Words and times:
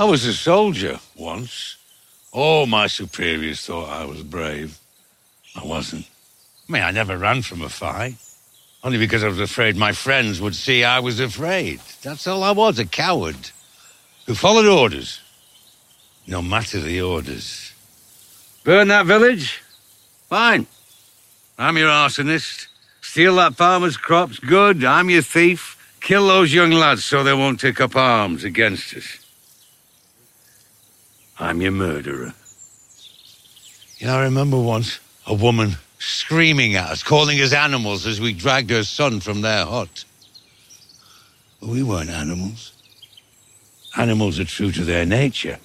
I 0.00 0.04
was 0.04 0.24
a 0.24 0.32
soldier 0.32 0.98
once. 1.14 1.76
All 2.32 2.64
my 2.64 2.86
superiors 2.86 3.60
thought 3.66 3.90
I 3.90 4.06
was 4.06 4.22
brave. 4.22 4.78
I 5.54 5.62
wasn't. 5.62 6.06
I 6.66 6.72
mean, 6.72 6.82
I 6.82 6.90
never 6.90 7.18
ran 7.18 7.42
from 7.42 7.60
a 7.60 7.68
fight. 7.68 8.14
Only 8.82 8.96
because 8.96 9.22
I 9.22 9.28
was 9.28 9.38
afraid 9.38 9.76
my 9.76 9.92
friends 9.92 10.40
would 10.40 10.54
see 10.54 10.84
I 10.84 11.00
was 11.00 11.20
afraid. 11.20 11.80
That's 12.00 12.26
all 12.26 12.42
I 12.42 12.52
was, 12.52 12.78
a 12.78 12.86
coward. 12.86 13.50
Who 14.24 14.34
followed 14.34 14.64
orders. 14.64 15.20
No 16.26 16.40
matter 16.40 16.80
the 16.80 17.02
orders. 17.02 17.70
Burn 18.64 18.88
that 18.88 19.04
village? 19.04 19.62
Fine. 20.30 20.66
I'm 21.58 21.76
your 21.76 21.90
arsonist. 21.90 22.68
Steal 23.02 23.36
that 23.36 23.54
farmer's 23.54 23.98
crops? 23.98 24.38
Good. 24.38 24.82
I'm 24.82 25.10
your 25.10 25.20
thief. 25.20 25.76
Kill 26.00 26.26
those 26.26 26.54
young 26.54 26.70
lads 26.70 27.04
so 27.04 27.22
they 27.22 27.34
won't 27.34 27.60
take 27.60 27.82
up 27.82 27.96
arms 27.96 28.44
against 28.44 28.94
us. 28.94 29.19
I'm 31.40 31.62
your 31.62 31.72
murderer. 31.72 32.34
You 33.96 34.06
know, 34.06 34.16
I 34.16 34.24
remember 34.24 34.58
once 34.58 35.00
a 35.26 35.32
woman 35.32 35.76
screaming 35.98 36.76
at 36.76 36.90
us, 36.90 37.02
calling 37.02 37.40
us 37.40 37.54
animals 37.54 38.06
as 38.06 38.20
we 38.20 38.34
dragged 38.34 38.68
her 38.70 38.84
son 38.84 39.20
from 39.20 39.40
their 39.40 39.64
hut. 39.64 40.04
But 41.58 41.70
we 41.70 41.82
weren't 41.82 42.10
animals. 42.10 42.72
Animals 43.96 44.38
are 44.38 44.44
true 44.44 44.70
to 44.70 44.84
their 44.84 45.06
nature. 45.06 45.58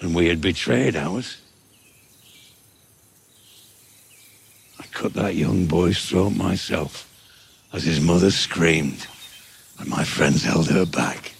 And 0.00 0.14
we 0.14 0.28
had 0.28 0.42
betrayed 0.42 0.94
ours. 0.94 1.38
I 4.78 4.84
cut 4.92 5.14
that 5.14 5.34
young 5.34 5.66
boy's 5.66 6.06
throat 6.06 6.30
myself 6.30 7.06
as 7.72 7.84
his 7.84 8.00
mother 8.00 8.30
screamed 8.30 9.06
and 9.78 9.88
my 9.88 10.04
friends 10.04 10.44
held 10.44 10.68
her 10.68 10.84
back. 10.84 11.32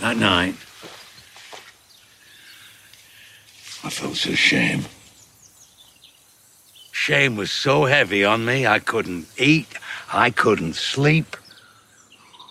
That 0.00 0.16
night, 0.16 0.54
I 3.84 3.90
felt 3.90 4.16
so 4.16 4.34
shame. 4.34 4.84
Shame 6.90 7.36
was 7.36 7.50
so 7.50 7.84
heavy 7.84 8.24
on 8.24 8.44
me, 8.44 8.66
I 8.66 8.78
couldn't 8.78 9.26
eat, 9.36 9.66
I 10.12 10.30
couldn't 10.30 10.74
sleep. 10.74 11.36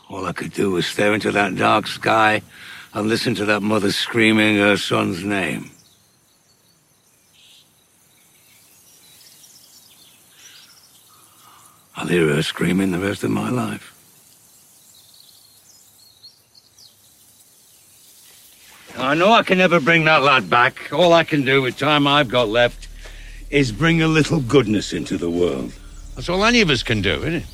All 0.10 0.26
I 0.26 0.34
could 0.34 0.52
do 0.52 0.72
was 0.72 0.86
stare 0.86 1.14
into 1.14 1.32
that 1.32 1.56
dark 1.56 1.88
sky 1.88 2.42
and 2.94 3.08
listen 3.08 3.34
to 3.36 3.46
that 3.46 3.62
mother 3.62 3.92
screaming 3.92 4.58
her 4.58 4.76
son's 4.76 5.24
name. 5.24 5.72
I'll 11.96 12.08
hear 12.08 12.34
her 12.34 12.44
screaming 12.44 12.92
the 12.92 13.00
rest 13.00 13.24
of 13.24 13.32
my 13.32 13.50
life. 13.50 14.01
I 18.98 19.16
know 19.16 19.32
I 19.32 19.44
can 19.44 19.58
never 19.58 19.80
bring 19.80 20.04
that 20.06 20.22
lad 20.22 20.50
back. 20.50 20.92
All 20.92 21.14
I 21.14 21.24
can 21.24 21.44
do 21.44 21.62
with 21.62 21.78
time 21.78 22.08
I've 22.08 22.30
got 22.30 22.50
left 22.50 22.88
is 23.50 23.72
bring 23.72 24.02
a 24.02 24.08
little 24.08 24.40
goodness 24.40 24.94
into 24.94 25.18
the 25.18 25.30
world. 25.30 25.74
That's 26.16 26.30
all 26.30 26.44
any 26.46 26.62
of 26.62 26.70
us 26.70 26.84
can 26.84 27.02
do, 27.02 27.16
isn't 27.16 27.34
it? 27.34 27.46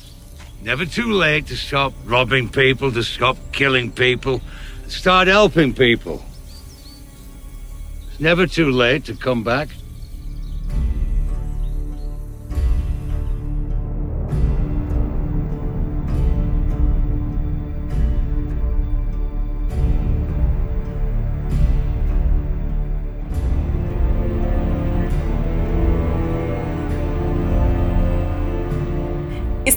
Never 0.62 0.84
too 0.84 1.12
late 1.12 1.46
to 1.46 1.56
stop 1.56 1.92
robbing 2.04 2.48
people, 2.48 2.92
to 2.92 3.02
stop 3.02 3.36
killing 3.52 3.92
people, 3.92 4.40
start 4.88 5.28
helping 5.28 5.72
people. 5.72 6.24
It's 8.10 8.20
never 8.20 8.46
too 8.46 8.70
late 8.70 9.04
to 9.06 9.14
come 9.14 9.44
back. 9.44 9.68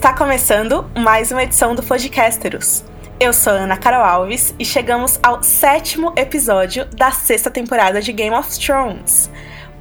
Está 0.01 0.13
começando 0.13 0.89
mais 0.97 1.31
uma 1.31 1.44
edição 1.44 1.75
do 1.75 1.84
Podcasteros. 1.84 2.84
Eu 3.19 3.31
sou 3.31 3.53
Ana 3.53 3.78
Carol 3.78 4.03
Alves 4.03 4.51
e 4.57 4.66
chegamos 4.66 5.19
ao 5.22 5.44
sétimo 5.44 6.12
episódio 6.16 6.85
da 6.85 7.12
sexta 7.12 7.51
temporada 7.51 8.01
de 8.01 8.12
Game 8.12 8.35
of 8.35 8.50
Thrones. 8.59 9.29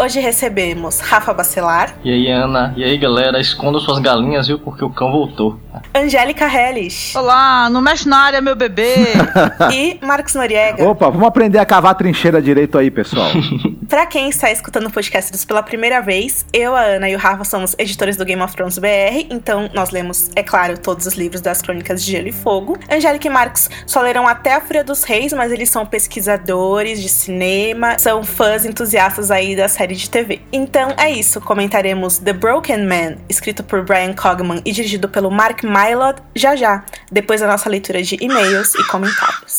Hoje 0.01 0.19
recebemos 0.19 0.99
Rafa 0.99 1.35
Bacelar. 1.35 1.95
E 2.03 2.11
aí, 2.11 2.31
Ana? 2.31 2.73
E 2.75 2.83
aí, 2.83 2.97
galera? 2.97 3.39
Esconda 3.39 3.79
suas 3.79 3.99
galinhas, 3.99 4.47
viu? 4.47 4.59
Porque 4.59 4.83
o 4.83 4.89
cão 4.89 5.13
voltou. 5.13 5.61
Angélica 5.95 6.47
Helles. 6.47 7.15
Olá, 7.15 7.69
não 7.69 7.83
mexe 7.83 8.09
na 8.09 8.17
área, 8.17 8.41
meu 8.41 8.57
bebê. 8.57 8.95
e 9.71 9.99
Marcos 10.01 10.35
Noriega. 10.35 10.89
Opa, 10.89 11.11
vamos 11.11 11.29
aprender 11.29 11.59
a 11.59 11.67
cavar 11.67 11.95
trincheira 11.97 12.41
direito 12.41 12.79
aí, 12.79 12.91
pessoal. 12.91 13.29
pra 13.91 14.07
quem 14.07 14.31
está 14.31 14.51
escutando 14.51 14.87
o 14.87 14.91
podcast 14.91 15.47
pela 15.47 15.63
primeira 15.63 16.01
vez, 16.01 16.47
eu, 16.51 16.75
a 16.75 16.81
Ana 16.81 17.11
e 17.11 17.15
o 17.15 17.19
Rafa 17.19 17.45
somos 17.45 17.77
editores 17.79 18.17
do 18.17 18.25
Game 18.25 18.41
of 18.41 18.57
Thrones 18.57 18.79
BR, 18.79 19.27
então 19.29 19.69
nós 19.75 19.91
lemos, 19.91 20.31
é 20.35 20.43
claro, 20.43 20.79
todos 20.79 21.05
os 21.05 21.15
livros 21.15 21.43
das 21.43 21.61
Crônicas 21.61 22.03
de 22.03 22.13
Gelo 22.13 22.29
e 22.29 22.33
Fogo. 22.33 22.79
Angélica 22.91 23.27
e 23.27 23.31
Marcos 23.31 23.69
só 23.87 24.01
leram 24.01 24.27
até 24.27 24.55
a 24.55 24.63
Fúria 24.63 24.83
dos 24.83 25.05
Reis, 25.05 25.33
mas 25.35 25.53
eles 25.53 25.69
são 25.69 25.85
pesquisadores 25.85 27.03
de 27.03 27.09
cinema, 27.11 27.99
são 27.99 28.25
fãs 28.25 28.65
entusiastas 28.65 29.31
aí 29.31 29.55
da 29.55 29.69
série 29.69 29.90
série 29.91 29.97
de 29.97 30.11
TV. 30.11 30.41
Então 30.53 30.95
é 30.97 31.11
isso, 31.11 31.41
comentaremos 31.41 32.19
The 32.19 32.33
Broken 32.33 32.87
Man, 32.87 33.17
escrito 33.29 33.65
por 33.65 33.85
Brian 33.85 34.13
Cogman 34.15 34.63
e 34.65 34.73
dirigido 34.73 35.09
pelo 35.09 35.31
Mark 35.31 35.63
Mylod, 35.65 36.21
já 36.35 36.55
já, 36.55 36.85
depois 37.11 37.41
da 37.41 37.47
nossa 37.47 37.69
leitura 37.69 38.03
de 38.03 38.17
e-mails 38.21 38.75
e 38.75 38.85
comentários. 38.85 39.59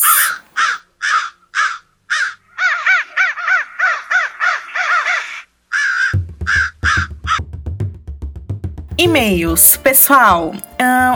E-mails. 8.98 9.76
Pessoal, 9.78 10.54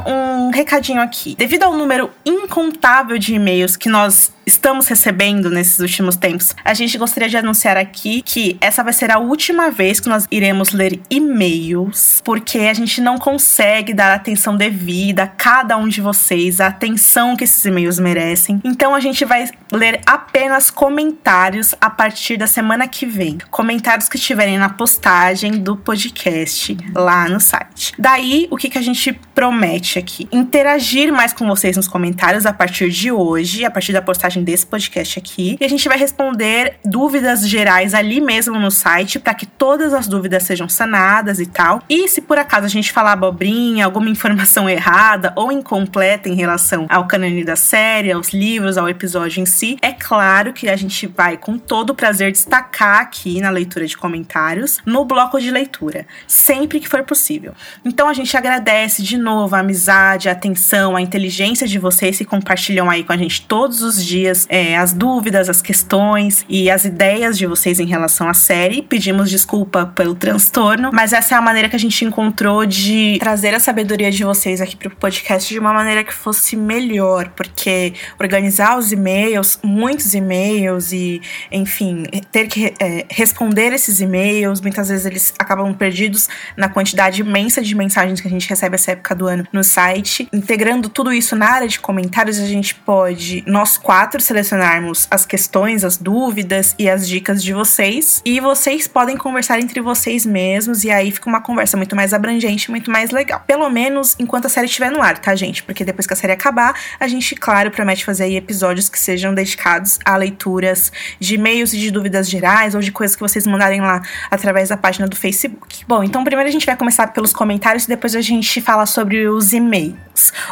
um 0.06 0.50
recadinho 0.50 1.00
aqui. 1.00 1.34
Devido 1.36 1.64
ao 1.64 1.74
número 1.74 2.10
incontável 2.24 3.18
de 3.18 3.34
e-mails 3.34 3.76
que 3.76 3.88
nós 3.88 4.32
estamos 4.46 4.86
recebendo 4.86 5.50
nesses 5.50 5.80
últimos 5.80 6.14
tempos, 6.14 6.54
a 6.64 6.72
gente 6.72 6.96
gostaria 6.96 7.28
de 7.28 7.36
anunciar 7.36 7.76
aqui 7.76 8.22
que 8.22 8.56
essa 8.60 8.82
vai 8.82 8.92
ser 8.92 9.10
a 9.10 9.18
última 9.18 9.70
vez 9.70 9.98
que 9.98 10.08
nós 10.08 10.24
iremos 10.30 10.72
ler 10.72 11.00
e-mails, 11.10 12.22
porque 12.24 12.60
a 12.60 12.74
gente 12.74 13.00
não 13.00 13.18
consegue 13.18 13.92
dar 13.92 14.14
atenção 14.14 14.56
devida 14.56 15.24
a 15.24 15.26
cada 15.26 15.76
um 15.76 15.88
de 15.88 16.00
vocês, 16.00 16.60
a 16.60 16.68
atenção 16.68 17.34
que 17.34 17.42
esses 17.42 17.64
e-mails 17.64 17.98
merecem. 17.98 18.60
Então 18.64 18.94
a 18.94 19.00
gente 19.00 19.24
vai 19.24 19.50
ler 19.72 20.00
apenas 20.06 20.70
comentários 20.70 21.74
a 21.80 21.90
partir 21.90 22.36
da 22.36 22.46
semana 22.46 22.86
que 22.86 23.04
vem. 23.04 23.38
Comentários 23.50 24.08
que 24.08 24.16
estiverem 24.16 24.58
na 24.58 24.68
postagem 24.68 25.58
do 25.58 25.76
podcast 25.76 26.76
lá 26.94 27.28
no 27.28 27.40
site. 27.40 27.94
Daí, 27.98 28.46
o 28.48 28.56
que, 28.56 28.70
que 28.70 28.78
a 28.78 28.82
gente 28.82 29.12
promete 29.34 29.55
aqui? 29.98 30.28
Interagir 30.30 31.12
mais 31.12 31.32
com 31.32 31.46
vocês 31.46 31.76
nos 31.76 31.88
comentários 31.88 32.44
a 32.44 32.52
partir 32.52 32.90
de 32.90 33.10
hoje, 33.10 33.64
a 33.64 33.70
partir 33.70 33.92
da 33.92 34.02
postagem 34.02 34.44
desse 34.44 34.66
podcast 34.66 35.18
aqui. 35.18 35.56
E 35.60 35.64
a 35.64 35.68
gente 35.68 35.88
vai 35.88 35.98
responder 35.98 36.74
dúvidas 36.84 37.48
gerais 37.48 37.94
ali 37.94 38.20
mesmo 38.20 38.58
no 38.58 38.70
site, 38.70 39.18
para 39.18 39.34
que 39.34 39.46
todas 39.46 39.94
as 39.94 40.06
dúvidas 40.06 40.42
sejam 40.42 40.68
sanadas 40.68 41.40
e 41.40 41.46
tal. 41.46 41.82
E 41.88 42.06
se 42.08 42.20
por 42.20 42.38
acaso 42.38 42.66
a 42.66 42.68
gente 42.68 42.92
falar 42.92 43.12
abobrinha, 43.12 43.84
alguma 43.84 44.10
informação 44.10 44.68
errada 44.70 45.32
ou 45.36 45.50
incompleta 45.50 46.28
em 46.28 46.34
relação 46.34 46.86
ao 46.88 47.06
cânone 47.06 47.44
da 47.44 47.56
série, 47.56 48.12
aos 48.12 48.32
livros, 48.32 48.76
ao 48.76 48.88
episódio 48.88 49.40
em 49.40 49.46
si, 49.46 49.78
é 49.80 49.92
claro 49.92 50.52
que 50.52 50.68
a 50.68 50.76
gente 50.76 51.06
vai 51.06 51.36
com 51.36 51.56
todo 51.56 51.90
o 51.90 51.94
prazer 51.94 52.30
destacar 52.30 53.00
aqui 53.00 53.40
na 53.40 53.50
leitura 53.50 53.86
de 53.86 53.96
comentários, 53.96 54.80
no 54.84 55.04
bloco 55.04 55.40
de 55.40 55.50
leitura, 55.50 56.06
sempre 56.26 56.80
que 56.80 56.88
for 56.88 57.02
possível. 57.04 57.54
Então 57.84 58.08
a 58.08 58.12
gente 58.12 58.36
agradece 58.36 59.02
de 59.02 59.16
novo 59.16 59.45
a 59.54 59.60
amizade, 59.60 60.28
a 60.28 60.32
atenção, 60.32 60.96
a 60.96 61.00
inteligência 61.00 61.66
de 61.66 61.78
vocês 61.78 62.18
que 62.18 62.24
compartilham 62.24 62.90
aí 62.90 63.04
com 63.04 63.12
a 63.12 63.16
gente 63.16 63.42
todos 63.42 63.82
os 63.82 64.04
dias 64.04 64.16
dias 64.16 64.46
é, 64.48 64.76
as 64.76 64.92
dúvidas, 64.92 65.48
as 65.48 65.60
questões 65.62 66.44
e 66.48 66.70
as 66.70 66.84
ideias 66.84 67.38
de 67.38 67.46
vocês 67.46 67.78
em 67.78 67.86
relação 67.86 68.28
à 68.28 68.34
série. 68.34 68.82
Pedimos 68.82 69.30
desculpa 69.30 69.86
pelo 69.86 70.14
transtorno, 70.14 70.90
mas 70.92 71.12
essa 71.12 71.34
é 71.34 71.38
a 71.38 71.40
maneira 71.40 71.68
que 71.68 71.76
a 71.76 71.78
gente 71.78 72.04
encontrou 72.04 72.66
de 72.66 73.18
trazer 73.20 73.54
a 73.54 73.60
sabedoria 73.60 74.10
de 74.10 74.24
vocês 74.24 74.60
aqui 74.60 74.76
pro 74.76 74.90
podcast 74.90 75.52
de 75.52 75.58
uma 75.58 75.72
maneira 75.72 76.02
que 76.02 76.12
fosse 76.12 76.56
melhor, 76.56 77.28
porque 77.36 77.92
organizar 78.18 78.78
os 78.78 78.90
e-mails, 78.92 79.58
muitos 79.62 80.14
e-mails 80.14 80.92
e, 80.92 81.20
enfim, 81.52 82.04
ter 82.32 82.48
que 82.48 82.74
é, 82.80 83.06
responder 83.10 83.72
esses 83.72 84.00
e-mails, 84.00 84.60
muitas 84.60 84.88
vezes 84.88 85.06
eles 85.06 85.34
acabam 85.38 85.72
perdidos 85.74 86.28
na 86.56 86.68
quantidade 86.68 87.20
imensa 87.20 87.62
de 87.62 87.74
mensagens 87.74 88.20
que 88.20 88.26
a 88.26 88.30
gente 88.30 88.48
recebe 88.48 88.74
essa 88.74 88.92
época 88.92 89.14
do 89.14 89.26
ano 89.26 89.35
ano 89.36 89.46
no 89.52 89.62
site. 89.62 90.28
Integrando 90.32 90.88
tudo 90.88 91.12
isso 91.12 91.36
na 91.36 91.48
área 91.48 91.68
de 91.68 91.78
comentários, 91.78 92.38
a 92.38 92.46
gente 92.46 92.74
pode, 92.74 93.44
nós 93.46 93.76
quatro, 93.76 94.20
selecionarmos 94.20 95.06
as 95.10 95.24
questões, 95.24 95.84
as 95.84 95.96
dúvidas 95.96 96.74
e 96.78 96.88
as 96.88 97.06
dicas 97.06 97.42
de 97.42 97.52
vocês. 97.52 98.22
E 98.24 98.40
vocês 98.40 98.88
podem 98.88 99.16
conversar 99.16 99.60
entre 99.60 99.80
vocês 99.80 100.26
mesmos, 100.26 100.84
e 100.84 100.90
aí 100.90 101.10
fica 101.10 101.28
uma 101.28 101.40
conversa 101.40 101.76
muito 101.76 101.94
mais 101.94 102.12
abrangente, 102.12 102.70
muito 102.70 102.90
mais 102.90 103.10
legal. 103.10 103.42
Pelo 103.46 103.68
menos 103.68 104.16
enquanto 104.18 104.46
a 104.46 104.48
série 104.48 104.66
estiver 104.66 104.90
no 104.90 105.02
ar, 105.02 105.18
tá, 105.18 105.34
gente? 105.34 105.62
Porque 105.62 105.84
depois 105.84 106.06
que 106.06 106.12
a 106.12 106.16
série 106.16 106.32
acabar, 106.32 106.74
a 106.98 107.06
gente, 107.06 107.34
claro, 107.34 107.70
promete 107.70 108.04
fazer 108.04 108.24
aí 108.24 108.36
episódios 108.36 108.88
que 108.88 108.98
sejam 108.98 109.34
dedicados 109.34 109.98
a 110.04 110.16
leituras 110.16 110.92
de 111.20 111.34
e-mails 111.34 111.72
e 111.72 111.78
de 111.78 111.90
dúvidas 111.90 112.28
gerais 112.28 112.74
ou 112.74 112.80
de 112.80 112.90
coisas 112.90 113.14
que 113.16 113.22
vocês 113.22 113.46
mandarem 113.46 113.80
lá 113.80 114.02
através 114.30 114.68
da 114.68 114.76
página 114.76 115.06
do 115.06 115.16
Facebook. 115.16 115.84
Bom, 115.86 116.02
então 116.02 116.24
primeiro 116.24 116.48
a 116.48 116.52
gente 116.52 116.66
vai 116.66 116.76
começar 116.76 117.08
pelos 117.08 117.32
comentários 117.32 117.84
e 117.84 117.88
depois 117.88 118.14
a 118.14 118.20
gente 118.20 118.60
fala 118.60 118.86
sobre 118.86 119.15
os 119.28 119.52
e-mails. 119.52 120.06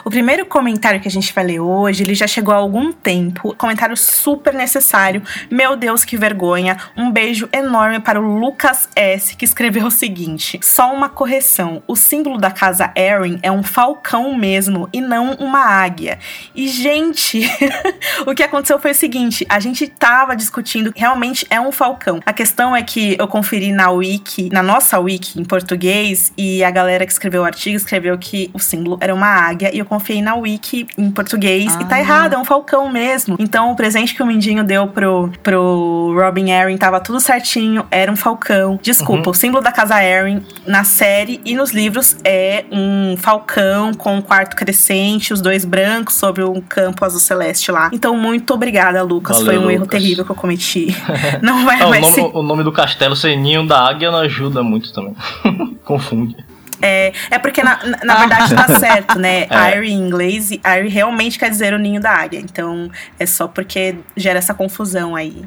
O 0.05 0.11
primeiro 0.11 0.45
comentário 0.45 1.01
que 1.01 1.09
a 1.09 1.11
gente 1.11 1.33
vai 1.33 1.45
ler 1.45 1.61
hoje, 1.61 2.03
ele 2.03 2.15
já 2.15 2.27
chegou 2.27 2.53
há 2.53 2.59
algum 2.59 2.93
tempo. 2.93 3.55
Comentário 3.57 3.97
super 3.97 4.53
necessário. 4.53 5.23
Meu 5.51 5.77
Deus, 5.77 6.05
que 6.05 6.17
vergonha. 6.17 6.77
Um 6.97 7.11
beijo 7.11 7.49
enorme 7.53 8.01
para 8.01 8.21
o 8.21 8.39
Lucas 8.39 8.89
S, 8.95 9.35
que 9.37 9.45
escreveu 9.45 9.87
o 9.87 9.91
seguinte: 9.91 10.61
só 10.63 10.93
uma 10.93 11.09
correção. 11.09 11.83
O 11.87 11.97
símbolo 11.97 12.39
da 12.39 12.51
casa 12.51 12.93
Erin 12.95 13.39
é 13.43 13.51
um 13.51 13.63
falcão 13.63 14.37
mesmo 14.37 14.89
e 14.93 15.01
não 15.01 15.35
uma 15.35 15.61
águia. 15.61 16.19
E, 16.55 16.69
gente, 16.69 17.43
o 18.27 18.35
que 18.35 18.43
aconteceu 18.43 18.79
foi 18.79 18.91
o 18.91 18.95
seguinte: 18.95 19.47
a 19.49 19.59
gente 19.59 19.87
tava 19.87 20.37
discutindo, 20.37 20.93
realmente 20.95 21.47
é 21.49 21.61
um 21.61 21.73
falcão. 21.73 22.21
A 22.27 22.33
questão 22.33 22.77
é 22.77 22.83
que 22.83 23.17
eu 23.19 23.27
conferi 23.27 23.73
na 23.73 23.91
wiki, 23.91 24.51
na 24.53 24.63
nossa 24.63 24.99
wiki 24.99 25.41
em 25.41 25.45
português, 25.45 26.33
e 26.37 26.63
a 26.63 26.71
galera 26.71 27.07
que 27.07 27.13
escreveu 27.13 27.43
o 27.43 27.45
artigo 27.45 27.77
escreveu 27.77 28.17
que 28.19 28.51
o 28.55 28.59
símbolo 28.61 28.97
era 29.01 29.13
uma 29.13 29.27
águia, 29.27 29.75
e 29.75 29.79
eu 29.81 29.85
confiei 29.85 30.23
na 30.23 30.37
wiki 30.37 30.87
em 30.97 31.11
português, 31.11 31.77
ah. 31.77 31.83
e 31.83 31.85
tá 31.87 31.97
ah. 31.97 32.01
errado, 32.01 32.35
é 32.35 32.39
um 32.39 32.45
falcão 32.45 32.89
mesmo. 32.91 33.37
Então 33.39 33.73
o 33.73 33.77
presente 33.77 34.15
que 34.15 34.23
o 34.23 34.27
Mindinho 34.27 34.63
deu 34.63 34.87
pro, 34.87 35.31
pro 35.43 36.15
Robin 36.17 36.51
Erin 36.51 36.77
tava 36.77 37.01
tudo 37.01 37.19
certinho, 37.19 37.85
era 37.91 38.11
um 38.11 38.17
falcão. 38.17 38.79
Desculpa, 38.81 39.25
uhum. 39.25 39.31
o 39.33 39.35
símbolo 39.35 39.63
da 39.63 39.73
casa 39.73 40.03
Erin 40.03 40.41
na 40.65 40.85
série 40.85 41.41
e 41.45 41.55
nos 41.55 41.73
livros 41.73 42.17
é 42.25 42.65
um 42.71 43.17
falcão 43.17 43.93
com 43.93 44.17
um 44.17 44.23
quarto 44.23 44.55
crescente, 44.55 45.33
os 45.33 45.41
dois 45.41 45.65
brancos 45.65 46.15
sobre 46.15 46.45
um 46.45 46.61
campo 46.61 47.05
azul 47.05 47.21
celeste 47.21 47.73
lá. 47.73 47.91
Então, 47.93 48.17
muito 48.17 48.55
obrigada, 48.55 49.03
Lucas. 49.03 49.39
Valeu, 49.39 49.47
Foi 49.47 49.57
um 49.57 49.61
Lucas. 49.63 49.75
erro 49.75 49.87
terrível 49.87 50.25
que 50.25 50.31
eu 50.31 50.37
cometi. 50.37 50.97
não 51.43 51.65
vai 51.65 51.79
não, 51.79 51.91
mais 51.91 52.03
o, 52.03 52.11
nome, 52.11 52.15
ser... 52.15 52.39
o 52.39 52.43
nome 52.43 52.63
do 52.63 52.73
castelo 52.73 53.17
ser 53.17 53.37
ninho 53.37 53.67
da 53.67 53.89
águia 53.89 54.11
não 54.11 54.19
ajuda 54.19 54.63
muito 54.63 54.93
também. 54.93 55.15
Confunde. 55.85 56.44
É, 56.81 57.13
é 57.31 57.39
porque, 57.39 57.63
na, 57.63 57.79
na 58.05 58.17
verdade, 58.17 58.55
tá 58.55 58.79
certo, 58.79 59.19
né? 59.19 59.47
É. 59.55 59.85
Em 59.85 59.93
inglês, 59.93 60.51
Airy 60.63 60.89
realmente 60.89 61.39
quer 61.39 61.51
dizer 61.51 61.73
o 61.75 61.79
ninho 61.79 62.01
da 62.01 62.11
águia. 62.11 62.39
Então, 62.41 62.91
é 63.19 63.27
só 63.27 63.47
porque 63.47 63.97
gera 64.17 64.39
essa 64.39 64.55
confusão 64.55 65.15
aí. 65.15 65.45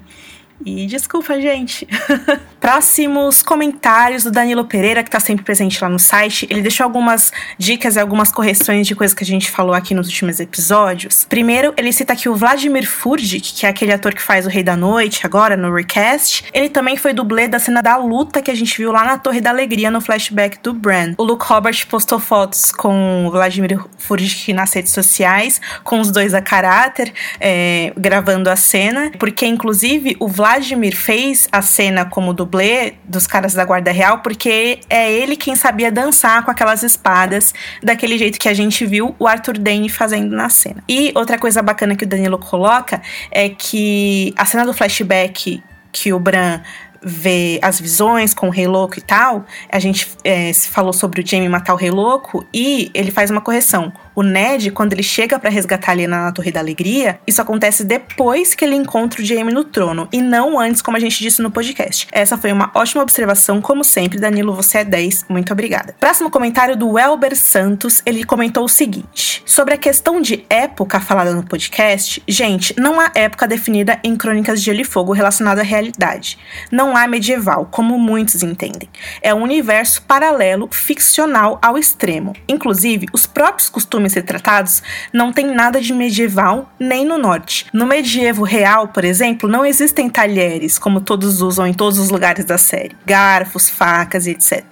E 0.66 0.88
desculpa, 0.88 1.40
gente. 1.40 1.88
Próximos 2.60 3.42
comentários 3.42 4.24
do 4.24 4.32
Danilo 4.32 4.66
Pereira, 4.66 5.04
que 5.04 5.10
está 5.10 5.20
sempre 5.20 5.46
presente 5.46 5.82
lá 5.82 5.88
no 5.88 6.00
site. 6.00 6.48
Ele 6.50 6.62
deixou 6.62 6.84
algumas 6.84 7.32
dicas 7.58 7.96
e 7.96 8.00
algumas 8.00 8.32
correções 8.32 8.88
de 8.88 8.96
coisas 8.96 9.14
que 9.14 9.24
a 9.24 9.28
gente 9.28 9.52
falou 9.52 9.74
aqui 9.74 9.94
nos 9.94 10.08
últimos 10.08 10.40
episódios. 10.40 11.26
Primeiro, 11.30 11.74
ele 11.78 11.94
cita 11.94 12.14
aqui 12.14 12.28
o 12.28 12.36
Vladimir 12.36 12.90
Furdik, 12.90 13.54
que 13.54 13.66
é 13.66 13.70
aquele 13.70 13.94
ator 13.94 14.14
que 14.14 14.22
faz 14.22 14.46
o 14.46 14.50
Rei 14.50 14.64
da 14.64 14.76
Noite 14.76 15.26
agora 15.26 15.56
no 15.56 15.74
Recast. 15.74 16.46
Ele 16.52 16.70
também 16.70 16.98
foi 16.98 17.14
dublê 17.14 17.48
da 17.48 17.60
cena 17.60 17.82
da 17.82 17.96
luta 17.96 18.42
que 18.42 18.50
a 18.50 18.56
gente 18.56 18.76
viu 18.78 18.92
lá 18.92 19.06
na 19.06 19.18
Torre 19.18 19.40
da 19.40 19.52
Alegria 19.52 19.92
no 19.92 20.02
flashback 20.02 20.60
do 20.62 20.74
Bran. 20.74 21.14
O 21.18 21.24
Luke 21.24 21.46
Robert 21.46 21.86
postou 21.88 22.20
fotos 22.20 22.72
com 22.72 23.28
o 23.28 23.32
Vladimir 23.32 23.80
Furdik 23.98 24.52
nas 24.52 24.74
redes 24.74 24.92
sociais, 24.92 25.62
com 25.84 26.00
os 26.00 26.12
dois 26.12 26.34
a 26.34 26.42
caráter, 26.42 27.14
é, 27.40 27.94
gravando 27.96 28.50
a 28.50 28.56
cena, 28.56 29.12
porque 29.20 29.46
inclusive 29.46 30.18
o 30.20 30.28
Vladimir 30.28 30.47
Vladimir 30.48 30.96
fez 30.96 31.46
a 31.52 31.62
cena 31.62 32.06
como 32.06 32.34
dublê 32.34 32.94
dos 33.04 33.28
caras 33.28 33.54
da 33.54 33.66
Guarda 33.66 33.92
Real 33.92 34.20
porque 34.20 34.80
é 34.90 35.12
ele 35.12 35.36
quem 35.36 35.58
sabia 35.58 35.92
dançar 35.92 36.46
com 36.46 36.50
aquelas 36.50 36.84
espadas 36.84 37.54
daquele 37.84 38.18
jeito 38.18 38.40
que 38.40 38.48
a 38.48 38.54
gente 38.54 38.86
viu 38.86 39.14
o 39.20 39.28
Arthur 39.28 39.58
Dane 39.58 39.90
fazendo 39.90 40.34
na 40.34 40.48
cena. 40.48 40.82
E 40.88 41.12
outra 41.16 41.38
coisa 41.38 41.62
bacana 41.62 41.98
que 41.98 42.06
o 42.06 42.08
Danilo 42.08 42.38
coloca 42.38 43.02
é 43.30 43.50
que 43.50 44.34
a 44.38 44.46
cena 44.46 44.66
do 44.66 44.74
flashback 44.74 45.62
que 45.92 46.14
o 46.14 46.20
Bran 46.20 46.62
vê 47.04 47.60
as 47.62 47.82
visões 47.82 48.34
com 48.34 48.48
o 48.48 48.50
Rei 48.50 48.68
Louco 48.68 48.98
e 48.98 49.02
tal, 49.02 49.46
a 49.70 49.80
gente 49.80 50.08
é, 50.24 50.54
falou 50.54 50.94
sobre 50.94 51.22
o 51.22 51.28
Jamie 51.28 51.50
matar 51.50 51.74
o 51.74 51.78
Rei 51.78 51.92
Louco 51.92 52.46
e 52.54 52.90
ele 52.94 53.12
faz 53.12 53.30
uma 53.30 53.42
correção. 53.42 53.92
O 54.18 54.24
Ned, 54.24 54.72
quando 54.72 54.94
ele 54.94 55.04
chega 55.04 55.38
para 55.38 55.52
resgatar 55.52 55.92
a 55.92 55.94
Lena 55.94 56.24
na 56.24 56.32
Torre 56.32 56.52
da 56.52 56.60
Alegria, 56.60 57.20
isso 57.28 57.40
acontece 57.40 57.84
depois 57.84 58.56
que 58.56 58.66
ele 58.66 58.74
encontra 58.74 59.22
o 59.22 59.24
Jaime 59.24 59.54
no 59.54 59.64
trono 59.64 60.10
e 60.12 60.24
não 60.24 60.60
antes, 60.60 60.82
como 60.82 60.98
a 60.98 61.00
gente 61.00 61.20
disse 61.20 61.40
no 61.40 61.52
podcast. 61.52 62.08
Essa 62.12 62.36
foi 62.36 62.52
uma 62.52 62.72
ótima 62.74 63.04
observação, 63.04 63.62
como 63.62 63.84
sempre. 63.84 64.20
Danilo, 64.20 64.56
você 64.56 64.80
é 64.80 64.84
10. 64.84 65.28
Muito 65.30 65.54
obrigada. 65.54 65.96
Próximo 66.00 66.32
comentário 66.32 66.76
do 66.76 66.98
Elber 66.98 67.36
Santos. 67.36 68.02
Ele 68.08 68.24
comentou 68.24 68.64
o 68.66 68.68
seguinte: 68.68 69.44
sobre 69.46 69.76
a 69.76 69.78
questão 69.78 70.20
de 70.20 70.44
época 70.50 71.00
falada 71.00 71.36
no 71.36 71.46
podcast, 71.46 72.20
gente, 72.28 72.74
não 72.76 73.00
há 73.00 73.12
época 73.14 73.48
definida 73.48 74.00
em 74.04 74.16
Crônicas 74.16 74.62
de 74.62 74.66
Gelo 74.66 74.82
e 74.82 74.84
Fogo 74.84 75.14
relacionada 75.14 75.62
à 75.62 75.64
realidade. 75.64 76.40
Não 76.72 76.98
há 76.98 77.08
medieval, 77.08 77.68
como 77.70 78.00
muitos 78.00 78.42
entendem. 78.42 78.90
É 79.22 79.32
um 79.32 79.44
universo 79.44 80.02
paralelo, 80.02 80.68
ficcional 80.72 81.60
ao 81.62 81.78
extremo. 81.78 82.34
Inclusive, 82.50 83.06
os 83.14 83.28
próprios 83.28 83.70
costumes 83.70 84.07
filmes 84.08 84.14
retratados 84.14 84.82
não 85.12 85.32
tem 85.32 85.48
nada 85.48 85.80
de 85.82 85.94
medieval 85.94 86.72
nem 86.80 87.06
no 87.06 87.18
norte. 87.18 87.66
No 87.74 87.86
medievo 87.86 88.44
real, 88.44 88.88
por 88.88 89.04
exemplo, 89.04 89.50
não 89.50 89.66
existem 89.66 90.10
talheres, 90.10 90.80
como 90.80 91.02
todos 91.02 91.42
usam 91.42 91.68
em 91.68 91.74
todos 91.74 92.00
os 92.00 92.10
lugares 92.10 92.46
da 92.46 92.58
série, 92.58 92.96
garfos, 93.06 93.70
facas 93.70 94.26
e 94.26 94.32
etc. 94.32 94.64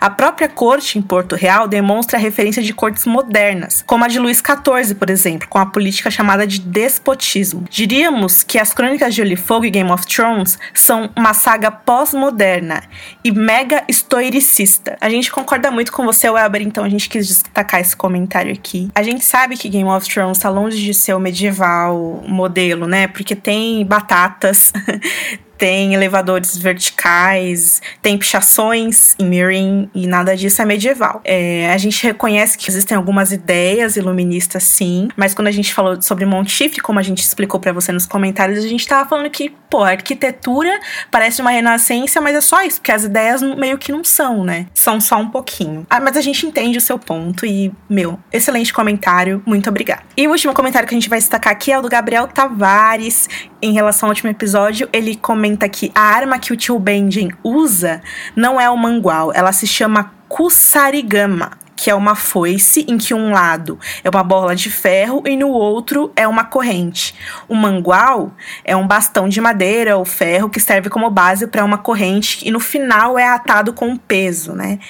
A 0.00 0.10
própria 0.10 0.48
corte 0.48 0.98
em 0.98 1.02
Porto 1.02 1.34
Real 1.34 1.66
demonstra 1.66 2.18
a 2.18 2.20
referência 2.20 2.62
de 2.62 2.72
cortes 2.72 3.04
modernas, 3.04 3.82
como 3.86 4.04
a 4.04 4.08
de 4.08 4.18
Luís 4.18 4.38
XIV, 4.38 4.94
por 4.94 5.10
exemplo, 5.10 5.48
com 5.48 5.58
a 5.58 5.66
política 5.66 6.10
chamada 6.10 6.46
de 6.46 6.60
despotismo. 6.60 7.64
Diríamos 7.68 8.42
que 8.42 8.58
as 8.58 8.72
Crônicas 8.72 9.14
de 9.14 9.36
Fogo 9.36 9.64
e 9.64 9.70
Game 9.70 9.90
of 9.90 10.06
Thrones 10.06 10.58
são 10.72 11.10
uma 11.16 11.34
saga 11.34 11.70
pós-moderna 11.70 12.82
e 13.24 13.32
mega 13.32 13.84
historicista. 13.88 14.96
A 15.00 15.10
gente 15.10 15.30
concorda 15.30 15.70
muito 15.70 15.92
com 15.92 16.04
você, 16.04 16.30
Weber, 16.30 16.62
então 16.62 16.84
a 16.84 16.88
gente 16.88 17.08
quis 17.08 17.26
destacar 17.26 17.80
esse 17.80 17.96
comentário 17.96 18.52
aqui 18.52 18.67
aqui. 18.68 18.90
A 18.94 19.02
gente 19.02 19.24
sabe 19.24 19.56
que 19.56 19.68
Game 19.68 19.88
of 19.88 20.08
Thrones 20.08 20.38
tá 20.38 20.50
longe 20.50 20.82
de 20.82 20.92
ser 20.92 21.14
o 21.14 21.18
medieval 21.18 22.22
modelo, 22.26 22.86
né? 22.86 23.08
Porque 23.08 23.34
tem 23.34 23.84
batatas, 23.84 24.72
tem 25.58 25.92
elevadores 25.92 26.56
verticais, 26.56 27.82
tem 28.00 28.16
pichações 28.16 29.16
em 29.18 29.26
Mirin 29.26 29.90
e 29.92 30.06
nada 30.06 30.36
disso 30.36 30.62
é 30.62 30.64
medieval. 30.64 31.20
É, 31.24 31.70
a 31.70 31.76
gente 31.76 32.02
reconhece 32.04 32.56
que 32.56 32.70
existem 32.70 32.96
algumas 32.96 33.32
ideias 33.32 33.96
iluministas, 33.96 34.62
sim, 34.62 35.08
mas 35.16 35.34
quando 35.34 35.48
a 35.48 35.50
gente 35.50 35.74
falou 35.74 36.00
sobre 36.00 36.24
Monte 36.24 36.52
Chifre, 36.52 36.80
como 36.80 37.00
a 37.00 37.02
gente 37.02 37.22
explicou 37.22 37.58
para 37.58 37.72
você 37.72 37.90
nos 37.90 38.06
comentários, 38.06 38.64
a 38.64 38.68
gente 38.68 38.86
tava 38.86 39.08
falando 39.08 39.28
que, 39.28 39.50
pô, 39.68 39.82
a 39.82 39.90
arquitetura 39.90 40.78
parece 41.10 41.42
uma 41.42 41.50
renascença, 41.50 42.20
mas 42.20 42.36
é 42.36 42.40
só 42.40 42.62
isso, 42.62 42.78
porque 42.80 42.92
as 42.92 43.02
ideias 43.02 43.42
meio 43.42 43.76
que 43.78 43.90
não 43.90 44.04
são, 44.04 44.44
né? 44.44 44.66
São 44.72 45.00
só 45.00 45.16
um 45.16 45.28
pouquinho. 45.28 45.84
Ah, 45.90 46.00
mas 46.00 46.16
a 46.16 46.20
gente 46.20 46.46
entende 46.46 46.78
o 46.78 46.80
seu 46.80 46.98
ponto 46.98 47.44
e, 47.44 47.72
meu, 47.90 48.18
excelente 48.32 48.72
comentário, 48.72 49.42
muito 49.44 49.68
obrigada. 49.68 50.02
E 50.16 50.28
o 50.28 50.30
último 50.30 50.54
comentário 50.54 50.88
que 50.88 50.94
a 50.94 50.98
gente 50.98 51.08
vai 51.08 51.18
destacar 51.18 51.52
aqui 51.52 51.72
é 51.72 51.78
o 51.78 51.82
do 51.82 51.88
Gabriel 51.88 52.28
Tavares, 52.28 53.28
em 53.60 53.72
relação 53.72 54.06
ao 54.06 54.10
último 54.10 54.30
episódio, 54.30 54.88
ele 54.92 55.16
comenta 55.16 55.47
que 55.56 55.90
a 55.94 56.00
arma 56.00 56.38
que 56.38 56.52
o 56.52 56.56
tio 56.56 56.78
Benjen 56.78 57.30
usa 57.42 58.02
não 58.34 58.60
é 58.60 58.68
o 58.68 58.76
mangual, 58.76 59.32
ela 59.32 59.52
se 59.52 59.66
chama 59.66 60.12
Kusarigama, 60.28 61.52
que 61.78 61.88
é 61.88 61.94
uma 61.94 62.16
foice 62.16 62.84
em 62.88 62.98
que 62.98 63.14
um 63.14 63.30
lado 63.30 63.78
é 64.02 64.10
uma 64.10 64.24
bola 64.24 64.54
de 64.56 64.68
ferro 64.68 65.22
e 65.24 65.36
no 65.36 65.48
outro 65.48 66.12
é 66.16 66.26
uma 66.26 66.44
corrente. 66.44 67.14
O 67.48 67.54
mangual 67.54 68.32
é 68.64 68.76
um 68.76 68.86
bastão 68.86 69.28
de 69.28 69.40
madeira 69.40 69.96
ou 69.96 70.04
ferro 70.04 70.50
que 70.50 70.58
serve 70.58 70.90
como 70.90 71.08
base 71.08 71.46
para 71.46 71.64
uma 71.64 71.78
corrente 71.78 72.46
e 72.46 72.50
no 72.50 72.58
final 72.58 73.16
é 73.16 73.28
atado 73.28 73.72
com 73.72 73.86
um 73.86 73.96
peso, 73.96 74.52
né? 74.52 74.80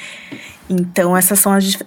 Então, 0.68 1.16
essas 1.16 1.38
são 1.38 1.52
as, 1.52 1.78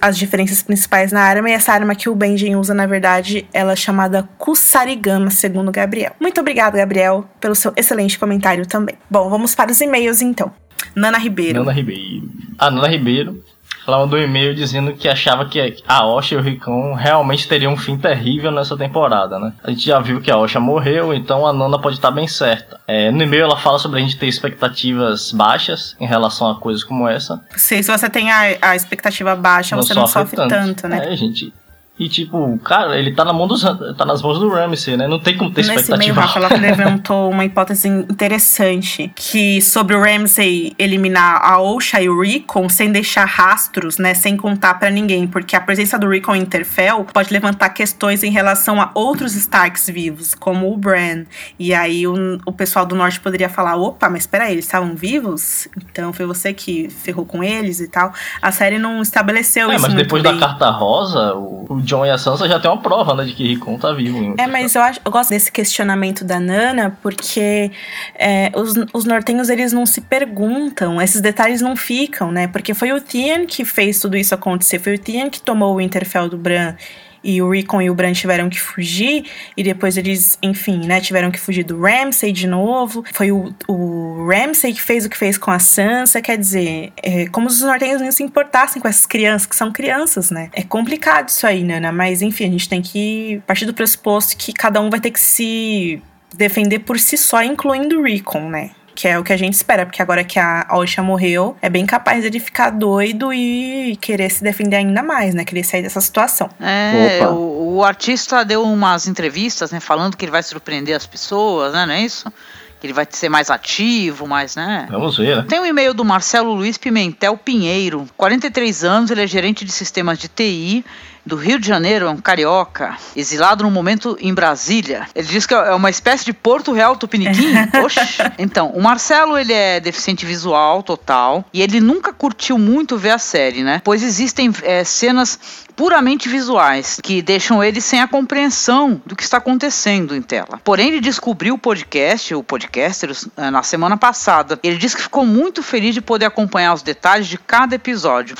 as 0.00 0.16
diferenças 0.16 0.62
principais 0.62 1.12
na 1.12 1.20
arma. 1.20 1.50
E 1.50 1.52
essa 1.52 1.72
arma 1.72 1.94
que 1.94 2.08
o 2.08 2.14
Benjen 2.14 2.56
usa, 2.56 2.72
na 2.72 2.86
verdade, 2.86 3.46
ela 3.52 3.72
é 3.72 3.76
chamada 3.76 4.28
Kusarigama, 4.38 5.30
segundo 5.30 5.70
Gabriel. 5.70 6.12
Muito 6.20 6.40
obrigado, 6.40 6.74
Gabriel, 6.74 7.28
pelo 7.40 7.54
seu 7.54 7.72
excelente 7.76 8.18
comentário 8.18 8.66
também. 8.66 8.96
Bom, 9.10 9.28
vamos 9.28 9.54
para 9.54 9.70
os 9.70 9.80
e-mails 9.80 10.22
então. 10.22 10.52
Nana 10.94 11.18
Ribeiro. 11.18 11.60
Nana 11.60 11.72
Ribeiro. 11.72 12.30
A 12.58 12.70
Nana 12.70 12.88
Ribeiro 12.88 13.42
Ela 13.86 13.98
mandou 13.98 14.18
um 14.18 14.22
e-mail 14.22 14.54
dizendo 14.54 14.92
que 14.92 15.08
achava 15.08 15.46
que 15.46 15.82
a 15.86 16.06
Osha 16.06 16.34
e 16.34 16.38
o 16.38 16.42
Ricão 16.42 16.94
realmente 16.94 17.48
teriam 17.48 17.72
um 17.72 17.76
fim 17.76 17.96
terrível 17.96 18.50
nessa 18.50 18.76
temporada, 18.76 19.38
né? 19.38 19.52
A 19.62 19.70
gente 19.70 19.86
já 19.86 19.98
viu 19.98 20.20
que 20.20 20.30
a 20.30 20.36
Osha 20.36 20.60
morreu, 20.60 21.14
então 21.14 21.46
a 21.46 21.52
Nana 21.52 21.78
pode 21.78 21.96
estar 21.96 22.10
bem 22.10 22.28
certa. 22.28 22.80
É, 22.86 23.10
no 23.10 23.22
e-mail 23.22 23.44
ela 23.44 23.56
fala 23.56 23.78
sobre 23.78 23.98
a 23.98 24.02
gente 24.02 24.16
ter 24.16 24.26
expectativas 24.26 25.32
baixas 25.32 25.96
em 25.98 26.06
relação 26.06 26.50
a 26.50 26.60
coisas 26.60 26.84
como 26.84 27.08
essa. 27.08 27.40
Se, 27.56 27.82
se 27.82 27.90
você 27.90 28.08
tem 28.08 28.30
a, 28.30 28.56
a 28.60 28.76
expectativa 28.76 29.34
baixa, 29.34 29.76
Não 29.76 29.82
você 29.82 29.94
não 29.94 30.06
sofre 30.06 30.36
sofre 30.36 30.36
tanto, 30.36 30.82
tanto, 30.82 30.88
né? 30.88 31.12
É, 31.12 31.16
gente. 31.16 31.52
E 32.00 32.08
tipo, 32.08 32.58
cara, 32.64 32.98
ele 32.98 33.12
tá, 33.12 33.26
na 33.26 33.32
mão 33.34 33.46
dos, 33.46 33.62
tá 33.62 34.06
nas 34.06 34.22
mãos 34.22 34.38
do 34.38 34.48
Ramsey, 34.48 34.96
né? 34.96 35.06
Não 35.06 35.20
tem 35.20 35.36
como 35.36 35.50
ter 35.50 35.60
Nesse 35.66 35.70
meio, 35.70 35.80
expectativa. 36.12 36.20
Rafa, 36.22 36.38
ela 36.38 36.48
levantou 36.56 37.28
uma 37.30 37.44
hipótese 37.44 37.88
interessante, 37.88 39.12
que 39.14 39.60
sobre 39.60 39.94
o 39.94 40.00
Ramsey 40.02 40.74
eliminar 40.78 41.42
a 41.44 41.60
Osha 41.60 42.00
e 42.00 42.08
o 42.08 42.18
Recon 42.20 42.68
sem 42.70 42.90
deixar 42.90 43.26
rastros, 43.26 43.98
né, 43.98 44.14
sem 44.14 44.34
contar 44.36 44.74
pra 44.78 44.88
ninguém, 44.90 45.26
porque 45.26 45.54
a 45.54 45.60
presença 45.60 45.98
do 45.98 46.08
Recon 46.08 46.36
em 46.36 46.40
Interfell 46.42 47.04
pode 47.12 47.30
levantar 47.32 47.68
questões 47.70 48.22
em 48.22 48.30
relação 48.30 48.80
a 48.80 48.90
outros 48.94 49.34
Starks 49.34 49.88
vivos, 49.90 50.34
como 50.34 50.72
o 50.72 50.76
Bran. 50.78 51.24
E 51.58 51.74
aí 51.74 52.06
o, 52.06 52.38
o 52.46 52.52
pessoal 52.52 52.86
do 52.86 52.94
Norte 52.94 53.20
poderia 53.20 53.48
falar, 53.50 53.76
opa, 53.76 54.08
mas 54.08 54.26
peraí, 54.26 54.52
eles 54.52 54.64
estavam 54.64 54.94
vivos? 54.94 55.68
Então 55.90 56.12
foi 56.12 56.24
você 56.24 56.54
que 56.54 56.88
ferrou 56.88 57.26
com 57.26 57.44
eles 57.44 57.80
e 57.80 57.88
tal. 57.88 58.12
A 58.40 58.50
série 58.50 58.78
não 58.78 59.02
estabeleceu 59.02 59.70
É, 59.70 59.74
isso 59.76 59.82
mas 59.82 59.94
depois 59.94 60.22
bem. 60.22 60.32
da 60.32 60.38
carta 60.38 60.70
rosa, 60.70 61.34
o, 61.34 61.59
o 61.70 61.80
John 61.82 62.04
e 62.04 62.10
a 62.10 62.18
Sansa 62.18 62.48
já 62.48 62.58
tem 62.58 62.68
uma 62.68 62.82
prova, 62.82 63.14
né, 63.14 63.24
de 63.24 63.32
que 63.32 63.46
Rickon 63.46 63.78
tá 63.78 63.92
vivo. 63.92 64.34
É, 64.36 64.46
mas 64.48 64.74
eu, 64.74 64.82
acho, 64.82 65.00
eu 65.04 65.12
gosto 65.12 65.30
desse 65.30 65.52
questionamento 65.52 66.24
da 66.24 66.40
Nana, 66.40 66.98
porque 67.00 67.70
é, 68.16 68.50
os, 68.56 68.74
os 68.92 69.04
nortenhos, 69.04 69.48
eles 69.48 69.72
não 69.72 69.86
se 69.86 70.00
perguntam, 70.00 71.00
esses 71.00 71.20
detalhes 71.20 71.60
não 71.60 71.76
ficam, 71.76 72.32
né? 72.32 72.48
Porque 72.48 72.74
foi 72.74 72.90
o 72.90 73.00
Theon 73.00 73.46
que 73.46 73.64
fez 73.64 74.00
tudo 74.00 74.16
isso 74.16 74.34
acontecer, 74.34 74.80
foi 74.80 74.96
o 74.96 74.98
Theon 74.98 75.30
que 75.30 75.40
tomou 75.40 75.76
o 75.76 75.80
Interfell 75.80 76.28
do 76.28 76.36
Bran, 76.36 76.74
e 77.22 77.40
o 77.42 77.50
Rickon 77.50 77.82
e 77.82 77.90
o 77.90 77.94
Bran 77.94 78.12
tiveram 78.12 78.48
que 78.48 78.60
fugir, 78.60 79.26
e 79.56 79.62
depois 79.62 79.96
eles, 79.96 80.38
enfim, 80.42 80.86
né, 80.86 81.00
tiveram 81.00 81.30
que 81.30 81.38
fugir 81.38 81.64
do 81.64 81.80
Ramsay 81.80 82.32
de 82.32 82.46
novo. 82.46 83.04
Foi 83.12 83.30
o, 83.30 83.54
o 83.68 84.26
Ramsay 84.28 84.72
que 84.72 84.80
fez 84.80 85.04
o 85.04 85.10
que 85.10 85.16
fez 85.16 85.36
com 85.36 85.50
a 85.50 85.58
Sansa, 85.58 86.20
quer 86.22 86.38
dizer, 86.38 86.92
é, 87.02 87.26
como 87.26 87.48
se 87.50 87.56
os 87.56 87.62
nortenhos 87.62 88.00
não 88.00 88.10
se 88.12 88.22
importassem 88.22 88.80
com 88.80 88.88
essas 88.88 89.06
crianças, 89.06 89.46
que 89.46 89.56
são 89.56 89.70
crianças, 89.70 90.30
né? 90.30 90.50
É 90.52 90.62
complicado 90.62 91.28
isso 91.28 91.46
aí, 91.46 91.62
Nana, 91.62 91.92
mas 91.92 92.22
enfim, 92.22 92.44
a 92.44 92.50
gente 92.50 92.68
tem 92.68 92.82
que 92.82 93.42
partir 93.46 93.66
do 93.66 93.74
pressuposto 93.74 94.36
que 94.36 94.52
cada 94.52 94.80
um 94.80 94.90
vai 94.90 95.00
ter 95.00 95.10
que 95.10 95.20
se 95.20 96.02
defender 96.34 96.80
por 96.80 96.98
si 96.98 97.16
só, 97.16 97.42
incluindo 97.42 97.98
o 97.98 98.02
Rickon, 98.02 98.48
né? 98.48 98.70
Que 99.00 99.08
é 99.08 99.18
o 99.18 99.24
que 99.24 99.32
a 99.32 99.36
gente 99.38 99.54
espera, 99.54 99.86
porque 99.86 100.02
agora 100.02 100.22
que 100.22 100.38
a 100.38 100.66
Osha 100.72 101.02
morreu, 101.02 101.56
é 101.62 101.70
bem 101.70 101.86
capaz 101.86 102.22
dele 102.22 102.38
ficar 102.38 102.68
doido 102.68 103.32
e 103.32 103.96
querer 103.98 104.30
se 104.30 104.44
defender 104.44 104.76
ainda 104.76 105.02
mais, 105.02 105.34
né? 105.34 105.42
Querer 105.42 105.64
sair 105.64 105.80
dessa 105.80 106.02
situação. 106.02 106.50
É, 106.60 107.20
Opa. 107.22 107.32
o, 107.32 107.76
o 107.76 107.82
artista 107.82 108.44
deu 108.44 108.62
umas 108.62 109.08
entrevistas, 109.08 109.70
né, 109.70 109.80
falando 109.80 110.18
que 110.18 110.24
ele 110.26 110.30
vai 110.30 110.42
surpreender 110.42 110.94
as 110.94 111.06
pessoas, 111.06 111.72
né, 111.72 111.86
não 111.86 111.94
é 111.94 112.02
isso? 112.02 112.30
Que 112.78 112.88
ele 112.88 112.92
vai 112.92 113.06
ser 113.08 113.30
mais 113.30 113.48
ativo, 113.48 114.26
mais, 114.26 114.54
né? 114.54 114.86
Vamos 114.90 115.16
ver, 115.16 115.34
né? 115.34 115.46
Tem 115.48 115.58
um 115.58 115.64
e-mail 115.64 115.94
do 115.94 116.04
Marcelo 116.04 116.52
Luiz 116.52 116.76
Pimentel 116.76 117.38
Pinheiro, 117.38 118.06
43 118.18 118.84
anos, 118.84 119.10
ele 119.10 119.22
é 119.22 119.26
gerente 119.26 119.64
de 119.64 119.72
sistemas 119.72 120.18
de 120.18 120.28
TI 120.28 120.84
do 121.24 121.36
Rio 121.36 121.58
de 121.58 121.66
Janeiro, 121.66 122.06
é 122.06 122.10
um 122.10 122.16
carioca, 122.16 122.96
exilado 123.14 123.64
no 123.64 123.70
momento 123.70 124.16
em 124.20 124.32
Brasília. 124.32 125.06
Ele 125.14 125.26
diz 125.26 125.46
que 125.46 125.54
é 125.54 125.74
uma 125.74 125.90
espécie 125.90 126.24
de 126.24 126.32
Porto 126.32 126.72
Real 126.72 126.96
Tupiniquim. 126.96 127.52
Oxe. 127.84 128.00
Então, 128.38 128.70
o 128.70 128.82
Marcelo, 128.82 129.38
ele 129.38 129.52
é 129.52 129.80
deficiente 129.80 130.24
visual 130.24 130.82
total 130.82 131.44
e 131.52 131.62
ele 131.62 131.80
nunca 131.80 132.12
curtiu 132.12 132.58
muito 132.58 132.96
ver 132.96 133.10
a 133.10 133.18
série, 133.18 133.62
né? 133.62 133.80
Pois 133.84 134.02
existem 134.02 134.52
é, 134.62 134.84
cenas 134.84 135.38
puramente 135.80 136.28
visuais 136.28 137.00
que 137.02 137.22
deixam 137.22 137.64
ele 137.64 137.80
sem 137.80 138.02
a 138.02 138.06
compreensão 138.06 139.00
do 139.06 139.16
que 139.16 139.22
está 139.22 139.38
acontecendo 139.38 140.14
em 140.14 140.20
tela. 140.20 140.60
Porém, 140.62 140.88
ele 140.88 141.00
descobriu 141.00 141.54
o 141.54 141.58
podcast, 141.58 142.34
o 142.34 142.42
Podcasters, 142.42 143.26
eh, 143.34 143.50
na 143.50 143.62
semana 143.62 143.96
passada. 143.96 144.60
Ele 144.62 144.76
disse 144.76 144.94
que 144.94 145.00
ficou 145.00 145.24
muito 145.24 145.62
feliz 145.62 145.94
de 145.94 146.02
poder 146.02 146.26
acompanhar 146.26 146.74
os 146.74 146.82
detalhes 146.82 147.28
de 147.28 147.38
cada 147.38 147.76
episódio. 147.76 148.36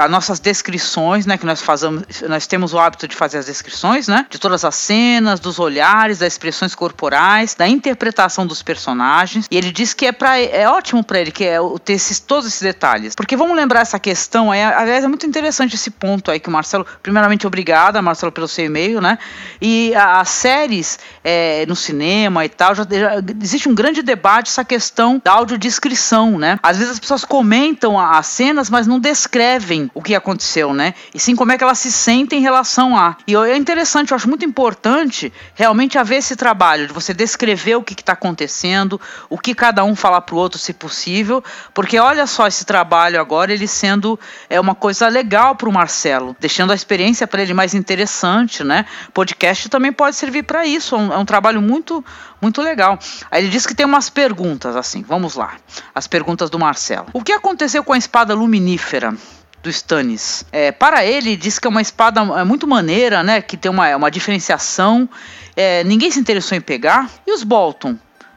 As 0.00 0.08
nossas 0.08 0.38
descrições, 0.38 1.26
né, 1.26 1.36
que 1.36 1.44
nós 1.44 1.60
fazemos, 1.60 2.04
nós 2.28 2.46
temos 2.46 2.72
o 2.72 2.78
hábito 2.78 3.08
de 3.08 3.16
fazer 3.16 3.38
as 3.38 3.46
descrições, 3.46 4.06
né, 4.06 4.24
de 4.30 4.38
todas 4.38 4.64
as 4.64 4.76
cenas, 4.76 5.40
dos 5.40 5.58
olhares, 5.58 6.18
das 6.18 6.34
expressões 6.34 6.72
corporais, 6.72 7.56
da 7.56 7.66
interpretação 7.66 8.46
dos 8.46 8.62
personagens. 8.62 9.46
E 9.50 9.56
ele 9.56 9.72
disse 9.72 9.96
que 9.96 10.06
é 10.06 10.12
para 10.12 10.38
é 10.38 10.68
ótimo 10.68 11.02
para 11.02 11.18
ele 11.20 11.32
que 11.32 11.42
é 11.42 11.58
ter 11.84 11.94
esses, 11.94 12.20
todos 12.20 12.46
esses 12.46 12.62
detalhes. 12.62 13.16
Porque 13.16 13.36
vamos 13.36 13.56
lembrar 13.56 13.80
essa 13.80 13.98
questão 13.98 14.52
aí, 14.52 14.62
aliás, 14.62 15.02
é 15.02 15.08
muito 15.08 15.26
interessante 15.26 15.74
esse 15.74 15.90
ponto 15.90 16.30
aí 16.30 16.38
que 16.38 16.48
o 16.48 16.52
Marcelo, 16.52 16.75
primeiramente 17.02 17.46
obrigada, 17.46 18.02
Marcelo, 18.02 18.32
pelo 18.32 18.48
seu 18.48 18.64
e-mail, 18.64 19.00
né? 19.00 19.18
E 19.60 19.94
as 19.94 20.28
séries 20.28 20.98
é, 21.22 21.64
no 21.66 21.76
cinema 21.76 22.44
e 22.44 22.48
tal, 22.48 22.74
já, 22.74 22.84
já 22.84 23.22
existe 23.40 23.68
um 23.68 23.74
grande 23.74 24.02
debate 24.02 24.50
essa 24.50 24.64
questão 24.64 25.20
da 25.24 25.32
audiodescrição, 25.32 26.38
né? 26.38 26.58
Às 26.62 26.78
vezes 26.78 26.94
as 26.94 26.98
pessoas 26.98 27.24
comentam 27.24 27.98
as 27.98 28.26
cenas, 28.26 28.70
mas 28.70 28.86
não 28.86 28.98
descrevem 28.98 29.90
o 29.94 30.02
que 30.02 30.14
aconteceu, 30.14 30.72
né? 30.74 30.94
E 31.14 31.18
sim 31.18 31.34
como 31.36 31.52
é 31.52 31.58
que 31.58 31.64
elas 31.64 31.78
se 31.78 31.92
sentem 31.92 32.38
em 32.38 32.42
relação 32.42 32.96
a. 32.96 33.16
E 33.26 33.34
é 33.34 33.56
interessante, 33.56 34.10
eu 34.10 34.16
acho 34.16 34.28
muito 34.28 34.44
importante 34.44 35.32
realmente 35.54 35.98
haver 35.98 36.16
esse 36.16 36.36
trabalho 36.36 36.86
de 36.86 36.92
você 36.92 37.12
descrever 37.12 37.76
o 37.76 37.82
que 37.82 37.94
está 37.94 38.12
acontecendo, 38.12 39.00
o 39.28 39.38
que 39.38 39.54
cada 39.54 39.84
um 39.84 39.94
falar 39.94 40.20
pro 40.22 40.36
outro, 40.36 40.58
se 40.58 40.72
possível, 40.72 41.42
porque 41.74 41.98
olha 41.98 42.26
só 42.26 42.46
esse 42.46 42.64
trabalho 42.64 43.20
agora, 43.20 43.52
ele 43.52 43.66
sendo 43.66 44.18
é 44.48 44.60
uma 44.60 44.74
coisa 44.74 45.08
legal 45.08 45.56
pro 45.56 45.72
Marcelo, 45.72 46.36
deixando 46.38 46.65
a 46.72 46.74
experiência 46.74 47.26
para 47.26 47.42
ele 47.42 47.54
mais 47.54 47.74
interessante, 47.74 48.62
né? 48.64 48.86
Podcast 49.12 49.68
também 49.68 49.92
pode 49.92 50.16
servir 50.16 50.42
para 50.42 50.66
isso, 50.66 50.94
é 50.94 50.98
um, 50.98 51.12
é 51.12 51.16
um 51.18 51.24
trabalho 51.24 51.60
muito 51.60 52.04
muito 52.40 52.60
legal. 52.60 52.98
Aí 53.30 53.42
ele 53.42 53.50
diz 53.50 53.66
que 53.66 53.74
tem 53.74 53.86
umas 53.86 54.10
perguntas 54.10 54.76
assim, 54.76 55.02
vamos 55.02 55.34
lá. 55.34 55.54
As 55.94 56.06
perguntas 56.06 56.50
do 56.50 56.58
Marcelo. 56.58 57.06
O 57.12 57.22
que 57.22 57.32
aconteceu 57.32 57.82
com 57.82 57.92
a 57.92 57.98
espada 57.98 58.34
luminífera? 58.34 59.14
do 59.62 59.70
Stannis. 59.70 60.44
É, 60.52 60.70
para 60.70 61.04
ele, 61.04 61.36
diz 61.36 61.58
que 61.58 61.66
é 61.66 61.70
uma 61.70 61.82
espada 61.82 62.20
é, 62.20 62.44
muito 62.44 62.68
maneira, 62.68 63.24
né? 63.24 63.42
Que 63.42 63.56
tem 63.56 63.68
uma, 63.68 63.96
uma 63.96 64.10
diferenciação. 64.10 65.08
É, 65.56 65.82
ninguém 65.82 66.08
se 66.08 66.20
interessou 66.20 66.56
em 66.56 66.60
pegar. 66.60 67.10
E 67.26 67.32
os 67.32 67.42
Bolton? 67.42 67.96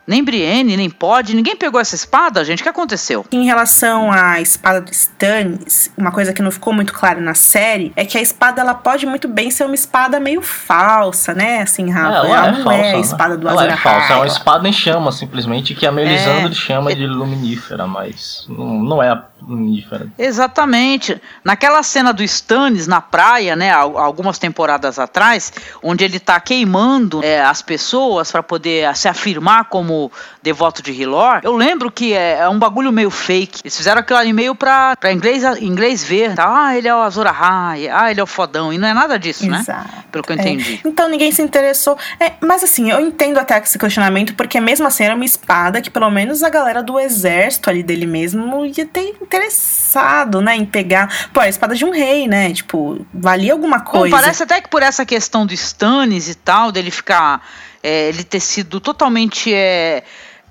Nem 0.09 0.23
Brienne, 0.23 0.75
nem 0.75 0.89
Pod, 0.89 1.35
ninguém 1.35 1.55
pegou 1.55 1.79
essa 1.79 1.93
espada, 1.93 2.43
gente. 2.43 2.61
O 2.61 2.63
que 2.63 2.69
aconteceu? 2.69 3.23
Em 3.31 3.45
relação 3.45 4.11
à 4.11 4.41
espada 4.41 4.81
do 4.81 4.91
Stannis, 4.91 5.91
uma 5.95 6.11
coisa 6.11 6.33
que 6.33 6.41
não 6.41 6.49
ficou 6.49 6.73
muito 6.73 6.91
clara 6.93 7.21
na 7.21 7.35
série 7.35 7.93
é 7.95 8.03
que 8.03 8.17
a 8.17 8.21
espada 8.21 8.59
ela 8.61 8.73
pode 8.73 9.05
muito 9.05 9.27
bem 9.27 9.51
ser 9.51 9.65
uma 9.65 9.75
espada 9.75 10.19
meio 10.19 10.41
falsa, 10.41 11.33
né? 11.35 11.61
Assim, 11.61 11.91
Rafa. 11.91 12.15
ela, 12.15 12.27
ela 12.27 12.47
é 12.47 12.51
não 12.51 12.63
falsa, 12.63 12.79
é 12.79 12.95
a 12.95 12.99
espada 12.99 13.37
do 13.37 13.47
Ela 13.47 13.61
Azor 13.61 13.73
é 13.73 13.77
falsa, 13.77 14.13
é 14.13 14.15
uma 14.15 14.25
espada 14.27 14.67
em 14.67 14.73
chama, 14.73 15.11
simplesmente, 15.11 15.75
que 15.75 15.85
a 15.85 15.91
Melisandre 15.91 16.51
É. 16.51 16.55
chama 16.55 16.95
de 16.95 17.05
luminífera, 17.05 17.85
mas 17.85 18.45
não, 18.49 18.79
não 18.81 19.03
é 19.03 19.09
a 19.11 19.23
luminífera. 19.41 20.07
Exatamente. 20.17 21.21
Naquela 21.43 21.83
cena 21.83 22.11
do 22.11 22.23
Stannis 22.23 22.87
na 22.87 22.99
praia, 23.01 23.55
né, 23.55 23.71
al- 23.71 23.97
algumas 23.97 24.39
temporadas 24.39 24.97
atrás, 24.97 25.53
onde 25.83 26.03
ele 26.03 26.19
tá 26.19 26.39
queimando 26.39 27.23
é, 27.23 27.41
as 27.41 27.61
pessoas 27.61 28.31
para 28.31 28.41
poder 28.41 28.95
se 28.95 29.07
afirmar 29.07 29.65
como 29.65 29.98
devoto 30.43 30.81
de 30.83 30.91
Hilor, 30.91 31.41
eu 31.43 31.55
lembro 31.55 31.89
que 31.91 32.13
é, 32.13 32.39
é 32.39 32.49
um 32.49 32.57
bagulho 32.59 32.91
meio 32.91 33.09
fake. 33.09 33.61
Eles 33.63 33.75
fizeram 33.75 34.01
aquilo 34.01 34.19
ali 34.19 34.31
meio 34.33 34.53
pra, 34.55 34.95
pra 34.95 35.11
inglês, 35.11 35.43
inglês 35.61 36.03
ver. 36.03 36.35
Tá? 36.35 36.67
Ah, 36.67 36.77
ele 36.77 36.87
é 36.87 36.95
o 36.95 36.99
Azor 36.99 37.25
Ahai, 37.27 37.87
ah, 37.89 38.09
ele 38.11 38.19
é 38.19 38.23
o 38.23 38.27
fodão. 38.27 38.71
E 38.71 38.77
não 38.77 38.87
é 38.87 38.93
nada 38.93 39.17
disso, 39.17 39.47
né? 39.49 39.59
Exato. 39.59 39.89
Pelo 40.11 40.23
que 40.23 40.31
eu 40.31 40.37
É. 40.37 40.39
entendi. 40.41 40.79
Então 40.85 41.09
ninguém 41.09 41.31
se 41.31 41.41
interessou. 41.41 41.97
É, 42.19 42.33
mas 42.41 42.63
assim, 42.63 42.91
eu 42.91 42.99
entendo 42.99 43.37
até 43.39 43.57
esse 43.59 43.77
questionamento, 43.79 44.33
porque 44.35 44.59
mesmo 44.59 44.85
assim 44.87 45.03
era 45.03 45.15
uma 45.15 45.25
espada 45.25 45.81
que 45.81 45.89
pelo 45.89 46.09
menos 46.09 46.43
a 46.43 46.49
galera 46.49 46.81
do 46.83 46.99
exército 46.99 47.69
ali 47.69 47.81
dele 47.83 48.05
mesmo 48.05 48.65
ia 48.65 48.85
ter 48.85 49.15
interessado, 49.21 50.41
né, 50.41 50.55
em 50.55 50.65
pegar. 50.65 51.29
Pô, 51.33 51.39
a 51.39 51.47
espada 51.49 51.75
de 51.75 51.85
um 51.85 51.91
rei, 51.91 52.27
né? 52.27 52.51
Tipo, 52.53 53.05
valia 53.13 53.53
alguma 53.53 53.79
Bom, 53.79 53.85
coisa. 53.91 54.15
parece 54.15 54.43
até 54.43 54.61
que 54.61 54.69
por 54.69 54.83
essa 54.83 55.05
questão 55.05 55.45
do 55.45 55.53
Stannis 55.53 56.27
e 56.29 56.35
tal, 56.35 56.71
dele 56.71 56.91
ficar. 56.91 57.41
É, 57.83 58.09
ele 58.09 58.24
ter 58.24 58.39
sido 58.39 58.79
totalmente. 58.79 59.53
é, 59.53 60.03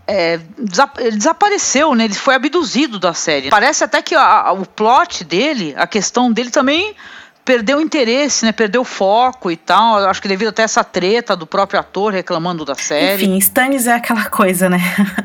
é, 0.07 0.41
ele 0.99 1.17
desapareceu, 1.19 1.95
né? 1.95 2.05
Ele 2.07 2.15
foi 2.15 2.35
abduzido 2.35 2.99
da 2.99 3.13
série. 3.13 3.51
Parece 3.51 3.85
até 3.85 4.01
que 4.01 4.15
a- 4.15 4.23
a- 4.49 4.53
o 4.53 4.65
plot 4.65 5.23
dele, 5.25 5.75
a 5.77 5.87
questão 5.87 6.33
dele 6.33 6.51
também 6.51 6.95
perdeu 7.45 7.81
interesse, 7.81 8.45
né? 8.45 8.53
Perdeu 8.53 8.85
foco 8.85 9.51
e 9.51 9.57
tal. 9.57 9.99
Acho 10.09 10.21
que 10.23 10.29
devido 10.29 10.49
até 10.49 10.63
essa 10.63 10.83
treta 10.85 11.35
do 11.37 11.47
próprio 11.47 11.81
ator 11.81 12.13
reclamando 12.13 12.65
da 12.65 12.75
série. 12.75 13.25
Enfim, 13.25 13.37
Stannis 13.39 13.87
é 13.87 13.93
aquela 13.95 14.25
coisa, 14.27 14.69
né? 14.71 14.79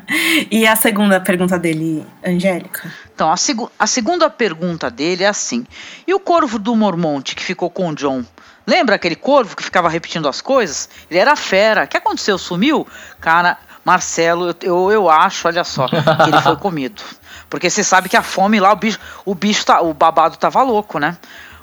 e 0.51 0.65
a 0.67 0.75
segunda 0.75 1.19
pergunta 1.19 1.57
dele, 1.59 2.05
Angélica? 2.25 2.91
Então, 3.13 3.31
a, 3.31 3.37
segu- 3.37 3.71
a 3.77 3.87
segunda 3.87 4.29
pergunta 4.29 4.89
dele 4.89 5.23
é 5.23 5.27
assim: 5.27 5.65
e 6.07 6.13
o 6.13 6.19
corvo 6.19 6.57
do 6.59 6.75
Mormonte 6.75 7.35
que 7.35 7.43
ficou 7.43 7.69
com 7.69 7.89
o 7.89 7.95
John? 7.95 8.23
Lembra 8.65 8.95
aquele 8.95 9.15
corvo 9.15 9.55
que 9.55 9.63
ficava 9.63 9.89
repetindo 9.89 10.27
as 10.27 10.41
coisas? 10.41 10.89
Ele 11.09 11.19
era 11.19 11.35
fera. 11.35 11.83
O 11.83 11.87
que 11.87 11.97
aconteceu? 11.97 12.37
Sumiu? 12.37 12.87
Cara, 13.19 13.57
Marcelo, 13.83 14.55
eu, 14.61 14.91
eu, 14.91 15.09
acho, 15.09 15.47
olha 15.47 15.63
só, 15.63 15.87
que 15.87 15.95
ele 15.95 16.41
foi 16.41 16.55
comido. 16.57 17.01
Porque 17.49 17.69
você 17.69 17.83
sabe 17.83 18.07
que 18.09 18.17
a 18.17 18.23
fome 18.23 18.59
lá, 18.59 18.71
o 18.71 18.75
bicho, 18.75 18.99
o 19.25 19.35
bicho 19.35 19.65
tá, 19.65 19.81
o 19.81 19.93
babado 19.93 20.37
tava 20.37 20.63
louco, 20.63 20.97
né? 20.97 21.17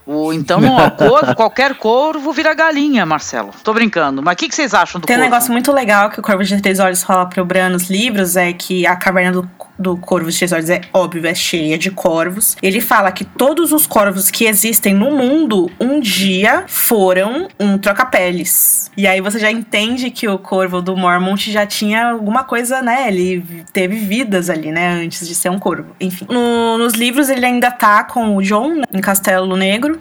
O, 0.07 0.33
então, 0.33 0.61
ó, 0.65 0.91
corvo, 0.97 1.35
qualquer 1.35 1.75
corvo 1.77 2.33
vira 2.33 2.53
galinha, 2.53 3.07
Marcelo. 3.07 3.53
Tô 3.65 3.73
brincando. 3.73 4.23
Mas 4.23 4.35
o 4.35 4.37
que, 4.37 4.49
que, 4.49 4.55
vocês 4.55 4.75
acham 4.75 5.01
do 5.01 5.07
Tem 5.07 5.17
corvo? 5.17 5.29
um 5.29 5.31
negócio 5.31 5.53
muito 5.53 5.73
legal 5.73 6.11
que 6.11 6.21
o 6.21 6.23
Corvo 6.23 6.45
de 6.45 6.61
Três 6.61 6.79
Olhos 6.81 7.03
fala 7.03 7.27
pro 7.27 7.45
Bran 7.45 7.71
nos 7.71 7.89
livros, 7.89 8.37
é 8.37 8.53
que 8.53 8.87
a 8.87 8.97
caverna 8.97 9.33
do, 9.33 9.51
do 9.81 9.97
Corvo 9.97 10.31
de 10.31 10.37
Três 10.37 10.53
Olhos 10.53 10.71
é 10.71 10.83
óbvio, 10.93 11.27
é 11.27 11.35
cheia 11.35 11.79
de 11.79 11.91
corvos. 11.91 12.57
Ele 12.63 12.81
fala 12.81 13.11
que 13.11 13.25
todos 13.25 13.73
os 13.73 13.87
corvos 13.87 14.31
que 14.31 14.45
existem 14.45 14.95
no 14.95 15.11
mundo, 15.11 15.71
um 15.81 15.99
dia 15.99 16.65
foram 16.67 17.49
um 17.59 17.79
troca-peles. 17.79 18.91
E 18.97 19.07
aí 19.07 19.21
você 19.21 19.39
já 19.39 19.51
entende 19.51 20.11
que 20.11 20.29
o 20.29 20.39
corvo 20.39 20.83
do 20.83 20.97
Mormont 20.97 21.51
já 21.51 21.67
tinha 21.67 22.11
alguma 22.11 22.45
coisa, 22.45 22.83
né? 22.83 23.09
Ele 23.09 23.65
teve 23.73 23.97
vidas 23.97 24.51
ali, 24.51 24.71
né? 24.71 25.03
Antes 25.03 25.27
de 25.27 25.35
ser 25.35 25.49
um 25.49 25.59
corvo. 25.59 25.97
Enfim. 25.99 26.27
No, 26.29 26.77
nos 26.77 26.93
livros 26.93 27.31
ele 27.31 27.47
ainda 27.47 27.71
tá 27.71 28.05
com 28.05 28.37
o 28.37 28.43
John 28.43 28.75
né, 28.75 28.85
em 28.93 29.01
Castelo 29.01 29.57
Negro. 29.57 30.01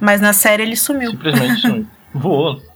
Mas 0.00 0.20
na 0.20 0.32
série 0.32 0.62
ele 0.62 0.76
sumiu. 0.76 1.10
Simplesmente 1.10 1.60
sumiu. 1.60 1.86
Voou. 2.14 2.69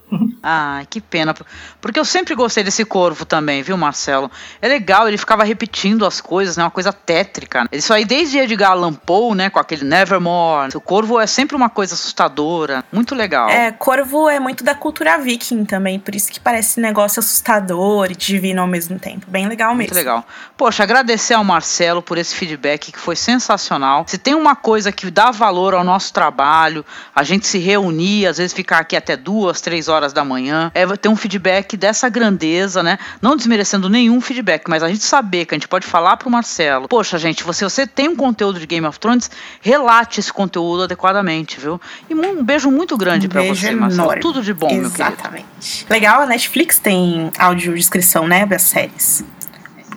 Ai, 0.47 0.85
que 0.87 1.01
pena. 1.01 1.33
Porque 1.81 1.99
eu 1.99 2.05
sempre 2.05 2.35
gostei 2.35 2.63
desse 2.63 2.85
corvo 2.85 3.25
também, 3.25 3.63
viu, 3.63 3.75
Marcelo? 3.75 4.29
É 4.61 4.67
legal, 4.67 5.07
ele 5.07 5.17
ficava 5.17 5.43
repetindo 5.43 6.05
as 6.05 6.21
coisas, 6.21 6.55
né? 6.55 6.63
Uma 6.63 6.69
coisa 6.69 6.93
tétrica. 6.93 7.67
Isso 7.71 7.91
aí 7.91 8.05
desde 8.05 8.37
Edgar 8.37 8.71
Allan 8.71 8.93
Poe, 8.93 9.35
né? 9.35 9.49
Com 9.49 9.57
aquele 9.59 9.83
Nevermore. 9.83 10.77
O 10.77 10.79
corvo 10.79 11.19
é 11.19 11.25
sempre 11.25 11.55
uma 11.55 11.67
coisa 11.67 11.95
assustadora. 11.95 12.83
Muito 12.91 13.15
legal. 13.15 13.49
É, 13.49 13.71
corvo 13.71 14.29
é 14.29 14.39
muito 14.39 14.63
da 14.63 14.75
cultura 14.75 15.17
viking 15.17 15.65
também. 15.65 15.99
Por 15.99 16.13
isso 16.13 16.31
que 16.31 16.39
parece 16.39 16.79
negócio 16.79 17.19
assustador 17.19 18.11
e 18.11 18.15
divino 18.15 18.61
ao 18.61 18.67
mesmo 18.67 18.99
tempo. 18.99 19.25
Bem 19.27 19.47
legal 19.47 19.69
mesmo. 19.69 19.79
Muito 19.79 19.95
legal. 19.95 20.23
Poxa, 20.55 20.83
agradecer 20.83 21.33
ao 21.33 21.43
Marcelo 21.43 22.03
por 22.03 22.19
esse 22.19 22.35
feedback 22.35 22.91
que 22.91 22.99
foi 22.99 23.15
sensacional. 23.15 24.05
Se 24.07 24.19
tem 24.19 24.35
uma 24.35 24.55
coisa 24.55 24.91
que 24.91 25.09
dá 25.09 25.31
valor 25.31 25.73
ao 25.73 25.83
nosso 25.83 26.13
trabalho, 26.13 26.85
a 27.15 27.23
gente 27.23 27.47
se 27.47 27.57
reunir, 27.57 28.27
às 28.27 28.37
vezes 28.37 28.53
ficar 28.53 28.77
aqui 28.77 28.95
até 28.95 29.17
duas, 29.17 29.59
três 29.59 29.87
horas 29.87 29.95
horas 29.95 30.13
da 30.13 30.23
manhã, 30.23 30.34
é 30.73 30.85
ter 30.97 31.09
um 31.09 31.15
feedback 31.15 31.77
dessa 31.77 32.09
grandeza, 32.09 32.83
né? 32.83 32.97
Não 33.21 33.35
desmerecendo 33.35 33.89
nenhum 33.89 34.19
feedback, 34.21 34.69
mas 34.69 34.83
a 34.83 34.87
gente 34.87 35.03
saber 35.03 35.45
que 35.45 35.53
a 35.53 35.57
gente 35.57 35.67
pode 35.67 35.85
falar 35.85 36.17
pro 36.17 36.29
Marcelo, 36.29 36.87
poxa, 36.87 37.17
gente, 37.17 37.43
você, 37.43 37.63
você 37.63 37.87
tem 37.87 38.09
um 38.09 38.15
conteúdo 38.15 38.59
de 38.59 38.65
Game 38.65 38.85
of 38.85 38.99
Thrones, 38.99 39.29
relate 39.61 40.19
esse 40.19 40.31
conteúdo 40.31 40.83
adequadamente, 40.83 41.59
viu? 41.59 41.79
E 42.09 42.13
um 42.13 42.43
beijo 42.43 42.69
muito 42.69 42.97
grande 42.97 43.27
um 43.27 43.29
para 43.29 43.43
você, 43.43 43.71
Marcelo. 43.71 44.03
Enorme. 44.03 44.21
Tudo 44.21 44.41
de 44.41 44.53
bom, 44.53 44.67
Exatamente. 44.67 44.81
meu 44.81 44.91
querido. 44.91 45.13
Exatamente. 45.13 45.85
Legal, 45.89 46.21
a 46.21 46.25
Netflix 46.25 46.79
tem 46.79 47.31
audiodescrição, 47.37 48.27
né, 48.27 48.45
das 48.45 48.63
séries. 48.63 49.23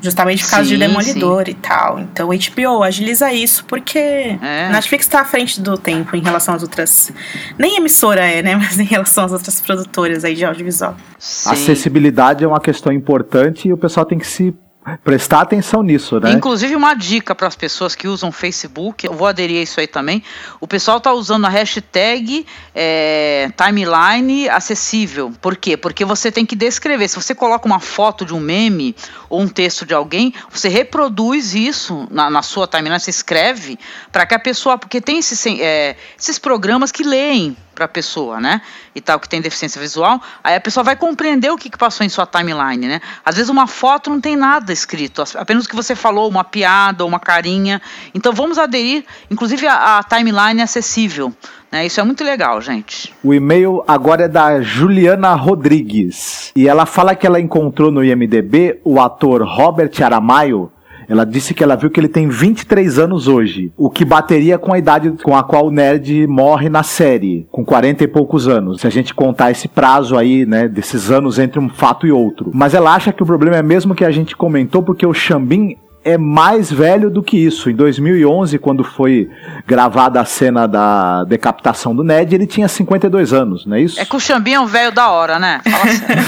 Justamente 0.00 0.44
por 0.44 0.50
causa 0.50 0.64
sim, 0.64 0.74
de 0.74 0.78
Demolidor 0.78 1.44
sim. 1.44 1.50
e 1.50 1.54
tal. 1.54 2.00
Então, 2.00 2.28
HBO 2.28 2.82
agiliza 2.82 3.32
isso 3.32 3.64
porque 3.64 3.98
é. 3.98 4.68
Netflix 4.70 5.06
está 5.06 5.20
à 5.20 5.24
frente 5.24 5.60
do 5.60 5.76
tempo 5.76 6.16
em 6.16 6.20
relação 6.20 6.54
às 6.54 6.62
outras. 6.62 7.12
Nem 7.58 7.76
emissora 7.76 8.24
é, 8.24 8.42
né? 8.42 8.54
Mas 8.56 8.78
em 8.78 8.84
relação 8.84 9.24
às 9.24 9.32
outras 9.32 9.60
produtoras 9.60 10.24
aí 10.24 10.34
de 10.34 10.44
audiovisual. 10.44 10.96
Sim. 11.18 11.50
Acessibilidade 11.50 12.44
é 12.44 12.48
uma 12.48 12.60
questão 12.60 12.92
importante 12.92 13.68
e 13.68 13.72
o 13.72 13.76
pessoal 13.76 14.06
tem 14.06 14.18
que 14.18 14.26
se 14.26 14.54
prestar 15.04 15.40
atenção 15.40 15.82
nisso, 15.82 16.18
né? 16.20 16.32
Inclusive 16.32 16.74
uma 16.74 16.94
dica 16.94 17.34
para 17.34 17.46
as 17.46 17.56
pessoas 17.56 17.94
que 17.94 18.08
usam 18.08 18.30
Facebook, 18.32 19.06
eu 19.06 19.12
vou 19.12 19.26
aderir 19.26 19.58
a 19.58 19.62
isso 19.62 19.80
aí 19.80 19.86
também. 19.86 20.22
O 20.60 20.66
pessoal 20.66 21.00
tá 21.00 21.12
usando 21.12 21.44
a 21.44 21.48
hashtag 21.48 22.46
é, 22.74 23.50
timeline 23.56 24.48
acessível. 24.48 25.32
Por 25.40 25.56
quê? 25.56 25.76
Porque 25.76 26.04
você 26.04 26.30
tem 26.30 26.46
que 26.46 26.56
descrever. 26.56 27.08
Se 27.08 27.16
você 27.16 27.34
coloca 27.34 27.66
uma 27.66 27.80
foto 27.80 28.24
de 28.24 28.34
um 28.34 28.40
meme 28.40 28.94
ou 29.28 29.40
um 29.40 29.48
texto 29.48 29.84
de 29.84 29.94
alguém, 29.94 30.32
você 30.50 30.68
reproduz 30.68 31.54
isso 31.54 32.06
na, 32.10 32.30
na 32.30 32.42
sua 32.42 32.66
timeline, 32.66 33.00
você 33.00 33.10
escreve 33.10 33.78
para 34.10 34.26
que 34.26 34.34
a 34.34 34.38
pessoa, 34.38 34.78
porque 34.78 35.00
tem 35.00 35.18
esses, 35.18 35.44
é, 35.46 35.96
esses 36.18 36.38
programas 36.38 36.90
que 36.92 37.02
leem 37.02 37.56
para 37.78 37.84
a 37.84 37.88
pessoa, 37.88 38.40
né? 38.40 38.60
E 38.92 39.00
tal, 39.00 39.20
que 39.20 39.28
tem 39.28 39.40
deficiência 39.40 39.80
visual, 39.80 40.20
aí 40.42 40.56
a 40.56 40.60
pessoa 40.60 40.82
vai 40.82 40.96
compreender 40.96 41.50
o 41.52 41.56
que, 41.56 41.70
que 41.70 41.78
passou 41.78 42.04
em 42.04 42.08
sua 42.08 42.26
timeline, 42.26 42.88
né? 42.88 43.00
Às 43.24 43.36
vezes 43.36 43.48
uma 43.48 43.68
foto 43.68 44.10
não 44.10 44.20
tem 44.20 44.34
nada 44.34 44.72
escrito, 44.72 45.22
apenas 45.36 45.64
o 45.64 45.68
que 45.68 45.76
você 45.76 45.94
falou, 45.94 46.28
uma 46.28 46.42
piada 46.42 47.04
uma 47.04 47.20
carinha. 47.20 47.80
Então 48.14 48.32
vamos 48.32 48.58
aderir, 48.58 49.04
inclusive 49.30 49.66
a 49.66 50.02
timeline 50.02 50.60
acessível. 50.60 51.32
Né? 51.70 51.86
Isso 51.86 52.00
é 52.00 52.02
muito 52.02 52.24
legal, 52.24 52.60
gente. 52.60 53.14
O 53.22 53.34
e-mail 53.34 53.84
agora 53.86 54.24
é 54.24 54.28
da 54.28 54.60
Juliana 54.60 55.34
Rodrigues. 55.34 56.50
E 56.56 56.66
ela 56.66 56.86
fala 56.86 57.14
que 57.14 57.26
ela 57.26 57.38
encontrou 57.38 57.90
no 57.90 58.02
IMDB 58.02 58.80
o 58.84 59.00
ator 59.00 59.42
Robert 59.42 59.92
Aramayo 60.02 60.72
ela 61.08 61.24
disse 61.24 61.54
que 61.54 61.64
ela 61.64 61.76
viu 61.76 61.90
que 61.90 61.98
ele 61.98 62.08
tem 62.08 62.28
23 62.28 62.98
anos 62.98 63.26
hoje, 63.26 63.72
o 63.76 63.88
que 63.88 64.04
bateria 64.04 64.58
com 64.58 64.72
a 64.72 64.78
idade 64.78 65.10
com 65.22 65.34
a 65.36 65.42
qual 65.42 65.66
o 65.66 65.70
nerd 65.70 66.26
morre 66.26 66.68
na 66.68 66.82
série, 66.82 67.46
com 67.50 67.64
40 67.64 68.04
e 68.04 68.08
poucos 68.08 68.46
anos. 68.46 68.80
Se 68.80 68.86
a 68.86 68.90
gente 68.90 69.14
contar 69.14 69.50
esse 69.50 69.68
prazo 69.68 70.16
aí, 70.16 70.44
né, 70.44 70.68
desses 70.68 71.10
anos 71.10 71.38
entre 71.38 71.58
um 71.58 71.68
fato 71.68 72.06
e 72.06 72.12
outro. 72.12 72.50
Mas 72.52 72.74
ela 72.74 72.94
acha 72.94 73.12
que 73.12 73.22
o 73.22 73.26
problema 73.26 73.56
é 73.56 73.62
mesmo 73.62 73.94
que 73.94 74.04
a 74.04 74.10
gente 74.10 74.36
comentou, 74.36 74.82
porque 74.82 75.06
o 75.06 75.14
Xambin 75.14 75.76
é 76.04 76.16
mais 76.16 76.70
velho 76.70 77.10
do 77.10 77.22
que 77.22 77.36
isso. 77.36 77.68
Em 77.68 77.74
2011, 77.74 78.58
quando 78.58 78.84
foi 78.84 79.30
gravada 79.66 80.20
a 80.20 80.24
cena 80.24 80.66
da 80.66 81.24
decapitação 81.24 81.94
do 81.94 82.02
Ned, 82.02 82.34
ele 82.34 82.46
tinha 82.46 82.68
52 82.68 83.32
anos, 83.32 83.66
não 83.66 83.76
é 83.76 83.82
isso? 83.82 84.00
É 84.00 84.04
que 84.04 84.16
o 84.16 84.20
Xambim 84.20 84.52
é 84.52 84.60
um 84.60 84.66
velho 84.66 84.92
da 84.92 85.10
hora, 85.10 85.38
né? 85.38 85.60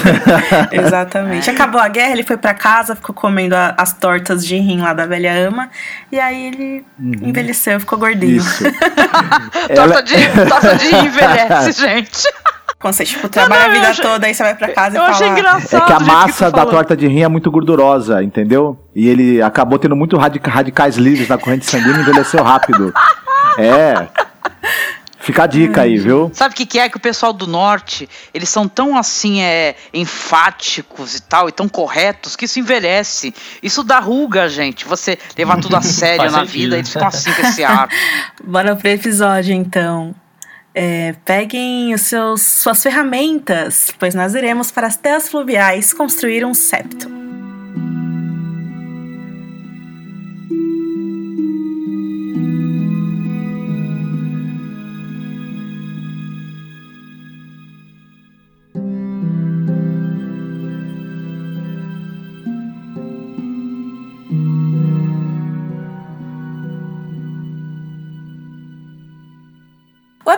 Exatamente. 0.70 1.48
Acabou 1.50 1.80
a 1.80 1.88
guerra, 1.88 2.12
ele 2.12 2.22
foi 2.22 2.36
para 2.36 2.52
casa, 2.54 2.94
ficou 2.94 3.14
comendo 3.14 3.54
a, 3.54 3.74
as 3.76 3.92
tortas 3.92 4.46
de 4.46 4.56
rim 4.56 4.80
lá 4.80 4.92
da 4.92 5.06
velha 5.06 5.32
ama, 5.32 5.70
e 6.10 6.18
aí 6.18 6.48
ele 6.48 6.84
uhum. 6.98 7.28
envelheceu, 7.28 7.80
ficou 7.80 7.98
gordinho. 7.98 8.36
Isso. 8.36 8.64
torta, 9.74 10.02
de, 10.02 10.14
torta 10.48 10.76
de 10.76 10.86
rim 10.86 11.06
envelhece, 11.06 11.72
gente. 11.80 12.22
Quando 12.80 12.94
você, 12.94 13.04
tipo, 13.04 13.28
trabalha 13.28 13.64
não, 13.64 13.68
não, 13.68 13.76
a 13.76 13.78
vida 13.78 13.90
achei, 13.90 14.04
toda, 14.04 14.26
aí 14.26 14.34
você 14.34 14.42
vai 14.42 14.54
pra 14.54 14.68
casa 14.68 14.96
eu 14.96 15.02
e 15.02 15.04
fala... 15.04 15.14
achei 15.14 15.28
engraçado 15.28 15.82
É 15.82 15.86
que 15.86 15.92
a 15.92 16.00
massa 16.00 16.46
que 16.46 16.56
da 16.56 16.64
torta 16.64 16.96
de 16.96 17.06
rim 17.06 17.20
é 17.20 17.28
muito 17.28 17.50
gordurosa, 17.50 18.22
entendeu? 18.22 18.78
E 18.96 19.06
ele 19.06 19.42
acabou 19.42 19.78
tendo 19.78 19.94
muito 19.94 20.16
radica, 20.16 20.50
radicais 20.50 20.96
livres 20.96 21.28
na 21.28 21.36
corrente 21.36 21.66
sanguínea 21.66 21.98
e 21.98 22.00
envelheceu 22.00 22.42
rápido. 22.42 22.92
É... 23.58 24.06
Fica 25.18 25.42
a 25.42 25.46
dica 25.46 25.82
aí, 25.82 25.98
viu? 25.98 26.30
Sabe 26.32 26.54
o 26.54 26.56
que, 26.56 26.64
que, 26.64 26.78
é 26.78 26.88
que 26.88 26.96
o 26.96 27.00
pessoal 27.00 27.32
do 27.32 27.46
norte, 27.46 28.08
eles 28.32 28.48
são 28.48 28.66
tão 28.66 28.96
assim, 28.96 29.42
é, 29.42 29.74
enfáticos 29.92 31.16
e 31.16 31.22
tal, 31.22 31.48
e 31.48 31.52
tão 31.52 31.68
corretos, 31.68 32.36
que 32.36 32.46
isso 32.46 32.58
envelhece. 32.58 33.34
Isso 33.62 33.82
dá 33.82 33.98
ruga, 33.98 34.48
gente. 34.48 34.86
Você 34.86 35.18
levar 35.36 35.60
tudo 35.60 35.76
a 35.76 35.82
sério 35.82 36.30
na 36.30 36.38
sentido. 36.38 36.52
vida, 36.52 36.76
eles 36.76 36.88
estão 36.88 37.06
assim 37.06 37.32
com 37.32 37.42
esse 37.42 37.62
ar. 37.62 37.88
Bora 38.42 38.74
pro 38.76 38.88
episódio, 38.88 39.52
então. 39.52 40.14
É, 40.74 41.14
peguem 41.24 41.92
os 41.92 42.02
seus, 42.02 42.42
suas 42.42 42.82
ferramentas, 42.82 43.92
pois 43.98 44.14
nós 44.14 44.34
iremos 44.34 44.70
para 44.70 44.86
as 44.86 44.96
terras 44.96 45.28
fluviais 45.28 45.92
construir 45.92 46.44
um 46.44 46.54
septo. 46.54 47.19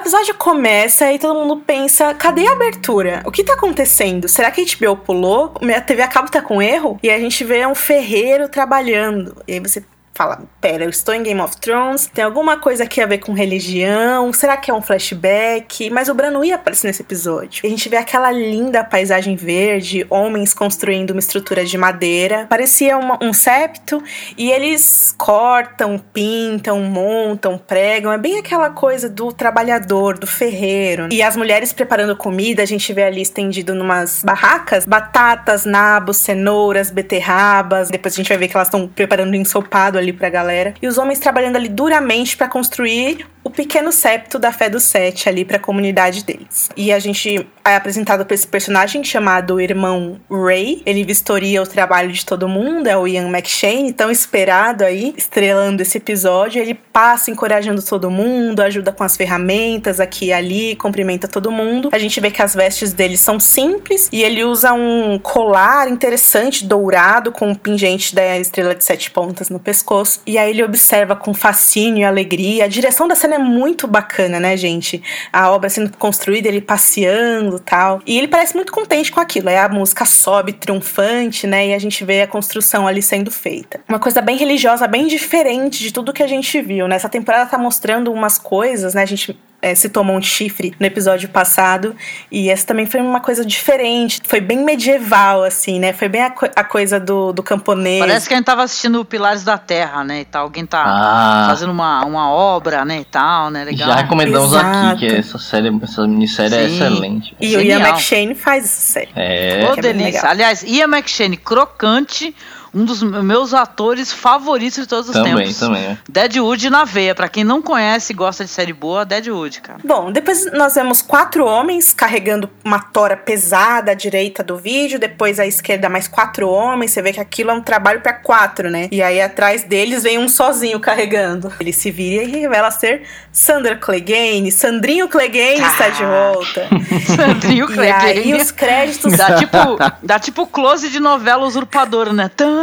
Episódio 0.02 0.34
começa 0.34 1.12
e 1.12 1.18
todo 1.18 1.38
mundo 1.38 1.62
pensa: 1.64 2.12
cadê 2.14 2.46
a 2.46 2.52
abertura? 2.52 3.22
O 3.24 3.30
que 3.30 3.44
tá 3.44 3.54
acontecendo? 3.54 4.28
Será 4.28 4.50
que 4.50 4.60
a 4.60 4.64
HBO 4.64 4.96
pulou? 4.96 5.54
Minha 5.62 5.80
TV 5.80 6.02
a 6.02 6.08
cabo 6.08 6.28
tá 6.28 6.42
com 6.42 6.60
erro? 6.60 6.98
E 7.02 7.08
a 7.08 7.18
gente 7.18 7.44
vê 7.44 7.64
um 7.66 7.74
ferreiro 7.74 8.48
trabalhando. 8.48 9.40
E 9.46 9.54
aí 9.54 9.60
você 9.60 9.82
fala: 10.22 10.42
pera, 10.60 10.84
eu 10.84 10.90
estou 10.90 11.14
em 11.14 11.22
Game 11.22 11.40
of 11.40 11.56
Thrones, 11.56 12.08
tem 12.12 12.24
alguma 12.24 12.56
coisa 12.56 12.84
aqui 12.84 13.00
a 13.00 13.06
ver 13.06 13.18
com 13.18 13.32
religião? 13.32 14.32
Será 14.32 14.56
que 14.56 14.70
é 14.70 14.74
um 14.74 14.80
flashback? 14.80 15.90
Mas 15.90 16.08
o 16.08 16.14
Bran 16.14 16.30
não 16.30 16.44
ia 16.44 16.54
aparecer 16.54 16.86
nesse 16.86 17.02
episódio. 17.02 17.62
A 17.64 17.68
gente 17.68 17.88
vê 17.88 17.96
aquela 17.96 18.30
linda 18.30 18.84
paisagem 18.84 19.34
verde, 19.34 20.06
homens 20.08 20.54
construindo 20.54 21.10
uma 21.10 21.18
estrutura 21.18 21.64
de 21.64 21.76
madeira. 21.76 22.46
Parecia 22.48 22.96
uma, 22.96 23.18
um 23.20 23.32
septo, 23.32 24.02
e 24.38 24.50
eles 24.50 25.14
cortam, 25.18 25.98
pintam, 26.12 26.80
montam, 26.80 27.58
pregam. 27.58 28.12
É 28.12 28.18
bem 28.18 28.38
aquela 28.38 28.70
coisa 28.70 29.08
do 29.08 29.32
trabalhador, 29.32 30.18
do 30.18 30.26
ferreiro. 30.26 31.08
E 31.10 31.22
as 31.22 31.36
mulheres 31.36 31.72
preparando 31.72 32.16
comida, 32.16 32.62
a 32.62 32.66
gente 32.66 32.92
vê 32.92 33.02
ali 33.02 33.22
estendido 33.22 33.74
numas 33.74 34.22
barracas, 34.24 34.86
batatas, 34.86 35.64
nabos, 35.64 36.18
cenouras, 36.18 36.90
beterrabas. 36.90 37.90
Depois 37.90 38.14
a 38.14 38.16
gente 38.16 38.28
vai 38.28 38.38
ver 38.38 38.48
que 38.48 38.56
elas 38.56 38.68
estão 38.68 38.86
preparando 38.86 39.34
ensopado 39.34 39.98
ali 39.98 40.11
ali 40.12 40.12
pra 40.12 40.28
galera. 40.28 40.74
E 40.80 40.86
os 40.86 40.98
homens 40.98 41.18
trabalhando 41.18 41.56
ali 41.56 41.68
duramente 41.68 42.36
para 42.36 42.48
construir 42.48 43.26
o 43.44 43.50
pequeno 43.50 43.90
septo 43.90 44.38
da 44.38 44.52
fé 44.52 44.70
do 44.70 44.78
Sete 44.78 45.28
ali 45.28 45.44
para 45.44 45.56
a 45.56 45.60
comunidade 45.60 46.24
deles. 46.24 46.70
E 46.76 46.92
a 46.92 46.98
gente 46.98 47.46
é 47.64 47.74
apresentado 47.74 48.24
por 48.24 48.34
esse 48.34 48.46
personagem 48.46 49.02
chamado 49.02 49.60
Irmão 49.60 50.20
Ray. 50.30 50.82
Ele 50.86 51.04
vistoria 51.04 51.60
o 51.60 51.66
trabalho 51.66 52.12
de 52.12 52.24
todo 52.24 52.48
mundo, 52.48 52.86
é 52.86 52.96
o 52.96 53.06
Ian 53.06 53.28
McShane, 53.28 53.92
tão 53.92 54.10
esperado 54.10 54.84
aí, 54.84 55.12
estrelando 55.16 55.82
esse 55.82 55.98
episódio. 55.98 56.60
Ele 56.60 56.74
passa 56.74 57.30
encorajando 57.30 57.82
todo 57.82 58.10
mundo, 58.10 58.60
ajuda 58.60 58.92
com 58.92 59.02
as 59.02 59.16
ferramentas 59.16 59.98
aqui 59.98 60.26
e 60.26 60.32
ali, 60.32 60.76
cumprimenta 60.76 61.26
todo 61.26 61.50
mundo. 61.50 61.88
A 61.92 61.98
gente 61.98 62.20
vê 62.20 62.30
que 62.30 62.42
as 62.42 62.54
vestes 62.54 62.92
dele 62.92 63.16
são 63.16 63.40
simples 63.40 64.08
e 64.12 64.22
ele 64.22 64.44
usa 64.44 64.72
um 64.72 65.18
colar 65.18 65.88
interessante, 65.88 66.64
dourado, 66.64 67.32
com 67.32 67.48
um 67.48 67.54
pingente 67.54 68.14
da 68.14 68.38
estrela 68.38 68.74
de 68.74 68.84
sete 68.84 69.10
pontas 69.10 69.50
no 69.50 69.58
pescoço. 69.58 69.91
E 70.26 70.38
aí 70.38 70.50
ele 70.50 70.62
observa 70.62 71.14
com 71.14 71.34
fascínio 71.34 72.00
e 72.00 72.04
alegria. 72.04 72.64
A 72.64 72.68
direção 72.68 73.06
da 73.06 73.14
cena 73.14 73.34
é 73.34 73.38
muito 73.38 73.86
bacana, 73.86 74.40
né, 74.40 74.56
gente? 74.56 75.02
A 75.30 75.50
obra 75.50 75.68
sendo 75.68 75.94
construída, 75.98 76.48
ele 76.48 76.62
passeando 76.62 77.58
tal. 77.58 78.00
E 78.06 78.16
ele 78.16 78.26
parece 78.26 78.54
muito 78.54 78.72
contente 78.72 79.12
com 79.12 79.20
aquilo. 79.20 79.50
Aí 79.50 79.56
a 79.56 79.68
música 79.68 80.06
sobe 80.06 80.54
triunfante, 80.54 81.46
né? 81.46 81.68
E 81.68 81.74
a 81.74 81.78
gente 81.78 82.04
vê 82.04 82.22
a 82.22 82.26
construção 82.26 82.86
ali 82.86 83.02
sendo 83.02 83.30
feita. 83.30 83.80
Uma 83.86 83.98
coisa 83.98 84.22
bem 84.22 84.36
religiosa, 84.36 84.86
bem 84.86 85.06
diferente 85.06 85.80
de 85.80 85.92
tudo 85.92 86.12
que 86.12 86.22
a 86.22 86.26
gente 86.26 86.60
viu, 86.62 86.88
né? 86.88 86.96
Essa 86.96 87.08
temporada 87.08 87.50
tá 87.50 87.58
mostrando 87.58 88.10
umas 88.10 88.38
coisas, 88.38 88.94
né? 88.94 89.02
A 89.02 89.06
gente 89.06 89.38
é, 89.62 89.76
se 89.76 89.88
tomou 89.88 90.16
um 90.16 90.20
chifre 90.20 90.74
no 90.78 90.84
episódio 90.84 91.28
passado. 91.28 91.94
E 92.30 92.50
essa 92.50 92.66
também 92.66 92.84
foi 92.84 93.00
uma 93.00 93.20
coisa 93.20 93.46
diferente. 93.46 94.20
Foi 94.26 94.40
bem 94.40 94.58
medieval, 94.64 95.44
assim, 95.44 95.78
né? 95.78 95.92
Foi 95.92 96.08
bem 96.08 96.24
a, 96.24 96.30
co 96.30 96.46
a 96.54 96.64
coisa 96.64 96.98
do, 96.98 97.32
do 97.32 97.44
camponês. 97.44 98.00
Parece 98.00 98.26
que 98.26 98.34
a 98.34 98.36
gente 98.36 98.46
tava 98.46 98.64
assistindo 98.64 99.04
Pilares 99.04 99.44
da 99.44 99.56
Terra, 99.56 100.02
né? 100.02 100.22
E 100.22 100.24
tal. 100.24 100.42
Alguém 100.42 100.66
tá 100.66 100.82
ah. 100.84 101.46
fazendo 101.48 101.70
uma, 101.70 102.04
uma 102.04 102.28
obra, 102.28 102.84
né? 102.84 103.00
E 103.00 103.04
tal, 103.04 103.50
né? 103.50 103.62
Legal. 103.64 103.88
Já 103.88 103.94
recomendamos 103.94 104.52
Exato. 104.52 104.88
aqui 104.88 105.06
que 105.06 105.06
essa 105.06 105.38
série, 105.38 105.70
essa 105.80 106.06
minissérie 106.08 106.56
é 106.56 106.58
Sim. 106.58 106.64
é 106.64 106.74
excelente. 106.74 107.36
E 107.40 107.48
Genial. 107.48 107.78
o 107.78 107.82
Ian 107.82 107.88
McShane 107.88 108.34
faz 108.34 108.64
essa 108.64 108.80
série. 108.80 109.10
É. 109.14 109.70
Ô, 109.70 109.74
é 109.74 109.80
delícia. 109.80 110.28
Aliás, 110.28 110.64
Ian 110.64 110.88
McShane, 110.88 111.36
crocante 111.36 112.34
um 112.74 112.84
dos 112.84 113.02
meus 113.02 113.52
atores 113.52 114.12
favoritos 114.12 114.82
de 114.82 114.86
todos 114.86 115.08
os 115.08 115.14
também, 115.14 115.36
tempos. 115.36 115.58
Também, 115.58 115.82
também. 115.82 115.98
Deadwood 116.08 116.70
na 116.70 116.84
veia. 116.84 117.14
Pra 117.14 117.28
quem 117.28 117.44
não 117.44 117.60
conhece 117.60 118.12
e 118.12 118.16
gosta 118.16 118.44
de 118.44 118.50
série 118.50 118.72
boa, 118.72 119.04
Deadwood, 119.04 119.60
cara. 119.60 119.78
Bom, 119.84 120.10
depois 120.10 120.50
nós 120.52 120.74
vemos 120.74 121.02
quatro 121.02 121.44
homens 121.44 121.92
carregando 121.92 122.48
uma 122.64 122.78
tora 122.78 123.16
pesada 123.16 123.92
à 123.92 123.94
direita 123.94 124.42
do 124.42 124.56
vídeo, 124.56 124.98
depois 124.98 125.38
à 125.38 125.46
esquerda 125.46 125.88
mais 125.88 126.08
quatro 126.08 126.48
homens. 126.48 126.92
Você 126.92 127.02
vê 127.02 127.12
que 127.12 127.20
aquilo 127.20 127.50
é 127.50 127.54
um 127.54 127.60
trabalho 127.60 128.00
para 128.00 128.14
quatro, 128.14 128.70
né? 128.70 128.88
E 128.90 129.02
aí 129.02 129.20
atrás 129.20 129.64
deles 129.64 130.02
vem 130.02 130.18
um 130.18 130.28
sozinho 130.28 130.80
carregando. 130.80 131.52
Ele 131.60 131.72
se 131.72 131.90
vira 131.90 132.22
e 132.24 132.40
revela 132.40 132.70
ser 132.70 133.02
Sander 133.30 133.78
Clegane. 133.78 134.50
Sandrinho 134.50 135.08
Clegane 135.08 135.62
ah. 135.62 135.68
está 135.68 135.88
de 135.90 136.04
volta. 136.04 136.68
Sandrinho 137.16 137.66
Clegane. 137.66 138.20
E 138.20 138.32
aí 138.32 138.34
os 138.34 138.50
créditos... 138.50 139.16
Dá 139.16 139.36
tipo, 139.36 139.56
dá 140.02 140.18
tipo 140.18 140.46
close 140.46 140.88
de 140.88 141.00
novela 141.00 141.44
usurpadora, 141.44 142.12
né? 142.12 142.30
Tan, 142.34 142.61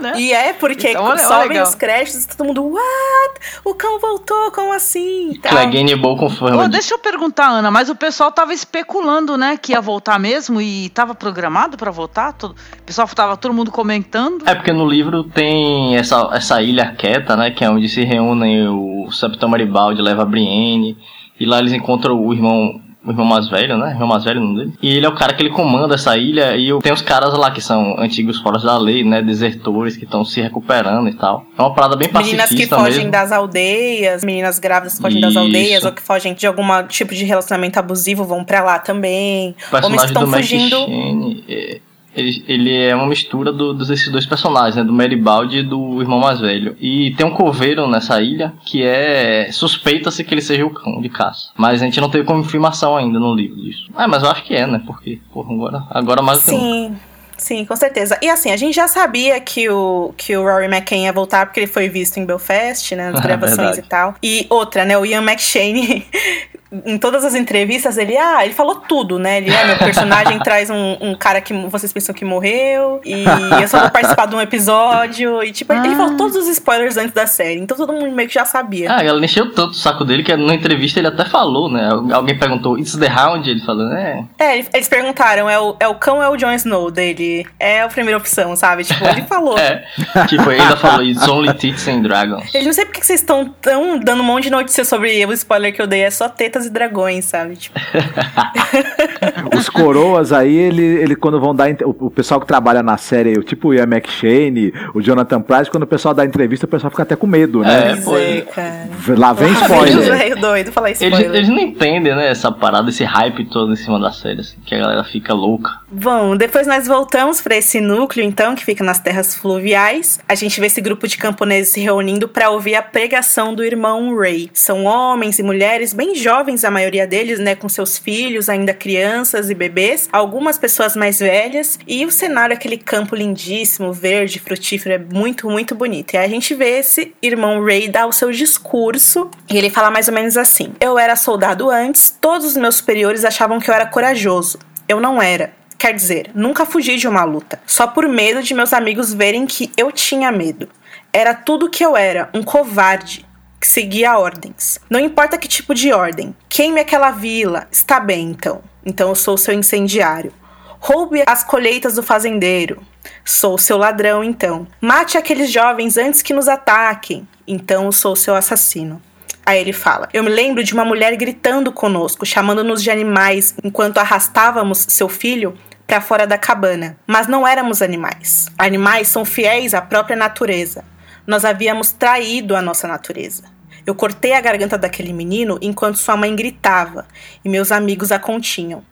né? 0.00 0.14
E 0.16 0.32
é 0.32 0.52
porque 0.52 0.90
então, 0.90 1.16
sobem 1.18 1.60
os 1.60 1.74
créditos 1.74 2.24
e 2.24 2.28
todo 2.28 2.46
mundo, 2.46 2.64
what? 2.64 3.40
O 3.64 3.74
cão 3.74 3.98
voltou, 3.98 4.50
como 4.52 4.72
assim? 4.72 5.38
Clegane 5.42 5.96
Bowl 5.96 6.16
confirma. 6.16 6.64
Oh, 6.64 6.68
deixa 6.68 6.94
eu 6.94 6.98
perguntar, 6.98 7.48
Ana, 7.48 7.70
mas 7.70 7.88
o 7.88 7.94
pessoal 7.94 8.30
tava 8.30 8.52
especulando, 8.52 9.36
né, 9.36 9.56
que 9.56 9.72
ia 9.72 9.80
voltar 9.80 10.18
mesmo 10.18 10.60
e 10.60 10.88
tava 10.90 11.14
programado 11.14 11.76
para 11.76 11.90
voltar? 11.90 12.32
Todo... 12.32 12.52
O 12.52 12.82
pessoal 12.84 13.08
tava 13.08 13.36
todo 13.36 13.54
mundo 13.54 13.70
comentando. 13.70 14.48
É 14.48 14.54
porque 14.54 14.72
no 14.72 14.86
livro 14.86 15.24
tem 15.24 15.96
essa, 15.96 16.30
essa 16.32 16.62
ilha 16.62 16.94
quieta, 16.96 17.36
né, 17.36 17.50
que 17.50 17.64
é 17.64 17.70
onde 17.70 17.88
se 17.88 18.04
reúnem 18.04 18.68
o 18.68 19.10
Septão 19.10 19.48
Maribaldi, 19.48 20.02
leva 20.02 20.22
a 20.22 20.26
Brienne, 20.26 20.96
e 21.38 21.46
lá 21.46 21.58
eles 21.58 21.72
encontram 21.72 22.20
o 22.20 22.32
irmão 22.32 22.80
o 23.04 23.10
irmão 23.10 23.26
mais 23.26 23.48
velho, 23.48 23.76
né? 23.76 23.88
O 23.88 23.90
irmão 23.90 24.08
mais 24.08 24.24
velho, 24.24 24.40
não 24.40 24.54
dele. 24.54 24.72
E 24.80 24.96
ele 24.96 25.04
é 25.04 25.08
o 25.08 25.14
cara 25.14 25.34
que 25.34 25.42
ele 25.42 25.50
comanda 25.50 25.94
essa 25.94 26.16
ilha 26.16 26.56
e 26.56 26.76
tem 26.80 26.92
os 26.92 27.02
caras 27.02 27.36
lá 27.36 27.50
que 27.50 27.60
são 27.60 27.98
antigos 27.98 28.40
fora 28.40 28.58
da 28.58 28.78
lei, 28.78 29.04
né? 29.04 29.20
Desertores 29.20 29.96
que 29.96 30.04
estão 30.04 30.24
se 30.24 30.40
recuperando 30.40 31.08
e 31.08 31.14
tal. 31.14 31.44
É 31.56 31.62
uma 31.62 31.74
parada 31.74 31.96
bem 31.96 32.08
pacifista 32.08 32.46
Meninas 32.48 32.68
que 32.68 32.74
fogem 32.74 33.10
das 33.10 33.30
aldeias, 33.30 34.24
meninas 34.24 34.58
grávidas 34.58 34.94
que 34.94 35.02
fogem 35.02 35.20
Isso. 35.20 35.28
das 35.28 35.36
aldeias 35.36 35.84
ou 35.84 35.92
que 35.92 36.02
fogem 36.02 36.34
de 36.34 36.46
algum 36.46 36.64
tipo 36.88 37.14
de 37.14 37.24
relacionamento 37.24 37.78
abusivo 37.78 38.24
vão 38.24 38.42
para 38.42 38.62
lá 38.62 38.78
também. 38.78 39.54
Homens 39.70 40.02
que 40.02 40.08
estão 40.08 40.26
fugindo. 40.26 40.76
Shane, 40.76 41.44
é 41.48 41.80
ele, 42.14 42.44
ele 42.46 42.76
é 42.76 42.94
uma 42.94 43.06
mistura 43.06 43.52
do, 43.52 43.74
desses 43.74 44.08
dois 44.08 44.26
personagens, 44.26 44.76
né? 44.76 44.84
Do 44.84 44.92
Meribaldi 44.92 45.58
e 45.58 45.62
do 45.62 46.00
irmão 46.00 46.20
mais 46.20 46.40
velho. 46.40 46.76
E 46.80 47.14
tem 47.16 47.26
um 47.26 47.30
coveiro 47.30 47.88
nessa 47.88 48.20
ilha 48.20 48.52
que 48.64 48.82
é. 48.82 49.48
Suspeita-se 49.50 50.22
que 50.24 50.34
ele 50.34 50.42
seja 50.42 50.64
o 50.64 50.70
cão 50.70 51.00
de 51.00 51.08
caça. 51.08 51.50
Mas 51.56 51.82
a 51.82 51.84
gente 51.84 52.00
não 52.00 52.10
teve 52.10 52.24
confirmação 52.24 52.96
ainda 52.96 53.18
no 53.18 53.34
livro 53.34 53.56
disso. 53.56 53.90
É, 53.98 54.06
mas 54.06 54.22
eu 54.22 54.30
acho 54.30 54.44
que 54.44 54.54
é, 54.54 54.66
né? 54.66 54.82
Porque, 54.86 55.20
porra, 55.32 55.52
agora, 55.52 55.84
agora 55.90 56.22
mais 56.22 56.40
do 56.40 56.44
que 56.44 56.50
Sim. 56.50 56.96
Sim, 57.36 57.64
com 57.64 57.74
certeza. 57.74 58.16
E 58.22 58.28
assim, 58.28 58.52
a 58.52 58.56
gente 58.56 58.74
já 58.74 58.86
sabia 58.86 59.40
que 59.40 59.68
o, 59.68 60.14
que 60.16 60.36
o 60.36 60.42
Rory 60.42 60.66
McKay 60.66 61.02
ia 61.02 61.12
voltar 61.12 61.46
porque 61.46 61.60
ele 61.60 61.66
foi 61.66 61.88
visto 61.88 62.18
em 62.18 62.24
Belfast, 62.24 62.94
né? 62.94 63.10
Nas 63.10 63.20
gravações 63.22 63.76
e 63.78 63.82
tal. 63.82 64.14
E 64.22 64.46
outra, 64.48 64.84
né? 64.84 64.96
O 64.96 65.04
Ian 65.04 65.22
McShane 65.22 66.06
em 66.84 66.98
todas 66.98 67.24
as 67.24 67.34
entrevistas, 67.34 67.96
ele, 67.96 68.16
ah, 68.16 68.44
ele 68.44 68.54
falou 68.54 68.76
tudo, 68.76 69.18
né? 69.18 69.38
Ele, 69.38 69.50
é, 69.50 69.66
meu 69.66 69.78
personagem 69.78 70.38
traz 70.42 70.70
um, 70.70 70.96
um, 71.00 71.14
cara 71.14 71.40
que 71.40 71.54
vocês 71.68 71.92
pensam 71.92 72.14
que 72.14 72.24
morreu, 72.24 73.00
e 73.04 73.24
eu 73.60 73.68
só 73.68 73.80
vou 73.80 73.90
participar 73.90 74.26
de 74.26 74.34
um 74.34 74.40
episódio, 74.40 75.42
e 75.42 75.52
tipo, 75.52 75.72
ah. 75.72 75.84
ele 75.84 75.94
falou 75.94 76.16
todos 76.16 76.36
os 76.36 76.48
spoilers 76.48 76.96
antes 76.96 77.12
da 77.12 77.26
série, 77.26 77.60
então 77.60 77.76
todo 77.76 77.92
mundo 77.92 78.10
meio 78.10 78.28
que 78.28 78.34
já 78.34 78.44
sabia. 78.44 78.92
Ah, 78.92 79.04
ela 79.04 79.24
encheu 79.24 79.52
tanto 79.52 79.70
o 79.70 79.74
saco 79.74 80.04
dele 80.04 80.22
que 80.22 80.34
na 80.36 80.54
entrevista 80.54 80.98
ele 80.98 81.08
até 81.08 81.24
falou, 81.24 81.70
né? 81.70 81.88
Alguém 82.12 82.36
perguntou, 82.36 82.78
it's 82.78 82.96
the 82.96 83.06
round? 83.06 83.48
Ele 83.48 83.60
falou, 83.60 83.86
né? 83.86 84.24
É, 84.38 84.58
eles 84.58 84.88
perguntaram, 84.88 85.48
é 85.48 85.58
o, 85.58 85.76
é 85.78 85.86
o 85.86 85.94
cão 85.94 86.16
ou 86.16 86.22
é 86.22 86.28
o 86.28 86.36
Jon 86.36 86.52
Snow 86.52 86.90
dele? 86.90 87.46
É 87.58 87.82
a 87.82 87.88
primeira 87.88 88.18
opção, 88.18 88.56
sabe? 88.56 88.84
Tipo, 88.84 89.04
ele 89.04 89.22
falou. 89.22 89.56
é, 89.58 89.84
tipo, 90.26 90.50
ele 90.50 90.60
ainda 90.60 90.76
falou, 90.76 91.04
it's 91.04 91.26
only 91.28 91.52
tits 91.54 91.86
and 91.88 92.02
dragons. 92.02 92.54
Ele 92.54 92.66
não 92.66 92.72
sei 92.72 92.84
porque 92.84 93.04
que 93.04 93.06
vocês 93.06 93.20
estão 93.20 93.54
tão 93.60 93.98
dando 93.98 94.22
um 94.22 94.26
monte 94.26 94.44
de 94.44 94.50
notícias 94.50 94.88
sobre 94.88 95.24
o 95.26 95.32
spoiler 95.32 95.74
que 95.74 95.82
eu 95.82 95.86
dei, 95.86 96.00
é 96.00 96.10
só 96.10 96.28
tetas 96.28 96.63
e 96.66 96.70
dragões, 96.70 97.24
sabe? 97.24 97.56
Tipo... 97.56 97.78
Os 99.56 99.68
coroas 99.68 100.32
aí, 100.32 100.54
ele, 100.54 100.82
ele 100.82 101.16
quando 101.16 101.40
vão 101.40 101.54
dar. 101.54 101.70
O, 101.84 102.06
o 102.06 102.10
pessoal 102.10 102.40
que 102.40 102.46
trabalha 102.46 102.82
na 102.82 102.96
série, 102.96 103.42
tipo 103.42 103.68
o 103.68 103.74
Ian 103.74 103.84
McShane, 103.84 104.72
o 104.94 105.00
Jonathan 105.00 105.40
Price, 105.40 105.70
quando 105.70 105.84
o 105.84 105.86
pessoal 105.86 106.14
dá 106.14 106.24
entrevista, 106.24 106.66
o 106.66 106.68
pessoal 106.68 106.90
fica 106.90 107.02
até 107.02 107.16
com 107.16 107.26
medo, 107.26 107.60
né? 107.60 107.92
É, 107.92 107.96
pois 107.96 108.22
é, 108.22 108.40
cara. 108.42 108.88
Lá 109.16 109.32
vem 109.32 109.52
spoiler. 109.52 110.22
É 110.24 110.34
doido 110.34 110.72
falar 110.72 110.90
spoiler. 110.92 111.20
Eles, 111.20 111.34
eles 111.34 111.48
não 111.48 111.58
entendem, 111.58 112.14
né, 112.14 112.28
essa 112.28 112.50
parada, 112.50 112.88
esse 112.88 113.04
hype 113.04 113.44
todo 113.46 113.72
em 113.72 113.76
cima 113.76 113.98
da 114.00 114.10
série, 114.10 114.40
assim, 114.40 114.56
que 114.64 114.74
a 114.74 114.78
galera 114.78 115.04
fica 115.04 115.34
louca. 115.34 115.70
Bom, 115.90 116.36
depois 116.36 116.66
nós 116.66 116.86
voltamos 116.86 117.40
para 117.40 117.56
esse 117.56 117.80
núcleo, 117.80 118.24
então, 118.24 118.54
que 118.54 118.64
fica 118.64 118.82
nas 118.82 119.00
terras 119.00 119.34
fluviais. 119.34 120.18
A 120.28 120.34
gente 120.34 120.60
vê 120.60 120.66
esse 120.66 120.80
grupo 120.80 121.06
de 121.06 121.16
camponeses 121.16 121.72
se 121.72 121.80
reunindo 121.80 122.28
para 122.28 122.50
ouvir 122.50 122.74
a 122.74 122.82
pregação 122.82 123.54
do 123.54 123.64
irmão 123.64 124.16
Ray. 124.16 124.50
São 124.52 124.84
homens 124.84 125.38
e 125.38 125.42
mulheres 125.42 125.92
bem 125.92 126.14
jovens, 126.14 126.53
a 126.62 126.70
maioria 126.70 127.06
deles, 127.06 127.38
né, 127.38 127.54
com 127.54 127.68
seus 127.68 127.96
filhos, 127.96 128.50
ainda 128.50 128.74
crianças 128.74 129.48
e 129.48 129.54
bebês, 129.54 130.08
algumas 130.12 130.58
pessoas 130.58 130.94
mais 130.94 131.18
velhas, 131.18 131.78
e 131.86 132.04
o 132.04 132.10
cenário, 132.10 132.54
aquele 132.54 132.76
campo 132.76 133.16
lindíssimo, 133.16 133.92
verde, 133.92 134.38
frutífero, 134.38 134.94
é 134.94 134.98
muito, 134.98 135.48
muito 135.48 135.74
bonito. 135.74 136.12
E 136.12 136.18
aí 136.18 136.26
a 136.26 136.28
gente 136.28 136.54
vê 136.54 136.80
esse 136.80 137.14
irmão 137.22 137.64
Ray 137.64 137.88
dar 137.88 138.06
o 138.06 138.12
seu 138.12 138.30
discurso, 138.30 139.30
e 139.50 139.56
ele 139.56 139.70
fala 139.70 139.90
mais 139.90 140.06
ou 140.06 140.14
menos 140.14 140.36
assim: 140.36 140.74
Eu 140.78 140.98
era 140.98 141.16
soldado 141.16 141.70
antes, 141.70 142.14
todos 142.20 142.46
os 142.46 142.56
meus 142.56 142.76
superiores 142.76 143.24
achavam 143.24 143.58
que 143.58 143.70
eu 143.70 143.74
era 143.74 143.86
corajoso. 143.86 144.58
Eu 144.86 145.00
não 145.00 145.20
era. 145.22 145.52
Quer 145.78 145.94
dizer, 145.94 146.30
nunca 146.34 146.64
fugi 146.64 146.96
de 146.96 147.08
uma 147.08 147.24
luta, 147.24 147.60
só 147.66 147.86
por 147.86 148.08
medo 148.08 148.42
de 148.42 148.54
meus 148.54 148.72
amigos 148.72 149.12
verem 149.12 149.46
que 149.46 149.70
eu 149.76 149.90
tinha 149.90 150.30
medo. 150.30 150.68
Era 151.12 151.34
tudo 151.34 151.70
que 151.70 151.84
eu 151.84 151.96
era, 151.96 152.28
um 152.34 152.42
covarde 152.42 153.26
que 153.64 153.68
seguia 153.68 154.18
ordens. 154.18 154.78
Não 154.90 155.00
importa 155.00 155.38
que 155.38 155.48
tipo 155.48 155.74
de 155.74 155.90
ordem. 155.90 156.36
Queime 156.50 156.80
aquela 156.80 157.10
vila. 157.10 157.66
Está 157.72 157.98
bem, 157.98 158.28
então. 158.28 158.60
Então 158.84 159.08
eu 159.08 159.14
sou 159.14 159.38
seu 159.38 159.54
incendiário. 159.54 160.34
Roube 160.78 161.22
as 161.26 161.42
colheitas 161.42 161.94
do 161.94 162.02
fazendeiro. 162.02 162.82
Sou 163.24 163.56
seu 163.56 163.78
ladrão, 163.78 164.22
então. 164.22 164.66
Mate 164.82 165.16
aqueles 165.16 165.50
jovens 165.50 165.96
antes 165.96 166.20
que 166.20 166.34
nos 166.34 166.46
ataquem. 166.46 167.26
Então 167.48 167.86
eu 167.86 167.92
sou 167.92 168.14
seu 168.14 168.34
assassino. 168.34 169.00
Aí 169.46 169.58
ele 169.58 169.72
fala: 169.72 170.10
Eu 170.12 170.22
me 170.22 170.28
lembro 170.28 170.62
de 170.62 170.74
uma 170.74 170.84
mulher 170.84 171.16
gritando 171.16 171.72
conosco, 171.72 172.26
chamando-nos 172.26 172.82
de 172.82 172.90
animais, 172.90 173.54
enquanto 173.64 173.96
arrastávamos 173.96 174.84
seu 174.90 175.08
filho 175.08 175.56
para 175.86 176.02
fora 176.02 176.26
da 176.26 176.36
cabana. 176.36 176.98
Mas 177.06 177.28
não 177.28 177.48
éramos 177.48 177.80
animais. 177.80 178.46
Animais 178.58 179.08
são 179.08 179.24
fiéis 179.24 179.72
à 179.72 179.80
própria 179.80 180.16
natureza. 180.16 180.84
Nós 181.26 181.46
havíamos 181.46 181.92
traído 181.92 182.54
a 182.54 182.60
nossa 182.60 182.86
natureza. 182.86 183.53
Eu 183.86 183.94
cortei 183.94 184.32
a 184.32 184.40
garganta 184.40 184.78
daquele 184.78 185.12
menino 185.12 185.58
enquanto 185.60 185.98
sua 185.98 186.16
mãe 186.16 186.34
gritava 186.34 187.06
e 187.44 187.48
meus 187.48 187.70
amigos 187.70 188.10
a 188.10 188.18
continham. 188.18 188.82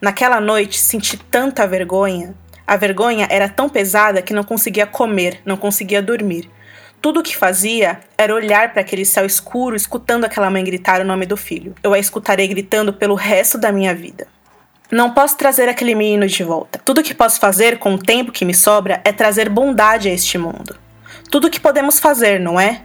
Naquela 0.00 0.40
noite 0.40 0.78
senti 0.78 1.16
tanta 1.16 1.66
vergonha. 1.66 2.34
A 2.66 2.76
vergonha 2.76 3.26
era 3.30 3.48
tão 3.48 3.68
pesada 3.68 4.22
que 4.22 4.32
não 4.32 4.44
conseguia 4.44 4.86
comer, 4.86 5.40
não 5.44 5.56
conseguia 5.56 6.00
dormir. 6.00 6.50
Tudo 7.00 7.20
o 7.20 7.22
que 7.22 7.36
fazia 7.36 8.00
era 8.16 8.34
olhar 8.34 8.72
para 8.72 8.80
aquele 8.80 9.04
céu 9.04 9.24
escuro, 9.24 9.76
escutando 9.76 10.24
aquela 10.24 10.50
mãe 10.50 10.64
gritar 10.64 11.00
o 11.00 11.04
nome 11.04 11.26
do 11.26 11.36
filho. 11.36 11.74
Eu 11.82 11.92
a 11.92 11.98
escutarei 11.98 12.48
gritando 12.48 12.92
pelo 12.92 13.14
resto 13.14 13.56
da 13.56 13.70
minha 13.70 13.94
vida. 13.94 14.26
Não 14.90 15.12
posso 15.12 15.36
trazer 15.36 15.68
aquele 15.68 15.94
menino 15.94 16.26
de 16.26 16.42
volta. 16.42 16.80
Tudo 16.82 17.00
o 17.00 17.04
que 17.04 17.14
posso 17.14 17.38
fazer 17.38 17.78
com 17.78 17.94
o 17.94 17.98
tempo 17.98 18.32
que 18.32 18.44
me 18.44 18.54
sobra 18.54 19.00
é 19.04 19.12
trazer 19.12 19.48
bondade 19.48 20.08
a 20.08 20.12
este 20.12 20.38
mundo. 20.38 20.76
Tudo 21.30 21.46
o 21.46 21.50
que 21.50 21.60
podemos 21.60 22.00
fazer, 22.00 22.40
não 22.40 22.58
é? 22.58 22.82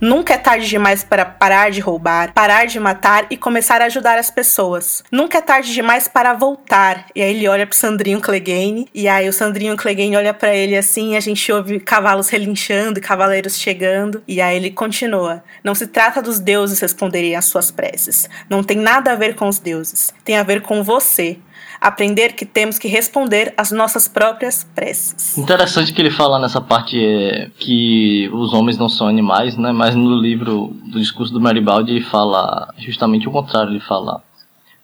Nunca 0.00 0.34
é 0.34 0.38
tarde 0.38 0.68
demais 0.68 1.02
para 1.02 1.24
parar 1.24 1.70
de 1.70 1.80
roubar, 1.80 2.32
parar 2.32 2.66
de 2.66 2.78
matar 2.78 3.26
e 3.30 3.36
começar 3.36 3.80
a 3.80 3.86
ajudar 3.86 4.18
as 4.18 4.30
pessoas. 4.30 5.02
Nunca 5.10 5.38
é 5.38 5.40
tarde 5.40 5.72
demais 5.72 6.06
para 6.06 6.34
voltar. 6.34 7.06
E 7.14 7.22
aí 7.22 7.34
ele 7.34 7.48
olha 7.48 7.66
pro 7.66 7.76
Sandrinho 7.76 8.20
Clegane, 8.20 8.88
e 8.94 9.08
aí 9.08 9.28
o 9.28 9.32
Sandrinho 9.32 9.76
Clegane 9.76 10.16
olha 10.16 10.34
para 10.34 10.54
ele 10.54 10.76
assim, 10.76 11.16
a 11.16 11.20
gente 11.20 11.50
ouve 11.50 11.80
cavalos 11.80 12.28
relinchando 12.28 13.00
cavaleiros 13.00 13.58
chegando, 13.58 14.22
e 14.28 14.40
aí 14.40 14.56
ele 14.56 14.70
continua: 14.70 15.42
Não 15.64 15.74
se 15.74 15.86
trata 15.86 16.20
dos 16.20 16.38
deuses 16.38 16.80
responderem 16.80 17.34
às 17.34 17.46
suas 17.46 17.70
preces. 17.70 18.28
Não 18.50 18.62
tem 18.62 18.76
nada 18.76 19.12
a 19.12 19.16
ver 19.16 19.34
com 19.34 19.48
os 19.48 19.58
deuses. 19.58 20.12
Tem 20.24 20.36
a 20.36 20.42
ver 20.42 20.60
com 20.60 20.82
você 20.82 21.38
aprender 21.80 22.34
que 22.34 22.44
temos 22.44 22.78
que 22.78 22.88
responder 22.88 23.52
às 23.56 23.70
nossas 23.70 24.08
próprias 24.08 24.64
preces. 24.74 25.36
Interessante 25.36 25.92
que 25.92 26.00
ele 26.00 26.10
fala 26.10 26.38
nessa 26.38 26.60
parte 26.60 26.98
é, 27.02 27.50
que 27.58 28.28
os 28.32 28.52
homens 28.52 28.78
não 28.78 28.88
são 28.88 29.06
animais, 29.08 29.56
né? 29.56 29.72
Mas 29.72 29.94
no 29.94 30.20
livro 30.20 30.76
do 30.84 30.98
discurso 30.98 31.32
do 31.32 31.40
Maribaldi 31.40 31.92
ele 31.92 32.04
fala 32.04 32.72
justamente 32.78 33.28
o 33.28 33.32
contrário, 33.32 33.70
ele 33.70 33.80
fala 33.80 34.22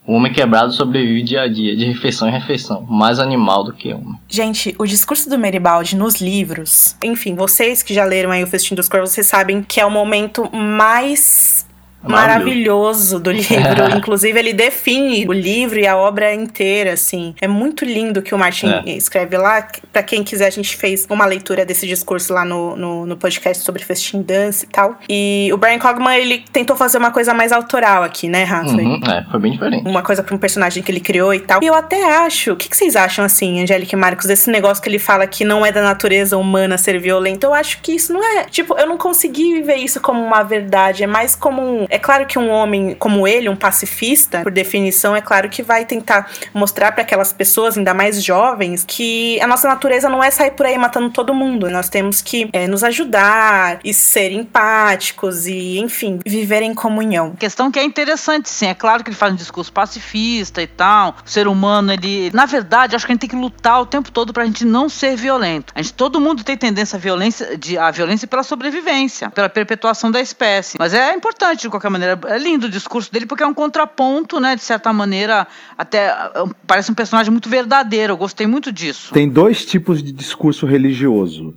o 0.05 0.15
homem 0.15 0.33
quebrado 0.33 0.73
sobrevive 0.73 1.23
dia 1.23 1.43
a 1.43 1.49
dia, 1.49 1.77
de 1.77 1.85
refeição 1.85 2.29
em 2.29 2.33
refeição, 2.33 2.83
mais 2.83 3.21
animal 3.21 3.63
do 3.63 3.73
que 3.73 3.93
homem. 3.93 4.19
Gente, 4.29 4.75
o 4.77 4.85
discurso 4.85 5.31
do 5.31 5.39
Maribaldi 5.39 5.97
nos 5.97 6.21
livros, 6.21 6.97
enfim, 7.03 7.37
vocês 7.37 7.83
que 7.83 7.95
já 7.95 8.05
leram 8.05 8.33
aí 8.33 8.43
o 8.43 8.47
Festim 8.47 8.75
dos 8.75 8.89
Corvos, 8.89 9.11
vocês 9.11 9.27
sabem 9.27 9.63
que 9.63 9.81
é 9.81 9.87
o 9.87 9.91
momento 9.91 10.51
mais 10.53 11.65
maravilhoso 12.03 13.19
do 13.19 13.31
livro. 13.31 13.91
Inclusive, 13.97 14.39
ele 14.39 14.53
define 14.53 15.27
o 15.27 15.33
livro 15.33 15.79
e 15.79 15.87
a 15.87 15.97
obra 15.97 16.35
inteira, 16.35 16.93
assim. 16.93 17.35
É 17.41 17.49
muito 17.49 17.85
lindo 17.85 18.23
que 18.23 18.35
o 18.35 18.39
Martin 18.39 18.69
é. 18.87 18.91
escreve 18.97 19.37
lá. 19.37 19.67
Para 19.93 20.03
quem 20.03 20.23
quiser, 20.23 20.47
a 20.47 20.51
gente 20.51 20.77
fez 20.77 21.07
uma 21.09 21.27
leitura 21.27 21.65
desse 21.65 21.87
discurso 21.87 22.33
lá 22.33 22.45
no, 22.45 22.77
no, 22.77 23.07
no, 23.07 23.17
podcast 23.17 23.63
sobre 23.63 23.85
Festim 23.85 24.23
Dance 24.23 24.65
e 24.65 24.69
tal. 24.69 24.99
E 25.09 25.51
o 25.53 25.57
Brian 25.57 25.79
Cogman, 25.79 26.19
ele 26.19 26.45
tentou 26.53 26.77
fazer 26.77 26.99
uma 26.99 27.11
coisa 27.11 27.33
mais 27.33 27.53
autoral 27.53 28.03
aqui, 28.03 28.29
né, 28.29 28.45
Rafa? 28.45 28.71
Uhum, 28.71 29.01
é, 29.07 29.25
foi 29.31 29.41
bem 29.41 29.53
diferente. 29.53 29.89
Uma 29.89 30.03
coisa 30.03 30.23
pra 30.23 30.35
um 30.35 30.39
personagem 30.39 30.83
que 30.83 30.91
ele 30.91 31.01
criou 31.01 31.33
e 31.33 31.41
tal. 31.41 31.63
E 31.63 31.67
eu 31.67 31.75
até 31.75 32.19
acho, 32.25 32.53
o 32.53 32.57
que, 32.57 32.69
que 32.69 32.77
vocês 32.77 32.97
acham, 32.97 33.25
assim, 33.25 33.63
Angélica 33.63 33.95
e 33.95 33.99
Marcos, 33.99 34.27
desse 34.27 34.51
negócio 34.51 34.83
que 34.83 34.89
ele 34.89 34.99
fala 34.99 35.27
que 35.27 35.45
não 35.45 35.65
é 35.65 35.71
da 35.71 35.83
natureza 35.83 36.37
humana 36.37 36.77
ser 36.79 36.99
violento? 36.99 37.45
Eu 37.45 37.55
acho 37.55 37.81
que 37.81 37.93
isso 37.93 38.13
não 38.13 38.23
é. 38.39 38.45
Tipo, 38.45 38.79
eu 38.79 38.87
não 38.87 38.97
consegui 38.97 39.63
ver 39.63 39.77
isso 39.77 40.01
como 40.01 40.23
uma 40.23 40.43
verdade. 40.43 41.05
É 41.05 41.07
mais 41.07 41.35
como 41.35 41.63
um 41.63 41.87
é 41.93 41.99
claro 41.99 42.25
que 42.25 42.39
um 42.39 42.49
homem 42.49 42.97
como 42.99 43.29
ele, 43.29 43.51
um 43.51 43.55
pacifista, 43.55 44.41
por 44.43 44.51
definição, 44.51 45.15
é 45.15 45.21
claro 45.21 45.51
que 45.51 45.63
vai 45.63 45.85
tentar 45.85 46.31
mostrar 46.55 46.91
para 46.93 47.03
aquelas 47.03 47.35
pessoas, 47.35 47.77
ainda 47.77 47.93
mais 47.93 48.25
jovens, 48.25 48.83
que 48.89 49.39
a 49.43 49.47
nossa 49.47 49.69
natureza 49.69 50.09
não 50.09 50.25
é 50.25 50.31
sair 50.31 50.53
por 50.53 50.65
aí 50.65 50.79
matando 50.79 51.11
todo 51.11 51.35
mundo. 51.35 51.69
Nós 51.69 51.91
temos 51.91 52.23
que 52.23 52.49
é, 52.55 52.67
nos 52.67 52.83
ajudar 52.83 53.79
e 53.85 53.93
ser 53.93 54.33
empáticos 54.33 55.47
e, 55.47 55.79
enfim, 55.79 56.19
viver 56.25 56.63
em 56.63 56.73
comunhão. 56.73 57.37
Questão 57.37 57.71
que 57.71 57.79
é 57.79 57.85
interessante, 57.85 58.49
sim. 58.49 58.69
É 58.69 58.75
claro 58.75 59.05
que 59.05 59.11
ele 59.11 59.17
faz 59.17 59.35
um 59.35 59.37
discurso 59.37 59.71
pacifista 59.71 60.63
e 60.63 60.67
tal. 60.67 61.17
O 61.25 61.29
ser 61.29 61.47
humano, 61.47 61.93
ele. 61.93 62.31
Na 62.33 62.47
verdade, 62.47 62.97
acho 62.97 63.05
que 63.05 63.13
a 63.13 63.15
gente 63.15 63.21
tem 63.21 63.31
que 63.31 63.37
lutar 63.37 63.83
o 63.83 63.87
tempo 63.87 64.11
todo 64.11 64.33
pra 64.33 64.47
gente 64.47 64.65
não 64.65 64.89
ser 64.89 65.15
violento. 65.15 65.75
A 65.75 65.83
gente, 65.83 65.93
todo 65.93 66.19
mundo 66.19 66.43
tem 66.43 66.57
tendência 66.57 66.97
à 66.97 66.99
violência, 66.99 67.59
de, 67.59 67.77
à 67.77 67.91
violência 67.91 68.27
pela 68.27 68.43
sobrevivência, 68.43 69.29
pela 69.29 69.51
perpetuação 69.51 70.11
da 70.11 70.23
espécie. 70.23 70.79
Mas 70.79 70.95
é 70.95 71.15
importante, 71.15 71.63
de 71.63 71.69
qualquer 71.69 71.82
maneira. 71.91 72.19
É 72.27 72.39
lindo 72.39 72.67
o 72.67 72.71
discurso 72.71 73.13
dele 73.13 73.27
porque 73.27 73.43
é 73.43 73.47
um 73.47 73.55
contraponto, 73.55 74.41
né? 74.41 74.55
De 74.57 74.63
certa 74.63 74.93
maneira, 74.93 75.47
até 75.77 76.15
parece 76.67 76.91
um 76.91 76.95
personagem 76.95 77.31
muito 77.31 77.49
verdadeiro. 77.49 78.13
Eu 78.13 78.17
gostei 78.17 78.47
muito 78.47 78.73
disso. 78.73 79.13
Tem 79.13 79.29
dois 79.29 79.65
tipos 79.65 80.03
de 80.03 80.13
discurso 80.13 80.67
religioso. 80.67 81.55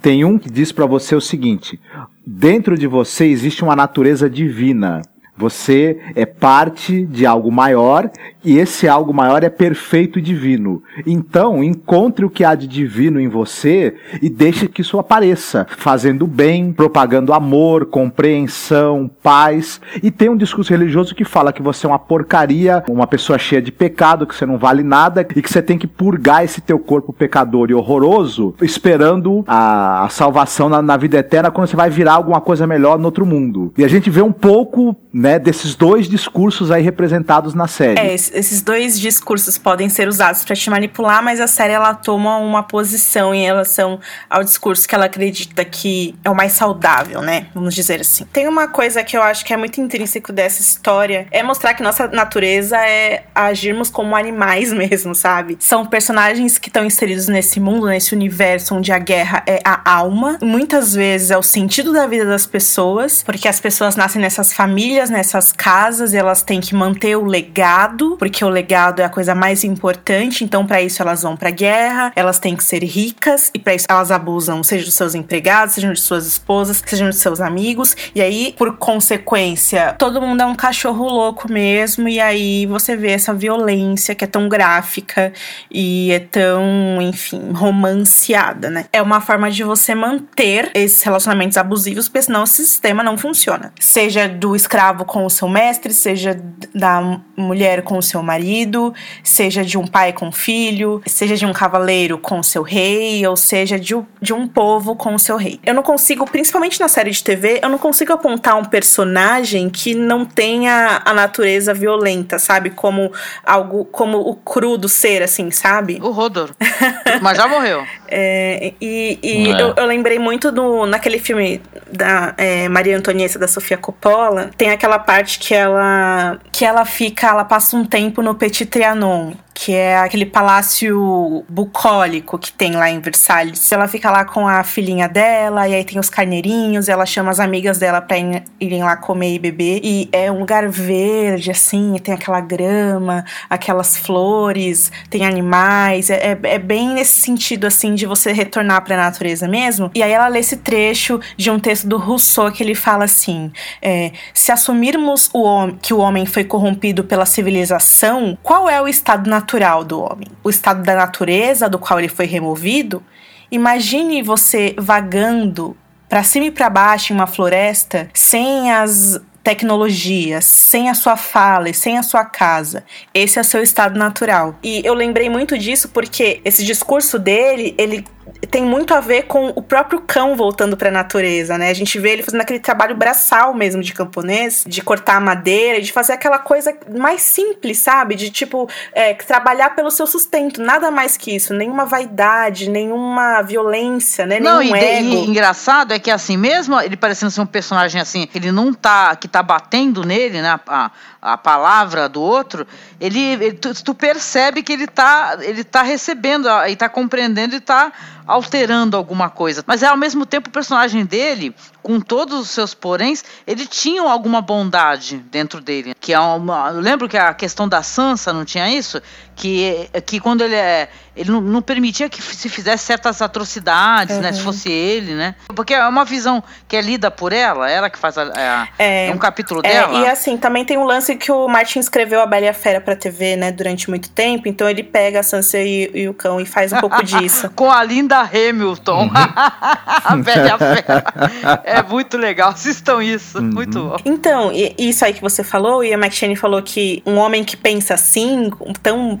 Tem 0.00 0.24
um 0.24 0.38
que 0.38 0.50
diz 0.50 0.70
para 0.70 0.86
você 0.86 1.14
o 1.14 1.20
seguinte: 1.20 1.80
dentro 2.26 2.76
de 2.76 2.86
você 2.86 3.26
existe 3.26 3.62
uma 3.62 3.74
natureza 3.74 4.28
divina. 4.28 5.02
Você 5.36 5.98
é 6.14 6.24
parte 6.24 7.04
de 7.04 7.26
algo 7.26 7.50
maior 7.50 8.08
e 8.44 8.58
esse 8.58 8.86
algo 8.86 9.12
maior 9.12 9.42
é 9.42 9.48
perfeito 9.48 10.18
e 10.18 10.22
divino. 10.22 10.82
Então, 11.04 11.64
encontre 11.64 12.24
o 12.24 12.30
que 12.30 12.44
há 12.44 12.54
de 12.54 12.68
divino 12.68 13.18
em 13.18 13.26
você 13.26 13.94
e 14.22 14.30
deixe 14.30 14.68
que 14.68 14.82
isso 14.82 14.98
apareça, 14.98 15.66
fazendo 15.76 16.26
bem, 16.26 16.72
propagando 16.72 17.32
amor, 17.32 17.86
compreensão, 17.86 19.10
paz. 19.22 19.80
E 20.02 20.10
tem 20.10 20.28
um 20.28 20.36
discurso 20.36 20.70
religioso 20.70 21.14
que 21.14 21.24
fala 21.24 21.52
que 21.52 21.62
você 21.62 21.86
é 21.86 21.88
uma 21.88 21.98
porcaria, 21.98 22.84
uma 22.88 23.06
pessoa 23.06 23.38
cheia 23.38 23.62
de 23.62 23.72
pecado, 23.72 24.26
que 24.26 24.36
você 24.36 24.46
não 24.46 24.58
vale 24.58 24.82
nada 24.82 25.26
e 25.34 25.42
que 25.42 25.50
você 25.50 25.62
tem 25.62 25.78
que 25.78 25.86
purgar 25.86 26.44
esse 26.44 26.60
teu 26.60 26.78
corpo 26.78 27.12
pecador 27.12 27.70
e 27.70 27.74
horroroso, 27.74 28.54
esperando 28.62 29.42
a, 29.48 30.04
a 30.04 30.08
salvação 30.10 30.68
na, 30.68 30.80
na 30.80 30.96
vida 30.96 31.18
eterna 31.18 31.50
quando 31.50 31.68
você 31.68 31.76
vai 31.76 31.90
virar 31.90 32.14
alguma 32.14 32.40
coisa 32.40 32.66
melhor 32.66 32.98
no 32.98 33.06
outro 33.06 33.26
mundo. 33.26 33.72
E 33.76 33.84
a 33.84 33.88
gente 33.88 34.10
vê 34.10 34.22
um 34.22 34.32
pouco 34.32 34.96
né, 35.24 35.38
desses 35.38 35.74
dois 35.74 36.06
discursos 36.06 36.70
aí 36.70 36.82
representados 36.82 37.54
na 37.54 37.66
série. 37.66 37.98
É, 37.98 38.12
esses 38.14 38.60
dois 38.60 39.00
discursos 39.00 39.56
podem 39.56 39.88
ser 39.88 40.06
usados 40.06 40.44
para 40.44 40.54
te 40.54 40.68
manipular, 40.68 41.22
mas 41.24 41.40
a 41.40 41.46
série 41.46 41.72
ela 41.72 41.94
toma 41.94 42.36
uma 42.36 42.62
posição 42.62 43.34
em 43.34 43.42
relação 43.42 43.98
ao 44.28 44.44
discurso 44.44 44.86
que 44.86 44.94
ela 44.94 45.06
acredita 45.06 45.64
que 45.64 46.14
é 46.22 46.28
o 46.28 46.34
mais 46.34 46.52
saudável, 46.52 47.22
né? 47.22 47.46
Vamos 47.54 47.74
dizer 47.74 48.02
assim. 48.02 48.26
Tem 48.34 48.46
uma 48.46 48.68
coisa 48.68 49.02
que 49.02 49.16
eu 49.16 49.22
acho 49.22 49.46
que 49.46 49.54
é 49.54 49.56
muito 49.56 49.80
intrínseco 49.80 50.30
dessa 50.30 50.60
história, 50.60 51.26
é 51.30 51.42
mostrar 51.42 51.72
que 51.72 51.82
nossa 51.82 52.06
natureza 52.08 52.76
é 52.76 53.24
agirmos 53.34 53.88
como 53.88 54.14
animais 54.14 54.72
mesmo, 54.76 55.14
sabe? 55.14 55.56
São 55.58 55.86
personagens 55.86 56.58
que 56.58 56.68
estão 56.68 56.84
inseridos 56.84 57.28
nesse 57.28 57.58
mundo, 57.58 57.86
nesse 57.86 58.14
universo 58.14 58.74
onde 58.74 58.92
a 58.92 58.98
guerra 58.98 59.42
é 59.46 59.58
a 59.64 59.90
alma, 59.90 60.38
muitas 60.42 60.92
vezes 60.92 61.30
é 61.30 61.38
o 61.38 61.42
sentido 61.42 61.94
da 61.94 62.06
vida 62.06 62.26
das 62.26 62.44
pessoas, 62.44 63.22
porque 63.22 63.48
as 63.48 63.58
pessoas 63.58 63.96
nascem 63.96 64.20
nessas 64.20 64.52
famílias 64.52 65.13
nessas 65.14 65.52
casas, 65.52 66.12
elas 66.12 66.42
têm 66.42 66.60
que 66.60 66.74
manter 66.74 67.16
o 67.16 67.24
legado, 67.24 68.16
porque 68.18 68.44
o 68.44 68.48
legado 68.48 69.00
é 69.00 69.04
a 69.04 69.08
coisa 69.08 69.34
mais 69.34 69.64
importante. 69.64 70.44
Então, 70.44 70.66
para 70.66 70.82
isso, 70.82 71.00
elas 71.00 71.22
vão 71.22 71.36
para 71.36 71.50
guerra, 71.50 72.12
elas 72.14 72.38
têm 72.38 72.56
que 72.56 72.64
ser 72.64 72.82
ricas, 72.82 73.50
e 73.54 73.58
para 73.58 73.74
isso, 73.74 73.86
elas 73.88 74.10
abusam, 74.10 74.62
seja 74.62 74.84
dos 74.84 74.94
seus 74.94 75.14
empregados, 75.14 75.74
seja 75.74 75.92
de 75.92 76.00
suas 76.00 76.26
esposas, 76.26 76.82
seja 76.84 77.08
de 77.08 77.16
seus 77.16 77.40
amigos. 77.40 77.96
E 78.14 78.20
aí, 78.20 78.54
por 78.58 78.76
consequência, 78.76 79.94
todo 79.98 80.20
mundo 80.20 80.42
é 80.42 80.46
um 80.46 80.54
cachorro 80.54 81.08
louco 81.08 81.50
mesmo. 81.50 82.08
E 82.08 82.20
aí, 82.20 82.66
você 82.66 82.96
vê 82.96 83.12
essa 83.12 83.32
violência 83.32 84.14
que 84.14 84.24
é 84.24 84.28
tão 84.28 84.48
gráfica 84.48 85.32
e 85.70 86.10
é 86.10 86.18
tão, 86.18 87.00
enfim, 87.00 87.52
romanceada, 87.52 88.68
né? 88.68 88.86
É 88.92 89.00
uma 89.00 89.20
forma 89.20 89.50
de 89.50 89.62
você 89.62 89.94
manter 89.94 90.70
esses 90.74 91.02
relacionamentos 91.02 91.56
abusivos, 91.56 92.08
porque 92.08 92.22
senão 92.22 92.42
o 92.42 92.46
sistema 92.46 93.02
não 93.02 93.16
funciona. 93.16 93.72
Seja 93.78 94.28
do 94.28 94.56
escravo 94.56 95.03
escravo 95.04 95.04
com 95.04 95.24
o 95.24 95.30
seu 95.30 95.48
mestre, 95.48 95.92
seja 95.92 96.40
da 96.74 97.20
mulher 97.36 97.82
com 97.82 97.98
o 97.98 98.02
seu 98.02 98.22
marido, 98.22 98.92
seja 99.22 99.64
de 99.64 99.76
um 99.76 99.86
pai 99.86 100.12
com 100.12 100.28
o 100.28 100.32
filho, 100.32 101.02
seja 101.06 101.36
de 101.36 101.44
um 101.44 101.52
cavaleiro 101.52 102.18
com 102.18 102.40
o 102.40 102.44
seu 102.44 102.62
rei, 102.62 103.26
ou 103.26 103.36
seja 103.36 103.78
de, 103.78 103.94
de 104.20 104.32
um 104.32 104.48
povo 104.48 104.96
com 104.96 105.14
o 105.14 105.18
seu 105.18 105.36
rei. 105.36 105.60
Eu 105.64 105.74
não 105.74 105.82
consigo, 105.82 106.24
principalmente 106.24 106.80
na 106.80 106.88
série 106.88 107.10
de 107.10 107.22
TV, 107.22 107.60
eu 107.62 107.68
não 107.68 107.78
consigo 107.78 108.12
apontar 108.12 108.56
um 108.56 108.64
personagem 108.64 109.68
que 109.68 109.94
não 109.94 110.24
tenha 110.24 111.02
a 111.04 111.12
natureza 111.12 111.74
violenta, 111.74 112.38
sabe? 112.38 112.70
Como 112.70 113.12
algo, 113.44 113.84
como 113.86 114.18
o 114.18 114.34
cru 114.34 114.78
do 114.78 114.88
ser, 114.88 115.22
assim, 115.22 115.50
sabe? 115.50 115.98
O 116.02 116.10
Rodor. 116.10 116.50
Mas 117.20 117.36
já 117.36 117.46
morreu. 117.46 117.84
É, 118.08 118.72
e, 118.80 119.18
e 119.22 119.50
é. 119.50 119.60
eu, 119.60 119.74
eu, 119.76 119.86
lembrei 119.86 120.18
muito 120.18 120.52
do 120.52 120.86
naquele 120.86 121.18
filme 121.18 121.60
da 121.90 122.34
é, 122.36 122.68
Maria 122.68 122.96
Antonieta 122.96 123.38
da 123.38 123.48
Sofia 123.48 123.76
Coppola, 123.76 124.50
tem 124.56 124.70
aquela 124.70 124.93
parte 124.98 125.38
que 125.38 125.54
ela 125.54 126.38
que 126.52 126.64
ela 126.64 126.84
fica, 126.84 127.28
ela 127.28 127.44
passa 127.44 127.76
um 127.76 127.84
tempo 127.84 128.22
no 128.22 128.34
Petit 128.34 128.66
Trianon 128.66 129.34
que 129.54 129.72
é 129.72 129.96
aquele 129.98 130.26
palácio 130.26 131.44
bucólico 131.48 132.36
que 132.36 132.52
tem 132.52 132.72
lá 132.72 132.90
em 132.90 132.98
Versalhes. 132.98 133.70
Ela 133.70 133.86
fica 133.86 134.10
lá 134.10 134.24
com 134.24 134.48
a 134.48 134.64
filhinha 134.64 135.08
dela, 135.08 135.68
e 135.68 135.74
aí 135.74 135.84
tem 135.84 135.98
os 135.98 136.10
carneirinhos, 136.10 136.88
ela 136.88 137.06
chama 137.06 137.30
as 137.30 137.38
amigas 137.38 137.78
dela 137.78 138.00
pra 138.00 138.16
irem 138.60 138.82
lá 138.82 138.96
comer 138.96 139.34
e 139.34 139.38
beber. 139.38 139.80
E 139.84 140.08
é 140.10 140.30
um 140.30 140.40
lugar 140.40 140.68
verde, 140.68 141.52
assim, 141.52 141.96
tem 142.02 142.12
aquela 142.12 142.40
grama, 142.40 143.24
aquelas 143.48 143.96
flores, 143.96 144.90
tem 145.08 145.24
animais. 145.24 146.10
É, 146.10 146.32
é, 146.32 146.38
é 146.42 146.58
bem 146.58 146.88
nesse 146.88 147.20
sentido, 147.20 147.66
assim, 147.66 147.94
de 147.94 148.06
você 148.06 148.32
retornar 148.32 148.82
pra 148.82 148.96
natureza 148.96 149.46
mesmo. 149.46 149.90
E 149.94 150.02
aí 150.02 150.10
ela 150.10 150.26
lê 150.26 150.40
esse 150.40 150.56
trecho 150.56 151.20
de 151.36 151.50
um 151.50 151.60
texto 151.60 151.86
do 151.86 151.96
Rousseau 151.96 152.50
que 152.50 152.62
ele 152.62 152.74
fala 152.74 153.04
assim: 153.04 153.52
é, 153.80 154.10
se 154.32 154.50
assumirmos 154.50 155.30
o 155.32 155.68
que 155.80 155.94
o 155.94 155.98
homem 155.98 156.26
foi 156.26 156.42
corrompido 156.42 157.04
pela 157.04 157.24
civilização, 157.24 158.36
qual 158.42 158.68
é 158.68 158.82
o 158.82 158.88
estado 158.88 159.30
natural? 159.30 159.43
Natural 159.44 159.84
do 159.84 160.00
homem, 160.00 160.28
o 160.42 160.48
estado 160.48 160.82
da 160.82 160.94
natureza 160.94 161.68
do 161.68 161.78
qual 161.78 161.98
ele 161.98 162.08
foi 162.08 162.24
removido, 162.24 163.02
imagine 163.50 164.22
você 164.22 164.74
vagando 164.78 165.76
para 166.08 166.22
cima 166.22 166.46
e 166.46 166.50
para 166.50 166.70
baixo 166.70 167.12
em 167.12 167.16
uma 167.16 167.26
floresta, 167.26 168.08
sem 168.14 168.72
as 168.72 169.20
tecnologias, 169.42 170.46
sem 170.46 170.88
a 170.88 170.94
sua 170.94 171.16
fala 171.16 171.68
e 171.68 171.74
sem 171.74 171.98
a 171.98 172.02
sua 172.02 172.24
casa. 172.24 172.84
Esse 173.12 173.38
é 173.38 173.42
o 173.42 173.44
seu 173.44 173.62
estado 173.62 173.98
natural. 173.98 174.58
E 174.62 174.80
eu 174.82 174.94
lembrei 174.94 175.28
muito 175.28 175.58
disso 175.58 175.90
porque 175.90 176.40
esse 176.42 176.64
discurso 176.64 177.18
dele, 177.18 177.74
ele 177.76 178.06
tem 178.50 178.64
muito 178.64 178.94
a 178.94 179.00
ver 179.00 179.24
com 179.24 179.48
o 179.48 179.62
próprio 179.62 180.00
cão 180.00 180.36
voltando 180.36 180.76
para 180.76 180.88
a 180.88 180.92
natureza, 180.92 181.58
né? 181.58 181.70
A 181.70 181.74
gente 181.74 181.98
vê 181.98 182.10
ele 182.10 182.22
fazendo 182.22 182.40
aquele 182.40 182.60
trabalho 182.60 182.94
braçal 182.94 183.52
mesmo 183.52 183.82
de 183.82 183.92
camponês, 183.92 184.64
de 184.66 184.80
cortar 184.80 185.16
a 185.16 185.20
madeira, 185.20 185.80
de 185.80 185.92
fazer 185.92 186.12
aquela 186.12 186.38
coisa 186.38 186.74
mais 186.96 187.20
simples, 187.22 187.78
sabe? 187.78 188.14
De 188.14 188.30
tipo 188.30 188.68
é, 188.92 189.12
trabalhar 189.14 189.70
pelo 189.74 189.90
seu 189.90 190.06
sustento, 190.06 190.62
nada 190.62 190.90
mais 190.90 191.16
que 191.16 191.34
isso, 191.34 191.52
nenhuma 191.52 191.84
vaidade, 191.84 192.70
nenhuma 192.70 193.42
violência, 193.42 194.24
né? 194.24 194.40
Não, 194.40 194.60
Nenhum 194.60 194.76
e, 194.76 194.84
ego. 194.84 195.08
e 195.08 195.30
engraçado 195.30 195.92
é 195.92 195.98
que 195.98 196.10
assim, 196.10 196.36
mesmo 196.36 196.80
ele 196.80 196.96
parecendo 196.96 197.30
ser 197.30 197.40
um 197.40 197.46
personagem 197.46 198.00
assim, 198.00 198.28
ele 198.34 198.50
não 198.52 198.72
tá 198.72 199.14
que 199.16 199.28
tá 199.28 199.42
batendo 199.42 200.04
nele, 200.04 200.40
né? 200.40 200.60
A, 200.66 200.90
a 201.20 201.38
palavra 201.38 202.08
do 202.08 202.20
outro, 202.20 202.66
ele, 203.00 203.18
ele 203.18 203.52
tu, 203.52 203.72
tu, 203.82 203.94
percebe 203.94 204.62
que 204.62 204.72
ele 204.72 204.86
tá 204.86 205.38
ele 205.40 205.64
tá 205.64 205.82
recebendo 205.82 206.48
e 206.68 206.76
tá 206.76 206.88
compreendendo 206.88 207.56
e 207.56 207.60
tá 207.60 207.92
alterando 208.26 208.96
alguma 208.96 209.28
coisa. 209.28 209.62
Mas 209.66 209.82
é 209.82 209.86
ao 209.86 209.96
mesmo 209.96 210.24
tempo 210.24 210.48
o 210.48 210.52
personagem 210.52 211.04
dele, 211.04 211.54
com 211.82 212.00
todos 212.00 212.40
os 212.40 212.50
seus 212.50 212.74
poréns, 212.74 213.24
ele 213.46 213.66
tinha 213.66 214.02
alguma 214.02 214.40
bondade 214.40 215.18
dentro 215.30 215.60
dele. 215.60 215.94
Que 216.00 216.12
é 216.12 216.18
uma, 216.18 216.70
eu 216.70 216.80
lembro 216.80 217.08
que 217.08 217.16
a 217.16 217.34
questão 217.34 217.68
da 217.68 217.82
Sansa 217.82 218.32
não 218.32 218.44
tinha 218.44 218.68
isso, 218.68 219.00
que, 219.34 219.88
que 220.06 220.20
quando 220.20 220.42
ele 220.42 220.54
é 220.54 220.88
ele 221.16 221.30
não, 221.30 221.40
não, 221.40 221.62
permitia 221.62 222.08
que 222.08 222.20
se 222.20 222.48
fizesse 222.48 222.84
certas 222.84 223.22
atrocidades, 223.22 224.16
uhum. 224.16 224.22
né? 224.22 224.32
Se 224.32 224.40
fosse 224.40 224.70
ele, 224.70 225.14
né? 225.14 225.36
Porque 225.54 225.72
é 225.72 225.86
uma 225.86 226.04
visão 226.04 226.42
que 226.66 226.76
é 226.76 226.80
lida 226.80 227.10
por 227.10 227.32
ela, 227.32 227.70
ela 227.70 227.88
que 227.88 227.98
faz 227.98 228.18
a, 228.18 228.22
a, 228.24 228.68
é, 228.78 229.08
é, 229.08 229.12
um 229.12 229.18
capítulo 229.18 229.60
é, 229.62 229.68
dela. 229.68 230.00
E 230.00 230.06
assim, 230.06 230.36
também 230.36 230.64
tem 230.64 230.76
um 230.76 230.84
lance 230.84 231.14
que 231.14 231.30
o 231.30 231.46
Martin 231.46 231.78
escreveu 231.78 232.20
a 232.20 232.26
Bela 232.26 232.46
e 232.46 232.48
a 232.48 232.54
Fera 232.54 232.80
pra 232.80 232.96
TV, 232.96 233.36
né? 233.36 233.52
Durante 233.52 233.88
muito 233.88 234.10
tempo. 234.10 234.48
Então 234.48 234.68
ele 234.68 234.82
pega 234.82 235.20
a 235.20 235.22
Sansa 235.22 235.58
e, 235.58 235.88
e 235.94 236.08
o 236.08 236.14
cão 236.14 236.40
e 236.40 236.46
faz 236.46 236.72
um 236.72 236.78
pouco 236.78 237.00
disso. 237.04 237.48
Com 237.50 237.70
a 237.70 237.84
linda 237.84 238.20
Hamilton. 238.20 239.04
Uhum. 239.04 239.10
a 239.14 240.16
Bela 240.16 240.48
e 240.48 240.50
a 240.50 240.58
Fera. 240.58 241.62
É 241.62 241.82
muito 241.82 242.16
legal. 242.16 242.50
Assistam 242.50 243.02
isso. 243.02 243.38
Uhum. 243.38 243.52
Muito 243.54 243.80
bom. 243.80 243.96
Então, 244.04 244.50
isso 244.76 245.04
aí 245.04 245.14
que 245.14 245.20
você 245.20 245.44
falou, 245.44 245.84
e 245.84 245.94
a 245.94 245.96
McShane 245.96 246.34
falou 246.34 246.60
que 246.60 247.02
um 247.06 247.18
homem 247.18 247.44
que 247.44 247.56
pensa 247.56 247.94
assim, 247.94 248.50
tão 248.82 249.20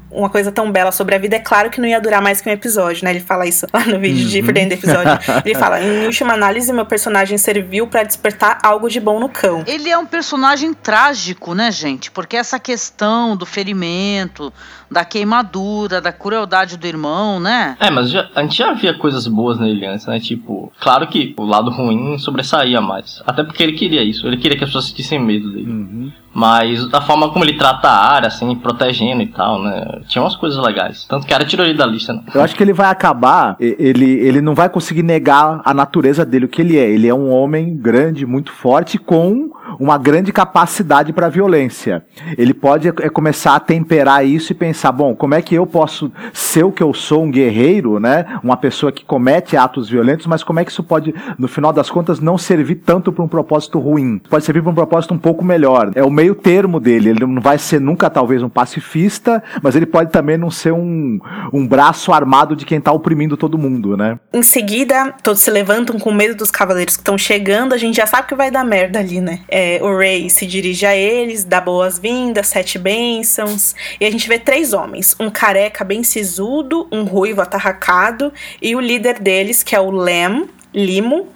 uma 0.11 0.29
coisa 0.29 0.51
tão 0.51 0.71
bela 0.71 0.91
sobre 0.91 1.15
a 1.15 1.17
vida, 1.17 1.35
é 1.35 1.39
claro 1.39 1.69
que 1.69 1.79
não 1.79 1.87
ia 1.87 1.99
durar 1.99 2.21
mais 2.21 2.41
que 2.41 2.49
um 2.49 2.51
episódio, 2.51 3.03
né? 3.03 3.11
Ele 3.11 3.19
fala 3.19 3.47
isso 3.47 3.65
lá 3.73 3.85
no 3.85 3.99
vídeo 3.99 4.23
uhum. 4.23 4.29
de 4.29 4.43
por 4.43 4.53
dentro 4.53 4.69
do 4.69 4.73
episódio. 4.73 5.19
Ele 5.45 5.55
fala: 5.55 5.81
em 5.81 6.05
última 6.05 6.33
análise, 6.33 6.71
meu 6.73 6.85
personagem 6.85 7.37
serviu 7.37 7.87
para 7.87 8.03
despertar 8.03 8.59
algo 8.63 8.89
de 8.89 8.99
bom 8.99 9.19
no 9.19 9.29
cão. 9.29 9.63
Ele 9.65 9.89
é 9.89 9.97
um 9.97 10.05
personagem 10.05 10.73
trágico, 10.73 11.53
né, 11.53 11.71
gente? 11.71 12.11
Porque 12.11 12.35
essa 12.35 12.59
questão 12.59 13.35
do 13.35 13.45
ferimento, 13.45 14.51
da 14.91 15.05
queimadura, 15.05 16.01
da 16.01 16.11
crueldade 16.11 16.75
do 16.75 16.85
irmão, 16.85 17.39
né? 17.39 17.77
É, 17.79 17.89
mas 17.89 18.09
já, 18.09 18.29
a 18.35 18.41
gente 18.41 18.57
já 18.57 18.73
via 18.73 18.93
coisas 18.93 19.25
boas 19.25 19.57
nele 19.57 19.85
antes, 19.85 20.05
né? 20.05 20.19
Tipo, 20.19 20.71
claro 20.81 21.07
que 21.07 21.33
o 21.37 21.45
lado 21.45 21.71
ruim 21.71 22.17
sobressaía 22.17 22.81
mais. 22.81 23.23
Até 23.25 23.41
porque 23.43 23.63
ele 23.63 23.73
queria 23.73 24.03
isso, 24.03 24.27
ele 24.27 24.35
queria 24.35 24.57
que 24.57 24.65
as 24.65 24.69
pessoas 24.69 24.85
sentissem 24.85 25.17
medo 25.17 25.49
dele. 25.49 25.71
Uhum. 25.71 26.11
Mas 26.33 26.93
a 26.93 27.01
forma 27.01 27.29
como 27.29 27.45
ele 27.45 27.53
trata 27.53 27.87
a 27.87 28.11
área, 28.13 28.27
assim, 28.27 28.53
protegendo 28.55 29.21
e 29.21 29.27
tal, 29.27 29.61
né? 29.61 30.00
Tinha 30.07 30.23
umas 30.23 30.35
coisas 30.35 30.63
legais. 30.63 31.05
Tanto 31.07 31.25
que 31.25 31.33
era 31.33 31.45
tirou 31.45 31.65
ele 31.65 31.77
da 31.77 31.85
lista, 31.85 32.13
né? 32.13 32.23
Eu 32.33 32.41
acho 32.41 32.55
que 32.55 32.63
ele 32.63 32.73
vai 32.73 32.89
acabar, 32.89 33.55
ele, 33.59 34.11
ele 34.19 34.41
não 34.41 34.55
vai 34.55 34.69
conseguir 34.69 35.03
negar 35.03 35.61
a 35.63 35.73
natureza 35.73 36.25
dele, 36.25 36.45
o 36.45 36.49
que 36.49 36.61
ele 36.61 36.77
é. 36.77 36.89
Ele 36.89 37.07
é 37.07 37.13
um 37.13 37.29
homem 37.31 37.75
grande, 37.75 38.25
muito 38.25 38.51
forte, 38.51 38.97
com 38.97 39.51
uma 39.79 39.97
grande 39.97 40.31
capacidade 40.31 41.13
para 41.13 41.29
violência. 41.29 42.03
Ele 42.37 42.53
pode 42.53 42.87
é, 42.87 42.91
começar 43.09 43.55
a 43.55 43.59
temperar 43.59 44.25
isso 44.25 44.51
e 44.51 44.55
pensar, 44.55 44.91
bom, 44.91 45.15
como 45.15 45.33
é 45.33 45.41
que 45.41 45.55
eu 45.55 45.65
posso 45.65 46.11
ser 46.33 46.63
o 46.63 46.71
que 46.71 46.83
eu 46.83 46.93
sou, 46.93 47.23
um 47.23 47.31
guerreiro, 47.31 47.99
né? 47.99 48.39
Uma 48.43 48.57
pessoa 48.57 48.91
que 48.91 49.05
comete 49.05 49.55
atos 49.55 49.89
violentos, 49.89 50.27
mas 50.27 50.43
como 50.43 50.59
é 50.59 50.65
que 50.65 50.71
isso 50.71 50.83
pode, 50.83 51.13
no 51.37 51.47
final 51.47 51.71
das 51.71 51.89
contas, 51.89 52.19
não 52.19 52.37
servir 52.37 52.75
tanto 52.75 53.11
para 53.11 53.23
um 53.23 53.27
propósito 53.27 53.79
ruim? 53.79 54.19
Pode 54.29 54.43
servir 54.43 54.61
para 54.61 54.71
um 54.71 54.75
propósito 54.75 55.13
um 55.13 55.17
pouco 55.17 55.43
melhor. 55.43 55.91
É 55.95 56.03
o 56.03 56.11
meio 56.11 56.35
termo 56.35 56.79
dele. 56.79 57.09
Ele 57.09 57.25
não 57.25 57.41
vai 57.41 57.57
ser 57.57 57.79
nunca, 57.79 58.09
talvez, 58.09 58.43
um 58.43 58.49
pacifista, 58.49 59.43
mas 59.61 59.75
ele 59.75 59.85
pode 59.91 60.11
também 60.11 60.37
não 60.37 60.49
ser 60.49 60.71
um, 60.71 61.19
um 61.51 61.67
braço 61.67 62.11
armado 62.11 62.55
de 62.55 62.65
quem 62.65 62.77
está 62.77 62.91
oprimindo 62.91 63.35
todo 63.35 63.57
mundo, 63.57 63.97
né? 63.97 64.19
Em 64.33 64.41
seguida, 64.41 65.13
todos 65.21 65.41
se 65.41 65.51
levantam 65.51 65.99
com 65.99 66.11
medo 66.11 66.35
dos 66.35 66.49
cavaleiros 66.49 66.95
que 66.95 67.01
estão 67.01 67.17
chegando. 67.17 67.73
A 67.73 67.77
gente 67.77 67.97
já 67.97 68.07
sabe 68.07 68.27
que 68.27 68.35
vai 68.35 68.49
dar 68.49 68.63
merda 68.63 68.99
ali, 68.99 69.19
né? 69.19 69.41
É, 69.47 69.79
o 69.81 69.97
Rey 69.97 70.29
se 70.29 70.45
dirige 70.45 70.85
a 70.85 70.95
eles, 70.95 71.43
dá 71.43 71.59
boas-vindas, 71.59 72.47
sete 72.47 72.79
bênçãos. 72.79 73.75
E 73.99 74.05
a 74.05 74.11
gente 74.11 74.27
vê 74.27 74.39
três 74.39 74.73
homens: 74.73 75.15
um 75.19 75.29
careca 75.29 75.83
bem 75.83 76.03
sisudo, 76.03 76.87
um 76.91 77.03
ruivo 77.03 77.41
atarracado 77.41 78.31
e 78.61 78.75
o 78.75 78.79
líder 78.79 79.19
deles, 79.19 79.63
que 79.63 79.75
é 79.75 79.79
o 79.79 79.91
Lem, 79.91 80.47
Limo, 80.73 81.27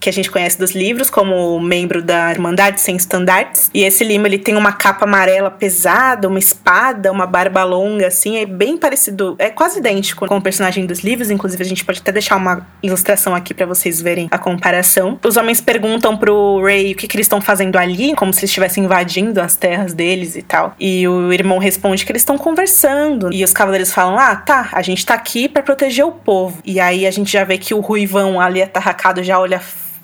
que 0.00 0.08
a 0.08 0.12
gente 0.12 0.30
conhece 0.30 0.58
dos 0.58 0.72
livros 0.72 1.10
como 1.10 1.60
membro 1.60 2.02
da 2.02 2.30
Irmandade 2.30 2.80
Sem 2.80 2.96
Estandartes. 2.96 3.70
E 3.74 3.84
esse 3.84 4.02
Lima, 4.02 4.26
ele 4.26 4.38
tem 4.38 4.56
uma 4.56 4.72
capa 4.72 5.04
amarela 5.04 5.50
pesada, 5.50 6.26
uma 6.26 6.38
espada, 6.38 7.12
uma 7.12 7.26
barba 7.26 7.62
longa, 7.62 8.06
assim, 8.06 8.38
é 8.38 8.46
bem 8.46 8.78
parecido, 8.78 9.36
é 9.38 9.50
quase 9.50 9.78
idêntico 9.78 10.26
com 10.26 10.38
o 10.38 10.42
personagem 10.42 10.86
dos 10.86 11.00
livros, 11.00 11.30
inclusive 11.30 11.62
a 11.62 11.66
gente 11.66 11.84
pode 11.84 12.00
até 12.00 12.10
deixar 12.10 12.36
uma 12.36 12.66
ilustração 12.82 13.34
aqui 13.34 13.52
para 13.52 13.66
vocês 13.66 14.00
verem 14.00 14.28
a 14.30 14.38
comparação. 14.38 15.18
Os 15.22 15.36
homens 15.36 15.60
perguntam 15.60 16.16
pro 16.16 16.62
Ray 16.62 16.92
o 16.92 16.96
que, 16.96 17.06
que 17.06 17.16
eles 17.16 17.26
estão 17.26 17.40
fazendo 17.40 17.76
ali, 17.76 18.14
como 18.14 18.32
se 18.32 18.46
estivessem 18.46 18.84
invadindo 18.84 19.40
as 19.40 19.54
terras 19.54 19.92
deles 19.92 20.34
e 20.34 20.42
tal. 20.42 20.74
E 20.80 21.06
o 21.06 21.30
irmão 21.32 21.58
responde 21.58 22.06
que 22.06 22.12
eles 22.12 22.22
estão 22.22 22.38
conversando. 22.38 23.32
E 23.32 23.44
os 23.44 23.52
cavaleiros 23.52 23.92
falam: 23.92 24.18
"Ah, 24.18 24.34
tá, 24.34 24.70
a 24.72 24.80
gente 24.80 25.04
tá 25.04 25.14
aqui 25.14 25.48
para 25.48 25.62
proteger 25.62 26.06
o 26.06 26.12
povo". 26.12 26.58
E 26.64 26.80
aí 26.80 27.06
a 27.06 27.10
gente 27.10 27.30
já 27.30 27.44
vê 27.44 27.58
que 27.58 27.74
o 27.74 27.80
ruivão 27.80 28.40
ali 28.40 28.62
atarracado 28.62 29.22
já 29.22 29.38
olha 29.38 29.60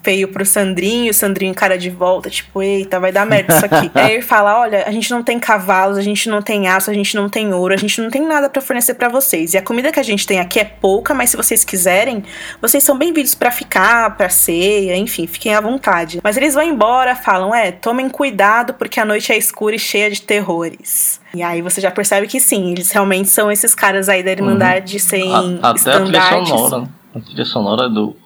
feio 0.07 0.29
pro 0.29 0.47
Sandrinho, 0.47 1.11
o 1.11 1.15
Sandrinho 1.15 1.53
cara 1.53 1.77
de 1.77 1.91
volta, 1.91 2.31
tipo, 2.31 2.63
eita, 2.63 3.01
vai 3.01 3.11
dar 3.11 3.27
merda 3.27 3.57
isso 3.57 3.67
aqui. 3.67 3.91
Aí 3.99 4.13
ele 4.13 4.23
fala: 4.23 4.61
olha, 4.61 4.85
a 4.87 4.93
gente 4.93 5.11
não 5.11 5.21
tem 5.21 5.37
cavalos, 5.41 5.99
a 5.99 6.01
gente 6.01 6.29
não 6.29 6.41
tem 6.41 6.69
aço, 6.69 6.93
a 6.93 6.95
gente 6.95 7.17
não 7.17 7.29
tem 7.29 7.53
ouro, 7.53 7.75
a 7.75 7.77
gente 7.77 8.01
não 8.01 8.09
tem 8.09 8.25
nada 8.25 8.49
para 8.49 8.63
fornecer 8.63 8.95
para 8.95 9.09
vocês. 9.09 9.55
E 9.55 9.59
a 9.59 9.63
comida 9.63 9.91
que 9.91 9.99
a 9.99 10.05
gente 10.05 10.25
tem 10.25 10.39
aqui 10.39 10.61
é 10.61 10.65
pouca, 10.65 11.13
mas 11.13 11.31
se 11.31 11.37
vocês 11.37 11.65
quiserem, 11.65 12.23
vocês 12.63 12.85
são 12.85 12.97
bem-vindos 12.97 13.35
para 13.35 13.51
ficar, 13.51 14.17
pra 14.17 14.29
ceia, 14.29 14.97
enfim, 14.97 15.27
fiquem 15.27 15.53
à 15.53 15.61
vontade. 15.61 16.21
Mas 16.23 16.37
eles 16.37 16.55
vão 16.55 16.63
embora, 16.63 17.17
falam: 17.17 17.53
é, 17.53 17.73
tomem 17.73 18.09
cuidado 18.09 18.75
porque 18.75 19.01
a 19.01 19.05
noite 19.05 19.33
é 19.33 19.37
escura 19.37 19.75
e 19.75 19.79
cheia 19.79 20.09
de 20.09 20.23
terrores. 20.23 21.21
E 21.35 21.43
aí 21.43 21.61
você 21.61 21.81
já 21.81 21.91
percebe 21.91 22.29
que 22.29 22.39
sim, 22.39 22.71
eles 22.71 22.93
realmente 22.93 23.29
são 23.29 23.51
esses 23.51 23.75
caras 23.75 24.09
aí 24.09 24.23
da 24.23 24.31
Irmandade 24.31 24.95
uhum. 24.95 25.01
sem 25.01 25.35
a, 25.35 25.71
até 25.71 25.79
estandartes. 25.79 26.15
a 26.23 26.37
trilha 26.37 26.47
sonora, 26.47 26.89
a 27.13 27.21
trilha 27.21 27.45
sonora 27.45 27.89
do 27.89 28.17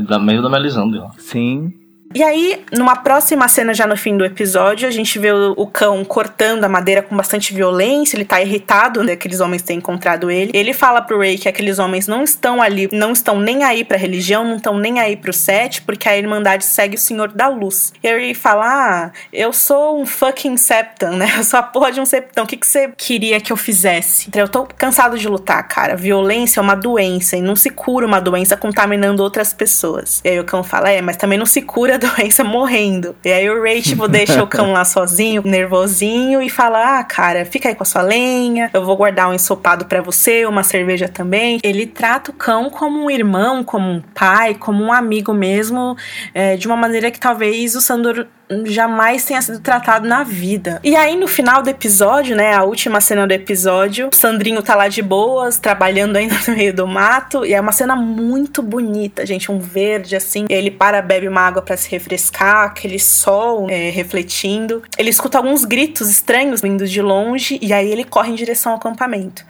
da 0.00 0.18
meio 0.18 0.42
da 0.42 0.48
Melisandre. 0.48 1.02
Sim. 1.18 1.81
E 2.14 2.22
aí, 2.22 2.64
numa 2.72 2.96
próxima 2.96 3.48
cena, 3.48 3.72
já 3.72 3.86
no 3.86 3.96
fim 3.96 4.16
do 4.16 4.24
episódio, 4.24 4.86
a 4.86 4.90
gente 4.90 5.18
vê 5.18 5.32
o, 5.32 5.66
cão 5.66 6.04
cortando 6.04 6.64
a 6.64 6.68
madeira 6.68 7.02
com 7.02 7.16
bastante 7.16 7.54
violência. 7.54 8.16
Ele 8.16 8.24
tá 8.24 8.40
irritado, 8.40 9.02
né? 9.02 9.12
Aqueles 9.12 9.40
homens 9.40 9.62
terem 9.62 9.78
encontrado 9.78 10.30
ele. 10.30 10.50
Ele 10.52 10.72
fala 10.72 11.00
pro 11.00 11.18
Ray 11.18 11.38
que 11.38 11.48
aqueles 11.48 11.78
homens 11.78 12.06
não 12.06 12.22
estão 12.22 12.60
ali, 12.60 12.88
não 12.92 13.12
estão 13.12 13.40
nem 13.40 13.64
aí 13.64 13.84
pra 13.84 13.96
religião, 13.96 14.44
não 14.44 14.56
estão 14.56 14.78
nem 14.78 15.00
aí 15.00 15.16
pro 15.16 15.32
set, 15.32 15.82
porque 15.82 16.08
a 16.08 16.16
Irmandade 16.16 16.64
segue 16.64 16.96
o 16.96 16.98
Senhor 16.98 17.28
da 17.28 17.48
Luz. 17.48 17.92
E 18.02 18.08
aí 18.08 18.24
ele 18.24 18.34
fala: 18.34 18.64
Ah, 18.66 19.10
eu 19.32 19.52
sou 19.52 20.00
um 20.00 20.04
fucking 20.04 20.56
septon, 20.56 21.16
né? 21.16 21.32
Eu 21.42 21.44
sou 21.44 21.58
a 21.58 21.62
porra 21.62 21.90
de 21.90 22.00
um 22.00 22.04
septão. 22.04 22.44
O 22.44 22.46
que, 22.46 22.56
que 22.56 22.66
você 22.66 22.92
queria 22.96 23.40
que 23.40 23.52
eu 23.52 23.56
fizesse? 23.56 24.30
Eu 24.34 24.46
tô 24.46 24.64
cansado 24.64 25.18
de 25.18 25.26
lutar, 25.26 25.66
cara. 25.66 25.96
Violência 25.96 26.60
é 26.60 26.62
uma 26.62 26.74
doença 26.74 27.36
e 27.36 27.42
não 27.42 27.56
se 27.56 27.70
cura 27.70 28.06
uma 28.06 28.20
doença 28.20 28.56
contaminando 28.56 29.22
outras 29.22 29.52
pessoas. 29.52 30.20
E 30.24 30.28
aí 30.28 30.38
o 30.38 30.44
cão 30.44 30.62
fala: 30.62 30.90
É, 30.90 31.00
mas 31.00 31.16
também 31.16 31.38
não 31.38 31.46
se 31.46 31.62
cura 31.62 31.98
doença 32.02 32.44
morrendo. 32.44 33.14
E 33.24 33.32
aí 33.32 33.48
o 33.48 33.62
Ray, 33.62 33.82
tipo, 33.82 34.08
deixa 34.08 34.42
o 34.42 34.46
cão 34.46 34.72
lá 34.72 34.84
sozinho, 34.84 35.42
nervosinho, 35.44 36.42
e 36.42 36.50
fala: 36.50 36.98
Ah, 36.98 37.04
cara, 37.04 37.44
fica 37.44 37.68
aí 37.68 37.74
com 37.74 37.82
a 37.82 37.86
sua 37.86 38.02
lenha, 38.02 38.70
eu 38.72 38.84
vou 38.84 38.96
guardar 38.96 39.28
um 39.28 39.34
ensopado 39.34 39.86
para 39.86 40.02
você, 40.02 40.44
uma 40.46 40.62
cerveja 40.62 41.08
também. 41.08 41.58
Ele 41.62 41.86
trata 41.86 42.30
o 42.30 42.34
cão 42.34 42.70
como 42.70 43.04
um 43.04 43.10
irmão, 43.10 43.62
como 43.64 43.88
um 43.88 44.00
pai, 44.14 44.54
como 44.54 44.82
um 44.82 44.92
amigo 44.92 45.32
mesmo, 45.32 45.96
é, 46.34 46.56
de 46.56 46.66
uma 46.66 46.76
maneira 46.76 47.10
que 47.10 47.20
talvez 47.20 47.74
o 47.74 47.80
Sandor 47.80 48.26
jamais 48.66 49.24
tenha 49.24 49.40
sido 49.40 49.60
tratado 49.60 50.06
na 50.06 50.22
vida. 50.22 50.80
E 50.82 50.94
aí, 50.96 51.16
no 51.16 51.26
final 51.26 51.62
do 51.62 51.70
episódio, 51.70 52.36
né, 52.36 52.54
a 52.54 52.64
última 52.64 53.00
cena 53.00 53.26
do 53.26 53.32
episódio, 53.32 54.10
Sandrinho 54.12 54.62
tá 54.62 54.74
lá 54.74 54.88
de 54.88 55.02
boas, 55.02 55.58
trabalhando 55.58 56.16
ainda 56.16 56.36
no 56.46 56.56
meio 56.56 56.74
do 56.74 56.86
mato, 56.86 57.44
e 57.44 57.54
é 57.54 57.60
uma 57.60 57.72
cena 57.72 57.96
muito 57.96 58.62
bonita, 58.62 59.24
gente, 59.24 59.50
um 59.50 59.58
verde 59.58 60.16
assim. 60.16 60.46
Ele 60.48 60.70
para, 60.70 61.02
bebe 61.02 61.28
uma 61.28 61.40
água 61.40 61.62
para 61.62 61.76
se 61.76 61.90
refrescar, 61.90 62.66
aquele 62.66 62.98
sol 62.98 63.66
é, 63.70 63.90
refletindo. 63.90 64.82
Ele 64.98 65.10
escuta 65.10 65.38
alguns 65.38 65.64
gritos 65.64 66.08
estranhos 66.08 66.60
vindo 66.60 66.86
de 66.86 67.02
longe, 67.02 67.58
e 67.62 67.72
aí 67.72 67.90
ele 67.90 68.04
corre 68.04 68.30
em 68.30 68.34
direção 68.34 68.72
ao 68.72 68.78
acampamento. 68.78 69.44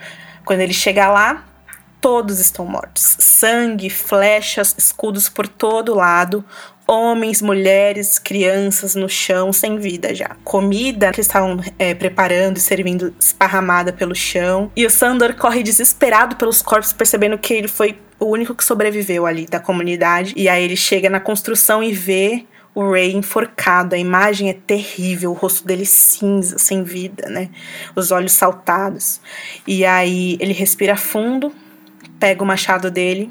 Quando 0.45 0.61
ele 0.61 0.75
chega 0.75 1.09
lá, 1.09 1.45
todos 2.03 2.41
estão 2.41 2.67
mortos. 2.67 3.17
Sangue, 3.21 3.89
flechas, 3.89 4.75
escudos 4.77 5.29
por 5.29 5.47
todo 5.47 5.95
lado. 5.95 6.45
Homens, 6.87 7.41
mulheres, 7.41 8.19
crianças 8.19 8.95
no 8.95 9.09
chão, 9.09 9.53
sem 9.53 9.79
vida 9.79 10.15
já. 10.15 10.37
Comida 10.45 11.13
que 11.13 11.21
estavam 11.21 11.61
é, 11.79 11.95
preparando 11.95 12.57
e 12.57 12.61
servindo 12.61 13.15
esparramada 13.19 13.93
pelo 13.93 14.15
chão. 14.15 14.71
E 14.77 14.85
o 14.85 14.91
Sandor 14.91 15.35
corre 15.35 15.63
desesperado 15.63 16.37
pelos 16.37 16.61
corpos, 16.61 16.93
percebendo 16.93 17.39
que 17.39 17.55
ele 17.55 17.69
foi 17.69 17.99
o 18.19 18.27
único 18.27 18.55
que 18.55 18.65
sobreviveu 18.65 19.27
ali 19.27 19.47
da 19.47 19.61
comunidade. 19.61 20.33
E 20.37 20.49
aí 20.49 20.65
ele 20.65 20.77
chega 20.77 21.09
na 21.09 21.21
construção 21.21 21.83
e 21.83 21.93
vê 21.93 22.45
o 22.75 22.91
Ray 22.91 23.15
enforcado. 23.15 23.95
A 23.95 23.99
imagem 23.99 24.49
é 24.49 24.55
terrível, 24.55 25.31
o 25.31 25.35
rosto 25.35 25.67
dele 25.67 25.87
cinza, 25.87 26.59
sem 26.59 26.83
vida, 26.83 27.29
né? 27.29 27.51
Os 27.95 28.11
olhos 28.11 28.33
saltados. 28.33 29.21
E 29.67 29.85
aí 29.85 30.37
ele 30.41 30.53
respira 30.53 30.97
fundo, 30.97 31.53
pega 32.19 32.43
o 32.43 32.47
machado 32.47 32.91
dele 32.91 33.31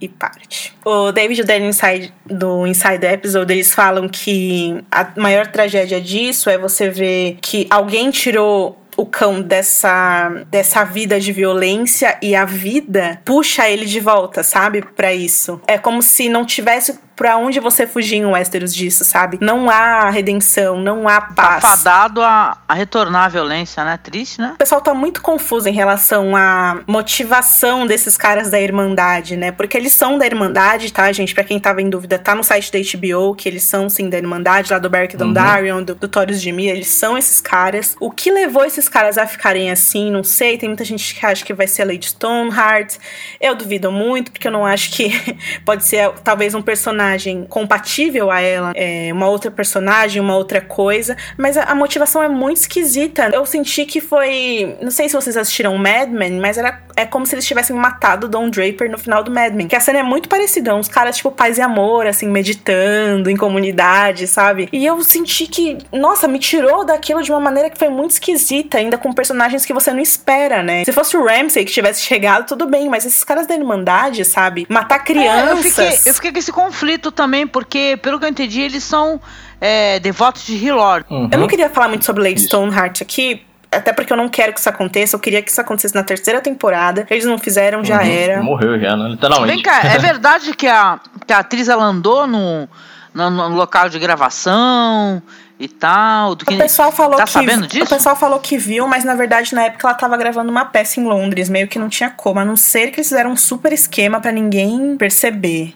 e 0.00 0.08
parte. 0.08 0.74
O 0.84 1.12
David 1.12 1.40
e 1.40 1.42
o 1.42 1.46
Danny 1.46 1.66
Inside, 1.68 2.12
do 2.26 2.66
Inside 2.66 3.06
Episode, 3.06 3.52
eles 3.52 3.74
falam 3.74 4.08
que 4.08 4.82
a 4.90 5.12
maior 5.16 5.46
tragédia 5.46 6.00
disso 6.00 6.50
é 6.50 6.58
você 6.58 6.90
ver 6.90 7.38
que 7.40 7.66
alguém 7.70 8.10
tirou 8.10 8.78
o 8.96 9.04
cão 9.04 9.42
dessa, 9.42 10.30
dessa 10.50 10.82
vida 10.84 11.20
de 11.20 11.30
violência 11.30 12.18
e 12.22 12.34
a 12.34 12.44
vida 12.44 13.20
puxa 13.24 13.68
ele 13.68 13.84
de 13.84 14.00
volta, 14.00 14.42
sabe? 14.42 14.82
para 14.96 15.12
isso. 15.12 15.60
É 15.66 15.76
como 15.76 16.02
se 16.02 16.28
não 16.28 16.44
tivesse 16.44 16.98
pra 17.16 17.38
onde 17.38 17.58
você 17.58 17.86
fugir 17.86 18.16
em 18.16 18.26
Westeros 18.26 18.74
disso, 18.74 19.02
sabe? 19.02 19.38
Não 19.40 19.70
há 19.70 20.10
redenção, 20.10 20.78
não 20.78 21.08
há 21.08 21.22
paz. 21.22 21.62
Tá 21.62 21.76
fadado 21.76 22.20
a, 22.20 22.58
a 22.68 22.74
retornar 22.74 23.24
à 23.24 23.28
violência, 23.28 23.82
né? 23.82 23.98
Triste, 24.00 24.38
né? 24.38 24.52
O 24.54 24.58
pessoal 24.58 24.82
tá 24.82 24.92
muito 24.92 25.22
confuso 25.22 25.66
em 25.66 25.72
relação 25.72 26.36
à 26.36 26.80
motivação 26.86 27.86
desses 27.86 28.18
caras 28.18 28.50
da 28.50 28.60
Irmandade, 28.60 29.34
né? 29.34 29.50
Porque 29.50 29.78
eles 29.78 29.94
são 29.94 30.18
da 30.18 30.26
Irmandade, 30.26 30.92
tá, 30.92 31.10
gente? 31.10 31.34
Pra 31.34 31.42
quem 31.42 31.58
tava 31.58 31.80
em 31.80 31.88
dúvida, 31.88 32.18
tá 32.18 32.34
no 32.34 32.44
site 32.44 32.70
da 32.70 32.78
HBO, 32.78 33.34
que 33.34 33.48
eles 33.48 33.62
são, 33.62 33.88
sim, 33.88 34.10
da 34.10 34.18
Irmandade, 34.18 34.70
lá 34.70 34.78
do 34.78 34.90
Beric 34.90 35.16
Dondarrion, 35.16 35.78
uhum. 35.78 35.84
do, 35.84 35.94
do 35.94 36.08
Taurus 36.08 36.40
de 36.40 36.52
Mia, 36.52 36.72
eles 36.72 36.88
são 36.88 37.16
esses 37.16 37.40
caras. 37.40 37.96
O 37.98 38.10
que 38.10 38.30
levou 38.30 38.64
esses 38.64 38.90
caras 38.90 39.16
a 39.16 39.26
ficarem 39.26 39.70
assim, 39.70 40.10
não 40.10 40.22
sei. 40.22 40.58
Tem 40.58 40.68
muita 40.68 40.84
gente 40.84 41.14
que 41.14 41.24
acha 41.24 41.42
que 41.42 41.54
vai 41.54 41.66
ser 41.66 41.82
a 41.82 41.86
Lady 41.86 42.06
Stoneheart. 42.06 42.96
Eu 43.40 43.54
duvido 43.54 43.90
muito, 43.90 44.30
porque 44.30 44.48
eu 44.48 44.52
não 44.52 44.66
acho 44.66 44.90
que 44.92 45.10
pode 45.64 45.82
ser, 45.84 46.10
talvez, 46.22 46.54
um 46.54 46.60
personagem 46.60 47.05
personagem 47.06 47.46
compatível 47.48 48.30
a 48.30 48.40
ela, 48.40 48.72
é, 48.74 49.10
uma 49.12 49.28
outra 49.28 49.50
personagem, 49.50 50.20
uma 50.20 50.36
outra 50.36 50.60
coisa, 50.60 51.16
mas 51.36 51.56
a, 51.56 51.64
a, 51.64 51.74
motivação 51.74 52.22
é 52.22 52.28
muito 52.28 52.58
esquisita. 52.58 53.30
Eu 53.32 53.46
senti 53.46 53.84
que 53.84 54.00
foi. 54.00 54.76
Não 54.80 54.90
sei 54.90 55.08
se 55.08 55.14
vocês 55.14 55.36
assistiram 55.36 55.76
Mad 55.78 56.08
Men, 56.10 56.40
mas 56.40 56.58
era, 56.58 56.82
é 56.96 57.06
como 57.06 57.24
se 57.26 57.34
eles 57.34 57.46
tivessem 57.46 57.76
matado 57.76 58.28
Don 58.28 58.48
Draper 58.48 58.90
no 58.90 58.98
final 58.98 59.22
do 59.22 59.30
Mad 59.30 59.54
Men. 59.54 59.68
Que 59.68 59.76
a 59.76 59.80
cena 59.80 60.00
é 60.00 60.02
muito 60.02 60.28
parecida, 60.28 60.74
uns 60.74 60.88
caras 60.88 61.16
tipo 61.16 61.30
paz 61.30 61.58
e 61.58 61.60
amor, 61.60 62.06
assim, 62.06 62.28
meditando 62.28 63.30
em 63.30 63.36
comunidade, 63.36 64.26
sabe? 64.26 64.68
E 64.72 64.84
eu 64.84 65.02
senti 65.02 65.46
que, 65.46 65.78
nossa, 65.92 66.26
me 66.26 66.38
tirou 66.38 66.84
daquilo 66.84 67.22
de 67.22 67.30
uma 67.30 67.40
maneira 67.40 67.70
que 67.70 67.78
foi 67.78 67.88
muito 67.88 68.12
esquisita, 68.12 68.78
ainda 68.78 68.98
com 68.98 69.12
personagens 69.12 69.64
que 69.64 69.72
você 69.72 69.92
não 69.92 70.00
espera, 70.00 70.62
né? 70.62 70.84
Se 70.84 70.92
fosse 70.92 71.16
o 71.16 71.24
Ramsay 71.24 71.64
que 71.64 71.72
tivesse 71.72 72.02
chegado, 72.02 72.46
tudo 72.46 72.66
bem, 72.66 72.88
mas 72.88 73.04
esses 73.04 73.22
caras 73.22 73.46
da 73.46 73.54
Irmandade, 73.54 74.24
sabe? 74.24 74.66
Matar 74.68 75.00
crianças. 75.00 75.46
É, 75.46 75.52
eu, 75.52 75.56
fiquei, 75.56 76.10
eu 76.10 76.14
fiquei 76.14 76.32
com 76.32 76.38
esse 76.38 76.52
conflito 76.52 76.95
conflito 76.96 77.12
também, 77.12 77.46
porque, 77.46 77.98
pelo 78.02 78.18
que 78.18 78.24
eu 78.24 78.28
entendi, 78.28 78.60
eles 78.60 78.82
são 78.82 79.20
é, 79.60 80.00
devotos 80.00 80.44
de 80.44 80.56
Hilord. 80.56 81.06
Uhum. 81.10 81.28
Eu 81.30 81.38
não 81.38 81.46
queria 81.46 81.68
falar 81.68 81.88
muito 81.88 82.04
sobre 82.04 82.22
Lady 82.22 82.40
Stoneheart 82.42 83.02
aqui, 83.02 83.42
até 83.70 83.92
porque 83.92 84.12
eu 84.12 84.16
não 84.16 84.28
quero 84.28 84.52
que 84.52 84.60
isso 84.60 84.68
aconteça. 84.68 85.16
Eu 85.16 85.20
queria 85.20 85.42
que 85.42 85.50
isso 85.50 85.60
acontecesse 85.60 85.94
na 85.94 86.02
terceira 86.02 86.40
temporada. 86.40 87.06
Eles 87.10 87.24
não 87.24 87.38
fizeram, 87.38 87.84
já 87.84 88.00
uhum. 88.00 88.06
era. 88.06 88.42
Morreu 88.42 88.80
já, 88.80 88.96
né? 88.96 89.08
Literalmente. 89.10 89.54
Vem 89.54 89.62
cá, 89.62 89.82
é 89.84 89.98
verdade 89.98 90.54
que 90.54 90.66
a, 90.66 90.98
que 91.26 91.32
a 91.32 91.38
atriz 91.38 91.68
ela 91.68 91.84
andou 91.84 92.26
no, 92.26 92.68
no, 93.12 93.30
no 93.30 93.48
local 93.54 93.88
de 93.88 93.98
gravação 93.98 95.22
e 95.58 95.68
tal. 95.68 96.34
Do 96.34 96.44
que 96.44 96.54
o 96.54 96.58
pessoal 96.58 96.92
falou 96.92 97.16
tá 97.16 97.24
que 97.24 97.30
sabendo 97.30 97.66
disso? 97.66 97.84
O 97.84 97.88
pessoal 97.88 98.16
falou 98.16 98.38
que 98.38 98.56
viu, 98.56 98.86
mas 98.86 99.04
na 99.04 99.14
verdade 99.14 99.54
na 99.54 99.64
época 99.64 99.86
ela 99.86 99.96
tava 99.96 100.16
gravando 100.16 100.50
uma 100.50 100.64
peça 100.64 101.00
em 101.00 101.04
Londres, 101.04 101.48
meio 101.48 101.66
que 101.68 101.78
não 101.78 101.88
tinha 101.88 102.10
como, 102.10 102.40
a 102.40 102.44
não 102.44 102.56
ser 102.56 102.90
que 102.90 103.00
eles 103.00 103.08
fizeram 103.08 103.30
um 103.32 103.36
super 103.36 103.72
esquema 103.72 104.20
para 104.20 104.32
ninguém 104.32 104.96
perceber. 104.96 105.74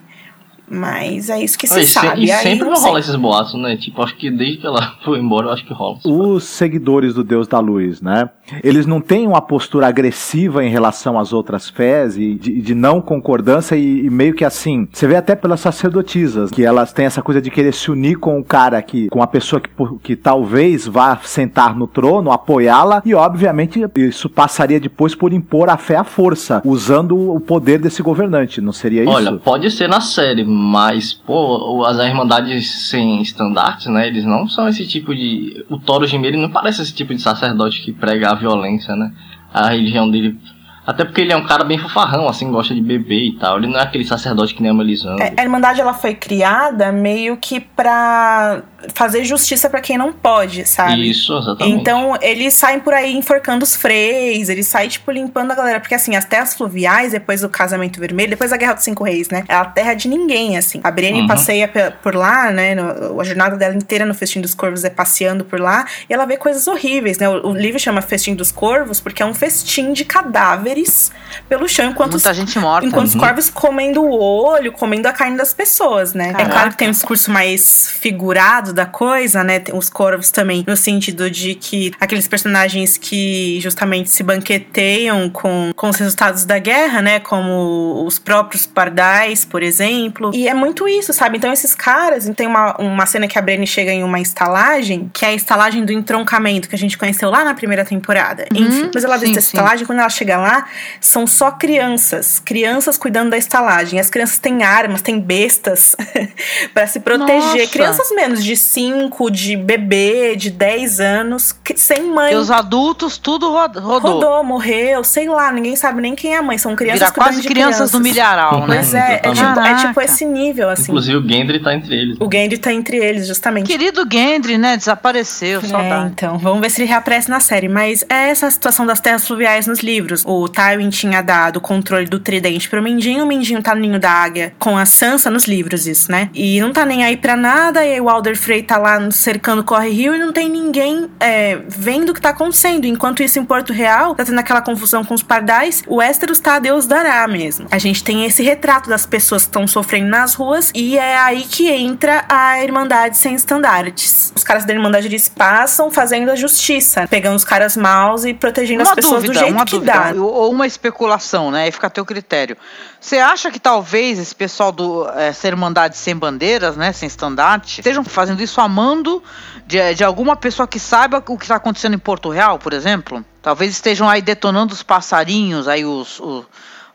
Mas 0.70 1.28
é 1.28 1.42
isso 1.42 1.58
que 1.58 1.66
se 1.66 1.84
sabe. 1.86 2.24
E 2.24 2.28
sempre 2.28 2.68
vai 2.68 2.78
rolar 2.78 3.00
esses 3.00 3.16
boatos, 3.16 3.54
né? 3.54 3.76
Tipo, 3.76 4.02
acho 4.02 4.16
que 4.16 4.30
desde 4.30 4.58
que 4.58 4.66
ela 4.66 4.94
foi 5.04 5.18
embora, 5.18 5.48
eu 5.48 5.52
acho 5.52 5.66
que 5.66 5.74
rola. 5.74 5.98
Os 6.04 6.44
seguidores 6.44 7.14
do 7.14 7.24
Deus 7.24 7.48
da 7.48 7.58
Luz, 7.58 8.00
né? 8.00 8.30
Eles 8.62 8.86
não 8.86 9.00
têm 9.00 9.26
uma 9.26 9.40
postura 9.40 9.88
agressiva 9.88 10.64
em 10.64 10.70
relação 10.70 11.18
às 11.18 11.32
outras 11.32 11.68
fés 11.68 12.16
e 12.16 12.34
de, 12.34 12.60
de 12.60 12.74
não 12.74 13.00
concordância 13.00 13.74
e, 13.74 14.06
e, 14.06 14.10
meio 14.10 14.34
que 14.34 14.44
assim. 14.44 14.88
Você 14.92 15.06
vê 15.06 15.16
até 15.16 15.34
pelas 15.34 15.60
sacerdotisas 15.60 16.50
que 16.50 16.64
elas 16.64 16.92
têm 16.92 17.06
essa 17.06 17.22
coisa 17.22 17.40
de 17.40 17.50
querer 17.50 17.72
se 17.72 17.90
unir 17.90 18.16
com 18.16 18.38
o 18.38 18.44
cara 18.44 18.80
que, 18.82 19.08
com 19.08 19.22
a 19.22 19.26
pessoa 19.26 19.60
que, 19.60 19.70
que 20.02 20.16
talvez 20.16 20.86
vá 20.86 21.16
sentar 21.22 21.76
no 21.76 21.86
trono, 21.86 22.30
apoiá-la 22.30 23.02
e 23.04 23.14
obviamente 23.14 23.80
isso 23.96 24.28
passaria 24.28 24.78
depois 24.78 25.14
por 25.14 25.32
impor 25.32 25.68
a 25.68 25.76
fé 25.76 25.96
à 25.96 26.04
força, 26.04 26.62
usando 26.64 27.16
o 27.16 27.40
poder 27.40 27.78
desse 27.78 28.02
governante. 28.02 28.60
Não 28.60 28.72
seria 28.72 29.02
isso? 29.02 29.12
Olha, 29.12 29.32
pode 29.38 29.70
ser 29.70 29.88
na 29.88 30.00
série 30.00 30.44
mas, 30.60 31.14
pô, 31.14 31.84
as 31.86 31.96
Irmandades 31.98 32.88
sem 32.88 33.22
estandartes, 33.22 33.86
né? 33.86 34.06
Eles 34.06 34.24
não 34.24 34.46
são 34.46 34.68
esse 34.68 34.86
tipo 34.86 35.14
de. 35.14 35.64
O 35.70 35.78
Toro 35.78 36.06
Gimir 36.06 36.36
não 36.36 36.50
parece 36.50 36.82
esse 36.82 36.92
tipo 36.94 37.14
de 37.14 37.22
sacerdote 37.22 37.80
que 37.80 37.92
prega 37.92 38.30
a 38.30 38.34
violência, 38.34 38.94
né? 38.94 39.10
A 39.52 39.70
religião 39.70 40.08
dele 40.08 40.38
até 40.86 41.04
porque 41.04 41.20
ele 41.20 41.32
é 41.32 41.36
um 41.36 41.44
cara 41.44 41.62
bem 41.62 41.78
fofarrão, 41.78 42.28
assim, 42.28 42.50
gosta 42.50 42.74
de 42.74 42.80
beber 42.80 43.22
e 43.22 43.32
tal. 43.38 43.58
Ele 43.58 43.68
não 43.68 43.78
é 43.78 43.82
aquele 43.82 44.04
sacerdote 44.04 44.54
que 44.54 44.62
nem 44.62 44.70
a 44.72 44.74
Melisandre. 44.74 45.22
É, 45.22 45.34
a 45.40 45.42
Irmandade, 45.44 45.80
ela 45.80 45.94
foi 45.94 46.14
criada 46.14 46.90
meio 46.90 47.36
que 47.36 47.60
pra 47.60 48.62
fazer 48.94 49.24
justiça 49.24 49.68
para 49.68 49.80
quem 49.80 49.96
não 49.96 50.12
pode, 50.12 50.66
sabe? 50.66 51.10
Isso, 51.10 51.36
exatamente. 51.36 51.80
Então, 51.80 52.16
eles 52.20 52.54
saem 52.54 52.80
por 52.80 52.94
aí 52.94 53.16
enforcando 53.16 53.64
os 53.64 53.76
freis, 53.76 54.48
eles 54.48 54.66
saem, 54.66 54.88
tipo, 54.88 55.10
limpando 55.10 55.50
a 55.52 55.54
galera. 55.54 55.80
Porque, 55.80 55.94
assim, 55.94 56.16
as 56.16 56.24
terras 56.24 56.54
fluviais, 56.54 57.12
depois 57.12 57.40
do 57.40 57.48
casamento 57.48 58.00
vermelho, 58.00 58.30
depois 58.30 58.50
da 58.50 58.56
Guerra 58.56 58.74
dos 58.74 58.84
Cinco 58.84 59.04
Reis, 59.04 59.28
né? 59.28 59.44
É 59.48 59.54
a 59.54 59.64
terra 59.64 59.94
de 59.94 60.08
ninguém, 60.08 60.56
assim. 60.56 60.80
A 60.82 60.90
Brienne 60.90 61.22
uhum. 61.22 61.26
passeia 61.26 61.68
por 62.02 62.14
lá, 62.14 62.50
né? 62.50 62.74
No, 62.74 63.20
a 63.20 63.24
jornada 63.24 63.56
dela 63.56 63.74
inteira 63.74 64.04
no 64.04 64.14
Festim 64.14 64.40
dos 64.40 64.54
Corvos 64.54 64.84
é 64.84 64.90
passeando 64.90 65.44
por 65.44 65.60
lá. 65.60 65.86
E 66.08 66.14
ela 66.14 66.24
vê 66.24 66.36
coisas 66.36 66.66
horríveis, 66.66 67.18
né? 67.18 67.28
O, 67.28 67.48
o 67.48 67.54
livro 67.54 67.78
chama 67.78 68.00
Festim 68.00 68.34
dos 68.34 68.50
Corvos 68.50 69.00
porque 69.00 69.22
é 69.22 69.26
um 69.26 69.34
festim 69.34 69.92
de 69.92 70.04
cadáveres 70.04 70.30
cadáveres 70.50 71.10
pelo 71.48 71.68
chão 71.68 71.90
enquanto 71.90 72.12
Muita 72.12 72.30
os, 72.30 72.36
gente 72.36 72.58
morta. 72.58 72.86
enquanto 72.86 73.08
uhum. 73.08 73.14
os 73.14 73.20
corvos 73.20 73.50
comendo 73.50 74.02
o 74.02 74.18
olho, 74.18 74.72
comendo 74.72 75.08
a 75.08 75.12
carne 75.12 75.36
das 75.36 75.52
pessoas, 75.52 76.14
né? 76.14 76.32
Caraca. 76.32 76.42
É 76.42 76.52
claro 76.52 76.70
que 76.70 76.76
tem 76.76 76.88
um 76.88 76.92
discurso 76.92 77.30
mais 77.30 77.88
figurado 77.88 78.69
da 78.72 78.86
coisa, 78.86 79.42
né? 79.44 79.58
Tem 79.58 79.74
os 79.74 79.88
corvos 79.88 80.30
também 80.30 80.64
no 80.66 80.76
sentido 80.76 81.30
de 81.30 81.54
que 81.54 81.92
aqueles 82.00 82.26
personagens 82.28 82.96
que 82.96 83.60
justamente 83.60 84.10
se 84.10 84.22
banqueteiam 84.22 85.28
com, 85.30 85.72
com 85.74 85.88
os 85.88 85.96
resultados 85.96 86.44
da 86.44 86.58
guerra, 86.58 87.02
né? 87.02 87.20
Como 87.20 88.04
os 88.06 88.18
próprios 88.18 88.66
pardais, 88.66 89.44
por 89.44 89.62
exemplo. 89.62 90.30
E 90.34 90.48
é 90.48 90.54
muito 90.54 90.88
isso, 90.88 91.12
sabe? 91.12 91.38
Então 91.38 91.52
esses 91.52 91.74
caras, 91.74 92.30
tem 92.36 92.46
uma, 92.46 92.76
uma 92.78 93.06
cena 93.06 93.26
que 93.26 93.38
a 93.38 93.42
Brienne 93.42 93.66
chega 93.66 93.92
em 93.92 94.02
uma 94.02 94.20
estalagem, 94.20 95.10
que 95.12 95.24
é 95.24 95.28
a 95.28 95.34
estalagem 95.34 95.84
do 95.84 95.92
entroncamento 95.92 96.68
que 96.68 96.74
a 96.74 96.78
gente 96.78 96.96
conheceu 96.96 97.30
lá 97.30 97.44
na 97.44 97.54
primeira 97.54 97.84
temporada. 97.84 98.46
Uhum, 98.54 98.66
Enfim, 98.66 98.90
mas 98.94 99.04
ela 99.04 99.16
vê 99.16 99.30
essa 99.30 99.38
estalagem, 99.38 99.86
quando 99.86 99.98
ela 99.98 100.08
chega 100.08 100.36
lá, 100.36 100.66
são 101.00 101.26
só 101.26 101.50
crianças, 101.50 102.38
crianças 102.38 102.96
cuidando 102.96 103.30
da 103.30 103.38
estalagem. 103.38 103.98
As 103.98 104.10
crianças 104.10 104.38
têm 104.38 104.62
armas, 104.62 105.02
têm 105.02 105.20
bestas 105.20 105.96
para 106.74 106.86
se 106.86 107.00
proteger. 107.00 107.40
Nossa. 107.40 107.66
Crianças 107.66 108.10
menos 108.12 108.44
de 108.44 108.56
5, 108.60 109.30
de 109.30 109.56
bebê, 109.56 110.36
de 110.36 110.50
10 110.50 111.00
anos, 111.00 111.54
sem 111.76 112.04
mãe. 112.04 112.32
E 112.32 112.36
os 112.36 112.50
adultos 112.50 113.18
tudo 113.18 113.50
rodou. 113.50 113.82
Rodou, 113.82 114.44
morreu, 114.44 115.02
sei 115.04 115.28
lá, 115.28 115.52
ninguém 115.52 115.76
sabe 115.76 116.00
nem 116.00 116.14
quem 116.14 116.34
é 116.34 116.38
a 116.38 116.42
mãe. 116.42 116.58
São 116.58 116.76
crianças 116.76 117.00
Vira 117.00 117.12
quase 117.12 117.42
crianças, 117.42 117.76
crianças 117.76 117.90
do 117.90 118.00
milharal, 118.00 118.66
né? 118.66 118.76
Pois 118.76 118.94
é, 118.94 119.20
é 119.22 119.32
tipo, 119.32 119.60
é 119.60 119.74
tipo, 119.74 120.00
esse 120.00 120.24
nível, 120.24 120.68
assim. 120.68 120.90
Inclusive 120.90 121.16
o 121.16 121.28
Gendry 121.28 121.62
tá 121.62 121.74
entre 121.74 121.94
eles. 121.94 122.16
O 122.20 122.28
Gendry 122.30 122.58
tá 122.58 122.72
entre 122.72 122.96
eles, 122.96 123.26
justamente. 123.26 123.66
Querido 123.66 124.06
Gendry, 124.10 124.58
né? 124.58 124.76
Desapareceu, 124.76 125.60
é, 125.60 126.06
então, 126.06 126.38
vamos 126.38 126.60
ver 126.60 126.70
se 126.70 126.82
ele 126.82 126.88
reaparece 126.88 127.28
na 127.28 127.40
série. 127.40 127.68
Mas 127.68 128.04
é 128.08 128.30
essa 128.30 128.46
a 128.46 128.50
situação 128.50 128.86
das 128.86 129.00
terras 129.00 129.26
fluviais 129.26 129.66
nos 129.66 129.80
livros. 129.80 130.22
O 130.26 130.48
Tywin 130.48 130.90
tinha 130.90 131.22
dado 131.22 131.56
o 131.56 131.60
controle 131.60 132.06
do 132.06 132.18
tridente 132.18 132.68
pro 132.68 132.82
Mindinho, 132.82 133.24
o 133.24 133.26
Mindinho 133.26 133.62
tá 133.62 133.74
no 133.74 133.80
ninho 133.80 133.98
da 133.98 134.10
águia 134.10 134.52
com 134.58 134.76
a 134.76 134.84
Sansa 134.84 135.30
nos 135.30 135.46
livros, 135.46 135.86
isso, 135.86 136.10
né? 136.10 136.30
E 136.34 136.60
não 136.60 136.72
tá 136.72 136.84
nem 136.84 137.04
aí 137.04 137.16
pra 137.16 137.36
nada, 137.36 137.84
e 137.84 137.94
aí 137.94 138.00
o 138.00 138.08
Alder 138.08 138.36
Frey 138.50 138.64
tá 138.64 138.78
lá 138.78 138.98
cercando 139.12 139.62
Corre 139.62 139.90
Rio 139.90 140.12
e 140.12 140.18
não 140.18 140.32
tem 140.32 140.48
ninguém 140.48 141.08
é, 141.20 141.60
vendo 141.68 142.10
o 142.10 142.14
que 142.14 142.20
tá 142.20 142.30
acontecendo. 142.30 142.84
Enquanto 142.84 143.22
isso, 143.22 143.38
em 143.38 143.44
Porto 143.44 143.72
Real, 143.72 144.12
tá 144.16 144.24
tendo 144.24 144.40
aquela 144.40 144.60
confusão 144.60 145.04
com 145.04 145.14
os 145.14 145.22
pardais, 145.22 145.84
o 145.86 145.98
Westeros 145.98 146.40
tá 146.40 146.56
a 146.56 146.58
Deus 146.58 146.84
dará 146.84 147.28
mesmo. 147.28 147.68
A 147.70 147.78
gente 147.78 148.02
tem 148.02 148.24
esse 148.24 148.42
retrato 148.42 148.88
das 148.88 149.06
pessoas 149.06 149.42
que 149.42 149.50
estão 149.50 149.68
sofrendo 149.68 150.08
nas 150.08 150.34
ruas 150.34 150.72
e 150.74 150.98
é 150.98 151.16
aí 151.16 151.42
que 151.42 151.70
entra 151.70 152.24
a 152.28 152.60
Irmandade 152.60 153.16
Sem 153.18 153.36
Estandartes. 153.36 154.32
Os 154.34 154.42
caras 154.42 154.64
da 154.64 154.72
Irmandade 154.72 155.06
eles 155.06 155.28
passam 155.28 155.88
fazendo 155.88 156.28
a 156.28 156.34
justiça, 156.34 157.06
pegando 157.06 157.36
os 157.36 157.44
caras 157.44 157.76
maus 157.76 158.24
e 158.24 158.34
protegendo 158.34 158.82
Uma 158.82 158.90
as 158.90 158.96
pessoas 158.96 159.22
dúvida, 159.22 159.32
do 159.32 159.38
jeito 159.38 159.54
uma 159.54 159.64
que 159.64 159.70
dúvida, 159.70 159.92
dá. 159.92 160.12
ou 160.20 160.50
uma 160.50 160.66
especulação, 160.66 161.52
né? 161.52 161.66
Aí 161.66 161.70
fica 161.70 161.86
a 161.86 161.90
teu 161.90 162.04
critério. 162.04 162.56
Você 163.00 163.16
acha 163.16 163.48
que 163.48 163.60
talvez 163.60 164.18
esse 164.18 164.34
pessoal 164.34 164.72
do 164.72 165.08
é, 165.10 165.32
ser 165.32 165.48
Irmandade 165.48 165.96
sem 165.96 166.16
bandeiras, 166.16 166.76
né, 166.76 166.92
sem 166.92 167.06
estandarte, 167.06 167.80
estejam 167.80 168.04
fazendo 168.04 168.39
isso 168.42 168.60
amando 168.60 169.22
de, 169.66 169.94
de 169.94 170.04
alguma 170.04 170.36
pessoa 170.36 170.66
que 170.66 170.78
saiba 170.78 171.22
o 171.28 171.36
que 171.38 171.44
está 171.44 171.56
acontecendo 171.56 171.94
em 171.94 171.98
Porto 171.98 172.28
Real, 172.30 172.58
por 172.58 172.72
exemplo? 172.72 173.24
Talvez 173.42 173.70
estejam 173.72 174.08
aí 174.08 174.20
detonando 174.22 174.72
os 174.74 174.82
passarinhos, 174.82 175.66
aí 175.68 175.84
os, 175.84 176.20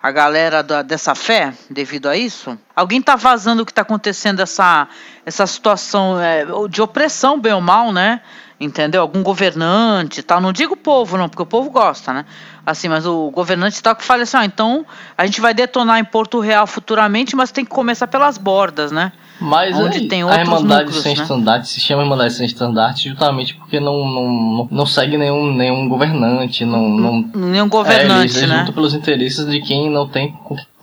a 0.02 0.12
galera 0.12 0.62
da- 0.62 0.82
dessa 0.82 1.16
fé 1.16 1.54
devido 1.70 2.08
a 2.08 2.16
isso? 2.16 2.58
Alguém 2.76 3.02
tá 3.02 3.16
vazando 3.16 3.64
o 3.64 3.66
que 3.66 3.74
tá 3.74 3.82
acontecendo 3.82 4.40
essa 4.42 4.88
essa 5.26 5.48
situação 5.48 6.20
é, 6.22 6.46
de 6.70 6.82
opressão, 6.82 7.40
bem 7.40 7.54
ou 7.54 7.62
mal, 7.62 7.92
né? 7.92 8.22
Entendeu? 8.60 9.02
Algum 9.02 9.24
governante 9.24 10.22
tal. 10.22 10.40
Não 10.40 10.54
digo 10.54 10.78
povo, 10.78 11.18
não, 11.18 11.28
porque 11.28 11.42
o 11.42 11.46
povo 11.48 11.70
gosta, 11.72 12.14
né? 12.14 12.26
Assim, 12.66 12.90
mas 12.90 13.06
o 13.06 13.30
governante 13.30 13.82
tal 13.84 13.96
que 13.96 14.04
fala 14.04 14.24
assim, 14.24 14.38
ah, 14.38 14.46
então 14.46 14.86
a 15.18 15.26
gente 15.26 15.40
vai 15.40 15.54
detonar 15.54 16.00
em 16.00 16.04
Porto 16.04 16.40
Real 16.40 16.66
futuramente, 16.66 17.36
mas 17.36 17.52
tem 17.52 17.64
que 17.64 17.70
começar 17.70 18.08
pelas 18.08 18.38
bordas, 18.38 18.92
né? 18.92 19.12
Mas 19.40 19.76
Onde 19.76 19.98
aí, 19.98 20.08
tem 20.08 20.24
a 20.24 20.40
Irmandade 20.40 20.86
núcleos, 20.86 21.04
Sem 21.04 21.16
né? 21.16 21.22
Estandarte 21.22 21.68
se 21.68 21.80
chama 21.82 22.04
Irmandade 22.04 22.34
Sem 22.34 22.46
Estandarte 22.46 23.10
justamente 23.10 23.54
porque 23.54 23.80
não, 23.80 23.94
não, 24.08 24.32
não, 24.32 24.68
não 24.72 24.86
segue 24.86 25.18
nenhum, 25.18 25.54
nenhum 25.54 25.90
governante, 25.90 26.64
não, 26.66 26.88
não 26.90 27.30
Nenhum 27.36 27.66
é, 27.66 27.70
governante, 27.70 28.38
eles 28.38 28.50
né? 28.50 28.60
lutam 28.60 28.74
pelos 28.74 28.94
interesses 28.94 29.46
de 29.46 29.60
quem 29.62 29.90
não 29.92 30.08
tem, 30.08 30.34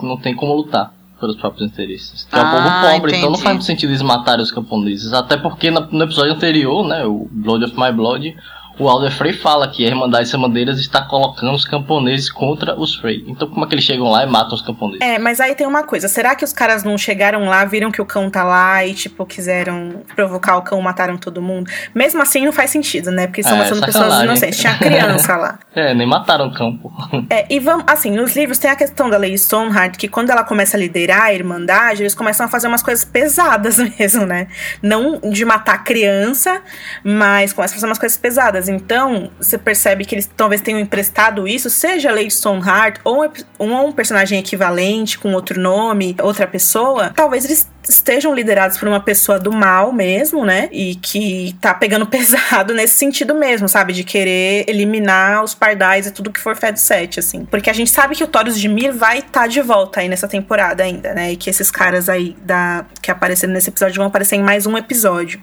não 0.00 0.16
tem 0.18 0.34
como 0.34 0.54
lutar 0.54 0.92
pelos 1.18 1.36
próprios 1.36 1.68
interesses. 1.70 2.24
Que 2.24 2.34
é 2.36 2.38
o 2.38 2.42
Ah, 2.42 2.50
povo 2.50 2.92
pobre, 2.94 3.10
então 3.16 3.22
não 3.22 3.30
entendi. 3.30 3.42
faz 3.42 3.54
muito 3.56 3.64
sentido 3.64 3.90
eles 3.90 4.02
matarem 4.02 4.42
os 4.42 4.50
camponeses. 4.50 5.12
Até 5.12 5.36
porque 5.36 5.70
no, 5.70 5.80
no 5.90 6.04
episódio 6.04 6.32
anterior, 6.34 6.86
né, 6.86 7.04
o 7.06 7.28
Blood 7.30 7.64
of 7.64 7.74
My 7.80 7.90
Blood, 7.92 8.36
o 8.82 8.88
Alder 8.88 9.12
Frey 9.12 9.32
fala 9.32 9.68
que 9.68 9.84
a 9.84 9.88
Irmandade 9.88 10.28
Sem 10.28 10.40
Bandeiras 10.40 10.78
está 10.78 11.02
colocando 11.02 11.52
os 11.54 11.64
camponeses 11.64 12.30
contra 12.30 12.78
os 12.78 12.94
Frey. 12.96 13.24
Então 13.26 13.48
como 13.48 13.64
é 13.64 13.68
que 13.68 13.74
eles 13.74 13.84
chegam 13.84 14.08
lá 14.10 14.24
e 14.24 14.26
matam 14.26 14.54
os 14.54 14.62
camponeses? 14.62 15.00
É, 15.00 15.18
mas 15.18 15.40
aí 15.40 15.54
tem 15.54 15.66
uma 15.66 15.82
coisa. 15.84 16.08
Será 16.08 16.34
que 16.34 16.44
os 16.44 16.52
caras 16.52 16.82
não 16.84 16.96
chegaram 16.98 17.44
lá, 17.46 17.64
viram 17.64 17.90
que 17.90 18.00
o 18.00 18.06
cão 18.06 18.28
tá 18.30 18.42
lá 18.44 18.84
e, 18.84 18.94
tipo, 18.94 19.24
quiseram 19.24 20.02
provocar 20.14 20.56
o 20.56 20.62
cão, 20.62 20.80
mataram 20.80 21.16
todo 21.16 21.40
mundo? 21.40 21.70
Mesmo 21.94 22.20
assim, 22.22 22.44
não 22.44 22.52
faz 22.52 22.70
sentido, 22.70 23.10
né? 23.10 23.26
Porque 23.26 23.40
estão 23.40 23.56
É, 23.56 23.60
matando 23.60 23.86
pessoas 23.86 24.22
inocentes. 24.22 24.58
Tinha 24.58 24.76
criança 24.78 25.36
lá. 25.36 25.58
É, 25.74 25.94
nem 25.94 26.06
mataram 26.06 26.48
o 26.48 26.52
cão, 26.52 26.76
pô. 26.76 26.92
É, 27.30 27.46
e 27.48 27.58
vamos, 27.58 27.84
assim, 27.86 28.10
nos 28.10 28.36
livros 28.36 28.58
tem 28.58 28.70
a 28.70 28.76
questão 28.76 29.08
da 29.08 29.16
Lady 29.16 29.38
Stoneheart, 29.38 29.96
que 29.96 30.06
quando 30.06 30.28
ela 30.28 30.44
começa 30.44 30.76
a 30.76 30.80
liderar 30.80 31.22
a 31.22 31.32
Irmandade, 31.32 32.02
eles 32.02 32.14
começam 32.14 32.44
a 32.44 32.48
fazer 32.48 32.68
umas 32.68 32.82
coisas 32.82 33.06
pesadas 33.06 33.78
mesmo, 33.98 34.26
né? 34.26 34.48
Não 34.82 35.18
de 35.18 35.46
matar 35.46 35.82
criança, 35.82 36.60
mas 37.02 37.54
começam 37.54 37.72
a 37.72 37.76
fazer 37.76 37.86
umas 37.86 37.98
coisas 37.98 38.18
pesadas. 38.18 38.68
Então, 38.74 39.30
você 39.38 39.58
percebe 39.58 40.04
que 40.04 40.14
eles 40.14 40.30
talvez 40.36 40.60
tenham 40.60 40.80
emprestado 40.80 41.46
isso, 41.46 41.70
seja 41.70 42.10
a 42.10 42.14
Lady 42.14 42.30
Stoneheart 42.30 42.98
ou 43.04 43.24
um, 43.58 43.86
um 43.86 43.92
personagem 43.92 44.38
equivalente 44.38 45.18
com 45.18 45.32
outro 45.32 45.60
nome, 45.60 46.16
outra 46.20 46.46
pessoa, 46.46 47.12
talvez 47.14 47.44
eles 47.44 47.70
estejam 47.88 48.34
liderados 48.34 48.78
por 48.78 48.86
uma 48.86 49.00
pessoa 49.00 49.38
do 49.38 49.52
mal 49.52 49.92
mesmo, 49.92 50.44
né? 50.44 50.68
E 50.70 50.94
que 50.96 51.56
tá 51.60 51.74
pegando 51.74 52.06
pesado 52.06 52.74
nesse 52.74 52.96
sentido 52.96 53.34
mesmo, 53.34 53.68
sabe? 53.68 53.92
De 53.92 54.04
querer 54.04 54.64
eliminar 54.68 55.42
os 55.42 55.54
pardais 55.54 56.06
e 56.06 56.10
tudo 56.10 56.30
que 56.30 56.40
for 56.40 56.56
Fed 56.56 56.78
7, 56.78 57.20
assim. 57.20 57.44
Porque 57.44 57.70
a 57.70 57.72
gente 57.72 57.90
sabe 57.90 58.14
que 58.14 58.24
o 58.24 58.26
Taurus 58.26 58.58
de 58.58 58.68
Mir 58.68 58.92
vai 58.92 59.18
estar 59.18 59.46
de 59.46 59.60
volta 59.60 60.00
aí 60.00 60.08
nessa 60.08 60.28
temporada 60.28 60.82
ainda, 60.82 61.12
né? 61.14 61.32
E 61.32 61.36
que 61.36 61.50
esses 61.50 61.70
caras 61.70 62.08
aí 62.08 62.36
da, 62.42 62.84
que 63.00 63.10
apareceram 63.10 63.52
nesse 63.52 63.70
episódio 63.70 63.96
vão 63.96 64.06
aparecer 64.06 64.36
em 64.36 64.42
mais 64.42 64.66
um 64.66 64.76
episódio. 64.76 65.42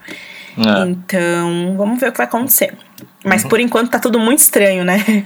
É. 0.58 0.88
Então, 0.88 1.76
vamos 1.78 2.00
ver 2.00 2.10
o 2.10 2.12
que 2.12 2.18
vai 2.18 2.28
acontecer. 2.28 2.74
Mas 3.30 3.46
por 3.46 3.60
enquanto 3.60 3.92
tá 3.92 4.00
tudo 4.00 4.20
muito 4.20 4.40
estranho, 4.40 4.84
né? 4.84 5.26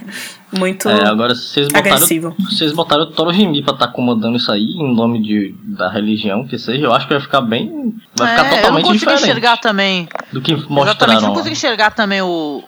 Muito. 0.56 0.88
É, 0.88 1.08
agora 1.08 1.34
vocês 1.34 1.66
botaram, 1.66 1.86
agressivo. 1.94 2.36
vocês 2.38 2.72
botaram 2.72 3.02
o 3.02 3.06
Toro 3.06 3.32
pra 3.64 3.74
estar 3.74 3.88
comandando 3.88 4.36
isso 4.36 4.52
aí 4.52 4.62
em 4.62 4.94
nome 4.94 5.20
de, 5.20 5.52
da 5.64 5.90
religião 5.90 6.46
que 6.46 6.56
seja, 6.56 6.84
eu 6.84 6.92
acho 6.94 7.08
que 7.08 7.14
vai 7.14 7.20
ficar 7.20 7.40
bem. 7.40 7.92
Vai 8.16 8.28
ficar 8.28 8.44
É, 8.44 8.46
eu 8.46 8.50
não 8.50 8.56
totalmente 8.58 8.84
consigo 8.84 8.98
diferente 9.00 9.22
enxergar 9.24 9.56
também. 9.56 10.08
do 10.32 10.40
que 10.40 10.52
Exatamente, 10.52 10.72
mostraram. 10.72 11.20
não 11.22 11.32
consigo 11.34 11.52
enxergar 11.52 11.90
também 11.90 12.22
o 12.22 12.62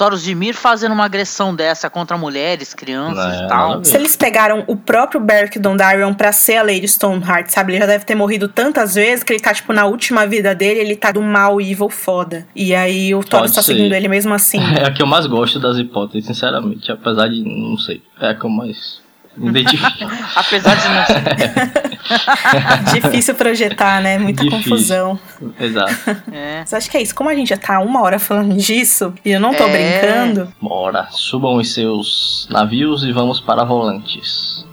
Taurus 0.00 0.22
de 0.22 0.34
Mir 0.34 0.54
fazendo 0.54 0.92
uma 0.92 1.04
agressão 1.04 1.54
dessa 1.54 1.90
contra 1.90 2.16
mulheres, 2.16 2.72
crianças 2.72 3.34
É, 3.34 3.44
e 3.44 3.48
tal. 3.48 3.84
Se 3.84 3.94
eles 3.94 4.16
pegaram 4.16 4.64
o 4.66 4.74
próprio 4.74 5.20
Beric 5.20 5.58
Dondarrion 5.58 6.14
pra 6.14 6.32
ser 6.32 6.56
a 6.56 6.62
Lady 6.62 6.88
Stoneheart, 6.88 7.50
sabe? 7.50 7.72
Ele 7.72 7.80
já 7.80 7.86
deve 7.86 8.06
ter 8.06 8.14
morrido 8.14 8.48
tantas 8.48 8.94
vezes 8.94 9.22
que 9.22 9.30
ele 9.34 9.40
tá, 9.40 9.52
tipo, 9.52 9.74
na 9.74 9.84
última 9.84 10.26
vida 10.26 10.54
dele, 10.54 10.80
ele 10.80 10.96
tá 10.96 11.12
do 11.12 11.20
mal 11.20 11.60
evil 11.60 11.90
foda. 11.90 12.46
E 12.56 12.74
aí 12.74 13.14
o 13.14 13.22
Taurus 13.22 13.52
tá 13.52 13.60
ser. 13.60 13.74
seguindo 13.74 13.94
ele 13.94 14.08
mesmo 14.08 14.32
assim. 14.32 14.58
É 14.80 14.86
a 14.86 14.90
que 14.90 15.02
eu 15.02 15.06
mais 15.06 15.26
gosto 15.26 15.60
das 15.60 15.76
hipóteses, 15.76 16.24
sinceramente. 16.26 16.90
Apesar 16.90 17.28
de, 17.28 17.42
não 17.44 17.76
sei, 17.76 18.02
é 18.18 18.28
a 18.30 18.34
que 18.34 18.44
eu 18.46 18.48
mais 18.48 19.02
me 19.36 19.48
identifico. 19.50 20.10
Apesar 20.36 20.74
de 20.76 20.88
não 20.88 21.06
ser. 21.06 22.92
Difícil 23.02 23.34
projetar, 23.34 24.00
né? 24.02 24.18
Muita 24.18 24.42
Difícil. 24.42 24.64
confusão. 24.70 25.18
Exato. 25.58 25.94
É. 26.32 26.58
Mas 26.60 26.74
acho 26.74 26.90
que 26.90 26.96
é 26.96 27.02
isso. 27.02 27.14
Como 27.14 27.30
a 27.30 27.34
gente 27.34 27.48
já 27.50 27.56
tá 27.56 27.78
uma 27.80 28.02
hora 28.02 28.18
falando 28.18 28.56
disso, 28.56 29.14
e 29.24 29.30
eu 29.30 29.40
não 29.40 29.54
tô 29.54 29.64
É. 29.64 30.00
brincando, 30.00 30.52
Bora, 30.60 31.06
subam 31.10 31.56
os 31.56 31.72
seus 31.72 32.48
navios 32.50 33.04
e 33.04 33.12
vamos 33.12 33.40
para 33.40 33.64
volantes. 33.64 34.66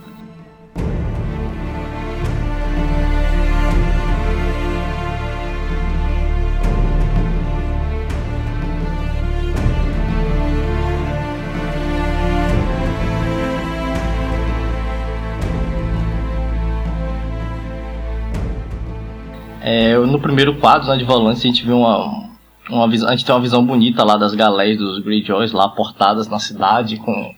É, 19.69 19.97
no 19.97 20.17
primeiro 20.19 20.55
quadro 20.55 20.87
né, 20.87 20.95
de 20.97 21.03
volante 21.03 21.39
a 21.39 21.49
gente 21.51 21.65
vê 21.65 21.73
uma, 21.73 22.29
uma 22.69 22.87
visão, 22.87 23.09
a 23.09 23.11
gente 23.11 23.25
tem 23.25 23.35
uma 23.35 23.41
visão 23.41 23.65
bonita 23.65 24.01
lá 24.03 24.15
das 24.15 24.33
galés 24.33 24.77
dos 24.77 24.99
Greyjoys 24.99 25.51
lá 25.51 25.67
portadas 25.67 26.29
na 26.29 26.39
cidade 26.39 26.95
com 26.97 27.35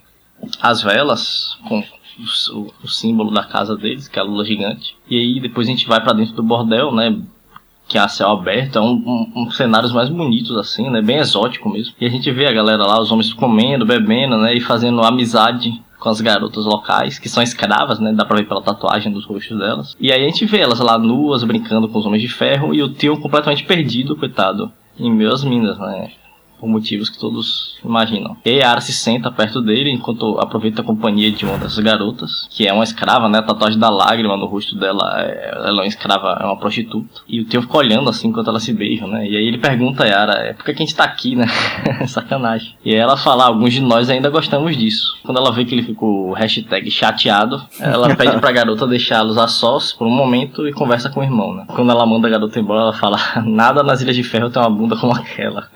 as 0.61 0.81
velas, 0.83 1.57
com 1.67 1.79
o, 2.53 2.71
o- 2.83 2.87
símbolo 2.87 3.31
da 3.31 3.43
casa 3.43 3.75
deles, 3.75 4.07
que 4.07 4.19
é 4.19 4.21
a 4.21 4.25
lula 4.25 4.45
gigante. 4.45 4.95
E 5.09 5.17
aí 5.17 5.39
depois 5.39 5.67
a 5.67 5.71
gente 5.71 5.87
vai 5.87 5.99
pra 6.01 6.13
dentro 6.13 6.35
do 6.35 6.43
bordel, 6.43 6.91
né? 6.93 7.17
Que 7.87 7.97
é 7.97 8.01
a 8.01 8.07
céu 8.07 8.29
aberto, 8.29 8.77
é 8.77 8.81
um, 8.81 8.91
um, 8.93 9.31
um 9.47 9.51
cenários 9.51 9.91
mais 9.91 10.07
bonitos 10.09 10.55
assim, 10.55 10.87
né? 10.91 11.01
Bem 11.01 11.17
exótico 11.17 11.67
mesmo. 11.67 11.95
E 11.99 12.05
a 12.05 12.09
gente 12.09 12.29
vê 12.31 12.45
a 12.45 12.51
galera 12.53 12.85
lá, 12.85 13.01
os 13.01 13.11
homens 13.11 13.33
comendo, 13.33 13.85
bebendo, 13.87 14.37
né? 14.37 14.53
E 14.53 14.61
fazendo 14.61 15.01
amizade 15.01 15.81
com 15.99 16.09
as 16.09 16.21
garotas 16.21 16.65
locais, 16.65 17.19
que 17.19 17.27
são 17.27 17.43
escravas, 17.43 17.99
né? 17.99 18.13
Dá 18.13 18.25
pra 18.25 18.37
ver 18.37 18.47
pela 18.47 18.61
tatuagem 18.61 19.11
dos 19.11 19.25
rostos 19.25 19.57
delas. 19.57 19.95
E 19.99 20.11
aí 20.11 20.23
a 20.23 20.25
gente 20.25 20.45
vê 20.45 20.59
elas 20.59 20.79
lá 20.79 20.97
nuas, 20.97 21.43
brincando 21.43 21.87
com 21.89 21.99
os 21.99 22.05
homens 22.05 22.21
de 22.21 22.29
ferro, 22.29 22.73
e 22.73 22.81
o 22.81 22.93
Tion 22.93 23.17
completamente 23.17 23.65
perdido, 23.65 24.15
coitado, 24.15 24.71
em 24.97 25.11
meio 25.11 25.31
às 25.31 25.43
minas, 25.43 25.77
né? 25.77 26.11
Por 26.59 26.67
motivos 26.67 27.09
que 27.09 27.19
todos 27.19 27.77
imaginam. 27.83 28.35
E 28.45 28.49
aí 28.49 28.61
a 28.61 28.71
Ara 28.71 28.81
se 28.81 28.93
senta 28.93 29.31
perto 29.31 29.61
dele, 29.61 29.91
enquanto 29.91 30.39
aproveita 30.39 30.81
a 30.81 30.85
companhia 30.85 31.31
de 31.31 31.45
uma 31.45 31.57
das 31.57 31.77
garotas, 31.79 32.47
que 32.49 32.67
é 32.67 32.73
uma 32.73 32.83
escrava, 32.83 33.29
né? 33.29 33.39
A 33.39 33.43
tatuagem 33.43 33.79
da 33.79 33.89
lágrima 33.89 34.35
no 34.35 34.45
rosto 34.45 34.75
dela, 34.75 35.21
é, 35.21 35.51
ela 35.55 35.69
é 35.69 35.71
uma 35.71 35.85
escrava, 35.87 36.37
é 36.41 36.45
uma 36.45 36.57
prostituta. 36.57 37.21
E 37.27 37.39
o 37.41 37.45
Tion 37.45 37.61
fica 37.61 37.77
olhando 37.77 38.09
assim 38.09 38.27
enquanto 38.27 38.49
elas 38.49 38.63
se 38.63 38.73
beijam, 38.73 39.07
né? 39.07 39.27
E 39.27 39.37
aí 39.37 39.45
ele 39.45 39.57
pergunta 39.57 40.03
a 40.03 40.07
Yara, 40.07 40.33
é, 40.33 40.53
por 40.53 40.65
que 40.65 40.71
a 40.71 40.75
gente 40.75 40.95
tá 40.95 41.03
aqui, 41.03 41.35
né? 41.35 41.45
Sacanagem. 42.07 42.75
E 42.83 42.91
aí 42.91 42.99
ela 42.99 43.17
fala, 43.17 43.43
"Ah, 43.43 43.47
alguns 43.47 43.73
de 43.73 43.81
nós 43.81 44.09
ainda 44.09 44.29
gostamos 44.29 44.75
disso. 44.75 45.17
Quando 45.23 45.37
ela 45.37 45.51
vê 45.51 45.65
que 45.65 45.73
ele 45.75 45.83
ficou 45.83 46.33
hashtag 46.33 46.89
chateado, 46.91 47.61
ela 47.79 48.13
pede 48.17 48.37
pra 48.39 48.51
garota 48.51 48.87
deixá-los 48.87 49.37
a 49.37 49.47
sós 49.47 49.93
por 49.93 50.07
um 50.07 50.11
momento 50.11 50.67
e 50.67 50.73
conversa 50.73 51.09
com 51.09 51.19
o 51.19 51.23
irmão, 51.23 51.53
né? 51.53 51.65
Quando 51.67 51.91
ela 51.91 52.05
manda 52.05 52.27
a 52.27 52.31
garota 52.31 52.59
embora, 52.59 52.81
ela 52.81 52.93
fala, 52.93 53.17
nada 53.45 53.83
nas 53.83 54.01
Ilhas 54.01 54.15
de 54.15 54.23
Ferro 54.23 54.49
tem 54.49 54.61
uma 54.61 54.69
bunda 54.69 54.95
como 54.97 55.13
aquela. 55.13 55.67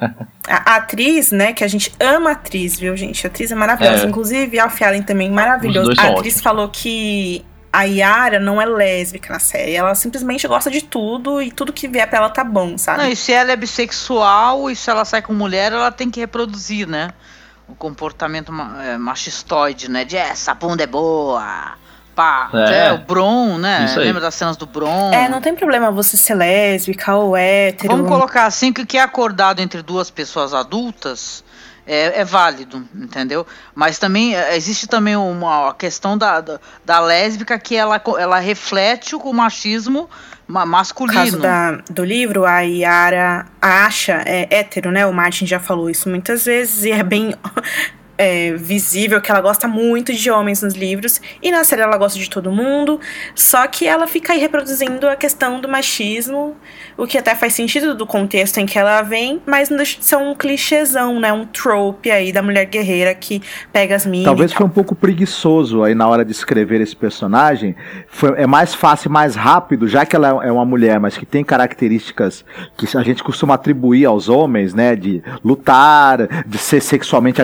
A, 0.74 0.78
atriz, 0.78 1.32
né? 1.32 1.54
Que 1.54 1.64
a 1.64 1.68
gente 1.68 1.94
ama 2.00 2.32
a 2.32 2.34
atriz, 2.34 2.80
viu, 2.80 2.96
gente? 2.96 3.26
A 3.26 3.30
atriz 3.30 3.52
é 3.52 3.56
maravilhosa. 3.56 4.06
É. 4.06 4.08
Inclusive, 4.08 4.60
Alf 4.60 4.82
Allen 4.82 5.04
também 5.04 5.32
maravilhoso. 5.32 5.92
Os 5.92 5.98
dois 5.98 6.00
A 6.00 6.12
atriz 6.12 6.34
ótimos. 6.36 6.42
falou 6.42 6.70
que 6.70 7.46
a 7.72 7.84
Yara 7.84 8.40
não 8.40 8.62
é 8.62 8.66
lésbica 8.66 9.34
na 9.34 9.40
série. 9.40 9.76
Ela 9.76 9.96
simplesmente 9.96 10.48
gosta 10.48 10.70
de 10.70 10.84
tudo 10.84 11.42
e 11.42 11.52
tudo 11.52 11.74
que 11.74 11.88
vier 11.88 12.08
pra 12.08 12.20
ela 12.20 12.30
tá 12.30 12.44
bom, 12.44 12.78
sabe? 12.78 13.00
Não, 13.00 13.10
e 13.10 13.16
se 13.16 13.32
ela 13.32 13.52
é 13.52 13.56
bissexual 13.56 14.70
e 14.70 14.76
se 14.76 14.90
ela 14.90 15.04
sai 15.04 15.24
com 15.24 15.34
mulher, 15.34 15.72
ela 15.72 15.92
tem 15.92 16.12
que 16.12 16.20
reproduzir, 16.20 16.88
né? 16.88 17.10
O 17.68 17.74
comportamento 17.74 18.54
é, 18.80 18.98
machistoide, 18.98 19.90
né? 19.90 20.06
De 20.06 20.16
essa 20.16 20.54
bunda 20.54 20.84
é 20.84 20.88
boa, 20.88 21.76
Pá, 22.16 22.50
É. 22.54 22.88
é, 22.88 22.94
o 22.94 23.00
Bron, 23.00 23.58
né? 23.58 23.92
Lembra 23.98 24.22
das 24.22 24.36
cenas 24.36 24.56
do 24.56 24.66
Bron? 24.68 25.12
É, 25.14 25.28
não 25.28 25.42
tem 25.42 25.56
problema 25.56 25.90
você 25.92 26.16
ser 26.16 26.36
lésbica 26.36 27.16
ou 27.16 27.36
hétero. 27.36 27.96
Vamos 27.96 28.08
colocar 28.10 28.46
assim 28.46 28.72
que 28.72 28.82
o 28.82 28.86
que 28.86 28.98
é 28.98 29.02
acordado 29.02 29.60
entre 29.62 29.82
duas 29.82 30.12
pessoas 30.12 30.54
adultas 30.54 31.44
é, 31.88 32.22
é 32.22 32.24
válido, 32.24 32.88
entendeu? 32.96 33.46
Mas 33.74 33.98
também 33.98 34.36
é, 34.36 34.56
existe 34.56 34.86
também 34.88 35.16
uma 35.16 35.70
a 35.70 35.74
questão 35.74 36.18
da, 36.18 36.40
da, 36.40 36.60
da 36.86 37.00
lésbica 37.00 37.58
que 37.58 37.76
ela, 37.76 38.00
ela 38.20 38.40
reflete 38.40 39.16
o 39.16 39.34
machismo 39.34 40.08
ma- 40.48 40.66
No 40.66 40.72
masculino. 40.72 41.20
caso 41.20 41.40
da, 41.40 41.72
do 41.90 42.06
livro, 42.06 42.46
a 42.46 42.62
Yara 42.62 43.48
acha, 43.62 44.22
é 44.26 44.48
hétero, 44.52 44.92
né? 44.92 45.06
O 45.06 45.12
Martin 45.14 45.46
já 45.48 45.60
falou 45.60 45.90
isso 45.90 46.08
muitas 46.10 46.46
vezes 46.46 46.86
e 46.86 46.92
é 46.92 47.02
bem 47.04 47.36
é, 48.18 48.54
visível 48.54 49.20
que 49.22 49.32
ela 49.32 49.42
gosta 49.42 49.68
muito 49.68 50.14
de 50.14 50.30
homens 50.30 50.62
nos 50.62 50.74
livros. 50.76 51.20
E 51.42 51.52
na 51.52 51.64
série 51.64 51.82
ela 51.82 51.98
gosta 51.98 52.20
de 52.20 52.30
todo 52.30 52.52
mundo. 52.52 53.00
Só 53.36 53.66
que 53.68 53.88
ela 53.88 54.08
fica 54.08 54.34
aí 54.34 54.40
reproduzindo 54.40 55.08
a 55.08 55.16
questão 55.16 55.60
do 55.60 55.68
machismo, 55.68 56.56
o 56.98 57.08
que 57.08 57.18
até 57.18 57.34
faz 57.36 57.54
sentido 57.54 57.96
do 57.96 58.06
contexto 58.06 58.60
em 58.60 58.66
que 58.66 58.78
ela 58.78 59.02
vem, 59.02 59.42
mas 59.46 59.70
não 59.70 59.78
deixa 59.78 59.98
de 60.00 60.06
ser 60.06 60.16
um 60.18 60.36
clichêzão, 60.36 61.20
né? 61.20 61.34
Um 61.34 61.46
trope 61.46 62.12
aí 62.12 62.32
da 62.32 62.42
mulher 62.42 62.66
guerreira 62.66 63.14
que 63.16 63.42
pega 63.72 63.96
as 63.96 64.06
minas. 64.06 64.26
Talvez 64.26 64.54
foi 64.54 64.66
um 64.66 64.70
pouco 64.70 64.94
preguiçoso 64.96 65.84
aí 65.84 65.96
na 65.96 66.08
hora 66.08 66.24
de 66.24 66.32
escrever 66.32 66.82
esse 66.82 66.96
personagem. 66.96 67.76
Foi- 68.08 68.34
é 68.40 68.46
mais 68.46 68.74
fácil, 68.76 69.10
mais 69.10 69.36
rápido, 69.36 69.88
já 69.88 70.06
que 70.06 70.16
ela 70.16 70.28
é 70.44 70.52
uma 70.52 70.66
mulher, 70.66 71.00
mas 71.00 71.18
que 71.18 71.26
tem 71.26 71.44
características 71.44 72.46
que 72.78 72.98
a 72.98 73.02
gente 73.02 73.24
costuma 73.24 73.56
atribuir 73.56 74.06
aos 74.06 74.30
homens, 74.30 74.74
né? 74.74 74.96
De 74.96 75.22
lutar, 75.44 76.46
de 76.46 76.58
ser 76.58 76.82
sexualmente 76.82 77.42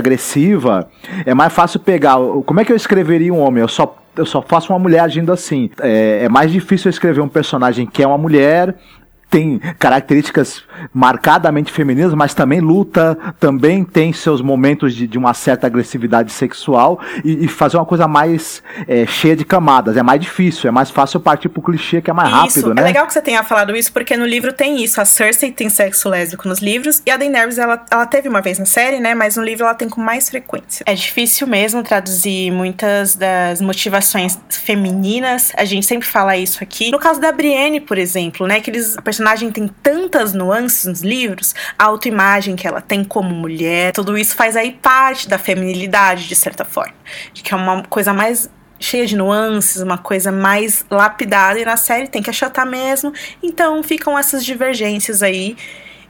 É 1.25 1.33
mais 1.33 1.53
fácil 1.53 1.79
pegar. 1.79 2.17
Como 2.45 2.59
é 2.59 2.65
que 2.65 2.71
eu 2.71 2.75
escreveria 2.75 3.33
um 3.33 3.39
homem? 3.39 3.61
Eu 3.61 3.67
só. 3.67 3.95
Eu 4.17 4.25
só 4.25 4.41
faço 4.41 4.73
uma 4.73 4.79
mulher 4.79 4.99
agindo 4.99 5.31
assim. 5.31 5.69
É, 5.79 6.25
é 6.25 6.29
mais 6.29 6.51
difícil 6.51 6.89
eu 6.89 6.91
escrever 6.91 7.21
um 7.21 7.29
personagem 7.29 7.85
que 7.85 8.03
é 8.03 8.07
uma 8.07 8.17
mulher, 8.17 8.75
tem 9.29 9.59
características 9.77 10.63
marcadamente 10.93 11.71
femininas, 11.71 12.13
mas 12.13 12.33
também 12.33 12.59
luta, 12.59 13.17
também 13.39 13.83
tem 13.83 14.11
seus 14.11 14.41
momentos 14.41 14.95
de, 14.95 15.07
de 15.07 15.17
uma 15.17 15.33
certa 15.33 15.67
agressividade 15.67 16.31
sexual 16.31 16.99
e, 17.23 17.45
e 17.45 17.47
fazer 17.47 17.77
uma 17.77 17.85
coisa 17.85 18.07
mais 18.07 18.63
é, 18.87 19.05
cheia 19.05 19.35
de 19.35 19.45
camadas. 19.45 19.97
É 19.97 20.03
mais 20.03 20.19
difícil, 20.19 20.67
é 20.67 20.71
mais 20.71 20.89
fácil 20.89 21.19
partir 21.19 21.49
pro 21.49 21.61
clichê 21.61 22.01
que 22.01 22.09
é 22.09 22.13
mais 22.13 22.29
Isso, 22.29 22.37
rápido, 22.37 22.71
é 22.71 22.73
né? 22.75 22.81
legal 22.83 23.05
que 23.05 23.13
você 23.13 23.21
tenha 23.21 23.43
falado 23.43 23.75
isso, 23.75 23.91
porque 23.93 24.17
no 24.17 24.25
livro 24.25 24.51
tem 24.51 24.83
isso. 24.83 24.99
A 24.99 25.05
Cersei 25.05 25.51
tem 25.51 25.69
sexo 25.69 26.09
lésbico 26.09 26.47
nos 26.47 26.59
livros, 26.59 27.01
e 27.05 27.11
a 27.11 27.17
Daenerys, 27.17 27.57
ela, 27.57 27.83
ela 27.89 28.05
teve 28.05 28.27
uma 28.27 28.41
vez 28.41 28.57
na 28.57 28.65
série, 28.65 28.99
né? 28.99 29.13
Mas 29.13 29.37
no 29.37 29.43
livro 29.43 29.65
ela 29.65 29.75
tem 29.75 29.89
com 29.89 30.01
mais 30.01 30.29
frequência. 30.29 30.83
É 30.85 30.93
difícil 30.93 31.47
mesmo 31.47 31.83
traduzir 31.83 32.51
muitas 32.51 33.15
das 33.15 33.61
motivações 33.61 34.39
femininas. 34.49 35.51
A 35.55 35.65
gente 35.65 35.85
sempre 35.85 36.07
fala 36.07 36.35
isso 36.37 36.63
aqui. 36.63 36.91
No 36.91 36.99
caso 36.99 37.19
da 37.19 37.31
Brienne, 37.31 37.79
por 37.79 37.97
exemplo, 37.97 38.47
né? 38.47 38.59
Que 38.59 38.71
eles, 38.71 38.95
personagem 39.19 39.51
tem 39.51 39.67
tantas 39.67 40.33
nuances 40.33 40.85
nos 40.85 41.01
livros, 41.01 41.53
a 41.77 41.85
autoimagem 41.85 42.55
que 42.55 42.65
ela 42.65 42.79
tem 42.79 43.03
como 43.03 43.35
mulher, 43.35 43.91
tudo 43.91 44.17
isso 44.17 44.33
faz 44.33 44.55
aí 44.55 44.71
parte 44.71 45.27
da 45.27 45.37
feminilidade, 45.37 46.27
de 46.27 46.35
certa 46.35 46.63
forma. 46.63 46.93
De 47.33 47.43
que 47.43 47.53
é 47.53 47.57
uma 47.57 47.83
coisa 47.83 48.13
mais 48.13 48.49
cheia 48.79 49.05
de 49.05 49.17
nuances, 49.17 49.81
uma 49.81 49.97
coisa 49.97 50.31
mais 50.31 50.85
lapidada, 50.89 51.59
e 51.59 51.65
na 51.65 51.75
série 51.75 52.07
tem 52.07 52.21
que 52.21 52.29
achatar 52.29 52.65
mesmo. 52.65 53.11
Então 53.43 53.83
ficam 53.83 54.17
essas 54.17 54.45
divergências 54.45 55.21
aí 55.21 55.57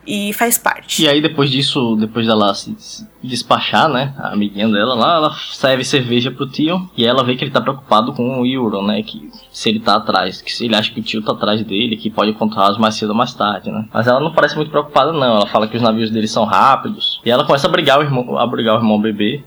e 0.05 0.33
faz 0.33 0.57
parte. 0.57 1.03
E 1.03 1.07
aí 1.07 1.21
depois 1.21 1.49
disso, 1.49 1.95
depois 1.95 2.25
dela 2.25 2.53
se 2.53 2.75
despachar, 3.23 3.89
né, 3.89 4.13
a 4.17 4.33
amiguinha 4.33 4.67
dela 4.67 4.93
lá, 4.93 5.15
ela 5.15 5.35
serve 5.51 5.83
cerveja 5.83 6.31
pro 6.31 6.47
tio 6.47 6.89
e 6.97 7.05
ela 7.05 7.23
vê 7.23 7.35
que 7.35 7.43
ele 7.43 7.51
tá 7.51 7.61
preocupado 7.61 8.13
com 8.13 8.41
o 8.41 8.45
Euron, 8.45 8.85
né, 8.85 9.03
que 9.03 9.29
se 9.51 9.69
ele 9.69 9.79
tá 9.79 9.95
atrás, 9.95 10.41
que 10.41 10.51
se 10.51 10.65
ele 10.65 10.75
acha 10.75 10.91
que 10.91 10.99
o 10.99 11.03
tio 11.03 11.21
tá 11.21 11.33
atrás 11.33 11.63
dele, 11.63 11.97
que 11.97 12.09
pode 12.09 12.31
encontrá-los 12.31 12.77
mais 12.77 12.95
cedo 12.95 13.09
ou 13.09 13.15
mais 13.15 13.33
tarde, 13.33 13.71
né. 13.71 13.85
Mas 13.93 14.07
ela 14.07 14.19
não 14.19 14.31
parece 14.31 14.55
muito 14.55 14.71
preocupada 14.71 15.11
não, 15.11 15.37
ela 15.37 15.47
fala 15.47 15.67
que 15.67 15.77
os 15.77 15.83
navios 15.83 16.09
dele 16.09 16.27
são 16.27 16.45
rápidos 16.45 17.21
e 17.25 17.29
ela 17.29 17.45
começa 17.45 17.67
a 17.67 17.71
brigar 17.71 17.99
o 17.99 18.03
irmão, 18.03 18.37
a 18.37 18.47
brigar 18.47 18.75
o 18.75 18.79
irmão 18.79 18.99
bebê. 18.99 19.43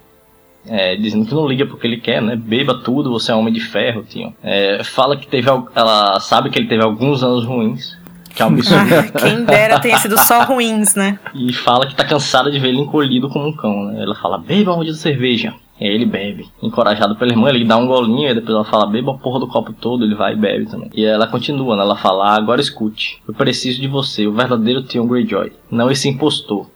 É, 0.64 0.94
dizendo 0.94 1.26
que 1.26 1.34
não 1.34 1.48
liga 1.48 1.66
porque 1.66 1.88
ele 1.88 1.96
quer, 1.96 2.22
né? 2.22 2.36
Beba 2.36 2.74
tudo, 2.74 3.11
você 3.11 3.32
é 3.32 3.34
um 3.34 3.40
homem 3.40 3.53
de 3.53 3.59
ferro, 3.59 4.05
tio. 4.09 4.32
É, 4.40 4.84
fala 4.84 5.16
que 5.16 5.26
teve. 5.26 5.48
Ela 5.74 6.20
sabe 6.20 6.50
que 6.50 6.59
ele 6.59 6.68
teve 6.68 6.84
alguns 6.84 7.24
anos 7.24 7.44
ruins. 7.44 7.98
Que 8.35 8.43
é 8.43 8.47
um 8.47 8.49
absurdo. 8.49 8.95
Ah, 8.95 9.20
quem 9.20 9.45
dera 9.45 9.78
tenha 9.78 9.99
sido 9.99 10.18
só 10.18 10.43
ruins, 10.45 10.95
né? 10.95 11.18
E 11.35 11.53
fala 11.53 11.87
que 11.87 11.95
tá 11.95 12.05
cansada 12.05 12.51
de 12.51 12.59
ver 12.59 12.68
ele 12.68 12.80
encolhido 12.80 13.28
como 13.28 13.49
um 13.49 13.53
cão, 13.53 13.85
né? 13.85 14.03
Ela 14.03 14.14
fala, 14.14 14.39
beba 14.39 14.74
um 14.74 14.83
de 14.83 14.95
cerveja. 14.95 15.55
E 15.78 15.85
aí 15.85 15.95
ele 15.95 16.07
bebe. 16.07 16.49
Encorajado 16.62 17.16
pela 17.16 17.33
irmã, 17.33 17.49
ele 17.49 17.64
dá 17.64 17.76
um 17.76 17.87
golinho, 17.87 18.30
e 18.30 18.35
depois 18.35 18.55
ela 18.55 18.64
fala, 18.64 18.87
beba 18.87 19.12
a 19.12 19.18
porra 19.18 19.41
do 19.41 19.47
copo 19.47 19.72
todo, 19.72 20.05
ele 20.05 20.14
vai 20.14 20.33
e 20.33 20.37
bebe 20.37 20.66
também. 20.66 20.91
E 20.95 21.05
ela 21.05 21.26
continua, 21.26 21.76
né? 21.76 21.83
Ela 21.83 21.97
fala, 21.97 22.30
ah, 22.30 22.37
agora 22.37 22.61
escute. 22.61 23.20
Eu 23.26 23.35
preciso 23.35 23.80
de 23.80 23.89
você, 23.89 24.26
o 24.26 24.33
verdadeiro 24.33 24.83
Theon 24.83 25.07
Greyjoy. 25.07 25.53
Não 25.70 25.91
esse 25.91 26.09
impostor. 26.09 26.70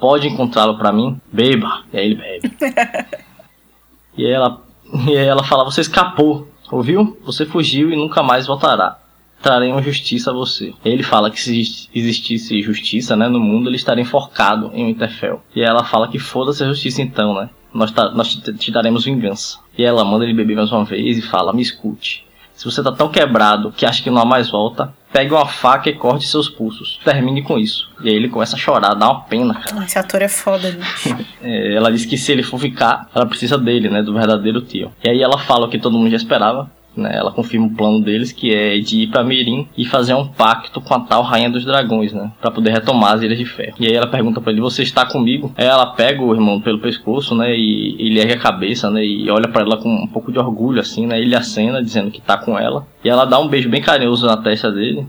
Pode 0.00 0.28
encontrá-lo 0.28 0.78
pra 0.78 0.92
mim? 0.92 1.20
Beba. 1.30 1.82
E 1.92 1.98
aí 1.98 2.06
ele 2.06 2.14
bebe. 2.14 2.52
e, 4.16 4.24
aí 4.24 4.32
ela, 4.32 4.62
e 5.06 5.16
aí 5.16 5.26
ela 5.26 5.44
fala, 5.44 5.64
você 5.64 5.80
escapou. 5.80 6.48
Ouviu? 6.70 7.18
Você 7.24 7.46
fugiu 7.46 7.90
e 7.90 7.96
nunca 7.96 8.22
mais 8.22 8.46
voltará 8.46 8.98
traremos 9.42 9.84
justiça 9.84 10.30
a 10.30 10.34
você. 10.34 10.72
Ele 10.84 11.02
fala 11.02 11.30
que 11.30 11.40
se 11.40 11.88
existisse 11.94 12.60
justiça, 12.62 13.16
né, 13.16 13.28
no 13.28 13.40
mundo, 13.40 13.68
ele 13.68 13.76
estaria 13.76 14.02
enforcado 14.02 14.70
em 14.74 14.86
Winterfell. 14.86 15.42
E 15.54 15.62
ela 15.62 15.84
fala 15.84 16.08
que 16.08 16.18
foda-se 16.18 16.62
a 16.64 16.68
justiça 16.68 17.02
então, 17.02 17.34
né? 17.34 17.48
Nós, 17.72 17.90
ta- 17.90 18.10
nós 18.10 18.34
te, 18.34 18.52
te 18.54 18.70
daremos 18.72 19.04
vingança. 19.04 19.58
E 19.76 19.84
ela 19.84 20.04
manda 20.04 20.24
ele 20.24 20.34
beber 20.34 20.56
mais 20.56 20.72
uma 20.72 20.84
vez 20.84 21.18
e 21.18 21.22
fala, 21.22 21.52
me 21.52 21.62
escute. 21.62 22.26
Se 22.54 22.64
você 22.64 22.82
tá 22.82 22.90
tão 22.90 23.08
quebrado 23.08 23.70
que 23.70 23.86
acha 23.86 24.02
que 24.02 24.10
não 24.10 24.20
há 24.20 24.24
mais 24.24 24.50
volta, 24.50 24.92
pegue 25.12 25.32
uma 25.32 25.46
faca 25.46 25.88
e 25.88 25.92
corte 25.94 26.26
seus 26.26 26.48
pulsos. 26.48 26.98
Termine 27.04 27.40
com 27.42 27.56
isso. 27.56 27.88
E 28.02 28.08
aí 28.08 28.14
ele 28.16 28.28
começa 28.28 28.56
a 28.56 28.58
chorar, 28.58 28.94
dá 28.94 29.08
uma 29.08 29.20
pena, 29.20 29.54
cara. 29.54 29.84
Esse 29.84 29.96
ator 29.96 30.22
é 30.22 30.28
foda, 30.28 30.72
gente. 30.72 31.28
É, 31.40 31.74
ela 31.76 31.92
diz 31.92 32.04
que 32.04 32.18
se 32.18 32.32
ele 32.32 32.42
for 32.42 32.58
ficar, 32.58 33.08
ela 33.14 33.24
precisa 33.24 33.56
dele, 33.56 33.88
né? 33.88 34.02
Do 34.02 34.12
verdadeiro 34.12 34.60
tio. 34.60 34.90
E 35.04 35.08
aí 35.08 35.22
ela 35.22 35.38
fala 35.38 35.66
o 35.66 35.70
que 35.70 35.78
todo 35.78 35.96
mundo 35.96 36.10
já 36.10 36.16
esperava. 36.16 36.68
Né, 36.98 37.12
ela 37.14 37.30
confirma 37.30 37.66
o 37.68 37.70
plano 37.70 38.00
deles, 38.02 38.32
que 38.32 38.52
é 38.52 38.78
de 38.78 39.02
ir 39.02 39.06
pra 39.06 39.22
Mirim 39.22 39.68
e 39.76 39.84
fazer 39.84 40.14
um 40.14 40.26
pacto 40.26 40.80
com 40.80 40.94
a 40.94 41.00
tal 41.00 41.22
Rainha 41.22 41.48
dos 41.48 41.64
Dragões, 41.64 42.12
né? 42.12 42.32
Pra 42.40 42.50
poder 42.50 42.72
retomar 42.72 43.12
as 43.12 43.22
Ilhas 43.22 43.38
de 43.38 43.44
Ferro. 43.44 43.76
E 43.78 43.86
aí 43.86 43.94
ela 43.94 44.08
pergunta 44.08 44.40
pra 44.40 44.50
ele, 44.50 44.60
você 44.60 44.82
está 44.82 45.06
comigo? 45.06 45.52
Aí 45.56 45.64
ela 45.64 45.86
pega 45.86 46.20
o 46.20 46.34
irmão 46.34 46.60
pelo 46.60 46.80
pescoço, 46.80 47.36
né? 47.36 47.56
E 47.56 47.94
ele 48.00 48.18
ergue 48.18 48.32
a 48.32 48.38
cabeça, 48.40 48.90
né? 48.90 49.04
E 49.04 49.30
olha 49.30 49.46
pra 49.46 49.62
ela 49.62 49.76
com 49.76 49.88
um 49.88 50.08
pouco 50.08 50.32
de 50.32 50.38
orgulho, 50.40 50.80
assim, 50.80 51.06
né? 51.06 51.20
Ele 51.20 51.36
acena, 51.36 51.80
dizendo 51.80 52.10
que 52.10 52.20
tá 52.20 52.36
com 52.36 52.58
ela. 52.58 52.84
E 53.04 53.08
ela 53.08 53.24
dá 53.24 53.38
um 53.38 53.46
beijo 53.46 53.68
bem 53.68 53.80
carinhoso 53.80 54.26
na 54.26 54.36
testa 54.36 54.70
dele. 54.72 55.06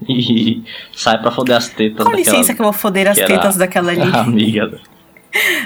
E 0.08 0.62
sai 0.92 1.18
pra 1.20 1.30
foder 1.30 1.56
as 1.56 1.68
tetas 1.68 1.98
Com 2.04 2.10
daquela 2.10 2.16
licença 2.16 2.54
que 2.54 2.60
eu 2.60 2.64
vou 2.64 2.72
foder 2.72 3.08
as 3.08 3.16
tetas 3.18 3.56
daquela 3.56 3.90
ali. 3.92 4.00
amiga. 4.02 4.78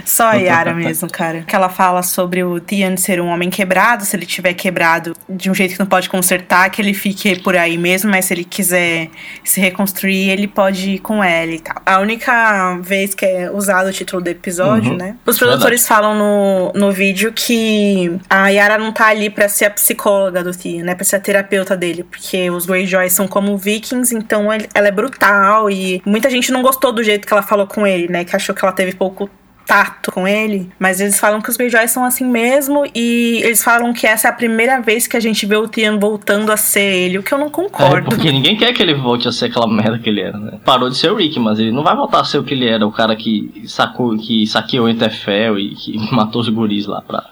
Só 0.04 0.26
a 0.28 0.34
Yara 0.34 0.74
mesmo, 0.74 1.08
cara. 1.10 1.42
Que 1.42 1.54
ela 1.56 1.68
fala 1.68 2.02
sobre 2.02 2.44
o 2.44 2.60
Tian 2.60 2.96
ser 2.96 3.20
um 3.20 3.28
homem 3.28 3.48
quebrado, 3.50 4.04
se 4.04 4.14
ele 4.16 4.26
tiver 4.26 4.54
quebrado 4.54 5.14
de 5.28 5.50
um 5.50 5.54
jeito 5.54 5.72
que 5.74 5.78
não 5.80 5.86
pode 5.86 6.08
consertar, 6.08 6.68
que 6.70 6.82
ele 6.82 6.92
fique 6.94 7.40
por 7.40 7.56
aí 7.56 7.78
mesmo, 7.78 8.10
mas 8.10 8.26
se 8.26 8.34
ele 8.34 8.44
quiser 8.44 9.08
se 9.42 9.60
reconstruir, 9.60 10.28
ele 10.30 10.46
pode 10.46 10.90
ir 10.90 10.98
com 10.98 11.22
ela 11.24 11.52
e 11.52 11.60
tal. 11.60 11.76
A 11.86 11.98
única 12.00 12.76
vez 12.82 13.14
que 13.14 13.24
é 13.24 13.50
usado 13.50 13.88
o 13.88 13.92
título 13.92 14.22
do 14.22 14.28
episódio, 14.28 14.92
Uhum. 14.92 14.96
né? 14.98 15.16
Os 15.24 15.38
produtores 15.38 15.86
falam 15.86 16.14
no, 16.14 16.72
no 16.74 16.92
vídeo 16.92 17.32
que 17.32 18.18
a 18.28 18.48
Yara 18.48 18.76
não 18.78 18.92
tá 18.92 19.06
ali 19.08 19.30
pra 19.30 19.48
ser 19.48 19.66
a 19.66 19.70
psicóloga 19.70 20.42
do 20.44 20.52
Tian, 20.52 20.84
né? 20.84 20.94
Pra 20.94 21.04
ser 21.04 21.16
a 21.16 21.20
terapeuta 21.20 21.76
dele, 21.76 22.02
porque 22.04 22.50
os 22.50 22.66
Greyjoy 22.66 23.08
são 23.08 23.26
como 23.26 23.56
vikings, 23.56 24.14
então 24.14 24.48
ela 24.52 24.88
é 24.88 24.90
brutal 24.90 25.70
e 25.70 26.02
muita 26.04 26.28
gente 26.28 26.52
não 26.52 26.62
gostou 26.62 26.92
do 26.92 27.02
jeito 27.02 27.26
que 27.26 27.32
ela 27.32 27.42
falou 27.42 27.66
com 27.66 27.86
ele, 27.86 28.08
né? 28.08 28.24
Que 28.24 28.36
achou 28.36 28.54
que 28.54 28.64
ela 28.64 28.72
teve 28.72 28.92
pouco 28.94 29.30
tato 29.66 30.12
com 30.12 30.28
ele, 30.28 30.70
mas 30.78 31.00
eles 31.00 31.18
falam 31.18 31.40
que 31.40 31.48
os 31.48 31.56
Greyjoy 31.56 31.88
são 31.88 32.04
assim 32.04 32.24
mesmo 32.24 32.84
e 32.94 33.40
eles 33.42 33.64
falam 33.64 33.92
que 33.92 34.06
essa 34.06 34.28
é 34.28 34.30
a 34.30 34.34
primeira 34.34 34.80
vez 34.80 35.06
que 35.06 35.16
a 35.16 35.20
gente 35.20 35.46
vê 35.46 35.56
o 35.56 35.66
Tian 35.66 35.98
voltando 35.98 36.52
a 36.52 36.56
ser 36.56 36.80
ele, 36.94 37.18
o 37.18 37.22
que 37.22 37.32
eu 37.32 37.38
não 37.38 37.46
É, 37.46 37.50
concordo. 37.50 38.08
porque 38.10 38.30
ninguém 38.30 38.56
quer 38.56 38.72
que 38.72 38.82
ele 38.82 38.94
volte 38.94 39.26
a 39.26 39.32
ser 39.32 39.46
aquela 39.46 39.66
merda 39.66 39.98
que 39.98 40.08
ele 40.08 40.20
era, 40.20 40.36
né? 40.38 40.58
Parou 40.64 40.90
de 40.90 40.96
ser 40.96 41.10
o 41.10 41.16
Rick, 41.16 41.38
mas 41.40 41.58
ele 41.58 41.72
não 41.72 41.82
vai 41.82 41.96
voltar 41.96 42.20
a 42.20 42.24
ser 42.24 42.38
o 42.38 42.44
que 42.44 42.52
ele 42.54 42.68
era, 42.68 42.86
o 42.86 42.92
cara 42.92 43.16
que 43.16 43.62
sacou, 43.66 44.16
que 44.18 44.46
saqueou 44.46 44.86
o 44.86 44.88
Interfell 44.88 45.58
e 45.58 45.74
que 45.74 45.96
matou 46.14 46.42
os 46.42 46.48
guris 46.48 46.86
lá 46.86 47.00
pra. 47.00 47.24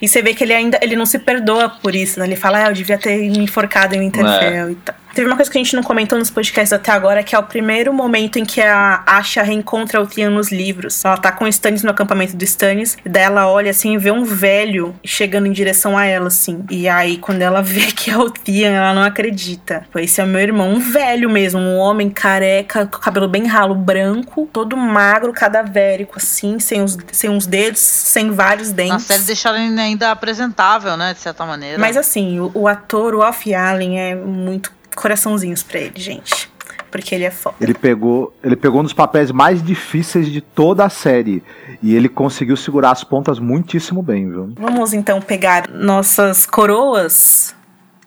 E 0.00 0.06
você 0.06 0.22
vê 0.22 0.32
que 0.32 0.44
ele 0.44 0.52
ainda 0.52 0.78
ele 0.80 0.94
não 0.94 1.04
se 1.06 1.18
perdoa 1.18 1.68
por 1.68 1.92
isso, 1.94 2.20
né? 2.20 2.26
Ele 2.26 2.36
fala, 2.36 2.64
ah, 2.64 2.68
eu 2.68 2.72
devia 2.74 2.96
ter 2.98 3.16
me 3.16 3.38
enforcado 3.38 3.94
em 3.96 4.00
Winterfell 4.00 4.70
e 4.70 4.74
tal. 4.76 4.94
Teve 5.14 5.26
uma 5.26 5.36
coisa 5.36 5.50
que 5.50 5.58
a 5.58 5.62
gente 5.62 5.74
não 5.74 5.82
comentou 5.82 6.18
nos 6.18 6.30
podcasts 6.30 6.72
até 6.72 6.92
agora, 6.92 7.22
que 7.22 7.34
é 7.34 7.38
o 7.38 7.42
primeiro 7.42 7.92
momento 7.92 8.38
em 8.38 8.44
que 8.44 8.60
a 8.60 9.02
Asha 9.06 9.42
reencontra 9.42 10.00
o 10.00 10.06
Tian 10.06 10.30
nos 10.30 10.52
livros. 10.52 11.04
Ela 11.04 11.16
tá 11.16 11.32
com 11.32 11.44
o 11.44 11.48
Stannis 11.48 11.82
no 11.82 11.90
acampamento 11.90 12.36
do 12.36 12.44
Stannis, 12.44 12.96
e 13.04 13.08
daí 13.08 13.24
ela 13.24 13.48
olha 13.48 13.70
assim 13.70 13.94
e 13.94 13.98
vê 13.98 14.10
um 14.10 14.24
velho 14.24 14.94
chegando 15.04 15.46
em 15.46 15.52
direção 15.52 15.96
a 15.98 16.04
ela, 16.04 16.28
assim. 16.28 16.64
E 16.70 16.88
aí, 16.88 17.16
quando 17.18 17.42
ela 17.42 17.60
vê 17.62 17.86
que 17.86 18.10
é 18.10 18.16
o 18.16 18.30
Tian, 18.30 18.70
ela 18.70 18.94
não 18.94 19.02
acredita. 19.02 19.84
Esse 19.96 20.20
é 20.20 20.26
meu 20.26 20.40
irmão, 20.40 20.70
um 20.70 20.78
velho 20.78 21.28
mesmo, 21.28 21.60
um 21.60 21.76
homem 21.78 22.10
careca, 22.10 22.86
com 22.86 22.98
cabelo 22.98 23.26
bem 23.26 23.46
ralo, 23.46 23.74
branco, 23.74 24.48
todo 24.52 24.76
magro, 24.76 25.32
cadavérico, 25.32 26.18
assim, 26.18 26.58
sem, 26.60 26.82
os, 26.82 26.96
sem 27.12 27.30
uns 27.30 27.46
dedos, 27.46 27.80
sem 27.80 28.30
vários 28.30 28.70
dentes. 28.70 28.92
Na 28.92 28.98
série 29.00 29.22
deixaram 29.22 29.58
ele 29.58 29.80
ainda 29.80 30.10
apresentável, 30.10 30.96
né, 30.96 31.14
de 31.14 31.20
certa 31.20 31.44
maneira. 31.44 31.78
Mas 31.78 31.96
assim, 31.96 32.38
o, 32.38 32.50
o 32.54 32.68
ator, 32.68 33.14
o 33.14 33.22
Alfie 33.22 33.54
Allen, 33.54 33.98
é 33.98 34.14
muito 34.14 34.77
coraçãozinhos 35.00 35.62
pra 35.62 35.80
ele, 35.80 36.00
gente. 36.00 36.50
Porque 36.90 37.14
ele 37.14 37.24
é 37.24 37.30
foda. 37.30 37.56
Ele 37.60 37.74
pegou, 37.74 38.34
ele 38.42 38.56
pegou 38.56 38.80
um 38.80 38.84
dos 38.84 38.94
papéis 38.94 39.30
mais 39.30 39.62
difíceis 39.62 40.30
de 40.30 40.40
toda 40.40 40.84
a 40.84 40.88
série. 40.88 41.42
E 41.82 41.94
ele 41.94 42.08
conseguiu 42.08 42.56
segurar 42.56 42.92
as 42.92 43.04
pontas 43.04 43.38
muitíssimo 43.38 44.02
bem, 44.02 44.28
viu? 44.30 44.52
Vamos 44.56 44.92
então 44.92 45.20
pegar 45.20 45.68
nossas 45.68 46.46
coroas 46.46 47.54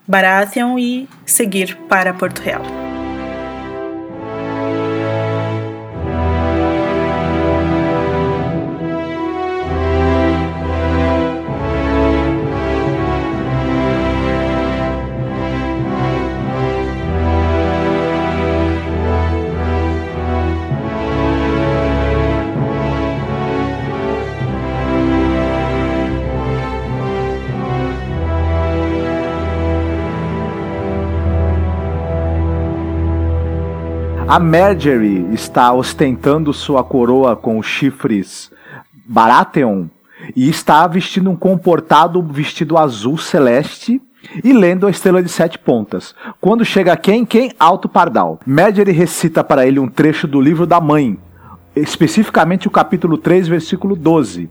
Baratheon 0.07 0.79
e 0.79 1.07
seguir 1.25 1.77
para 1.87 2.13
Porto 2.13 2.39
Real. 2.39 2.90
A 34.31 34.39
Marjorie 34.39 35.27
está 35.33 35.73
ostentando 35.73 36.53
sua 36.53 36.85
coroa 36.85 37.35
com 37.35 37.61
chifres 37.61 38.49
Baratheon 39.05 39.87
e 40.33 40.49
está 40.49 40.87
vestindo 40.87 41.29
um 41.29 41.35
comportado 41.35 42.21
vestido 42.23 42.77
azul 42.77 43.17
celeste 43.17 44.01
e 44.41 44.53
lendo 44.53 44.87
a 44.87 44.89
estrela 44.89 45.21
de 45.21 45.27
sete 45.27 45.59
pontas. 45.59 46.15
Quando 46.39 46.63
chega 46.63 46.95
quem? 46.95 47.25
Quem? 47.25 47.51
Alto 47.59 47.89
Pardal. 47.89 48.39
Marjorie 48.45 48.93
recita 48.93 49.43
para 49.43 49.67
ele 49.67 49.81
um 49.81 49.89
trecho 49.89 50.29
do 50.29 50.39
livro 50.39 50.65
da 50.65 50.79
mãe, 50.79 51.19
especificamente 51.75 52.69
o 52.69 52.71
capítulo 52.71 53.17
3, 53.17 53.49
versículo 53.49 53.97
12. 53.97 54.49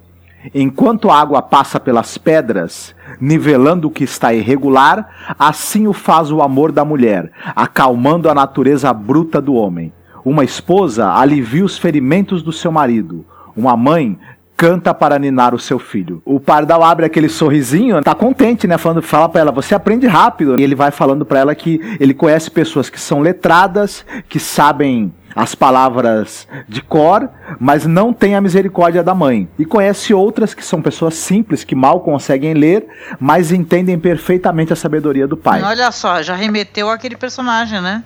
Enquanto 0.54 1.10
a 1.10 1.20
água 1.20 1.42
passa 1.42 1.78
pelas 1.78 2.16
pedras, 2.16 2.94
nivelando 3.20 3.88
o 3.88 3.90
que 3.90 4.04
está 4.04 4.32
irregular, 4.32 5.34
assim 5.38 5.86
o 5.86 5.92
faz 5.92 6.32
o 6.32 6.40
amor 6.40 6.72
da 6.72 6.84
mulher, 6.84 7.30
acalmando 7.54 8.28
a 8.28 8.34
natureza 8.34 8.92
bruta 8.92 9.40
do 9.40 9.54
homem. 9.54 9.92
Uma 10.24 10.42
esposa 10.42 11.12
alivia 11.12 11.64
os 11.64 11.76
ferimentos 11.76 12.42
do 12.42 12.52
seu 12.52 12.72
marido. 12.72 13.24
Uma 13.54 13.76
mãe 13.76 14.18
canta 14.60 14.92
para 14.92 15.18
ninar 15.18 15.54
o 15.54 15.58
seu 15.58 15.78
filho. 15.78 16.20
O 16.22 16.38
pardal 16.38 16.84
abre 16.84 17.06
aquele 17.06 17.30
sorrisinho, 17.30 18.02
tá 18.02 18.14
contente, 18.14 18.66
né? 18.66 18.76
Falando, 18.76 19.00
fala 19.00 19.26
para 19.26 19.40
ela, 19.40 19.50
você 19.50 19.74
aprende 19.74 20.06
rápido. 20.06 20.60
E 20.60 20.62
ele 20.62 20.74
vai 20.74 20.90
falando 20.90 21.24
para 21.24 21.38
ela 21.38 21.54
que 21.54 21.80
ele 21.98 22.12
conhece 22.12 22.50
pessoas 22.50 22.90
que 22.90 23.00
são 23.00 23.20
letradas, 23.20 24.04
que 24.28 24.38
sabem 24.38 25.14
as 25.34 25.54
palavras 25.54 26.46
de 26.68 26.82
cor, 26.82 27.30
mas 27.58 27.86
não 27.86 28.12
tem 28.12 28.34
a 28.34 28.40
misericórdia 28.42 29.02
da 29.02 29.14
mãe. 29.14 29.48
E 29.58 29.64
conhece 29.64 30.12
outras 30.12 30.52
que 30.52 30.62
são 30.62 30.82
pessoas 30.82 31.14
simples, 31.14 31.64
que 31.64 31.74
mal 31.74 32.00
conseguem 32.00 32.52
ler, 32.52 32.86
mas 33.18 33.52
entendem 33.52 33.98
perfeitamente 33.98 34.74
a 34.74 34.76
sabedoria 34.76 35.26
do 35.26 35.38
pai. 35.38 35.62
Olha 35.62 35.90
só, 35.90 36.20
já 36.20 36.34
remeteu 36.34 36.90
aquele 36.90 37.16
personagem, 37.16 37.80
né? 37.80 38.04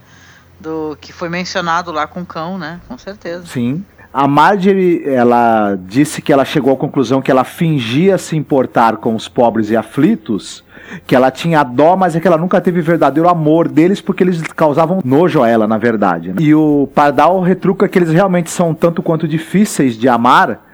Do 0.61 0.97
que 1.01 1.13
foi 1.13 1.29
mencionado 1.29 1.91
lá 1.91 2.07
com 2.07 2.21
o 2.21 2.27
cão, 2.27 2.57
né? 2.59 2.81
Com 2.87 2.97
certeza. 2.97 3.45
Sim. 3.45 3.85
A 4.15 4.29
Marjorie, 4.29 5.03
ela 5.05 5.77
disse 5.89 6.23
que 6.23 6.33
ela 6.33 6.45
chegou 6.45 6.73
à 6.73 6.77
conclusão 6.77 7.21
que 7.21 7.33
ela 7.33 7.43
fingia 7.43 8.17
se 8.17 8.37
importar 8.37 8.99
com 8.99 9.13
os 9.17 9.27
pobres 9.27 9.71
e 9.71 9.77
aflitos, 9.77 10.63
que 11.05 11.17
ela 11.17 11.33
tinha 11.33 11.65
dó, 11.65 11.97
mas 11.97 12.15
é 12.15 12.21
que 12.21 12.29
ela 12.29 12.39
nunca 12.39 12.61
teve 12.61 12.81
verdadeiro 12.81 13.29
amor 13.29 13.67
deles 13.67 14.01
porque 14.01 14.23
eles 14.23 14.41
causavam 14.43 15.01
nojo 15.05 15.43
a 15.43 15.49
ela, 15.49 15.67
na 15.67 15.79
verdade. 15.79 16.29
Né? 16.29 16.37
E 16.39 16.55
o 16.55 16.89
Pardal 16.95 17.41
retruca 17.41 17.89
que 17.89 17.99
eles 17.99 18.13
realmente 18.13 18.53
são 18.53 18.73
tanto 18.73 19.03
quanto 19.03 19.27
difíceis 19.27 19.99
de 19.99 20.09
amar, 20.09 20.65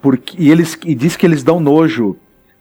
porque, 0.00 0.36
e, 0.38 0.48
eles, 0.48 0.78
e 0.84 0.94
diz 0.94 1.16
que 1.16 1.26
eles 1.26 1.42
dão 1.42 1.58
nojo 1.58 2.16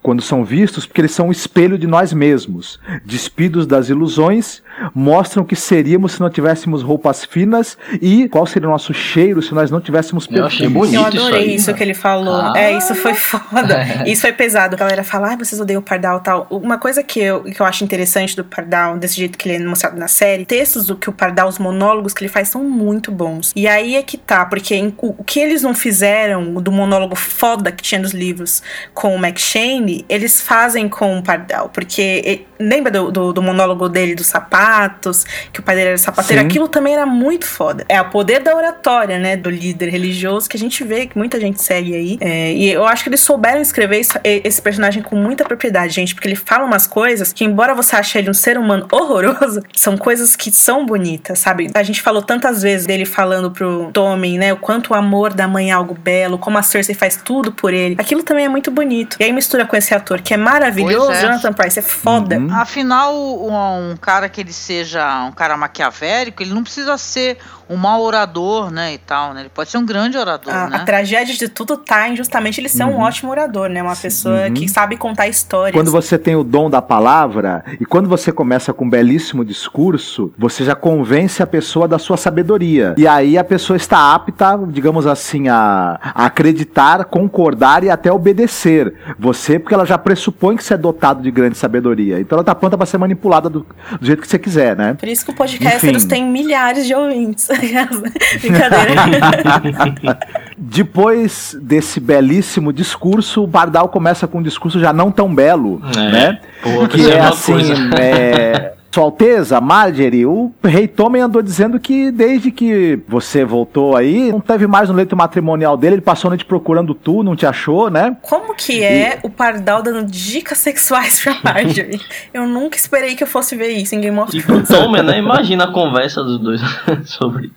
quando 0.05 0.21
são 0.21 0.45
vistos, 0.45 0.85
porque 0.85 1.01
eles 1.01 1.13
são 1.13 1.29
o 1.29 1.31
espelho 1.31 1.79
de 1.79 1.87
nós 1.87 2.13
mesmos. 2.13 2.79
Despidos 3.03 3.65
das 3.65 3.89
ilusões, 3.89 4.61
mostram 4.93 5.43
que 5.43 5.55
seríamos 5.55 6.11
se 6.13 6.19
não 6.19 6.29
tivéssemos 6.29 6.83
roupas 6.83 7.25
finas 7.25 7.75
e 7.99 8.29
qual 8.29 8.45
seria 8.45 8.69
o 8.69 8.71
nosso 8.71 8.93
cheiro 8.93 9.41
se 9.41 9.51
nós 9.55 9.71
não 9.71 9.81
tivéssemos 9.81 10.27
perfume. 10.27 10.41
Eu 10.41 10.45
achei 10.45 10.69
bonito 10.69 10.93
Eu 10.93 11.05
adorei 11.05 11.45
isso, 11.45 11.55
isso 11.55 11.73
que 11.73 11.81
ele 11.81 11.95
falou. 11.95 12.35
Ah. 12.35 12.53
É, 12.55 12.77
isso 12.77 12.93
foi 12.93 13.15
foda. 13.15 13.83
isso 14.05 14.21
foi 14.21 14.31
pesado. 14.31 14.75
A 14.75 14.77
galera 14.77 15.03
fala, 15.03 15.33
ah, 15.33 15.37
vocês 15.37 15.59
odeiam 15.59 15.79
o 15.79 15.83
Pardal 15.83 16.19
tal. 16.19 16.45
Uma 16.51 16.77
coisa 16.77 17.01
que 17.01 17.19
eu, 17.19 17.43
que 17.43 17.59
eu 17.59 17.65
acho 17.65 17.83
interessante 17.83 18.35
do 18.35 18.43
Pardal, 18.43 18.99
desse 18.99 19.15
jeito 19.15 19.39
que 19.39 19.49
ele 19.49 19.63
é 19.63 19.67
mostrado 19.67 19.97
na 19.97 20.07
série, 20.07 20.45
textos 20.45 20.85
do 20.85 20.95
que 20.95 21.09
o 21.09 21.13
Pardal, 21.13 21.49
os 21.49 21.57
monólogos 21.57 22.13
que 22.13 22.23
ele 22.23 22.29
faz 22.29 22.49
são 22.49 22.63
muito 22.63 23.11
bons. 23.11 23.51
E 23.55 23.67
aí 23.67 23.95
é 23.95 24.03
que 24.03 24.17
tá, 24.17 24.45
porque 24.45 24.75
em, 24.75 24.93
o, 24.99 25.15
o 25.17 25.23
que 25.23 25.39
eles 25.39 25.63
não 25.63 25.73
fizeram 25.73 26.53
do 26.61 26.71
monólogo 26.71 27.15
foda 27.15 27.71
que 27.71 27.81
tinha 27.81 27.99
nos 27.99 28.11
livros 28.11 28.61
com 28.93 29.15
o 29.15 29.17
McShane, 29.17 29.94
eles 30.09 30.41
fazem 30.41 30.89
com 30.89 31.19
o 31.19 31.23
Pardal, 31.23 31.69
porque 31.69 32.45
lembra 32.59 32.91
do, 32.91 33.11
do, 33.11 33.33
do, 33.33 33.41
monólogo 33.41 33.87
dele 33.87 34.15
dos 34.15 34.27
sapatos, 34.27 35.25
que 35.51 35.59
o 35.59 35.63
pai 35.63 35.75
dele 35.75 35.89
era 35.89 35.97
sapateiro? 35.97 36.41
Sim. 36.41 36.47
Aquilo 36.47 36.67
também 36.67 36.93
era 36.93 37.05
muito 37.05 37.45
foda. 37.45 37.85
É 37.87 38.01
o 38.01 38.09
poder 38.09 38.41
da 38.41 38.55
oratória, 38.55 39.19
né, 39.19 39.37
do 39.37 39.49
líder 39.49 39.89
religioso 39.89 40.49
que 40.49 40.57
a 40.57 40.59
gente 40.59 40.83
vê, 40.83 41.05
que 41.05 41.17
muita 41.17 41.39
gente 41.39 41.61
segue 41.61 41.93
aí. 41.93 42.17
É, 42.21 42.53
e 42.53 42.71
eu 42.71 42.85
acho 42.85 43.03
que 43.03 43.09
eles 43.09 43.21
souberam 43.21 43.61
escrever 43.61 43.99
isso, 43.99 44.13
esse 44.23 44.61
personagem 44.61 45.03
com 45.03 45.15
muita 45.15 45.43
propriedade, 45.43 45.93
gente, 45.93 46.15
porque 46.15 46.27
ele 46.27 46.35
fala 46.35 46.65
umas 46.65 46.87
coisas 46.87 47.31
que, 47.31 47.43
embora 47.43 47.73
você 47.73 47.95
ache 47.95 48.17
ele 48.17 48.29
um 48.29 48.33
ser 48.33 48.57
humano 48.57 48.87
horroroso, 48.91 49.61
são 49.73 49.97
coisas 49.97 50.35
que 50.35 50.51
são 50.51 50.85
bonitas, 50.85 51.39
sabe? 51.39 51.69
A 51.73 51.83
gente 51.83 52.01
falou 52.01 52.21
tantas 52.21 52.61
vezes 52.61 52.87
dele 52.87 53.05
falando 53.05 53.51
pro 53.51 53.89
Tommen, 53.91 54.37
né, 54.37 54.53
o 54.53 54.57
quanto 54.57 54.91
o 54.91 54.93
amor 54.95 55.33
da 55.33 55.47
mãe 55.47 55.69
é 55.69 55.73
algo 55.73 55.93
belo, 55.93 56.37
como 56.37 56.57
a 56.57 56.63
Cersei 56.63 56.95
faz 56.95 57.17
tudo 57.17 57.51
por 57.51 57.73
ele. 57.73 57.95
Aquilo 57.97 58.23
também 58.23 58.45
é 58.45 58.49
muito 58.49 58.71
bonito. 58.71 59.17
E 59.19 59.23
aí 59.23 59.31
mistura 59.31 59.65
com 59.65 59.75
esse 59.75 59.84
esse 59.85 59.93
ator 59.93 60.21
que 60.21 60.33
é 60.33 60.37
maravilhoso, 60.37 61.11
é. 61.11 61.21
Jonathan 61.21 61.53
Price 61.53 61.79
é 61.79 61.81
foda. 61.81 62.37
Uhum. 62.37 62.53
Afinal, 62.53 63.15
um, 63.15 63.91
um, 63.91 63.97
cara 63.97 64.27
que 64.27 64.41
ele 64.41 64.51
seja 64.51 65.23
um 65.25 65.31
cara 65.31 65.55
maquiavélico, 65.55 66.41
ele 66.41 66.53
não 66.53 66.63
precisa 66.63 66.97
ser 66.97 67.37
um 67.69 67.75
mau 67.75 68.03
orador, 68.03 68.71
né, 68.71 68.93
e 68.93 68.97
tal, 68.99 69.33
né? 69.33 69.41
Ele 69.41 69.49
pode 69.49 69.71
ser 69.71 69.77
um 69.79 69.85
grande 69.85 70.17
orador, 70.17 70.53
a, 70.53 70.69
né? 70.69 70.77
A 70.77 70.79
tragédia 70.85 71.35
de 71.35 71.49
tudo 71.49 71.77
tá 71.77 72.07
em 72.07 72.15
justamente 72.15 72.61
ele 72.61 72.69
ser 72.69 72.83
uhum. 72.83 72.97
um 72.97 72.99
ótimo 72.99 73.31
orador, 73.31 73.69
né? 73.69 73.81
Uma 73.81 73.95
pessoa 73.95 74.47
uhum. 74.47 74.53
que 74.53 74.67
sabe 74.67 74.97
contar 74.97 75.27
histórias. 75.27 75.73
Quando 75.73 75.91
você 75.91 76.17
tem 76.17 76.35
o 76.35 76.43
dom 76.43 76.69
da 76.69 76.81
palavra 76.81 77.63
e 77.79 77.85
quando 77.85 78.07
você 78.07 78.31
começa 78.31 78.71
com 78.71 78.85
um 78.85 78.89
belíssimo 78.89 79.43
discurso, 79.43 80.31
você 80.37 80.63
já 80.63 80.75
convence 80.75 81.41
a 81.41 81.47
pessoa 81.47 81.87
da 81.87 81.97
sua 81.97 82.17
sabedoria. 82.17 82.93
E 82.97 83.07
aí 83.07 83.37
a 83.37 83.43
pessoa 83.43 83.77
está 83.77 84.13
apta, 84.13 84.59
digamos 84.67 85.07
assim, 85.07 85.47
a, 85.47 85.99
a 86.01 86.25
acreditar, 86.25 87.05
concordar 87.05 87.83
e 87.83 87.89
até 87.89 88.11
obedecer. 88.11 88.93
Você, 89.17 89.57
porque 89.57 89.74
ela 89.75 89.85
já 89.85 89.97
pressupõe 89.97 90.55
que 90.55 90.63
você 90.63 90.73
é 90.73 90.77
dotado 90.77 91.21
de 91.21 91.29
grande 91.29 91.57
sabedoria. 91.57 92.19
Então 92.19 92.37
ela 92.37 92.43
tá 92.43 92.55
pronta 92.55 92.77
para 92.77 92.85
ser 92.85 92.97
manipulada 92.97 93.49
do, 93.49 93.65
do, 93.99 94.05
jeito 94.05 94.21
que 94.21 94.27
você 94.27 94.39
quiser, 94.39 94.75
né? 94.75 94.95
Por 94.95 95.07
isso 95.07 95.23
que 95.25 95.31
o 95.31 95.35
podcast 95.35 96.07
tem 96.07 96.27
milhares 96.27 96.87
de 96.87 96.95
ouvintes. 96.95 97.47
Brincadeira. 98.41 100.19
Depois 100.57 101.57
desse 101.61 101.99
belíssimo 101.99 102.71
discurso, 102.71 103.43
o 103.43 103.47
Bardal 103.47 103.89
começa 103.89 104.27
com 104.27 104.39
um 104.39 104.43
discurso 104.43 104.79
já 104.79 104.91
não 104.93 105.11
tão 105.11 105.33
belo, 105.33 105.81
é. 105.95 106.11
né? 106.11 106.39
Pô, 106.63 106.87
que 106.87 107.09
é 107.09 107.19
assim, 107.19 107.61
é, 107.99 108.73
sua 108.95 109.03
Alteza, 109.03 109.59
Marjorie, 109.59 110.25
o 110.25 110.53
rei 110.63 110.87
Tommen 110.87 111.21
andou 111.21 111.41
dizendo 111.41 111.77
que 111.77 112.09
desde 112.11 112.49
que 112.49 112.97
você 113.05 113.43
voltou 113.43 113.93
aí, 113.93 114.31
não 114.31 114.39
teve 114.39 114.67
mais 114.67 114.87
no 114.87 114.95
leito 114.95 115.17
matrimonial 115.17 115.75
dele, 115.75 115.95
ele 115.95 116.01
passou 116.01 116.29
a 116.29 116.31
noite 116.31 116.45
procurando 116.45 116.95
tu, 116.95 117.21
não 117.21 117.35
te 117.35 117.45
achou, 117.45 117.89
né? 117.89 118.15
Como 118.21 118.55
que 118.55 118.81
é 118.81 119.19
e... 119.21 119.27
o 119.27 119.29
Pardal 119.29 119.83
dando 119.83 120.09
dicas 120.09 120.59
sexuais 120.59 121.21
pra 121.21 121.35
Marjorie? 121.43 121.99
eu 122.33 122.47
nunca 122.47 122.77
esperei 122.77 123.15
que 123.15 123.23
eu 123.23 123.27
fosse 123.27 123.53
ver 123.57 123.67
isso 123.71 123.93
em 123.95 123.99
Game 123.99 124.17
of 124.17 124.31
Thrones. 124.31 124.69
E 124.69 124.73
com 124.73 124.81
Tommen, 124.81 125.03
né? 125.03 125.19
Imagina 125.19 125.65
a 125.65 125.71
conversa 125.73 126.23
dos 126.23 126.39
dois 126.39 126.61
sobre 127.03 127.51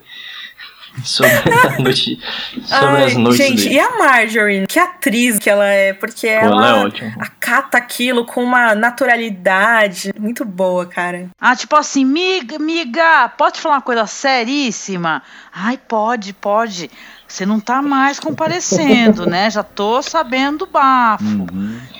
sobre 1.04 1.30
a 1.32 1.78
noite. 1.82 2.18
Sobre 2.64 2.86
Ai, 2.96 3.04
as 3.04 3.14
noites 3.14 3.38
gente, 3.38 3.62
dele. 3.64 3.74
e 3.74 3.80
a 3.80 3.98
Marjorie? 3.98 4.66
Que 4.66 4.78
atriz 4.78 5.38
que 5.38 5.48
ela 5.48 5.64
é, 5.66 5.92
porque 5.92 6.26
ela 6.26 6.56
ela 6.56 6.68
é 6.68 6.84
ótima. 6.86 7.12
acata 7.18 7.78
aquilo 7.78 8.24
com 8.24 8.42
uma 8.42 8.74
naturalidade 8.74 10.12
muito 10.18 10.44
boa, 10.44 10.86
cara. 10.86 11.28
Ah, 11.40 11.54
tipo 11.56 11.74
assim, 11.76 12.04
miga, 12.04 12.58
miga, 12.58 13.28
pode 13.36 13.60
falar 13.60 13.76
uma 13.76 13.82
coisa 13.82 14.06
seríssima? 14.06 15.22
Ai, 15.52 15.78
pode, 15.78 16.32
pode. 16.32 16.90
Você 17.28 17.44
não 17.44 17.60
tá 17.60 17.82
mais 17.82 18.18
comparecendo, 18.18 19.26
né? 19.26 19.50
Já 19.50 19.62
tô 19.62 20.00
sabendo 20.02 20.58
do 20.58 20.66
bafo. 20.66 21.46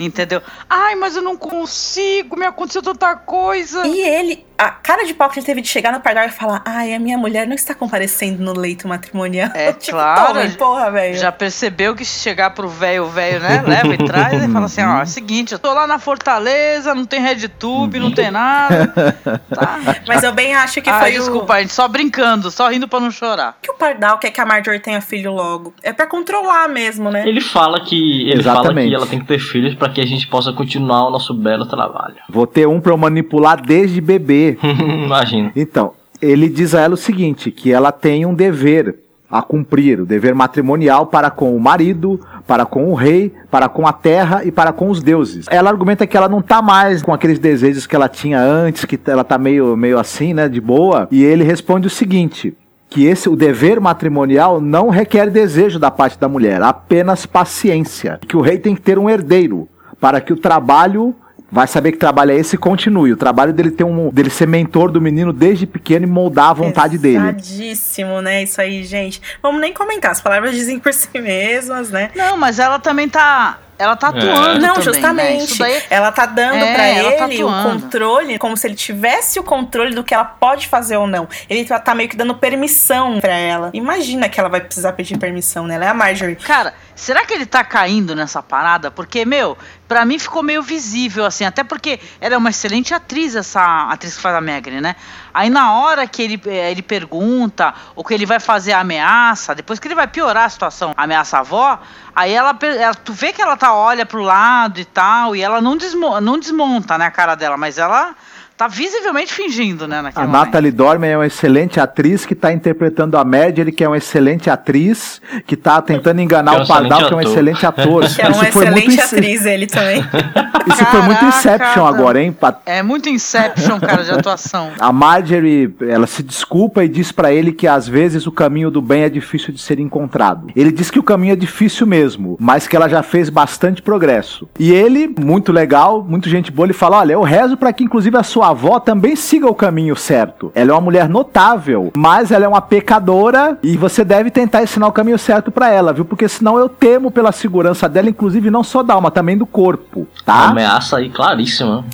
Entendeu? 0.01 0.43
Ai, 0.69 0.95
mas 0.95 1.17
eu 1.17 1.23
não 1.23 1.37
consigo, 1.37 2.35
me 2.37 2.47
aconteceu 2.47 2.83
tanta 2.83 3.15
coisa. 3.15 3.87
E 3.87 4.01
ele, 4.01 4.47
a 4.57 4.71
cara 4.71 5.05
de 5.05 5.13
pau 5.13 5.29
que 5.29 5.39
ele 5.39 5.47
teve 5.47 5.61
de 5.61 5.69
chegar 5.69 5.93
no 5.93 6.01
pardal 6.01 6.25
e 6.25 6.31
falar: 6.31 6.63
Ai, 6.65 6.95
a 6.95 6.99
minha 6.99 7.19
mulher 7.19 7.47
não 7.47 7.55
está 7.55 7.75
comparecendo 7.75 8.43
no 8.43 8.59
leito 8.59 8.89
matrimonial. 8.89 9.51
É 9.55 9.73
tipo, 9.75 9.93
claro, 9.97 10.35
toma, 10.35 10.49
porra, 10.57 10.91
velho. 10.91 11.17
Já 11.19 11.31
percebeu 11.31 11.95
que 11.95 12.05
se 12.05 12.21
chegar 12.21 12.51
pro 12.51 12.69
velho, 12.69 13.05
o 13.05 13.11
velho, 13.11 13.41
né? 13.41 13.63
Leva 13.67 13.95
e 13.95 13.99
traz 14.07 14.43
e 14.43 14.49
fala 14.49 14.67
assim: 14.67 14.83
ó, 14.83 15.01
é 15.01 15.03
o 15.03 15.07
seguinte, 15.07 15.53
eu 15.53 15.59
tô 15.59 15.73
lá 15.75 15.87
na 15.87 15.99
Fortaleza, 15.99 16.95
não 16.95 17.05
tem 17.05 17.21
RedTube, 17.21 17.99
não 18.01 18.13
tem 18.13 18.31
nada. 18.31 18.95
Tá? 19.49 19.79
Mas 20.07 20.23
eu 20.23 20.33
bem 20.33 20.55
acho 20.55 20.81
que 20.81 20.89
Ah, 20.89 21.01
foi 21.01 21.13
desculpa, 21.13 21.55
a 21.55 21.61
gente 21.61 21.73
só 21.73 21.89
brincando, 21.89 22.51
só 22.51 22.69
rindo 22.69 22.87
pra 22.87 23.01
não 23.01 23.11
chorar. 23.11 23.57
o 23.59 23.63
que 23.63 23.71
o 23.71 23.75
pardal 23.75 24.19
quer 24.19 24.31
que 24.31 24.41
a 24.41 24.47
Marjorie 24.47 24.79
tenha 24.81 25.01
filho 25.19 25.33
logo. 25.33 25.75
É 25.83 25.93
pra 25.93 26.07
controlar 26.07 26.69
mesmo, 26.69 27.11
né? 27.11 27.29
Ele 27.29 27.41
fala 27.41 27.81
que 27.81 28.23
ele 28.29 28.43
fala 28.43 28.61
Exatamente. 28.61 28.89
que 28.89 28.95
ela 28.95 29.07
tem 29.07 29.19
que 29.19 29.27
ter 29.27 29.39
filhos 29.39 29.75
para 29.75 29.91
que 29.91 30.01
a 30.01 30.07
gente 30.07 30.27
possa 30.29 30.53
continuar 30.53 31.09
o 31.09 31.11
nosso 31.11 31.35
belo 31.35 31.67
trabalho. 31.67 32.17
Vou 32.29 32.47
ter 32.47 32.67
um 32.67 32.81
pra 32.81 32.93
eu 32.93 32.97
manipular 32.97 33.61
desde 33.61 34.01
bebê. 34.01 34.57
Imagina. 34.63 35.53
Então, 35.55 35.93
ele 36.23 36.49
diz 36.49 36.75
a 36.75 36.81
ela 36.81 36.95
o 36.95 36.97
seguinte: 36.97 37.51
que 37.51 37.73
ela 37.73 37.93
tem 37.93 38.25
um 38.25 38.35
dever 38.35 38.97
a 39.31 39.43
cumprir, 39.43 40.01
o 40.01 40.07
dever 40.07 40.35
matrimonial 40.35 41.07
para 41.07 41.31
com 41.31 41.55
o 41.55 41.61
marido, 41.61 42.19
para 42.47 42.65
com 42.65 42.91
o 42.91 42.95
rei, 42.95 43.31
para 43.51 43.69
com 43.69 43.87
a 43.87 43.93
terra 43.93 44.43
e 44.43 44.51
para 44.51 44.73
com 44.73 44.89
os 44.89 45.03
deuses. 45.03 45.45
Ela 45.51 45.69
argumenta 45.69 46.07
que 46.07 46.17
ela 46.17 46.31
não 46.31 46.41
tá 46.41 46.63
mais 46.63 47.03
com 47.03 47.13
aqueles 47.13 47.39
desejos 47.39 47.87
que 47.87 47.95
ela 47.95 48.09
tinha 48.09 48.41
antes, 48.41 48.87
que 48.87 48.99
ela 49.07 49.23
tá 49.23 49.37
meio, 49.37 49.77
meio 49.77 49.99
assim, 49.99 50.33
né, 50.33 50.49
de 50.49 50.63
boa. 50.63 51.07
E 51.11 51.23
ele 51.23 51.45
responde 51.45 51.87
o 51.87 51.91
seguinte: 51.91 52.55
que 52.89 53.07
esse 53.07 53.29
o 53.29 53.37
dever 53.37 53.81
matrimonial 53.81 54.61
não 54.61 54.89
requer 54.89 55.31
desejo 55.31 55.79
da 55.79 55.91
parte 55.91 56.19
da 56.19 56.29
mulher, 56.29 56.63
apenas 56.63 57.27
paciência. 57.27 58.19
Que 58.27 58.37
o 58.37 58.41
rei 58.41 58.59
tem 58.59 58.75
que 58.75 58.81
ter 58.81 58.99
um 58.99 59.09
herdeiro 59.09 59.69
para 60.01 60.21
que 60.21 60.33
o 60.33 60.37
trabalho 60.37 61.15
vai 61.51 61.67
saber 61.67 61.93
que 61.93 61.99
trabalho 61.99 62.33
é 62.33 62.37
esse 62.37 62.57
e 62.57 62.59
continue. 62.59 63.13
O 63.13 63.17
trabalho 63.17 63.53
dele 63.53 63.71
ter 63.71 63.85
um 63.85 64.11
dele 64.11 64.31
ser 64.31 64.47
mentor 64.47 64.91
do 64.91 65.01
menino 65.01 65.33
desde 65.33 65.67
pequeno 65.67 66.07
e 66.07 66.09
moldar 66.09 66.51
a 66.51 66.55
vontade 66.55 66.99
dele. 66.99 67.33
Pesadíssimo, 67.33 68.21
né? 68.21 68.43
Isso 68.43 68.61
aí, 68.61 68.85
gente. 68.85 69.21
Vamos 69.43 69.61
nem 69.61 69.73
comentar. 69.73 70.11
As 70.11 70.21
palavras 70.21 70.55
dizem 70.55 70.79
por 70.79 70.93
si 70.93 71.09
mesmas, 71.19 71.91
né? 71.91 72.11
Não, 72.15 72.37
mas 72.37 72.59
ela 72.59 72.79
também 72.79 73.09
tá. 73.09 73.59
Ela 73.79 73.95
tá 73.97 74.09
atuando. 74.09 74.59
Não, 74.61 74.75
também, 74.75 74.77
Né? 74.77 74.83
justamente. 74.83 75.45
Isso 75.45 75.59
daí 75.59 75.83
Ela 75.89 76.11
tá 76.11 76.27
dando 76.27 76.57
É, 76.57 76.75
pra 76.75 76.87
ela 76.87 77.13
tá 77.13 77.29
ele 77.29 77.45
o 77.45 77.49
atuando. 77.49 77.81
controle, 77.83 78.39
como 78.39 78.57
se 78.57 78.67
ele 78.67 78.75
tivesse 78.75 79.39
o 79.39 79.43
controle 79.45 79.95
do 79.95 80.03
que 80.03 80.13
ela 80.13 80.25
pode 80.25 80.67
fazer 80.67 80.97
ou 80.97 81.07
não. 81.07 81.29
Ele 81.49 81.65
tá, 81.65 81.79
tá 81.79 81.95
meio 81.95 82.09
que 82.09 82.17
dando 82.17 82.35
permissão 82.35 83.21
pra 83.21 83.33
ela. 83.35 83.71
Imagina 83.73 84.29
que 84.29 84.41
ela 84.41 84.49
vai 84.49 84.61
precisar 84.61 84.93
pedir 84.95 85.17
permissão, 85.19 85.67
né? 85.67 85.77
Ela 85.77 85.85
é 85.85 85.89
a 85.89 85.95
Marjorie. 85.95 86.35
Cara, 86.37 86.75
será 86.95 87.25
que 87.25 87.33
ele 87.33 87.47
tá 87.47 87.63
caindo 87.63 88.15
nessa 88.17 88.43
parada? 88.43 88.91
Porque, 88.91 89.25
meu, 89.25 89.57
pra 89.87 90.05
mim 90.05 90.19
ficou 90.19 90.43
meio 90.43 90.63
visível, 90.63 91.25
assim, 91.25 91.45
até 91.45 91.63
porque 91.63 92.01
ela 92.21 92.35
é 92.35 92.39
uma 92.39 92.51
excelente 92.51 92.93
atriz, 92.93 93.37
essa 93.37 93.89
atriz 93.91 94.17
que 94.17 94.21
faz 94.23 94.35
a 94.35 94.41
Megri, 94.41 94.81
né? 94.81 94.97
Aí 95.39 95.49
na 95.51 95.73
hora 95.73 96.05
que 96.05 96.21
ele, 96.21 96.43
eh, 96.47 96.73
ele 96.73 96.83
pergunta, 96.83 97.73
ou 97.95 98.03
que 98.03 98.13
ele 98.13 98.27
vai 98.27 98.41
fazer 98.41 98.73
a 98.73 98.81
ameaça, 98.81 99.55
depois 99.55 99.79
que 99.79 99.87
ele 99.87 99.95
vai 99.95 100.09
piorar 100.09 100.47
a 100.47 100.49
situação, 100.49 100.93
ameaça 100.97 101.37
a 101.37 101.41
avó, 101.41 101.79
aí 102.13 102.33
ela, 102.33 102.59
ela- 102.61 102.93
tu 102.93 103.13
vê 103.13 103.33
que 103.33 103.41
ela 103.41 103.57
tá, 103.57 103.73
olha 103.73 104.05
pro 104.05 104.21
lado 104.21 104.81
e 104.81 104.85
tal, 104.85 105.37
e 105.37 105.41
ela 105.41 105.61
não, 105.61 105.77
desmo, 105.77 106.21
não 106.21 106.41
desmonta, 106.41 106.99
né, 106.99 107.07
a 107.07 107.11
cara 107.13 107.37
dela, 107.37 107.57
mas 107.57 107.79
ela 107.79 108.17
tá 108.59 108.69
visivelmente 108.69 109.33
fingindo, 109.33 109.89
né, 109.89 110.03
naquele 110.03 110.25
A 110.25 110.29
momento. 110.29 110.45
Natalie 110.47 110.71
Dormer 110.71 111.11
é 111.11 111.17
uma 111.17 111.27
excelente 111.27 111.81
atriz 111.81 112.27
que 112.27 112.35
está 112.35 112.53
interpretando 112.53 113.17
a 113.17 113.25
Madge, 113.25 113.73
que 113.73 113.83
é 113.83 113.89
uma 113.89 113.97
excelente 113.97 114.51
atriz, 114.51 115.21
que 115.47 115.55
está 115.55 115.81
tentando 115.81 116.21
enganar 116.21 116.57
é 116.57 116.59
um 116.59 116.63
o 116.63 116.69
Pardal, 116.69 117.07
que 117.07 117.15
é 117.15 117.17
um 117.17 117.21
excelente 117.21 117.39
excelente 117.39 117.67
ator. 117.67 118.05
Que 118.19 118.23
é 118.23 118.29
uma 118.29 118.43
Isso 118.43 118.53
foi 118.53 118.71
muito 118.71 118.89
excelente 118.89 119.01
atriz, 119.01 119.47
ele 119.47 119.67
também. 119.67 120.01
Isso 120.67 120.85
foi 120.87 121.03
muito 121.03 121.21
Caraca, 121.21 121.39
Inception 121.39 121.87
agora, 121.87 122.23
hein? 122.23 122.37
É 122.67 122.83
muito 122.83 123.09
Inception, 123.09 123.81
cara, 123.81 124.03
de 124.03 124.11
atuação. 124.11 124.71
A 124.79 124.93
Marjorie, 124.93 125.75
ela 125.81 126.07
se 126.07 126.23
desculpa 126.23 126.85
e 126.85 126.89
diz 126.89 127.13
pra 127.13 127.33
ele 127.33 127.53
que 127.53 127.67
às 127.67 127.89
vezes 127.89 128.27
o 128.27 128.33
caminho 128.33 128.71
do 128.71 128.83
bem 128.83 129.03
é 129.03 129.09
difícil 129.09 129.53
de 129.53 129.61
ser 129.61 129.79
encontrado. 129.79 130.49
Ele 130.55 130.71
diz 130.71 130.91
que 130.91 130.99
o 130.99 131.03
caminho 131.03 131.33
é 131.33 131.37
difícil 131.37 131.87
mesmo, 131.87 132.37
mas 132.41 132.67
que 132.67 132.77
ela 132.77 132.89
já 132.89 133.03
fez 133.03 133.31
bastante 133.31 133.81
progresso. 133.81 134.49
E 134.59 134.73
ele, 134.73 135.09
muito 135.19 135.53
legal, 135.53 136.05
muito 136.05 136.29
gente 136.29 136.51
boa, 136.51 136.67
ele 136.67 136.73
fala: 136.73 136.99
"Olha, 136.99 137.13
eu 137.13 137.23
rezo 137.23 137.57
pra 137.57 137.73
que 137.73 137.85
inclusive 137.85 138.17
a 138.17 138.23
sua 138.23 138.48
avó 138.49 138.79
também 138.81 139.15
siga 139.17 139.47
o 139.49 139.55
caminho 139.55 139.97
certo. 139.97 140.51
Ela 140.55 140.71
é 140.71 140.75
uma 140.75 140.81
mulher 140.81 141.09
notável, 141.09 141.93
mas 141.97 142.31
ela 142.31 142.45
é 142.45 142.49
uma 142.49 142.61
pecadora 142.61 143.59
e 143.63 143.77
você 143.77 144.05
deve 144.05 144.31
tentar 144.31 144.63
ensinar 144.63 144.87
o 144.89 144.93
caminho 144.93 145.19
certo 145.19 145.51
pra 145.51 145.71
ela, 145.71 145.93
viu? 145.93 146.05
Porque 146.05 146.29
senão 146.29 146.59
eu 146.59 146.69
temo 146.69 147.11
pela 147.11 147.33
segurança 147.33 147.89
dela, 147.89 148.09
inclusive 148.09 148.51
não 148.51 148.63
só 148.65 148.83
da 148.83 148.95
alma, 148.95 149.11
também 149.11 149.37
do 149.37 149.47
corpo, 149.47 150.01
Uma 150.01 150.07
tá? 150.25 150.49
ameaça 150.49 150.99
aí 150.99 151.09
claríssima. 151.11 151.85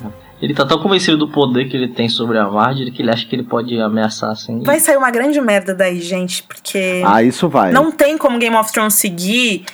Ele 0.41 0.53
tá 0.53 0.65
tão 0.65 0.77
convencido 0.79 1.17
do 1.17 1.29
poder 1.29 1.65
que 1.69 1.77
ele 1.77 1.87
tem 1.87 2.09
sobre 2.09 2.37
a 2.37 2.45
Marjorie 2.47 2.91
que 2.91 3.01
ele 3.01 3.09
acha 3.09 3.25
que 3.25 3.35
ele 3.35 3.43
pode 3.43 3.79
ameaçar 3.79 4.31
assim. 4.31 4.61
Vai 4.63 4.79
sair 4.79 4.97
uma 4.97 5.09
grande 5.09 5.39
merda 5.39 5.73
daí, 5.73 5.99
gente, 6.01 6.43
porque 6.43 7.01
Ah, 7.05 7.23
isso 7.23 7.47
vai. 7.47 7.71
não 7.71 7.89
tem 7.91 8.17
como 8.17 8.37
Game 8.37 8.55
of 8.55 8.71
Thrones 8.71 8.95
seguir. 8.95 9.65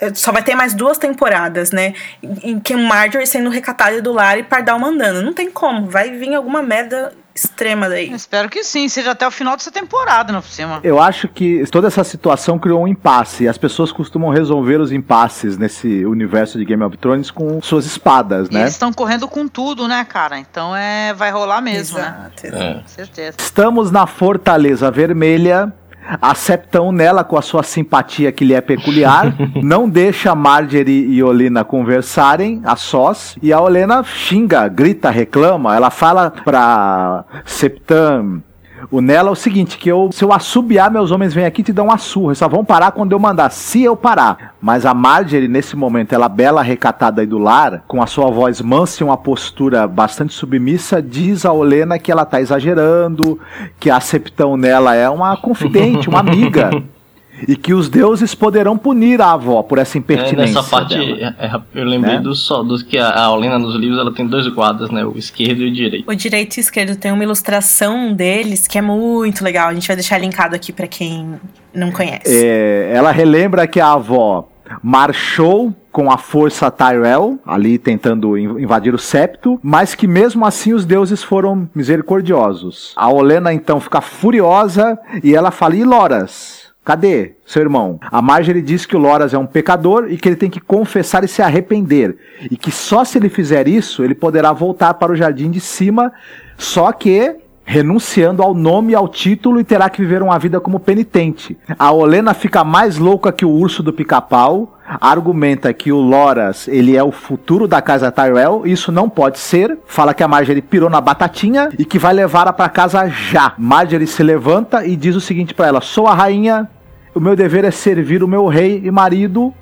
Eh, 0.00 0.12
Só 0.14 0.32
vai 0.32 0.42
ter 0.42 0.54
mais 0.54 0.74
duas 0.74 0.98
temporadas, 0.98 1.70
né? 1.70 1.94
Em 2.22 2.58
que 2.58 2.74
Marjorie 2.76 3.26
sendo 3.26 3.50
recatada 3.50 4.00
do 4.00 4.12
lar 4.12 4.38
e 4.38 4.42
Pardal 4.42 4.78
mandando. 4.78 5.22
Não 5.22 5.32
tem 5.32 5.50
como. 5.50 5.86
Vai 5.88 6.10
vir 6.10 6.34
alguma 6.34 6.62
merda 6.62 7.12
extrema 7.34 7.88
daí. 7.88 8.12
Espero 8.12 8.48
que 8.48 8.62
sim, 8.62 8.88
seja 8.88 9.12
até 9.12 9.26
o 9.26 9.30
final 9.30 9.56
dessa 9.56 9.70
temporada, 9.70 10.32
não 10.32 10.40
por 10.42 10.50
cima. 10.50 10.80
Eu 10.82 11.00
acho 11.00 11.28
que 11.28 11.64
toda 11.70 11.86
essa 11.88 12.04
situação 12.04 12.58
criou 12.58 12.82
um 12.82 12.88
impasse. 12.88 13.44
E 13.44 13.48
as 13.48 13.56
pessoas 13.56 13.92
costumam 13.92 14.30
resolver 14.30 14.80
os 14.80 14.92
impasses 14.92 15.56
nesse 15.56 16.04
universo 16.04 16.58
de 16.58 16.64
Game 16.64 16.82
of 16.82 16.96
Thrones 16.98 17.30
com 17.30 17.62
suas 17.62 17.86
espadas, 17.86 18.48
E 18.48 18.54
né? 18.54 18.60
eles 18.62 18.72
estão 18.72 18.92
correndo 18.92 19.26
com 19.28 19.46
tudo, 19.48 19.86
né, 19.88 20.04
cara? 20.04 20.38
Então 20.38 20.74
é, 20.74 21.14
vai 21.14 21.30
rolar 21.30 21.60
mesmo, 21.60 21.98
né? 21.98 22.04
Exato, 22.04 22.46
exato. 22.46 22.62
É. 22.62 22.74
Com 22.74 22.88
certeza. 22.88 23.36
Estamos 23.38 23.90
na 23.90 24.06
Fortaleza 24.06 24.90
Vermelha. 24.90 25.72
A 26.20 26.34
Septão 26.34 26.90
nela, 26.90 27.22
com 27.22 27.36
a 27.36 27.42
sua 27.42 27.62
simpatia 27.62 28.32
que 28.32 28.44
lhe 28.44 28.54
é 28.54 28.60
peculiar, 28.60 29.34
não 29.62 29.88
deixa 29.88 30.34
Marjorie 30.34 31.06
e 31.06 31.22
Olena 31.22 31.64
conversarem 31.64 32.60
a 32.64 32.76
sós. 32.76 33.36
E 33.42 33.52
a 33.52 33.60
Olena 33.60 34.02
xinga, 34.02 34.66
grita, 34.68 35.10
reclama. 35.10 35.74
Ela 35.74 35.90
fala 35.90 36.30
pra 36.30 37.24
Septão, 37.44 38.42
o 38.90 39.00
Nela, 39.00 39.30
o 39.30 39.36
seguinte: 39.36 39.78
que 39.78 39.88
eu, 39.88 40.10
se 40.12 40.24
eu 40.24 40.32
assobiar, 40.32 40.90
meus 40.90 41.10
homens 41.10 41.34
vêm 41.34 41.44
aqui 41.44 41.60
e 41.60 41.64
te 41.64 41.72
dão 41.72 41.86
uma 41.86 41.98
surra. 41.98 42.34
Só 42.34 42.48
vão 42.48 42.64
parar 42.64 42.92
quando 42.92 43.12
eu 43.12 43.18
mandar, 43.18 43.50
se 43.50 43.82
eu 43.82 43.96
parar. 43.96 44.54
Mas 44.60 44.86
a 44.86 44.94
Marjorie, 44.94 45.48
nesse 45.48 45.76
momento, 45.76 46.12
ela 46.12 46.28
bela 46.28 46.62
recatada 46.62 47.20
aí 47.20 47.26
do 47.26 47.38
lar, 47.38 47.82
com 47.88 48.02
a 48.02 48.06
sua 48.06 48.30
voz 48.30 48.60
mansa 48.60 49.02
e 49.02 49.04
uma 49.04 49.16
postura 49.16 49.86
bastante 49.86 50.32
submissa, 50.32 51.02
diz 51.02 51.44
a 51.44 51.52
Olena 51.52 51.98
que 51.98 52.12
ela 52.12 52.24
tá 52.24 52.40
exagerando, 52.40 53.38
que 53.78 53.90
a 53.90 54.00
Septão 54.00 54.56
nela 54.56 54.94
é 54.94 55.08
uma 55.08 55.36
confidente, 55.36 56.08
uma 56.08 56.20
amiga. 56.20 56.70
E 57.48 57.56
que 57.56 57.72
os 57.74 57.88
deuses 57.88 58.34
poderão 58.34 58.76
punir 58.76 59.20
a 59.20 59.32
avó 59.32 59.62
por 59.62 59.78
essa 59.78 59.96
É, 59.96 60.00
impertinência. 60.00 60.54
nessa 60.54 60.62
parte, 60.62 60.94
dela. 60.96 61.34
é, 61.38 61.46
é, 61.46 61.60
eu 61.74 61.84
lembrei 61.84 62.16
Né? 62.16 62.20
do 62.20 62.34
só 62.34 62.62
dos 62.62 62.82
que 62.82 62.98
a, 62.98 63.10
a 63.24 63.32
Olena 63.32 63.58
nos 63.58 63.74
livros 63.76 63.98
ela 63.98 64.12
tem 64.12 64.26
dois 64.26 64.46
guardas, 64.48 64.90
né? 64.90 65.04
O 65.04 65.16
esquerdo 65.16 65.62
e 65.62 65.68
o 65.68 65.72
direito. 65.72 66.10
O 66.10 66.14
direito 66.14 66.56
e 66.56 66.60
esquerdo 66.60 66.96
tem 66.96 67.12
uma 67.12 67.22
ilustração 67.24 68.12
deles 68.12 68.66
que 68.66 68.78
é 68.78 68.82
muito 68.82 69.42
legal. 69.44 69.68
A 69.68 69.74
gente 69.74 69.86
vai 69.86 69.96
deixar 69.96 70.18
linkado 70.18 70.54
aqui 70.54 70.72
pra 70.72 70.86
quem 70.86 71.34
não 71.74 71.90
conhece. 71.90 72.22
É, 72.26 72.92
ela 72.94 73.10
relembra 73.12 73.66
que 73.66 73.80
a 73.80 73.92
avó 73.92 74.48
marchou 74.82 75.74
com 75.90 76.10
a 76.10 76.16
força 76.16 76.70
Tyrell, 76.70 77.38
ali 77.44 77.76
tentando 77.78 78.38
in- 78.38 78.62
invadir 78.62 78.94
o 78.94 78.98
septo, 78.98 79.58
mas 79.62 79.94
que 79.94 80.06
mesmo 80.06 80.46
assim 80.46 80.72
os 80.72 80.84
deuses 80.84 81.22
foram 81.22 81.68
misericordiosos. 81.74 82.92
A 82.96 83.10
Olena 83.10 83.52
então 83.52 83.80
fica 83.80 84.00
furiosa 84.00 84.98
e 85.24 85.34
ela 85.34 85.50
fala: 85.50 85.74
E 85.76 85.84
Loras? 85.84 86.69
Cadê 86.84 87.32
seu 87.44 87.62
irmão? 87.62 88.00
A 88.10 88.22
Marjorie 88.22 88.62
diz 88.62 88.86
que 88.86 88.96
o 88.96 88.98
Loras 88.98 89.34
é 89.34 89.38
um 89.38 89.46
pecador 89.46 90.10
e 90.10 90.16
que 90.16 90.28
ele 90.28 90.36
tem 90.36 90.48
que 90.48 90.60
confessar 90.60 91.22
e 91.22 91.28
se 91.28 91.42
arrepender. 91.42 92.16
E 92.50 92.56
que 92.56 92.70
só 92.70 93.04
se 93.04 93.18
ele 93.18 93.28
fizer 93.28 93.68
isso, 93.68 94.02
ele 94.02 94.14
poderá 94.14 94.52
voltar 94.52 94.94
para 94.94 95.12
o 95.12 95.16
jardim 95.16 95.50
de 95.50 95.60
cima. 95.60 96.12
Só 96.56 96.90
que 96.90 97.36
renunciando 97.70 98.42
ao 98.42 98.52
nome 98.52 98.92
e 98.92 98.96
ao 98.96 99.06
título 99.06 99.60
e 99.60 99.64
terá 99.64 99.88
que 99.88 100.02
viver 100.02 100.24
uma 100.24 100.36
vida 100.40 100.58
como 100.58 100.80
penitente. 100.80 101.56
A 101.78 101.92
Olena 101.92 102.34
fica 102.34 102.64
mais 102.64 102.98
louca 102.98 103.30
que 103.30 103.44
o 103.44 103.50
urso 103.50 103.80
do 103.80 103.92
pica-pau, 103.92 104.76
argumenta 105.00 105.72
que 105.72 105.92
o 105.92 106.00
Loras 106.00 106.66
ele 106.66 106.96
é 106.96 107.04
o 107.04 107.12
futuro 107.12 107.68
da 107.68 107.80
casa 107.80 108.10
Tyrell, 108.10 108.66
isso 108.66 108.90
não 108.90 109.08
pode 109.08 109.38
ser. 109.38 109.78
Fala 109.86 110.12
que 110.12 110.24
a 110.24 110.26
Marjorie 110.26 110.60
pirou 110.60 110.90
na 110.90 111.00
batatinha 111.00 111.68
e 111.78 111.84
que 111.84 111.96
vai 111.96 112.12
levá-la 112.12 112.52
para 112.52 112.68
casa 112.68 113.08
já. 113.08 113.54
Marjorie 113.56 114.04
se 114.04 114.24
levanta 114.24 114.84
e 114.84 114.96
diz 114.96 115.14
o 115.14 115.20
seguinte 115.20 115.54
para 115.54 115.68
ela: 115.68 115.80
"Sou 115.80 116.08
a 116.08 116.14
rainha, 116.14 116.68
o 117.14 117.20
meu 117.20 117.36
dever 117.36 117.64
é 117.64 117.70
servir 117.70 118.24
o 118.24 118.26
meu 118.26 118.48
rei 118.48 118.82
e 118.84 118.90
marido 118.90 119.54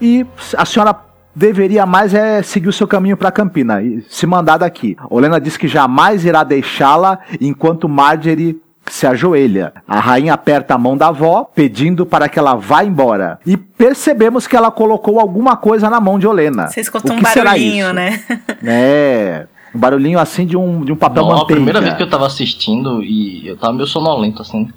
e 0.00 0.24
a 0.56 0.64
senhora 0.64 0.96
deveria 1.34 1.86
mais 1.86 2.14
é 2.14 2.42
seguir 2.42 2.68
o 2.68 2.72
seu 2.72 2.86
caminho 2.86 3.16
para 3.16 3.30
Campina 3.30 3.82
e 3.82 4.04
se 4.08 4.26
mandar 4.26 4.58
daqui. 4.58 4.96
Olena 5.08 5.40
diz 5.40 5.56
que 5.56 5.68
jamais 5.68 6.24
irá 6.24 6.44
deixá-la 6.44 7.18
enquanto 7.40 7.88
Marjorie 7.88 8.60
se 8.86 9.06
ajoelha. 9.06 9.72
A 9.86 10.00
rainha 10.00 10.34
aperta 10.34 10.74
a 10.74 10.78
mão 10.78 10.96
da 10.96 11.08
avó, 11.08 11.48
pedindo 11.54 12.04
para 12.04 12.28
que 12.28 12.38
ela 12.38 12.54
vá 12.54 12.84
embora. 12.84 13.38
E 13.46 13.56
percebemos 13.56 14.46
que 14.46 14.56
ela 14.56 14.70
colocou 14.70 15.20
alguma 15.20 15.56
coisa 15.56 15.88
na 15.88 16.00
mão 16.00 16.18
de 16.18 16.26
Olena. 16.26 16.68
Você 16.68 16.80
escutou 16.80 17.14
um 17.14 17.22
barulhinho, 17.22 17.92
né? 17.92 18.20
é. 18.64 19.46
Um 19.72 19.78
barulhinho 19.78 20.18
assim 20.18 20.44
de 20.44 20.56
um, 20.56 20.84
de 20.84 20.92
um 20.92 20.96
papel 20.96 21.22
Não, 21.22 21.30
manteiga. 21.30 21.52
A 21.52 21.56
primeira 21.56 21.80
vez 21.80 21.94
que 21.94 22.02
eu 22.02 22.10
tava 22.10 22.26
assistindo 22.26 23.02
e 23.04 23.46
eu 23.46 23.56
tava 23.56 23.72
meio 23.72 23.86
sonolento, 23.86 24.42
assim. 24.42 24.68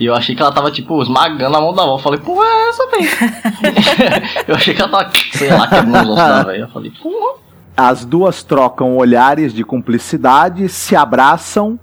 E 0.00 0.06
eu 0.06 0.14
achei 0.14 0.34
que 0.34 0.40
ela 0.40 0.50
tava, 0.50 0.70
tipo, 0.70 1.02
esmagando 1.02 1.54
a 1.54 1.60
mão 1.60 1.74
da 1.74 1.82
avó. 1.82 1.96
Eu 1.96 1.98
falei, 1.98 2.18
pô, 2.18 2.42
é 2.42 2.68
essa, 2.70 2.86
velho? 2.86 3.10
eu 4.48 4.54
achei 4.54 4.72
que 4.72 4.80
ela 4.80 4.90
tava, 4.90 5.10
sei 5.32 5.50
lá, 5.50 5.68
quebrando 5.68 6.10
os 6.10 6.18
ossos 6.18 6.28
da 6.28 6.42
velha. 6.42 6.62
Eu 6.62 6.68
falei, 6.68 6.90
pô. 7.02 7.38
As 7.76 8.06
duas 8.06 8.42
trocam 8.42 8.96
olhares 8.96 9.52
de 9.52 9.62
cumplicidade, 9.62 10.70
se 10.70 10.96
abraçam 10.96 11.78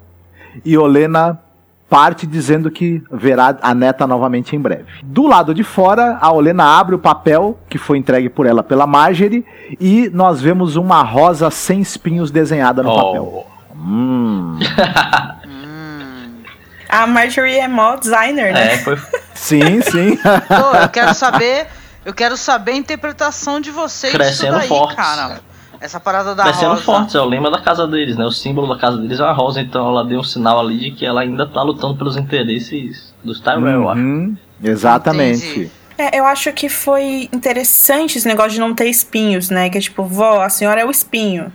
e 0.65 0.76
Olena 0.76 1.39
parte 1.88 2.28
dizendo 2.28 2.70
que 2.70 3.01
verá 3.11 3.57
a 3.61 3.74
neta 3.74 4.07
novamente 4.07 4.55
em 4.55 4.59
breve. 4.59 4.86
Do 5.03 5.28
lado 5.28 5.53
de 5.53 5.63
fora, 5.63 6.18
a 6.20 6.32
Olena 6.32 6.63
abre 6.63 6.95
o 6.95 6.99
papel 6.99 7.57
que 7.70 7.78
foi 7.78 7.97
entregue 7.97 8.30
por 8.30 8.45
ela 8.45 8.63
pela 8.63 8.86
Marjorie 8.88 9.45
e 9.80 10.09
nós 10.13 10.41
vemos 10.41 10.76
uma 10.76 11.01
rosa 11.01 11.49
sem 11.49 11.80
espinhos 11.80 12.32
desenhada 12.32 12.82
no 12.82 12.89
oh. 12.89 12.95
papel. 12.95 13.47
Hum. 13.80 14.57
A 16.89 17.05
Marjorie 17.07 17.57
é 17.59 17.67
mó 17.67 17.95
designer, 17.95 18.53
né? 18.53 18.73
É, 18.73 18.77
foi. 18.77 18.97
sim, 19.33 19.81
sim. 19.81 20.17
Pô, 20.17 20.77
eu 20.77 20.89
quero 20.89 21.13
saber. 21.13 21.67
Eu 22.05 22.13
quero 22.13 22.38
saber 22.38 22.71
a 22.71 22.75
interpretação 22.75 23.59
de 23.59 23.69
vocês 23.69 24.13
Crescendo 24.13 24.57
daí, 24.57 24.67
fortes. 24.69 24.95
cara. 24.95 25.41
Essa 25.79 25.99
parada 25.99 26.33
da 26.33 26.43
Crescendo 26.43 26.71
rosa. 26.71 26.81
fortes, 26.81 27.15
é 27.15 27.19
o 27.19 27.25
lema 27.25 27.51
da 27.51 27.59
casa 27.59 27.85
deles, 27.85 28.15
né? 28.15 28.25
O 28.25 28.31
símbolo 28.31 28.73
da 28.73 28.79
casa 28.79 28.97
deles 28.97 29.19
é 29.19 29.23
a 29.23 29.31
rosa, 29.31 29.59
então 29.61 29.88
ela 29.89 30.03
deu 30.05 30.19
um 30.19 30.23
sinal 30.23 30.59
ali 30.59 30.77
de 30.79 30.91
que 30.91 31.05
ela 31.05 31.21
ainda 31.21 31.45
tá 31.45 31.61
lutando 31.61 31.95
pelos 31.95 32.15
interesses 32.17 33.13
dos 33.23 33.39
Tyrell, 33.41 33.61
uhum, 33.61 33.69
eu 33.69 33.89
acho. 33.89 33.99
Uhum. 34.01 34.38
Exatamente. 34.63 35.45
Entendi. 35.45 35.71
É, 35.98 36.20
eu 36.20 36.26
acho 36.26 36.52
que 36.54 36.70
foi 36.70 37.28
interessante 37.34 38.18
esse 38.18 38.28
negócio 38.28 38.52
de 38.52 38.60
não 38.60 38.74
ter 38.76 38.88
espinhos, 38.88 39.50
né? 39.50 39.70
Que 39.70 39.78
é 39.78 39.82
tipo, 39.82 40.04
vó, 40.04 40.41
a 40.41 40.50
senhora 40.50 40.82
é 40.82 40.86
o 40.86 40.91
espinho. 40.91 41.52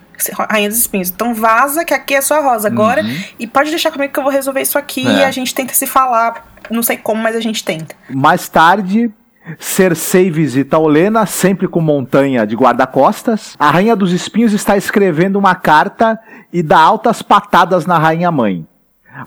Rainha 0.51 0.69
dos 0.69 0.79
espinhos. 0.79 1.11
Então 1.11 1.35
vaza 1.35 1.85
que 1.85 1.95
aqui 1.95 2.15
é 2.15 2.21
sua 2.21 2.41
rosa 2.41 2.69
agora. 2.69 3.03
Uhum. 3.03 3.23
E 3.39 3.47
pode 3.47 3.71
deixar 3.71 3.91
comigo 3.91 4.13
que 4.13 4.19
eu 4.19 4.23
vou 4.23 4.33
resolver 4.33 4.61
isso 4.61 4.79
aqui. 4.79 5.07
É. 5.07 5.21
E 5.21 5.25
a 5.25 5.31
gente 5.31 5.55
tenta 5.55 5.75
se 5.75 5.87
falar. 5.87 6.47
Não 6.71 6.83
sei 6.83 6.97
como, 6.97 7.23
mas 7.23 7.35
a 7.35 7.41
gente 7.41 7.65
tenta. 7.65 7.95
Mais 8.09 8.49
tarde, 8.49 9.11
Cersei 9.59 10.31
visita 10.31 10.79
Olena, 10.79 11.27
sempre 11.27 11.67
com 11.67 11.81
montanha 11.81 12.47
de 12.47 12.55
guarda-costas. 12.55 13.57
A 13.59 13.71
Rainha 13.71 13.97
dos 13.97 14.13
Espinhos 14.13 14.53
está 14.53 14.77
escrevendo 14.77 15.39
uma 15.39 15.55
carta 15.55 16.19
e 16.53 16.63
dá 16.63 16.79
altas 16.79 17.23
patadas 17.23 17.87
na 17.87 17.99
Rainha 17.99 18.31
Mãe. 18.31 18.67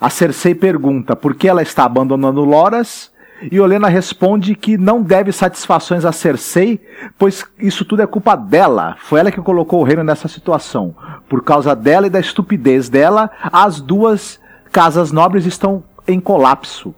A 0.00 0.10
Cersei 0.10 0.54
pergunta 0.54 1.14
por 1.14 1.34
que 1.34 1.48
ela 1.48 1.62
está 1.62 1.84
abandonando 1.84 2.44
Loras 2.44 3.10
e 3.42 3.60
Olena 3.60 3.88
responde 3.88 4.54
que 4.54 4.78
não 4.78 5.02
deve 5.02 5.30
satisfações 5.30 6.04
a 6.04 6.12
Cersei, 6.12 6.80
pois 7.18 7.44
isso 7.58 7.84
tudo 7.84 8.02
é 8.02 8.06
culpa 8.06 8.34
dela. 8.34 8.96
Foi 9.00 9.20
ela 9.20 9.30
que 9.30 9.40
colocou 9.40 9.80
o 9.80 9.84
reino 9.84 10.02
nessa 10.02 10.26
situação. 10.26 10.94
Por 11.28 11.42
causa 11.42 11.76
dela 11.76 12.06
e 12.06 12.10
da 12.10 12.18
estupidez 12.18 12.88
dela, 12.88 13.30
as 13.52 13.80
duas 13.80 14.40
casas 14.72 15.12
nobres 15.12 15.44
estão 15.44 15.84
em 16.08 16.18
colapso. 16.18 16.94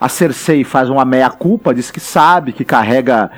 A 0.00 0.08
Cersei 0.08 0.64
faz 0.64 0.88
uma 0.88 1.04
meia-culpa, 1.04 1.74
diz 1.74 1.90
que 1.90 2.00
sabe, 2.00 2.52
que 2.52 2.64
carrega 2.64 3.30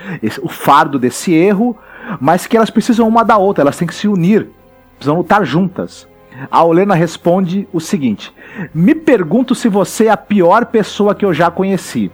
o 0.42 0.48
fardo 0.48 0.98
desse 0.98 1.32
erro, 1.32 1.76
mas 2.20 2.46
que 2.46 2.56
elas 2.56 2.70
precisam 2.70 3.08
uma 3.08 3.24
da 3.24 3.36
outra, 3.36 3.62
elas 3.62 3.76
têm 3.76 3.88
que 3.88 3.94
se 3.94 4.06
unir, 4.06 4.48
precisam 4.96 5.16
lutar 5.16 5.44
juntas. 5.44 6.06
A 6.50 6.62
Olena 6.62 6.94
responde 6.94 7.66
o 7.72 7.80
seguinte: 7.80 8.32
Me 8.74 8.94
pergunto 8.94 9.54
se 9.54 9.68
você 9.68 10.06
é 10.06 10.10
a 10.10 10.16
pior 10.16 10.66
pessoa 10.66 11.14
que 11.14 11.24
eu 11.24 11.32
já 11.32 11.50
conheci. 11.50 12.10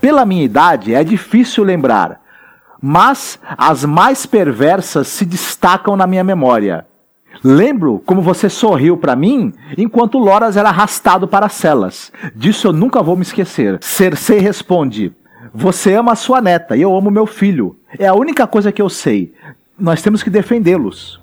Pela 0.00 0.24
minha 0.26 0.44
idade, 0.44 0.94
é 0.94 1.02
difícil 1.02 1.64
lembrar, 1.64 2.20
mas 2.80 3.38
as 3.56 3.84
mais 3.84 4.26
perversas 4.26 5.08
se 5.08 5.24
destacam 5.24 5.96
na 5.96 6.06
minha 6.06 6.22
memória. 6.22 6.86
Lembro 7.42 8.02
como 8.04 8.22
você 8.22 8.48
sorriu 8.48 8.96
para 8.96 9.16
mim 9.16 9.52
enquanto 9.76 10.18
Loras 10.18 10.56
era 10.56 10.68
arrastado 10.68 11.28
para 11.28 11.46
as 11.46 11.52
celas. 11.52 12.12
Disso 12.34 12.68
eu 12.68 12.72
nunca 12.72 13.02
vou 13.02 13.16
me 13.16 13.22
esquecer. 13.22 13.78
Cersei 13.80 14.38
responde: 14.38 15.14
Você 15.52 15.94
ama 15.94 16.14
sua 16.14 16.40
neta 16.40 16.76
e 16.76 16.82
eu 16.82 16.96
amo 16.96 17.10
meu 17.10 17.26
filho. 17.26 17.76
É 17.98 18.06
a 18.06 18.14
única 18.14 18.46
coisa 18.46 18.72
que 18.72 18.80
eu 18.80 18.88
sei. 18.88 19.34
Nós 19.78 20.00
temos 20.02 20.22
que 20.22 20.30
defendê-los. 20.30 21.20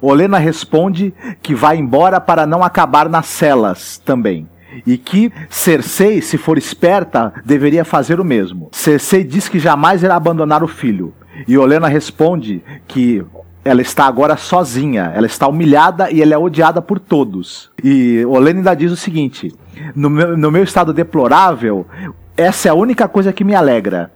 Olena 0.00 0.38
responde 0.38 1.14
que 1.42 1.54
vai 1.54 1.76
embora 1.76 2.20
para 2.20 2.46
não 2.46 2.62
acabar 2.62 3.08
nas 3.08 3.26
celas 3.26 3.98
também 3.98 4.48
e 4.86 4.98
que 4.98 5.32
Cersei, 5.48 6.20
se 6.20 6.36
for 6.36 6.58
esperta, 6.58 7.32
deveria 7.44 7.84
fazer 7.84 8.20
o 8.20 8.24
mesmo. 8.24 8.68
Cersei 8.72 9.24
diz 9.24 9.48
que 9.48 9.58
jamais 9.58 10.02
irá 10.02 10.16
abandonar 10.16 10.62
o 10.62 10.68
filho. 10.68 11.12
E 11.46 11.56
Olena 11.58 11.86
responde 11.86 12.62
que 12.86 13.24
ela 13.64 13.82
está 13.82 14.06
agora 14.06 14.36
sozinha, 14.36 15.12
ela 15.14 15.26
está 15.26 15.48
humilhada 15.48 16.10
e 16.10 16.22
ela 16.22 16.34
é 16.34 16.38
odiada 16.38 16.80
por 16.80 16.98
todos. 16.98 17.70
E 17.82 18.24
Olena 18.26 18.60
ainda 18.60 18.74
diz 18.74 18.92
o 18.92 18.96
seguinte: 18.96 19.52
no 19.94 20.08
meu, 20.08 20.36
no 20.36 20.50
meu 20.50 20.62
estado 20.62 20.92
deplorável, 20.92 21.86
essa 22.36 22.68
é 22.68 22.70
a 22.70 22.74
única 22.74 23.08
coisa 23.08 23.32
que 23.32 23.44
me 23.44 23.54
alegra. 23.54 24.10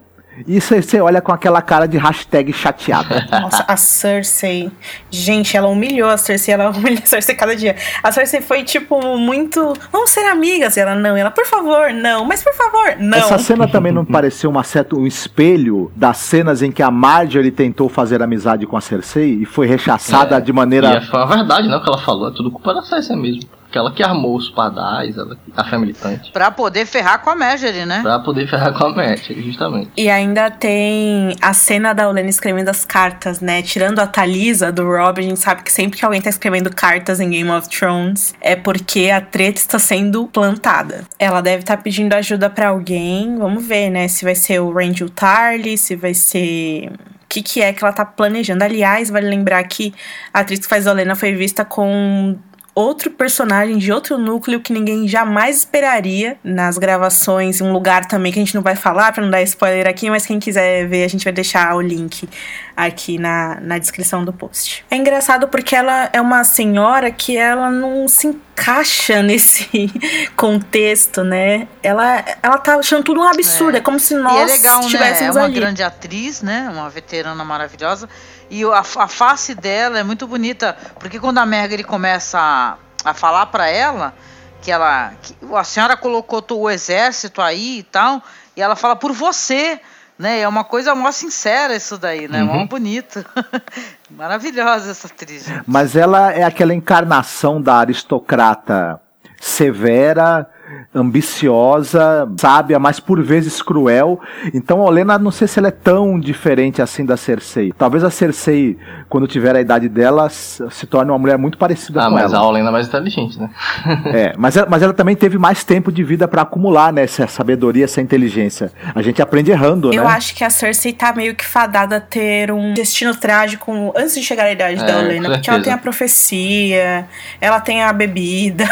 E 0.47 0.61
você 0.61 0.99
olha 1.01 1.21
com 1.21 1.31
aquela 1.31 1.61
cara 1.61 1.85
de 1.85 1.97
hashtag 1.97 2.53
chateada. 2.53 3.27
Nossa, 3.41 3.65
a 3.67 3.75
Cersei. 3.75 4.71
Gente, 5.09 5.57
ela 5.57 5.67
humilhou 5.67 6.09
a 6.09 6.17
Cersei, 6.17 6.53
ela 6.53 6.69
humilhou 6.75 7.03
a 7.03 7.05
Cersei 7.05 7.35
cada 7.35 7.55
dia. 7.55 7.75
A 8.01 8.11
Cersei 8.11 8.41
foi, 8.41 8.63
tipo, 8.63 9.17
muito. 9.17 9.73
Vamos 9.91 10.09
ser 10.09 10.21
amigas. 10.21 10.77
E 10.77 10.79
ela, 10.79 10.95
não. 10.95 11.17
E 11.17 11.21
ela, 11.21 11.31
por 11.31 11.45
favor, 11.45 11.91
não. 11.91 12.25
Mas 12.25 12.41
por 12.41 12.53
favor, 12.53 12.95
não. 12.97 13.17
Essa 13.17 13.37
cena 13.37 13.67
também 13.67 13.91
não 13.91 14.05
pareceu 14.05 14.49
uma 14.49 14.63
certa, 14.63 14.95
um 14.95 15.05
espelho 15.05 15.91
das 15.95 16.17
cenas 16.17 16.61
em 16.61 16.71
que 16.71 16.81
a 16.81 16.89
Marjorie 16.89 17.51
tentou 17.51 17.89
fazer 17.89 18.23
amizade 18.23 18.65
com 18.65 18.77
a 18.77 18.81
Cersei 18.81 19.41
e 19.41 19.45
foi 19.45 19.67
rechaçada 19.67 20.37
é, 20.37 20.41
de 20.41 20.53
maneira. 20.53 20.97
E 20.97 21.05
foi 21.07 21.21
a 21.21 21.25
verdade, 21.25 21.67
né? 21.67 21.75
O 21.75 21.83
que 21.83 21.89
ela 21.89 21.99
falou. 21.99 22.29
É 22.29 22.33
tudo 22.33 22.49
culpa 22.51 22.73
da 22.73 22.81
Cersei 22.81 23.15
mesmo. 23.15 23.49
Que 23.71 23.77
ela 23.77 23.91
que 23.91 24.03
armou 24.03 24.35
os 24.35 24.49
pardais, 24.49 25.17
ela, 25.17 25.37
a 25.55 25.63
fé 25.63 25.77
militante. 25.77 26.31
Pra 26.31 26.51
poder 26.51 26.85
ferrar 26.85 27.21
com 27.21 27.29
a 27.29 27.35
Marjorie, 27.35 27.85
né? 27.85 28.01
Pra 28.01 28.19
poder 28.19 28.47
ferrar 28.47 28.73
com 28.73 28.85
a 28.85 28.89
Marjorie, 28.89 29.41
justamente. 29.43 29.91
E 29.95 30.09
ainda 30.09 30.51
tem 30.51 31.35
a 31.41 31.53
cena 31.53 31.93
da 31.93 32.09
Olena 32.09 32.29
escrevendo 32.29 32.69
as 32.69 32.83
cartas, 32.83 33.39
né? 33.39 33.61
Tirando 33.61 33.99
a 33.99 34.07
Talisa 34.07 34.71
do 34.71 34.85
Rob, 34.85 35.19
a 35.19 35.23
gente 35.23 35.39
sabe 35.39 35.63
que 35.63 35.71
sempre 35.71 35.97
que 35.97 36.05
alguém 36.05 36.21
tá 36.21 36.29
escrevendo 36.29 36.69
cartas 36.75 37.19
em 37.19 37.29
Game 37.29 37.49
of 37.49 37.69
Thrones 37.69 38.35
é 38.41 38.55
porque 38.55 39.09
a 39.09 39.21
treta 39.21 39.59
está 39.59 39.79
sendo 39.79 40.27
plantada. 40.27 41.05
Ela 41.17 41.41
deve 41.41 41.63
estar 41.63 41.77
tá 41.77 41.83
pedindo 41.83 42.13
ajuda 42.13 42.49
para 42.49 42.69
alguém. 42.69 43.37
Vamos 43.37 43.65
ver, 43.65 43.89
né? 43.89 44.07
Se 44.07 44.25
vai 44.25 44.35
ser 44.35 44.59
o 44.59 44.71
Randall 44.71 45.09
Tarly, 45.09 45.77
se 45.77 45.95
vai 45.95 46.13
ser 46.13 46.91
o 46.91 47.27
que, 47.29 47.41
que 47.41 47.61
é 47.61 47.71
que 47.71 47.83
ela 47.83 47.93
tá 47.93 48.05
planejando. 48.05 48.63
Aliás, 48.63 49.09
vale 49.09 49.29
lembrar 49.29 49.63
que 49.63 49.93
a 50.33 50.41
atriz 50.41 50.59
que 50.59 50.67
faz 50.67 50.87
a 50.87 50.91
Olena 50.91 51.15
foi 51.15 51.33
vista 51.33 51.63
com 51.63 52.37
outro 52.73 53.11
personagem 53.11 53.77
de 53.77 53.91
outro 53.91 54.17
núcleo 54.17 54.61
que 54.61 54.71
ninguém 54.71 55.07
jamais 55.07 55.57
esperaria 55.57 56.37
nas 56.43 56.77
gravações, 56.77 57.61
um 57.61 57.71
lugar 57.73 58.05
também 58.05 58.31
que 58.31 58.39
a 58.39 58.43
gente 58.43 58.55
não 58.55 58.61
vai 58.61 58.75
falar 58.75 59.11
para 59.11 59.23
não 59.23 59.29
dar 59.29 59.41
spoiler 59.43 59.87
aqui, 59.87 60.09
mas 60.09 60.25
quem 60.25 60.39
quiser 60.39 60.87
ver, 60.87 61.03
a 61.03 61.07
gente 61.07 61.23
vai 61.23 61.33
deixar 61.33 61.75
o 61.75 61.81
link 61.81 62.27
aqui 62.75 63.17
na, 63.17 63.59
na 63.61 63.77
descrição 63.77 64.23
do 64.23 64.31
post. 64.31 64.85
É 64.89 64.95
engraçado 64.95 65.47
porque 65.47 65.75
ela 65.75 66.09
é 66.13 66.21
uma 66.21 66.43
senhora 66.43 67.11
que 67.11 67.37
ela 67.37 67.69
não 67.69 68.07
se 68.07 68.27
encaixa 68.27 69.21
nesse 69.23 69.91
contexto, 70.35 71.23
né? 71.23 71.67
Ela, 71.83 72.23
ela 72.41 72.57
tá 72.57 72.75
achando 72.75 73.03
tudo 73.03 73.21
um 73.21 73.27
absurdo, 73.27 73.75
é, 73.75 73.79
é 73.79 73.81
como 73.81 73.99
se 73.99 74.15
nós 74.15 74.33
e 74.33 74.37
é 74.37 74.45
legal, 74.45 74.89
né? 74.89 75.23
É 75.23 75.31
uma 75.31 75.43
ali. 75.43 75.53
grande 75.53 75.83
atriz, 75.83 76.41
né? 76.41 76.69
Uma 76.71 76.89
veterana 76.89 77.43
maravilhosa. 77.43 78.09
E 78.49 78.63
a, 78.63 78.79
a 78.79 79.07
face 79.07 79.55
dela 79.55 79.99
é 79.99 80.03
muito 80.03 80.27
bonita, 80.27 80.77
porque 80.99 81.19
quando 81.19 81.37
a 81.37 81.45
Margaret 81.45 81.83
começa 81.83 82.37
a, 82.39 82.77
a 83.05 83.13
falar 83.13 83.45
para 83.47 83.67
ela 83.69 84.13
que 84.61 84.71
ela 84.71 85.13
que 85.21 85.35
a 85.55 85.63
senhora 85.63 85.97
colocou 85.97 86.43
o 86.51 86.69
exército 86.69 87.41
aí 87.41 87.79
e 87.79 87.83
tal, 87.83 88.21
e 88.55 88.61
ela 88.61 88.75
fala 88.75 88.95
por 88.95 89.11
você, 89.11 89.79
né? 90.21 90.41
É 90.41 90.47
uma 90.47 90.63
coisa 90.63 90.93
mó 90.93 91.11
sincera 91.11 91.75
isso 91.75 91.97
daí, 91.97 92.27
né? 92.27 92.43
Uhum. 92.43 92.59
Mó 92.59 92.65
bonito. 92.67 93.25
Maravilhosa 94.09 94.91
essa 94.91 95.07
atriz. 95.07 95.47
Mas 95.65 95.95
ela 95.95 96.31
é 96.31 96.43
aquela 96.43 96.73
encarnação 96.73 97.59
da 97.59 97.75
aristocrata 97.75 99.01
severa, 99.39 100.47
ambiciosa, 100.93 102.29
sábia, 102.37 102.79
mas 102.79 102.99
por 102.99 103.21
vezes 103.21 103.61
cruel. 103.61 104.19
Então 104.53 104.81
a 104.81 104.85
Olena 104.85 105.17
não 105.17 105.31
sei 105.31 105.47
se 105.47 105.59
ela 105.59 105.69
é 105.69 105.71
tão 105.71 106.19
diferente 106.19 106.81
assim 106.81 107.05
da 107.05 107.15
Cersei. 107.17 107.73
Talvez 107.77 108.03
a 108.03 108.09
Cersei, 108.09 108.77
quando 109.09 109.27
tiver 109.27 109.55
a 109.55 109.61
idade 109.61 109.87
dela, 109.87 110.29
se 110.29 110.85
torne 110.87 111.11
uma 111.11 111.17
mulher 111.17 111.37
muito 111.37 111.57
parecida 111.57 112.01
ah, 112.01 112.09
com 112.09 112.17
ela. 112.17 112.19
Ah, 112.19 112.23
mas 112.23 112.33
a 112.33 112.43
Olena 112.43 112.69
é 112.69 112.71
mais 112.71 112.87
inteligente, 112.87 113.39
né? 113.39 113.49
é, 114.13 114.33
mas 114.37 114.57
ela, 114.57 114.67
mas 114.69 114.81
ela 114.81 114.93
também 114.93 115.15
teve 115.15 115.37
mais 115.37 115.63
tempo 115.63 115.91
de 115.91 116.03
vida 116.03 116.27
para 116.27 116.41
acumular 116.41 116.91
né, 116.91 117.03
essa 117.03 117.27
sabedoria, 117.27 117.85
essa 117.85 118.01
inteligência. 118.01 118.71
A 118.93 119.01
gente 119.01 119.21
aprende 119.21 119.51
errando, 119.51 119.89
Eu 119.89 119.91
né? 119.91 119.97
Eu 119.99 120.07
acho 120.07 120.35
que 120.35 120.43
a 120.43 120.49
Cersei 120.49 120.93
tá 120.93 121.13
meio 121.13 121.35
que 121.35 121.45
fadada 121.45 121.97
a 121.97 122.01
ter 122.01 122.51
um 122.51 122.73
destino 122.73 123.15
trágico 123.15 123.93
antes 123.95 124.15
de 124.15 124.23
chegar 124.23 124.45
à 124.45 124.51
idade 124.51 124.81
é, 124.81 124.85
da 124.85 124.99
Olena, 124.99 125.29
porque 125.31 125.49
ela 125.49 125.61
tem 125.61 125.73
a 125.73 125.77
profecia, 125.77 127.07
ela 127.39 127.59
tem 127.59 127.83
a 127.83 127.93
bebida, 127.93 128.65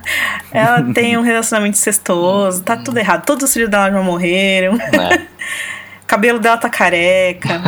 ela 0.52 0.82
tem 0.92 1.16
um 1.16 1.22
relacionamento 1.42 1.76
incestuoso, 1.76 2.62
tá 2.62 2.76
tudo 2.76 2.98
errado. 2.98 3.24
Todos 3.24 3.44
os 3.44 3.52
filhos 3.52 3.68
dela 3.68 3.90
já 3.90 4.00
morreram. 4.00 4.78
É. 4.80 5.16
o 5.16 6.06
cabelo 6.06 6.38
dela 6.38 6.56
tá 6.56 6.70
careca, 6.70 7.60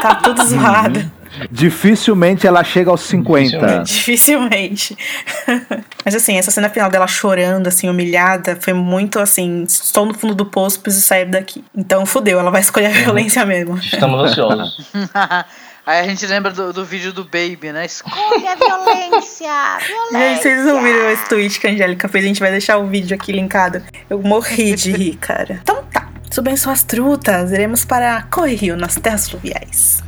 tá 0.00 0.14
tudo 0.16 0.44
zoado. 0.44 1.10
Dificilmente 1.50 2.46
ela 2.46 2.62
chega 2.62 2.90
aos 2.90 3.00
50. 3.02 3.84
Dificilmente. 3.84 4.96
Mas 6.04 6.14
assim, 6.14 6.36
essa 6.36 6.50
cena 6.50 6.68
final 6.68 6.90
dela 6.90 7.06
chorando, 7.06 7.68
assim, 7.68 7.88
humilhada, 7.88 8.56
foi 8.60 8.74
muito 8.74 9.18
assim: 9.18 9.64
estou 9.64 10.04
no 10.04 10.12
fundo 10.12 10.34
do 10.34 10.44
poço, 10.44 10.80
preciso 10.80 11.06
sair 11.06 11.24
daqui. 11.24 11.64
Então 11.74 12.04
fudeu, 12.04 12.38
ela 12.38 12.50
vai 12.50 12.60
escolher 12.60 12.86
a 12.86 12.90
violência 12.90 13.46
mesmo. 13.46 13.78
Estamos 13.78 14.30
ansiosos. 14.30 14.90
Aí 15.84 15.98
a 15.98 16.04
gente 16.04 16.24
lembra 16.26 16.52
do, 16.52 16.72
do 16.72 16.84
vídeo 16.84 17.12
do 17.12 17.24
Baby, 17.24 17.72
né? 17.72 17.86
Escolhe 17.86 18.46
a 18.46 18.54
violência! 18.54 19.78
violência. 19.84 20.18
Gente, 20.18 20.42
vocês 20.42 20.64
não 20.64 20.82
viram 20.82 21.10
esse 21.10 21.28
tweet 21.28 21.58
que 21.58 21.66
a 21.66 21.70
Angélica 21.70 22.08
fez? 22.08 22.24
A 22.24 22.28
gente 22.28 22.40
vai 22.40 22.50
deixar 22.52 22.78
o 22.78 22.86
vídeo 22.86 23.16
aqui 23.16 23.32
linkado. 23.32 23.82
Eu 24.08 24.22
morri 24.22 24.74
de 24.76 24.92
rir, 24.92 25.16
cara. 25.16 25.58
Então 25.60 25.82
tá. 25.92 26.08
Subem 26.30 26.56
suas 26.56 26.82
trutas, 26.84 27.50
iremos 27.50 27.84
para 27.84 28.22
Correio, 28.22 28.76
nas 28.76 28.94
terras 28.94 29.28
fluviais. 29.28 30.02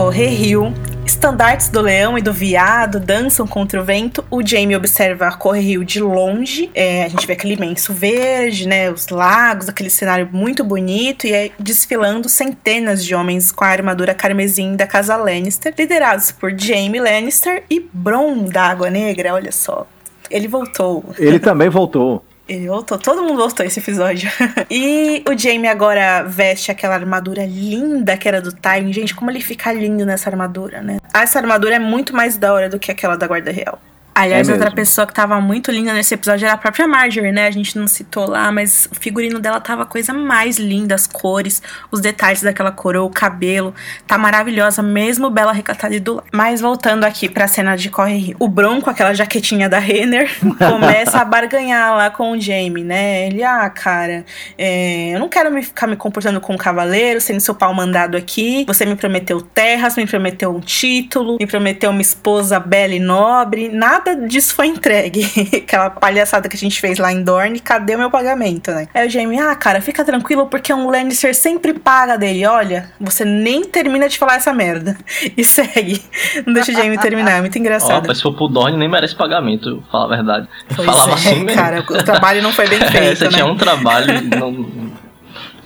Correr 0.00 0.28
Rio. 0.28 0.72
Estandartes 1.04 1.68
do 1.68 1.82
leão 1.82 2.16
e 2.16 2.22
do 2.22 2.32
viado 2.32 2.98
dançam 2.98 3.46
contra 3.46 3.78
o 3.78 3.84
vento. 3.84 4.24
O 4.30 4.40
Jamie 4.42 4.74
observa 4.74 5.26
a 5.26 5.32
Correr 5.32 5.60
Rio 5.60 5.84
de 5.84 6.00
longe. 6.00 6.70
É, 6.74 7.04
a 7.04 7.08
gente 7.08 7.26
vê 7.26 7.34
aquele 7.34 7.52
imenso 7.52 7.92
verde, 7.92 8.66
né? 8.66 8.90
Os 8.90 9.08
lagos, 9.08 9.68
aquele 9.68 9.90
cenário 9.90 10.26
muito 10.32 10.64
bonito. 10.64 11.26
E 11.26 11.34
é 11.34 11.50
desfilando 11.58 12.30
centenas 12.30 13.04
de 13.04 13.14
homens 13.14 13.52
com 13.52 13.62
a 13.62 13.68
armadura 13.68 14.14
carmesim 14.14 14.74
da 14.74 14.86
casa 14.86 15.16
Lannister, 15.16 15.74
liderados 15.78 16.32
por 16.32 16.58
Jamie 16.58 16.98
Lannister 16.98 17.64
e 17.68 17.86
Bron 17.92 18.44
da 18.44 18.62
Água 18.62 18.88
Negra. 18.88 19.34
Olha 19.34 19.52
só. 19.52 19.86
Ele 20.30 20.48
voltou. 20.48 21.04
Ele 21.18 21.38
também 21.38 21.68
voltou. 21.68 22.24
Ele 22.50 22.66
voltou, 22.66 22.98
todo 22.98 23.22
mundo 23.22 23.36
voltou 23.36 23.64
esse 23.64 23.78
episódio. 23.78 24.28
e 24.68 25.22
o 25.24 25.38
Jamie 25.38 25.68
agora 25.68 26.24
veste 26.24 26.72
aquela 26.72 26.96
armadura 26.96 27.46
linda 27.46 28.16
que 28.16 28.26
era 28.26 28.42
do 28.42 28.50
Time. 28.50 28.92
Gente, 28.92 29.14
como 29.14 29.30
ele 29.30 29.40
fica 29.40 29.72
lindo 29.72 30.04
nessa 30.04 30.28
armadura, 30.28 30.82
né? 30.82 30.98
Essa 31.14 31.38
armadura 31.38 31.76
é 31.76 31.78
muito 31.78 32.12
mais 32.12 32.36
da 32.36 32.52
hora 32.52 32.68
do 32.68 32.76
que 32.76 32.90
aquela 32.90 33.16
da 33.16 33.28
Guarda 33.28 33.52
Real. 33.52 33.78
Aliás, 34.14 34.48
é 34.48 34.52
outra 34.52 34.70
pessoa 34.70 35.06
que 35.06 35.14
tava 35.14 35.40
muito 35.40 35.70
linda 35.70 35.92
nesse 35.92 36.14
episódio 36.14 36.44
era 36.44 36.54
a 36.54 36.58
própria 36.58 36.86
Marjorie, 36.86 37.32
né? 37.32 37.46
A 37.46 37.50
gente 37.50 37.78
não 37.78 37.86
citou 37.86 38.28
lá, 38.28 38.50
mas 38.50 38.88
o 38.90 38.94
figurino 38.94 39.38
dela 39.38 39.60
tava 39.60 39.84
a 39.84 39.86
coisa 39.86 40.12
mais 40.12 40.58
linda, 40.58 40.94
as 40.94 41.06
cores, 41.06 41.62
os 41.90 42.00
detalhes 42.00 42.42
daquela 42.42 42.72
coroa, 42.72 43.04
o 43.04 43.10
cabelo. 43.10 43.74
Tá 44.06 44.18
maravilhosa, 44.18 44.82
mesmo 44.82 45.30
bela 45.30 45.52
recatada 45.52 45.94
e 45.94 46.00
do 46.00 46.16
lado. 46.16 46.26
Mas 46.32 46.60
voltando 46.60 47.04
aqui 47.04 47.28
pra 47.28 47.46
cena 47.46 47.76
de 47.76 47.88
Corre 47.88 48.16
Rio. 48.16 48.36
O 48.38 48.48
Bronco, 48.48 48.90
aquela 48.90 49.14
jaquetinha 49.14 49.68
da 49.68 49.78
Renner, 49.78 50.30
começa 50.58 51.18
a 51.18 51.24
barganhar 51.24 51.96
lá 51.96 52.10
com 52.10 52.32
o 52.32 52.40
Jamie, 52.40 52.84
né? 52.84 53.26
Ele, 53.26 53.42
ah, 53.42 53.70
cara, 53.70 54.24
é, 54.58 55.14
eu 55.14 55.20
não 55.20 55.28
quero 55.28 55.50
me 55.50 55.62
ficar 55.62 55.86
me 55.86 55.96
comportando 55.96 56.40
como 56.40 56.56
um 56.56 56.60
cavaleiro, 56.60 57.20
sendo 57.20 57.40
seu 57.40 57.54
pau 57.54 57.72
mandado 57.72 58.16
aqui. 58.16 58.64
Você 58.66 58.84
me 58.84 58.96
prometeu 58.96 59.40
terras, 59.40 59.96
me 59.96 60.06
prometeu 60.06 60.54
um 60.54 60.60
título, 60.60 61.36
me 61.38 61.46
prometeu 61.46 61.90
uma 61.90 62.02
esposa 62.02 62.58
bela 62.58 62.94
e 62.94 63.00
nobre. 63.00 63.68
Nada 63.68 63.99
nada 64.00 64.26
disso 64.26 64.54
foi 64.54 64.66
entregue. 64.66 65.24
Aquela 65.56 65.90
palhaçada 65.90 66.48
que 66.48 66.56
a 66.56 66.58
gente 66.58 66.80
fez 66.80 66.98
lá 66.98 67.12
em 67.12 67.22
Dorne, 67.22 67.60
cadê 67.60 67.94
o 67.94 67.98
meu 67.98 68.10
pagamento, 68.10 68.70
né? 68.70 68.88
Aí 68.94 69.06
o 69.06 69.10
Jamie, 69.10 69.38
ah, 69.38 69.54
cara, 69.54 69.80
fica 69.80 70.04
tranquilo 70.04 70.46
porque 70.46 70.72
um 70.72 70.88
Lannister 70.88 71.34
sempre 71.34 71.74
paga 71.74 72.16
dele. 72.16 72.46
Olha, 72.46 72.90
você 73.00 73.24
nem 73.24 73.64
termina 73.64 74.08
de 74.08 74.18
falar 74.18 74.36
essa 74.36 74.52
merda. 74.52 74.96
E 75.36 75.44
segue. 75.44 76.02
Não 76.46 76.52
deixa 76.54 76.72
o 76.72 76.74
Jamie 76.74 76.98
terminar, 76.98 77.38
é 77.38 77.40
muito 77.40 77.56
engraçado. 77.58 78.04
Ó, 78.04 78.08
mas 78.08 78.16
se 78.16 78.22
for 78.22 78.34
pro 78.34 78.48
Dorne, 78.48 78.76
nem 78.76 78.88
merece 78.88 79.14
pagamento, 79.14 79.82
falar 79.90 80.06
a 80.06 80.16
verdade. 80.16 80.48
Pois 80.74 80.86
Falava 80.86 81.10
é, 81.10 81.14
assim 81.14 81.44
mesmo. 81.44 81.60
cara, 81.60 81.80
o 81.80 82.02
trabalho 82.02 82.42
não 82.42 82.52
foi 82.52 82.66
bem 82.68 82.80
feito, 82.90 82.96
é, 82.96 83.14
você 83.14 83.24
né? 83.24 83.30
tinha 83.30 83.46
um 83.46 83.56
trabalho, 83.56 84.20
não, 84.22 84.50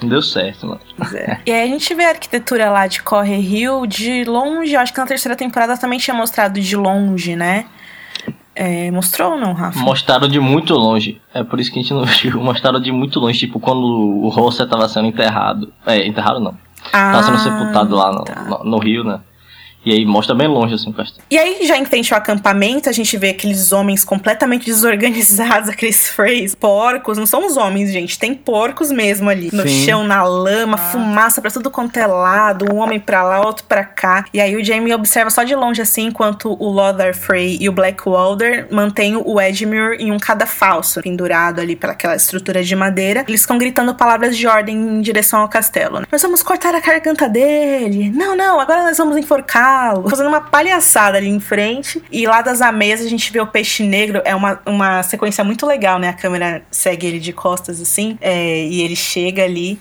não 0.05 0.09
deu 0.09 0.21
certo, 0.21 0.67
mano. 0.67 0.81
É. 1.15 1.39
E 1.47 1.53
aí 1.53 1.63
a 1.63 1.67
gente 1.67 1.95
vê 1.95 2.05
a 2.05 2.11
arquitetura 2.11 2.71
lá 2.71 2.87
de 2.87 3.03
Corre 3.03 3.37
Rio 3.37 3.87
de 3.87 4.25
longe. 4.25 4.75
Eu 4.75 4.81
acho 4.81 4.93
que 4.93 4.99
na 4.99 5.07
terceira 5.07 5.35
temporada 5.35 5.77
também 5.77 5.99
tinha 5.99 6.15
mostrado 6.15 6.61
de 6.61 6.77
longe, 6.77 7.35
né? 7.35 7.67
É, 8.55 8.91
mostrou 8.91 9.33
ou 9.33 9.39
não, 9.39 9.53
Rafa? 9.53 9.79
Mostraram 9.79 10.29
de 10.29 10.39
muito 10.39 10.75
longe. 10.75 11.21
É 11.33 11.43
por 11.43 11.59
isso 11.59 11.73
que 11.73 11.79
a 11.79 11.83
gente 11.83 11.93
não 11.93 12.05
viu. 12.07 12.41
Mostraram 12.41 12.81
de 12.81 12.93
muito 12.93 13.19
longe, 13.19 13.39
tipo, 13.39 13.59
quando 13.59 13.85
o 13.85 14.29
Rossa 14.29 14.67
tava 14.67 14.89
sendo 14.89 15.09
enterrado. 15.09 15.73
É, 15.87 16.07
enterrado 16.07 16.41
não. 16.41 16.57
Ah, 16.93 17.13
tava 17.13 17.23
sendo 17.25 17.39
sepultado 17.39 17.97
lá 17.97 18.13
no, 18.13 18.25
tá. 18.25 18.43
no, 18.45 18.65
no 18.71 18.79
Rio, 18.79 19.05
né? 19.05 19.21
E 19.85 19.93
aí 19.93 20.07
mostra 20.07 20.35
bem 20.35 20.49
longe, 20.49 20.75
assim, 20.75 20.91
o 20.91 20.93
castelo. 20.93 21.23
E 21.31 21.39
aí, 21.39 21.67
já 21.67 21.77
em 21.77 21.85
frente 21.85 22.13
ao 22.15 22.19
acampamento, 22.19 22.89
a 22.89 22.93
gente 22.93 23.17
vê 23.17 23.31
aqueles 23.31 23.71
homens 23.73 24.05
completamente 24.05 24.65
desorganizados, 24.67 25.69
aqueles 25.69 26.09
freys, 26.09 26.55
porcos. 26.55 27.19
Não 27.19 27.27
são 27.27 27.47
os 27.47 27.57
homens, 27.57 27.93
gente. 27.93 28.19
Tem 28.19 28.35
porcos 28.35 28.91
mesmo 28.91 29.29
ali. 29.29 29.51
No 29.53 29.63
Sim. 29.63 29.85
chão, 29.85 30.05
na 30.05 30.23
lama, 30.23 30.79
fumaça 30.79 31.43
pra 31.43 31.51
tudo 31.51 31.71
quanto 31.71 31.97
é 31.99 32.07
lado. 32.07 32.73
Um 32.73 32.79
homem 32.79 32.99
pra 32.99 33.23
lá, 33.23 33.45
outro 33.45 33.65
pra 33.65 33.85
cá. 33.85 34.25
E 34.33 34.41
aí 34.41 34.57
o 34.57 34.65
Jamie 34.65 34.95
observa 34.95 35.31
só 35.31 35.43
de 35.43 35.55
longe, 35.55 35.83
assim, 35.83 36.07
enquanto 36.07 36.57
o 36.59 36.71
Lothar 36.71 37.15
Frey 37.15 37.59
e 37.61 37.69
o 37.69 37.73
Blackwalder 37.73 38.69
mantêm 38.71 39.17
o 39.17 39.41
Edmure 39.41 39.97
em 39.99 40.11
um 40.11 40.19
cadafalso, 40.19 41.03
pendurado 41.03 41.61
ali 41.61 41.77
pelaquela 41.77 42.17
estrutura 42.17 42.63
de 42.63 42.75
madeira. 42.75 43.25
Eles 43.29 43.43
ficam 43.43 43.59
gritando 43.59 43.95
palavras 43.95 44.37
de 44.37 44.47
ordem 44.47 44.77
em 44.77 45.01
direção 45.03 45.41
ao 45.41 45.49
castelo. 45.49 46.01
Né? 46.01 46.07
Nós 46.11 46.23
vamos 46.23 46.43
cortar 46.43 46.75
a 46.75 46.81
garganta 46.81 47.29
dele. 47.29 48.11
Não, 48.11 48.35
não, 48.35 48.59
agora 48.59 48.83
nós 48.83 48.97
vamos 48.97 49.17
enforcar 49.17 49.74
fazendo 50.09 50.29
uma 50.29 50.41
palhaçada 50.41 51.19
ali 51.19 51.29
em 51.29 51.41
frente. 51.41 52.03
E 52.11 52.27
lá 52.27 52.43
das 52.43 52.61
ameias 52.61 53.01
a 53.01 53.09
gente 53.09 53.33
vê 53.33 53.41
o 53.41 53.47
peixe 53.47 53.83
negro. 53.83 54.21
É 54.25 54.35
uma, 54.35 54.61
uma 54.67 55.03
sequência 55.03 55.43
muito 55.45 55.67
legal, 55.67 55.99
né? 55.99 56.09
A 56.09 56.13
câmera 56.13 56.63
segue 56.71 57.07
ele 57.07 57.19
de 57.19 57.33
costas 57.33 57.81
assim. 57.81 58.19
é, 58.21 58.65
e 58.65 58.83
ele 58.83 58.97
chega 58.97 59.45
ali. 59.45 59.79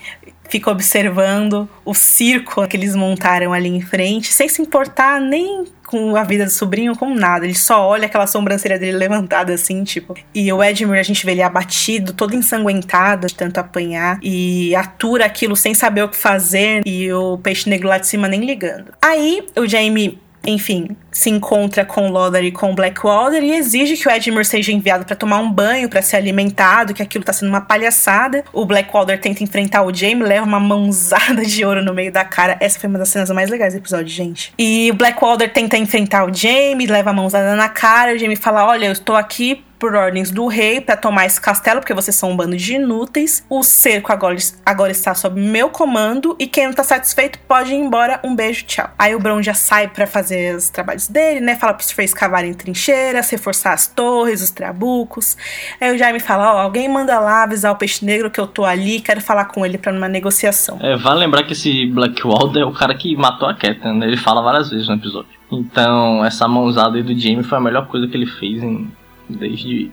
Fica 0.54 0.70
observando 0.70 1.68
o 1.84 1.96
circo 1.96 2.68
que 2.68 2.78
eles 2.78 2.96
montaram 2.96 3.52
ali 3.54 3.70
em 3.70 3.82
frente, 3.82 4.32
sem 4.32 4.48
se 4.48 4.62
importar 4.62 5.20
nem 5.20 5.66
com 5.88 6.16
a 6.16 6.24
vida 6.24 6.46
do 6.46 6.52
sobrinho, 6.52 6.96
com 6.96 7.12
nada. 7.12 7.44
Ele 7.44 7.56
só 7.56 7.88
olha 7.88 8.06
aquela 8.06 8.28
sobrancelha 8.28 8.78
dele 8.78 8.96
levantada 8.96 9.52
assim, 9.52 9.84
tipo. 9.84 10.16
E 10.32 10.54
o 10.54 10.64
Edmure, 10.64 11.00
a 11.00 11.04
gente 11.04 11.26
vê 11.26 11.32
ele 11.32 11.42
abatido, 11.42 12.14
todo 12.14 12.36
ensanguentado 12.36 13.26
de 13.26 13.34
tanto 13.34 13.58
apanhar. 13.58 14.20
E 14.22 14.76
atura 14.76 15.26
aquilo 15.26 15.56
sem 15.56 15.74
saber 15.74 16.04
o 16.04 16.10
que 16.10 16.18
fazer. 16.18 16.84
E 16.86 17.12
o 17.12 17.40
peixe 17.40 17.68
negro 17.68 17.88
lá 17.88 17.98
de 17.98 18.06
cima 18.06 18.28
nem 18.28 18.46
ligando. 18.46 18.94
Aí 19.02 19.44
o 19.58 19.68
Jamie 19.68 20.22
enfim, 20.46 20.90
se 21.12 21.30
encontra 21.30 21.86
com 21.86 22.10
Lothar 22.10 22.44
e 22.44 22.52
com 22.52 22.72
o 22.72 22.76
Blackwalder 22.76 23.44
e 23.44 23.54
exige 23.54 23.96
que 23.96 24.08
o 24.08 24.12
Edmure 24.12 24.44
seja 24.44 24.72
enviado 24.72 25.06
para 25.06 25.16
tomar 25.16 25.40
um 25.40 25.52
banho, 25.52 25.88
para 25.88 26.02
ser 26.02 26.18
alimentado, 26.18 26.94
que 26.94 27.02
aquilo 27.02 27.24
tá 27.24 27.32
sendo 27.32 27.50
uma 27.50 27.62
palhaçada. 27.62 28.44
O 28.52 28.66
Blackwalder 28.66 29.20
tenta 29.22 29.44
enfrentar 29.44 29.84
o 29.84 29.94
Jaime, 29.94 30.24
leva 30.24 30.46
uma 30.46 30.60
mãozada 30.60 31.46
de 31.46 31.64
ouro 31.64 31.84
no 31.84 31.94
meio 31.94 32.12
da 32.12 32.26
cara. 32.26 32.58
Essa 32.60 32.80
foi 32.80 32.90
uma 32.90 33.00
das 33.00 33.10
cenas 33.10 33.30
mais 33.32 33.50
legais 33.50 33.74
do 33.74 33.78
episódio, 33.78 34.08
gente. 34.08 34.54
E 34.58 34.90
o 34.92 34.96
Blackwalder 34.96 35.52
tenta 35.54 35.78
enfrentar 35.78 36.26
o 36.26 36.34
Jaime, 36.34 36.86
leva 36.88 37.12
a 37.12 37.14
mãozada 37.14 37.56
na 37.56 37.70
cara. 37.70 38.14
O 38.14 38.18
Jaime 38.18 38.36
fala: 38.36 38.66
Olha, 38.66 38.88
eu 38.88 38.92
estou 38.92 39.16
aqui 39.16 39.64
por 39.84 39.96
ordens 39.96 40.32
do 40.32 40.48
rei 40.48 40.80
para 40.80 40.96
tomar 40.96 41.26
esse 41.26 41.42
castelo, 41.42 41.82
porque 41.82 41.94
vocês 41.94 42.16
são 42.16 42.32
um 42.32 42.38
bando 42.38 42.56
de 42.56 42.76
inúteis. 42.76 43.46
O 43.50 43.64
cerco 43.64 44.14
agora, 44.14 44.38
agora 44.66 44.92
está 44.94 45.14
sob 45.14 45.42
meu 45.42 45.68
comando 45.68 46.38
e 46.40 46.48
quem 46.48 46.68
não 46.68 46.74
tá 46.74 46.86
satisfeito 46.86 47.38
pode 47.40 47.74
ir 47.74 47.76
embora. 47.76 48.18
Um 48.24 48.34
beijo, 48.34 48.64
tchau. 48.64 48.90
Aí 48.98 49.14
o 49.14 49.20
Bron 49.20 49.42
já 49.42 49.54
sai 49.54 49.90
para 49.90 50.08
fazer 50.08 50.56
os 50.56 50.70
trabalhos 50.70 51.10
dele, 51.10 51.42
né? 51.42 51.58
Fala 51.58 51.74
pros 51.74 51.92
freis 51.92 52.14
cavarem 52.14 52.54
trincheiras, 52.54 53.30
reforçar 53.30 53.74
as 53.74 53.86
torres, 53.86 54.42
os 54.42 54.52
trabucos. 54.52 55.36
Aí 55.82 55.94
o 55.94 55.98
Jaime 55.98 56.22
fala: 56.22 56.56
Ó, 56.56 56.62
alguém 56.62 56.88
manda 56.88 57.20
lá 57.20 57.44
avisar 57.44 57.74
o 57.74 57.76
peixe 57.76 58.06
negro 58.06 58.32
que 58.32 58.40
eu 58.40 58.48
tô 58.48 58.64
ali, 58.64 59.02
quero 59.02 59.20
falar 59.20 59.46
com 59.46 59.66
ele 59.66 59.78
para 59.78 59.92
uma 59.92 60.08
negociação. 60.08 60.80
É, 60.82 60.96
vale 60.96 61.20
lembrar 61.20 61.44
que 61.44 61.52
esse 61.52 61.88
Blackwalder 61.88 62.64
é 62.64 62.66
o 62.66 62.72
cara 62.72 62.96
que 62.96 63.18
matou 63.18 63.50
a 63.50 63.54
Catelyn, 63.54 64.00
né? 64.00 64.08
Ele 64.08 64.16
fala 64.16 64.42
várias 64.42 64.70
vezes 64.70 64.88
no 64.88 64.96
episódio. 64.96 65.44
Então, 65.52 66.24
essa 66.24 66.48
mãozada 66.48 66.96
aí 66.96 67.04
do 67.04 67.14
Jamie 67.20 67.44
foi 67.44 67.58
a 67.58 67.62
melhor 67.62 67.86
coisa 67.88 68.08
que 68.08 68.16
ele 68.16 68.26
fez 68.26 68.64
em, 68.64 68.90
desde 69.30 69.92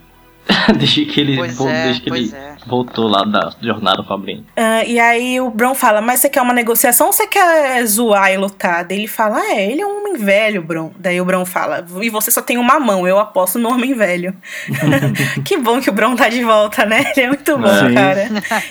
desde 0.78 1.04
que 1.06 1.20
ele, 1.20 1.36
Pois 1.36 1.60
é, 1.60 1.84
desde 1.84 2.02
que 2.02 2.08
pois 2.08 2.32
ele 2.32 2.42
é. 2.42 2.49
Voltou 2.66 3.08
lá 3.08 3.24
da 3.24 3.52
jornada 3.60 4.02
com 4.02 4.14
a 4.14 4.18
Brin. 4.18 4.44
Ah, 4.56 4.84
e 4.84 4.98
aí 4.98 5.40
o 5.40 5.50
Bron 5.50 5.74
fala, 5.74 6.00
mas 6.00 6.20
você 6.20 6.28
quer 6.28 6.42
uma 6.42 6.52
negociação 6.52 7.08
ou 7.08 7.12
você 7.12 7.26
quer 7.26 7.84
zoar 7.86 8.32
e 8.32 8.36
lutar? 8.36 8.84
Daí 8.84 8.98
ele 8.98 9.08
fala, 9.08 9.38
ah, 9.38 9.54
é, 9.54 9.70
ele 9.70 9.80
é 9.80 9.86
um 9.86 10.00
homem 10.00 10.16
velho, 10.16 10.62
Bron. 10.62 10.92
Daí 10.98 11.20
o 11.20 11.24
Bron 11.24 11.44
fala, 11.44 11.84
e 12.00 12.10
você 12.10 12.30
só 12.30 12.42
tem 12.42 12.58
uma 12.58 12.78
mão, 12.78 13.06
eu 13.06 13.18
aposto 13.18 13.58
no 13.58 13.70
homem 13.70 13.94
velho. 13.94 14.34
que 15.44 15.56
bom 15.56 15.80
que 15.80 15.90
o 15.90 15.92
Bron 15.92 16.16
tá 16.16 16.28
de 16.28 16.42
volta, 16.42 16.84
né? 16.84 17.12
Ele 17.16 17.26
é 17.26 17.28
muito 17.28 17.58
bom, 17.58 17.88
Sim. 17.88 17.94
cara. 17.94 18.28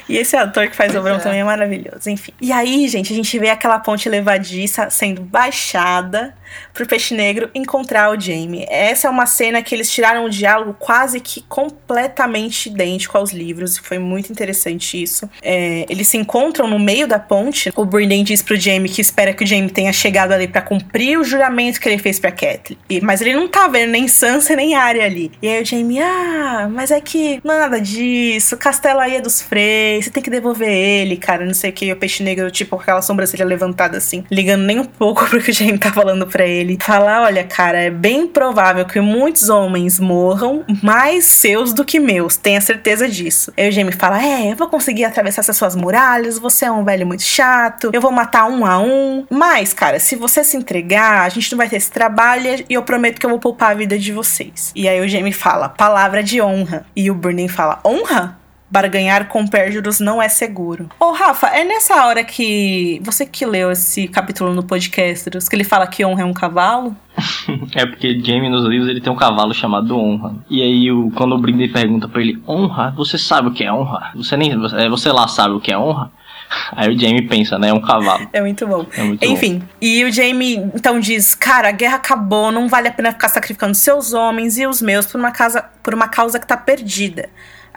E 0.07 0.17
esse 0.17 0.35
ator 0.35 0.67
que 0.67 0.75
faz 0.75 0.95
o 0.95 1.01
Bron 1.01 1.19
também 1.19 1.41
é 1.41 1.43
maravilhoso. 1.43 2.09
Enfim. 2.09 2.33
E 2.41 2.51
aí, 2.51 2.87
gente, 2.87 3.11
a 3.11 3.15
gente 3.15 3.37
vê 3.39 3.49
aquela 3.49 3.79
ponte 3.79 4.07
levadiça 4.07 4.89
sendo 4.89 5.21
baixada 5.21 6.35
pro 6.73 6.85
Peixe 6.85 7.13
Negro 7.13 7.49
encontrar 7.53 8.11
o 8.11 8.19
Jamie. 8.19 8.65
Essa 8.69 9.07
é 9.07 9.11
uma 9.11 9.25
cena 9.25 9.61
que 9.61 9.73
eles 9.73 9.91
tiraram 9.91 10.25
o 10.25 10.29
diálogo 10.29 10.75
quase 10.77 11.19
que 11.19 11.41
completamente 11.41 12.69
idêntico 12.69 13.17
aos 13.17 13.31
livros. 13.31 13.78
E 13.83 13.87
Foi 13.87 13.97
muito 13.99 14.31
interessante 14.31 15.01
isso. 15.01 15.29
É, 15.41 15.85
eles 15.89 16.07
se 16.07 16.17
encontram 16.17 16.67
no 16.67 16.79
meio 16.79 17.07
da 17.07 17.19
ponte. 17.19 17.71
O 17.75 17.85
Brynden 17.85 18.23
diz 18.23 18.41
pro 18.41 18.55
Jamie 18.55 18.89
que 18.89 19.01
espera 19.01 19.33
que 19.33 19.43
o 19.43 19.47
Jamie 19.47 19.69
tenha 19.69 19.91
chegado 19.93 20.31
ali 20.31 20.47
pra 20.47 20.61
cumprir 20.61 21.17
o 21.19 21.23
juramento 21.23 21.79
que 21.79 21.87
ele 21.89 21.97
fez 21.97 22.19
pra 22.19 22.31
Catelyn. 22.31 22.77
E- 22.89 23.01
Mas 23.01 23.21
ele 23.21 23.33
não 23.33 23.47
tá 23.47 23.67
vendo 23.67 23.91
nem 23.91 24.07
Sansa 24.07 24.55
nem 24.55 24.75
Arya 24.75 25.05
ali. 25.05 25.31
E 25.41 25.47
aí 25.47 25.61
o 25.61 25.65
Jamie, 25.65 25.99
ah, 26.01 26.69
mas 26.71 26.91
é 26.91 26.99
que 27.01 27.39
nada 27.43 27.79
disso. 27.79 28.55
O 28.55 28.57
castelo 28.57 28.99
aí 28.99 29.15
é 29.15 29.21
dos 29.21 29.41
Frey. 29.41 30.01
Você 30.01 30.09
tem 30.09 30.21
que 30.21 30.29
devolver 30.29 30.69
ele, 30.69 31.17
cara. 31.17 31.45
Não 31.45 31.53
sei 31.53 31.69
o 31.69 31.73
que. 31.73 31.85
E 31.85 31.91
o 31.91 31.95
Peixe 31.95 32.23
Negro, 32.23 32.49
tipo, 32.51 32.75
com 32.75 32.81
aquela 32.81 33.01
sobrancelha 33.01 33.45
levantada 33.45 33.97
assim, 33.97 34.23
ligando 34.31 34.63
nem 34.63 34.79
um 34.79 34.85
pouco 34.85 35.25
pro 35.29 35.41
que 35.41 35.51
o 35.51 35.53
Jamie 35.53 35.77
tá 35.77 35.91
falando 35.91 36.27
pra 36.27 36.45
ele. 36.45 36.77
Fala, 36.81 37.23
olha, 37.23 37.43
cara, 37.43 37.79
é 37.79 37.89
bem 37.89 38.27
provável 38.27 38.85
que 38.85 38.99
muitos 38.99 39.49
homens 39.49 39.99
morram, 39.99 40.63
mais 40.83 41.25
seus 41.25 41.73
do 41.73 41.83
que 41.85 41.99
meus. 41.99 42.35
Tenha 42.37 42.61
certeza 42.61 43.07
disso. 43.07 43.51
Aí 43.69 43.71
o 43.71 43.71
Jamie 43.71 43.93
fala, 43.93 44.23
é, 44.23 44.51
eu 44.51 44.55
vou 44.55 44.67
conseguir 44.67 45.05
atravessar 45.05 45.41
essas 45.41 45.55
suas 45.55 45.75
muralhas. 45.75 46.39
Você 46.39 46.65
é 46.65 46.71
um 46.71 46.83
velho 46.83 47.05
muito 47.05 47.21
chato. 47.21 47.91
Eu 47.93 48.01
vou 48.01 48.11
matar 48.11 48.45
um 48.45 48.65
a 48.65 48.79
um. 48.79 49.27
Mas, 49.29 49.73
cara, 49.73 49.99
se 49.99 50.15
você 50.15 50.43
se 50.43 50.57
entregar, 50.57 51.21
a 51.21 51.29
gente 51.29 51.51
não 51.51 51.57
vai 51.57 51.69
ter 51.69 51.75
esse 51.75 51.91
trabalho 51.91 52.65
e 52.67 52.73
eu 52.73 52.81
prometo 52.81 53.19
que 53.19 53.25
eu 53.25 53.29
vou 53.29 53.39
poupar 53.39 53.71
a 53.71 53.73
vida 53.75 53.97
de 53.97 54.11
vocês. 54.11 54.71
E 54.75 54.89
aí 54.89 54.99
o 54.99 55.07
Jamie 55.07 55.31
fala, 55.31 55.69
palavra 55.69 56.23
de 56.23 56.41
honra. 56.41 56.83
E 56.95 57.11
o 57.11 57.13
Burning 57.13 57.47
fala, 57.47 57.79
honra? 57.85 58.38
Barganhar 58.71 59.27
com 59.27 59.47
perjuros 59.47 59.99
não 59.99 60.21
é 60.21 60.29
seguro. 60.29 60.89
Ô, 60.99 61.11
Rafa, 61.11 61.47
é 61.47 61.63
nessa 61.63 62.05
hora 62.05 62.23
que. 62.23 63.01
Você 63.03 63.25
que 63.25 63.45
leu 63.45 63.71
esse 63.71 64.07
capítulo 64.07 64.53
no 64.53 64.63
podcast, 64.63 65.29
que 65.29 65.55
ele 65.55 65.63
fala 65.63 65.87
que 65.87 66.05
honra 66.05 66.21
é 66.21 66.25
um 66.25 66.33
cavalo? 66.33 66.95
É 67.75 67.85
porque 67.85 68.19
Jamie 68.19 68.49
nos 68.49 68.65
livros 68.65 68.89
ele 68.89 69.01
tem 69.01 69.11
um 69.11 69.15
cavalo 69.15 69.53
chamado 69.53 69.97
Honra. 69.97 70.35
E 70.49 70.61
aí 70.61 70.91
o, 70.91 71.11
quando 71.11 71.35
o 71.35 71.37
Brinley 71.37 71.67
pergunta 71.67 72.07
pra 72.07 72.21
ele, 72.21 72.41
honra? 72.47 72.93
Você 72.95 73.17
sabe 73.17 73.49
o 73.49 73.51
que 73.51 73.63
é 73.63 73.71
honra? 73.71 74.11
Você 74.15 74.35
nem 74.37 74.57
você, 74.57 74.89
você 74.89 75.11
lá 75.11 75.27
sabe 75.27 75.55
o 75.55 75.59
que 75.59 75.71
é 75.71 75.77
honra? 75.77 76.11
Aí 76.75 76.93
o 76.93 76.99
Jamie 76.99 77.27
pensa, 77.27 77.59
né? 77.59 77.69
É 77.69 77.73
um 77.73 77.81
cavalo. 77.81 78.27
É 78.33 78.41
muito 78.41 78.65
bom. 78.65 78.85
É 78.95 79.03
muito 79.03 79.23
Enfim, 79.23 79.61
e 79.79 80.03
o 80.03 80.11
Jamie 80.11 80.57
então 80.73 80.99
diz: 80.99 81.35
Cara, 81.35 81.69
a 81.69 81.71
guerra 81.71 81.97
acabou, 81.97 82.51
não 82.51 82.67
vale 82.67 82.87
a 82.87 82.91
pena 82.91 83.11
ficar 83.11 83.29
sacrificando 83.29 83.75
seus 83.75 84.13
homens 84.13 84.57
e 84.57 84.65
os 84.65 84.81
meus 84.81 85.05
por 85.05 85.19
uma, 85.19 85.31
casa, 85.31 85.63
por 85.83 85.93
uma 85.93 86.07
causa 86.07 86.39
que 86.39 86.47
tá 86.47 86.57
perdida. 86.57 87.29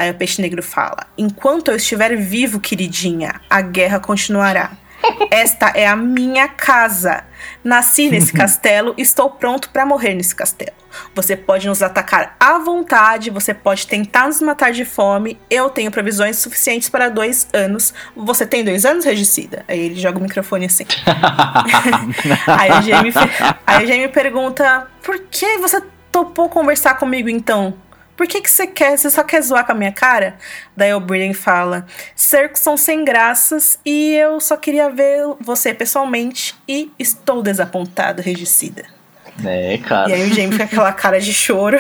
Aí 0.03 0.11
o 0.11 0.15
peixe 0.15 0.43
negro 0.43 0.65
fala: 0.65 1.07
Enquanto 1.16 1.70
eu 1.70 1.77
estiver 1.77 2.16
vivo, 2.16 2.59
queridinha, 2.59 3.41
a 3.49 3.61
guerra 3.61 4.01
continuará. 4.01 4.73
Esta 5.31 5.69
é 5.77 5.87
a 5.87 5.95
minha 5.95 6.49
casa. 6.49 7.23
Nasci 7.62 8.11
nesse 8.11 8.33
castelo, 8.35 8.95
estou 8.99 9.31
pronto 9.31 9.70
pra 9.70 9.87
morrer 9.87 10.15
nesse 10.15 10.35
castelo. 10.35 10.73
Você 11.15 11.37
pode 11.37 11.69
nos 11.69 11.83
atacar 11.83 12.37
à 12.39 12.59
vontade, 12.59 13.31
você 13.31 13.55
pode 13.55 13.87
tentar 13.87 14.27
nos 14.27 14.41
matar 14.43 14.73
de 14.73 14.85
fome. 14.85 15.39
Eu 15.49 15.70
tenho 15.70 15.91
provisões 15.91 16.37
suficientes 16.37 16.89
para 16.89 17.09
dois 17.09 17.47
anos. 17.53 17.95
Você 18.16 18.45
tem 18.45 18.65
dois 18.65 18.85
anos, 18.85 19.05
Regicida? 19.05 19.65
Aí 19.69 19.79
ele 19.79 20.01
joga 20.01 20.19
o 20.19 20.23
microfone 20.23 20.66
assim. 20.66 20.85
aí, 22.59 22.70
o 22.73 22.83
Jamie, 22.83 23.12
aí 23.65 23.85
o 23.85 23.87
Jamie 23.87 24.09
pergunta: 24.09 24.89
Por 25.01 25.20
que 25.31 25.59
você 25.59 25.81
topou 26.11 26.49
conversar 26.49 26.95
comigo 26.95 27.29
então? 27.29 27.74
Por 28.17 28.27
que, 28.27 28.41
que 28.41 28.51
você 28.51 28.67
quer? 28.67 28.97
Você 28.97 29.11
só 29.11 29.25
quer 29.25 29.43
zoar 29.43 29.65
com 29.65 29.73
a 29.73 29.75
minha 29.75 29.93
cara? 29.93 30.37
Daí 30.77 30.93
o 30.95 31.01
Brian 31.01 31.35
fala: 31.35 31.87
Cercos 32.15 32.61
são 32.61 32.77
sem 32.77 33.05
graças 33.05 33.79
e 33.85 34.15
eu 34.15 34.41
só 34.41 34.57
queria 34.57 34.91
ver 34.91 35.23
você 35.41 35.73
pessoalmente 35.73 36.55
e 36.69 36.91
estou 36.99 37.43
desapontado, 37.43 38.23
Regicida. 38.23 39.02
É, 39.45 39.79
cara. 39.79 40.11
E 40.11 40.13
aí 40.15 40.31
o 40.31 40.35
Jamie 40.35 40.53
fica 40.53 40.67
com 40.67 40.73
aquela 40.75 40.93
cara 40.93 41.21
de 41.21 41.33
choro. 41.33 41.79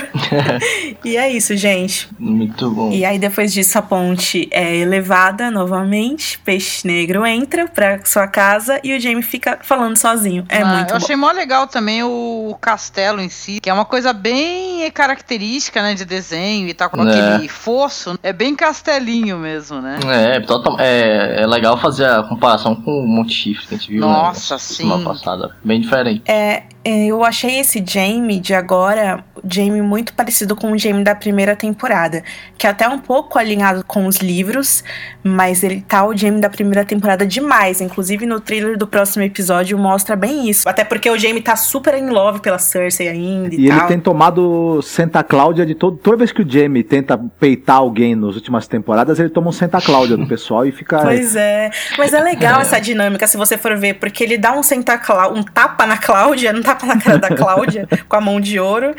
e 1.04 1.16
é 1.16 1.30
isso, 1.30 1.56
gente. 1.56 2.08
Muito 2.18 2.70
bom. 2.70 2.90
E 2.92 3.04
aí 3.04 3.18
depois 3.18 3.52
disso 3.52 3.78
a 3.78 3.82
ponte 3.82 4.48
é 4.50 4.76
elevada 4.76 5.50
novamente, 5.50 6.38
Peixe 6.40 6.86
Negro 6.86 7.24
entra 7.26 7.68
pra 7.68 8.04
sua 8.04 8.26
casa 8.26 8.80
e 8.82 8.96
o 8.96 9.00
Jamie 9.00 9.22
fica 9.22 9.58
falando 9.62 9.96
sozinho. 9.96 10.44
É 10.48 10.62
Ah, 10.62 10.66
muito 10.66 10.90
eu 10.92 10.98
bom. 10.98 11.04
achei 11.04 11.16
mó 11.16 11.30
legal 11.30 11.66
também 11.66 12.02
o 12.02 12.56
castelo 12.60 13.20
em 13.20 13.28
si, 13.28 13.60
que 13.60 13.68
é 13.70 13.72
uma 13.72 13.84
coisa 13.84 14.12
bem 14.12 14.90
característica, 14.90 15.82
né, 15.82 15.94
de 15.94 16.04
desenho 16.04 16.68
e 16.68 16.74
tal, 16.74 16.90
com 16.90 17.06
É. 17.06 17.34
aquele 17.34 17.48
fosso. 17.48 18.18
É 18.22 18.32
bem 18.32 18.54
castelinho 18.56 19.38
mesmo, 19.38 19.80
né? 19.80 19.98
É, 20.36 20.40
total, 20.40 20.76
é, 20.78 21.42
é 21.42 21.46
legal 21.46 21.76
fazer 21.78 22.06
a 22.06 22.22
comparação 22.22 22.74
com 22.74 22.90
o 22.90 23.06
Monte 23.06 23.32
Chifre 23.32 23.66
que 23.66 23.74
a 23.74 23.78
gente 23.78 23.90
viu 23.90 24.00
Nossa, 24.00 24.54
né, 24.54 24.58
semana 24.60 24.98
sim. 24.98 25.04
passada. 25.04 25.56
Bem 25.64 25.80
diferente. 25.80 26.22
É, 26.26 26.64
eu 26.84 27.24
achei 27.24 27.58
esse 27.60 27.82
Jamie 27.86 28.40
de 28.40 28.54
agora, 28.54 29.24
Jamie 29.48 29.82
muito 29.82 30.12
parecido 30.14 30.56
com 30.56 30.72
o 30.72 30.78
Jamie 30.78 31.04
da 31.04 31.14
primeira 31.14 31.54
temporada, 31.54 32.22
que 32.58 32.66
é 32.66 32.70
até 32.70 32.88
um 32.88 32.98
pouco 32.98 33.38
alinhado 33.38 33.84
com 33.86 34.06
os 34.06 34.16
livros, 34.16 34.82
mas 35.22 35.62
ele 35.62 35.80
tá 35.80 36.04
o 36.04 36.16
Jamie 36.16 36.40
da 36.40 36.50
primeira 36.50 36.84
temporada 36.84 37.26
demais. 37.26 37.80
Inclusive 37.80 38.26
no 38.26 38.40
trailer 38.40 38.76
do 38.76 38.86
próximo 38.86 39.22
episódio 39.24 39.78
mostra 39.78 40.16
bem 40.16 40.48
isso. 40.48 40.68
Até 40.68 40.84
porque 40.84 41.08
o 41.10 41.18
Jamie 41.18 41.40
tá 41.42 41.54
super 41.56 41.94
in 41.94 42.08
love 42.10 42.40
pela 42.40 42.58
Cersei 42.58 43.08
ainda 43.08 43.54
e, 43.54 43.60
E 43.60 43.68
ele 43.68 43.80
tem 43.82 44.00
tomado 44.00 44.80
Santa 44.82 45.22
Cláudia 45.22 45.64
de 45.64 45.74
todo. 45.74 45.96
Toda 45.96 46.16
vez 46.16 46.32
que 46.32 46.42
o 46.42 46.48
Jamie 46.50 46.82
tenta 46.82 47.16
peitar 47.38 47.76
alguém 47.76 48.14
nas 48.14 48.34
últimas 48.34 48.66
temporadas, 48.66 49.18
ele 49.18 49.28
toma 49.28 49.48
um 49.48 49.52
Santa 49.52 49.80
Cláudia 49.80 50.16
do 50.16 50.26
pessoal 50.26 50.66
e 50.66 50.72
fica. 50.72 50.98
Pois 51.12 51.36
é. 51.36 51.70
Mas 51.98 52.12
é 52.12 52.20
legal 52.20 52.60
essa 52.60 52.80
dinâmica, 52.80 53.26
se 53.26 53.36
você 53.36 53.56
for 53.58 53.76
ver, 53.76 53.94
porque 53.94 54.24
ele 54.24 54.38
dá 54.38 54.52
um, 54.52 54.62
Santa 54.62 54.96
Clá- 54.98 55.28
um 55.28 55.42
tapa 55.42 55.84
na 55.86 55.96
Cláudia, 55.96 56.52
um 56.54 56.62
tapa 56.74 56.86
na 56.86 57.00
cara 57.00 57.18
da 57.18 57.28
Cláudia, 57.28 57.88
com 58.08 58.16
a 58.16 58.20
mão 58.20 58.40
de 58.40 58.58
ouro. 58.58 58.94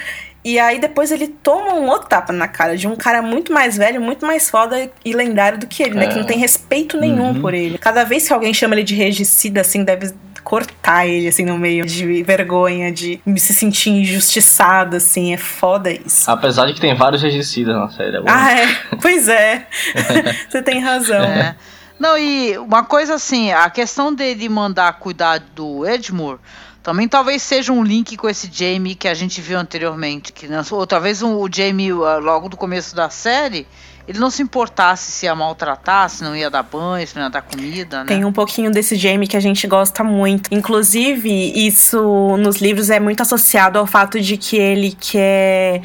E 0.46 0.60
aí 0.60 0.80
depois 0.80 1.12
ele 1.12 1.28
toma 1.28 1.74
um 1.74 1.88
outro 1.88 2.10
tapa 2.10 2.34
na 2.34 2.48
cara 2.48 2.76
de 2.76 2.88
um 2.88 2.96
cara 2.96 3.22
muito 3.22 3.54
mais 3.54 3.78
velho, 3.78 4.02
muito 4.02 4.26
mais 4.26 4.50
foda 4.50 4.90
e 5.06 5.14
lendário 5.14 5.58
do 5.58 5.66
que 5.66 5.82
ele, 5.82 5.96
né? 5.96 6.08
Que 6.08 6.18
não 6.18 6.26
tem 6.26 6.38
respeito 6.38 6.98
nenhum 6.98 7.40
por 7.40 7.54
ele. 7.54 7.78
Cada 7.78 8.04
vez 8.04 8.28
que 8.28 8.34
alguém 8.34 8.54
chama 8.54 8.76
ele 8.76 8.84
de 8.84 8.94
regicida, 8.94 9.62
assim, 9.62 9.86
deve 9.86 10.14
cortar 10.44 11.08
ele, 11.08 11.30
assim, 11.30 11.46
no 11.46 11.58
meio 11.58 11.86
de 11.86 12.22
vergonha, 12.24 12.92
de 12.92 13.22
se 13.38 13.54
sentir 13.54 13.92
injustiçado, 13.92 14.98
assim. 14.98 15.34
É 15.34 15.38
foda 15.38 15.90
isso. 15.90 16.30
Apesar 16.30 16.66
de 16.66 16.74
que 16.74 16.82
tem 16.82 16.94
vários 16.94 17.22
regicidas 17.22 17.74
na 17.74 17.90
série. 17.90 18.18
agora. 18.18 18.36
Ah, 18.36 18.52
é. 18.52 18.68
Pois 19.02 19.30
é. 19.30 19.66
Você 20.50 20.62
tem 20.62 20.80
razão. 20.80 21.24
É. 21.24 21.56
Não, 21.98 22.18
e 22.18 22.58
uma 22.58 22.84
coisa 22.84 23.16
assim, 23.16 23.54
a 23.54 23.70
questão 23.70 24.14
dele 24.14 24.50
mandar 24.50 24.92
cuidar 25.00 25.40
do 25.56 25.88
Edmure 25.88 26.40
também 26.84 27.08
talvez 27.08 27.42
seja 27.42 27.72
um 27.72 27.82
link 27.84 28.18
com 28.18 28.30
esse 28.30 28.50
Jamie 28.52 28.94
que 28.94 29.08
a 29.08 29.14
gente 29.14 29.40
viu 29.40 29.58
anteriormente. 29.58 30.34
Que 30.34 30.48
ou 30.72 30.86
talvez 30.86 31.22
um- 31.22 31.36
o 31.38 31.50
Jamie, 31.52 31.92
ah, 31.92 32.18
logo 32.18 32.50
do 32.50 32.58
começo 32.58 32.94
da 32.94 33.10
série, 33.10 33.66
ele 34.06 34.20
não 34.20 34.30
se 34.30 34.42
importasse 34.44 35.10
se 35.12 35.26
ia 35.26 35.34
maltratar, 35.34 36.10
se 36.10 36.24
não 36.26 36.36
ia 36.36 36.50
dar 36.50 36.62
banho, 36.62 37.08
se 37.08 37.16
não 37.16 37.24
ia 37.24 37.30
dar 37.30 37.42
comida, 37.42 38.00
né? 38.02 38.06
Tem 38.06 38.26
um 38.26 38.34
pouquinho 38.34 38.70
desse 38.70 38.98
Jamie 38.98 39.28
que 39.30 39.38
a 39.38 39.40
gente 39.40 39.66
gosta 39.66 40.04
muito. 40.04 40.54
Inclusive, 40.54 41.30
isso 41.66 42.36
nos 42.38 42.58
livros 42.58 42.90
é 42.90 43.00
muito 43.00 43.22
associado 43.22 43.80
ao 43.80 43.88
fato 43.88 44.20
de 44.20 44.36
que 44.36 44.58
ele 44.58 44.92
quer 45.00 45.82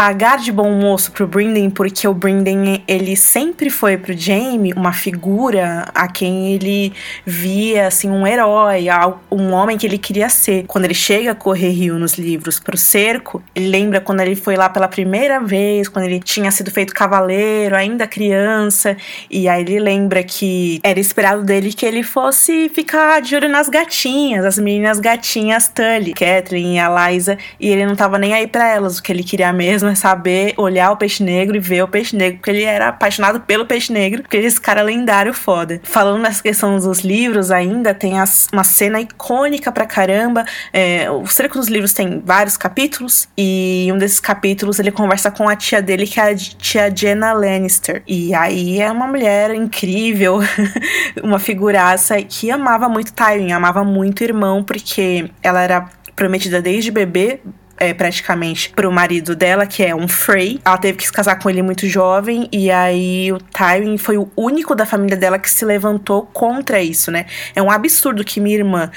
pagar 0.00 0.38
de 0.38 0.50
bom 0.50 0.70
moço 0.70 1.12
pro 1.12 1.26
Brynden, 1.26 1.68
porque 1.68 2.08
o 2.08 2.14
Brynden, 2.14 2.82
ele 2.88 3.14
sempre 3.14 3.68
foi 3.68 3.98
pro 3.98 4.16
Jaime 4.16 4.72
uma 4.72 4.94
figura 4.94 5.90
a 5.94 6.08
quem 6.08 6.54
ele 6.54 6.94
via, 7.26 7.88
assim, 7.88 8.08
um 8.08 8.26
herói, 8.26 8.86
um 9.30 9.52
homem 9.52 9.76
que 9.76 9.86
ele 9.86 9.98
queria 9.98 10.30
ser. 10.30 10.64
Quando 10.66 10.86
ele 10.86 10.94
chega 10.94 11.32
a 11.32 11.34
correr 11.34 11.68
rio 11.68 11.98
nos 11.98 12.14
livros 12.14 12.58
pro 12.58 12.78
cerco, 12.78 13.42
ele 13.54 13.68
lembra 13.68 14.00
quando 14.00 14.20
ele 14.20 14.34
foi 14.34 14.56
lá 14.56 14.70
pela 14.70 14.88
primeira 14.88 15.38
vez, 15.38 15.86
quando 15.86 16.06
ele 16.06 16.18
tinha 16.18 16.50
sido 16.50 16.70
feito 16.70 16.94
cavaleiro, 16.94 17.76
ainda 17.76 18.06
criança, 18.06 18.96
e 19.30 19.50
aí 19.50 19.60
ele 19.60 19.78
lembra 19.78 20.22
que 20.22 20.80
era 20.82 20.98
esperado 20.98 21.42
dele 21.42 21.74
que 21.74 21.84
ele 21.84 22.02
fosse 22.02 22.70
ficar 22.70 23.20
de 23.20 23.36
olho 23.36 23.50
nas 23.50 23.68
gatinhas, 23.68 24.46
as 24.46 24.58
meninas 24.58 24.98
gatinhas 24.98 25.68
Tully, 25.68 26.14
Kathleen 26.14 26.76
e 26.76 26.78
a 26.78 27.10
Liza, 27.10 27.36
e 27.60 27.68
ele 27.68 27.84
não 27.84 27.94
tava 27.94 28.18
nem 28.18 28.32
aí 28.32 28.46
pra 28.46 28.66
elas, 28.66 28.96
o 28.96 29.02
que 29.02 29.12
ele 29.12 29.22
queria 29.22 29.52
mesmo 29.52 29.89
saber 29.94 30.54
olhar 30.56 30.90
o 30.90 30.96
peixe 30.96 31.22
negro 31.22 31.56
e 31.56 31.60
ver 31.60 31.82
o 31.82 31.88
peixe 31.88 32.16
negro, 32.16 32.38
porque 32.38 32.50
ele 32.50 32.64
era 32.64 32.88
apaixonado 32.88 33.40
pelo 33.40 33.66
peixe 33.66 33.92
negro, 33.92 34.22
porque 34.22 34.36
esse 34.36 34.60
cara 34.60 34.82
lendário 34.82 35.32
foda. 35.32 35.80
Falando 35.82 36.22
nessa 36.22 36.42
questão 36.42 36.78
dos 36.78 37.00
livros 37.00 37.50
ainda, 37.50 37.94
tem 37.94 38.18
as, 38.18 38.48
uma 38.52 38.64
cena 38.64 39.00
icônica 39.00 39.70
pra 39.72 39.86
caramba. 39.86 40.44
É, 40.72 41.10
o 41.10 41.26
Cerco 41.26 41.58
dos 41.58 41.68
Livros 41.68 41.92
tem 41.92 42.22
vários 42.24 42.56
capítulos, 42.56 43.28
e 43.36 43.88
um 43.92 43.98
desses 43.98 44.20
capítulos 44.20 44.78
ele 44.78 44.90
conversa 44.90 45.30
com 45.30 45.48
a 45.48 45.56
tia 45.56 45.82
dele, 45.82 46.06
que 46.06 46.20
é 46.20 46.30
a 46.30 46.36
tia 46.36 46.92
Jenna 46.94 47.32
Lannister. 47.32 48.02
E 48.06 48.34
aí 48.34 48.80
é 48.80 48.90
uma 48.90 49.06
mulher 49.06 49.54
incrível, 49.54 50.40
uma 51.22 51.38
figuraça 51.38 52.20
que 52.22 52.50
amava 52.50 52.88
muito 52.88 53.12
Tywin, 53.12 53.52
amava 53.52 53.84
muito 53.84 54.20
o 54.20 54.24
irmão, 54.24 54.62
porque 54.62 55.30
ela 55.42 55.62
era 55.62 55.88
prometida 56.14 56.60
desde 56.60 56.90
bebê 56.90 57.40
é, 57.80 57.94
praticamente 57.94 58.70
pro 58.70 58.92
marido 58.92 59.34
dela, 59.34 59.66
que 59.66 59.82
é 59.82 59.94
um 59.94 60.06
Frey. 60.06 60.60
Ela 60.64 60.78
teve 60.78 60.98
que 60.98 61.06
se 61.06 61.12
casar 61.12 61.38
com 61.38 61.48
ele 61.48 61.62
muito 61.62 61.88
jovem, 61.88 62.48
e 62.52 62.70
aí 62.70 63.32
o 63.32 63.38
Tywin 63.38 63.96
foi 63.96 64.18
o 64.18 64.30
único 64.36 64.74
da 64.74 64.84
família 64.84 65.16
dela 65.16 65.38
que 65.38 65.50
se 65.50 65.64
levantou 65.64 66.26
contra 66.26 66.80
isso, 66.80 67.10
né? 67.10 67.24
É 67.56 67.62
um 67.62 67.70
absurdo 67.70 68.22
que 68.22 68.38
minha 68.38 68.56
irmã 68.56 68.90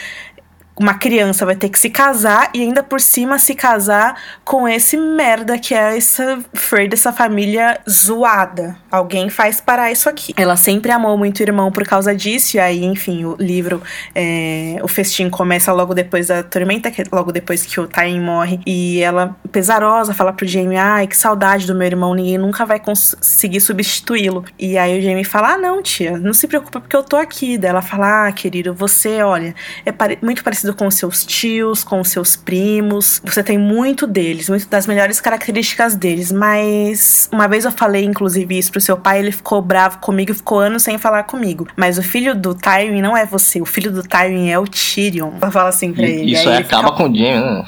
uma 0.75 0.95
criança 0.95 1.45
vai 1.45 1.55
ter 1.55 1.69
que 1.69 1.77
se 1.77 1.89
casar 1.89 2.49
e 2.53 2.61
ainda 2.61 2.81
por 2.81 2.99
cima 2.99 3.37
se 3.37 3.53
casar 3.53 4.15
com 4.43 4.67
esse 4.67 4.97
merda 4.97 5.57
que 5.57 5.73
é 5.73 5.97
essa 5.97 6.39
Frey 6.53 6.87
dessa 6.87 7.13
família 7.13 7.79
zoada. 7.89 8.75
Alguém 8.89 9.29
faz 9.29 9.61
parar 9.61 9.91
isso 9.91 10.09
aqui. 10.09 10.33
Ela 10.35 10.55
sempre 10.55 10.91
amou 10.91 11.17
muito 11.17 11.39
o 11.39 11.43
irmão 11.43 11.71
por 11.71 11.85
causa 11.85 12.15
disso, 12.15 12.57
e 12.57 12.59
aí, 12.59 12.83
enfim, 12.83 13.25
o 13.25 13.35
livro, 13.39 13.81
é, 14.15 14.77
o 14.81 14.87
festim 14.87 15.29
começa 15.29 15.71
logo 15.71 15.93
depois 15.93 16.27
da 16.27 16.43
tormenta, 16.43 16.89
que 16.89 17.01
é 17.01 17.05
logo 17.11 17.31
depois 17.31 17.65
que 17.65 17.79
o 17.79 17.87
Tywin 17.87 18.19
morre, 18.19 18.59
e 18.65 19.01
ela, 19.01 19.35
pesarosa, 19.51 20.13
fala 20.13 20.33
pro 20.33 20.47
Jaime: 20.47 20.77
Ai, 20.77 21.07
que 21.07 21.17
saudade 21.17 21.67
do 21.67 21.75
meu 21.75 21.87
irmão, 21.87 22.13
ninguém 22.13 22.37
nunca 22.37 22.65
vai 22.65 22.79
conseguir 22.79 23.61
substituí-lo. 23.61 24.45
E 24.57 24.77
aí 24.77 24.99
o 24.99 25.01
Jaime 25.01 25.23
fala: 25.23 25.53
Ah, 25.53 25.57
não, 25.57 25.81
tia, 25.81 26.17
não 26.17 26.33
se 26.33 26.47
preocupa 26.47 26.79
porque 26.79 26.95
eu 26.95 27.03
tô 27.03 27.17
aqui. 27.17 27.57
Daí 27.57 27.69
ela 27.69 27.81
fala: 27.81 28.27
Ah, 28.27 28.31
querido, 28.31 28.73
você, 28.73 29.21
olha, 29.21 29.55
é 29.85 29.93
muito 30.21 30.43
parecido 30.43 30.62
parecido 30.63 30.73
com 30.73 30.89
seus 30.89 31.25
tios, 31.25 31.83
com 31.83 32.03
seus 32.03 32.35
primos. 32.35 33.21
Você 33.23 33.43
tem 33.43 33.57
muito 33.57 34.07
deles, 34.07 34.49
muito 34.49 34.67
das 34.67 34.87
melhores 34.87 35.19
características 35.19 35.95
deles. 35.95 36.31
Mas 36.31 37.29
uma 37.31 37.47
vez 37.47 37.65
eu 37.65 37.71
falei, 37.71 38.05
inclusive, 38.05 38.57
isso 38.57 38.71
pro 38.71 38.81
seu 38.81 38.97
pai, 38.97 39.19
ele 39.19 39.31
ficou 39.31 39.61
bravo 39.61 39.99
comigo, 39.99 40.33
ficou 40.33 40.59
anos 40.59 40.83
sem 40.83 40.97
falar 40.97 41.23
comigo. 41.23 41.67
Mas 41.75 41.97
o 41.97 42.03
filho 42.03 42.33
do 42.33 42.55
Tywin 42.55 43.01
não 43.01 43.15
é 43.15 43.25
você, 43.25 43.61
o 43.61 43.65
filho 43.65 43.91
do 43.91 44.03
Tywin 44.03 44.49
é 44.49 44.57
o 44.57 44.65
Tyrion. 44.65 45.31
Ela 45.41 45.51
fala 45.51 45.69
assim 45.69 45.91
pra 45.91 46.05
ele. 46.05 46.33
Isso 46.33 46.47
aí, 46.49 46.57
acaba 46.57 46.89
fica... 46.89 46.97
com 46.97 47.09
o 47.09 47.15
Jim, 47.15 47.39
né? 47.39 47.65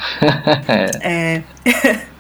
é. 1.02 1.44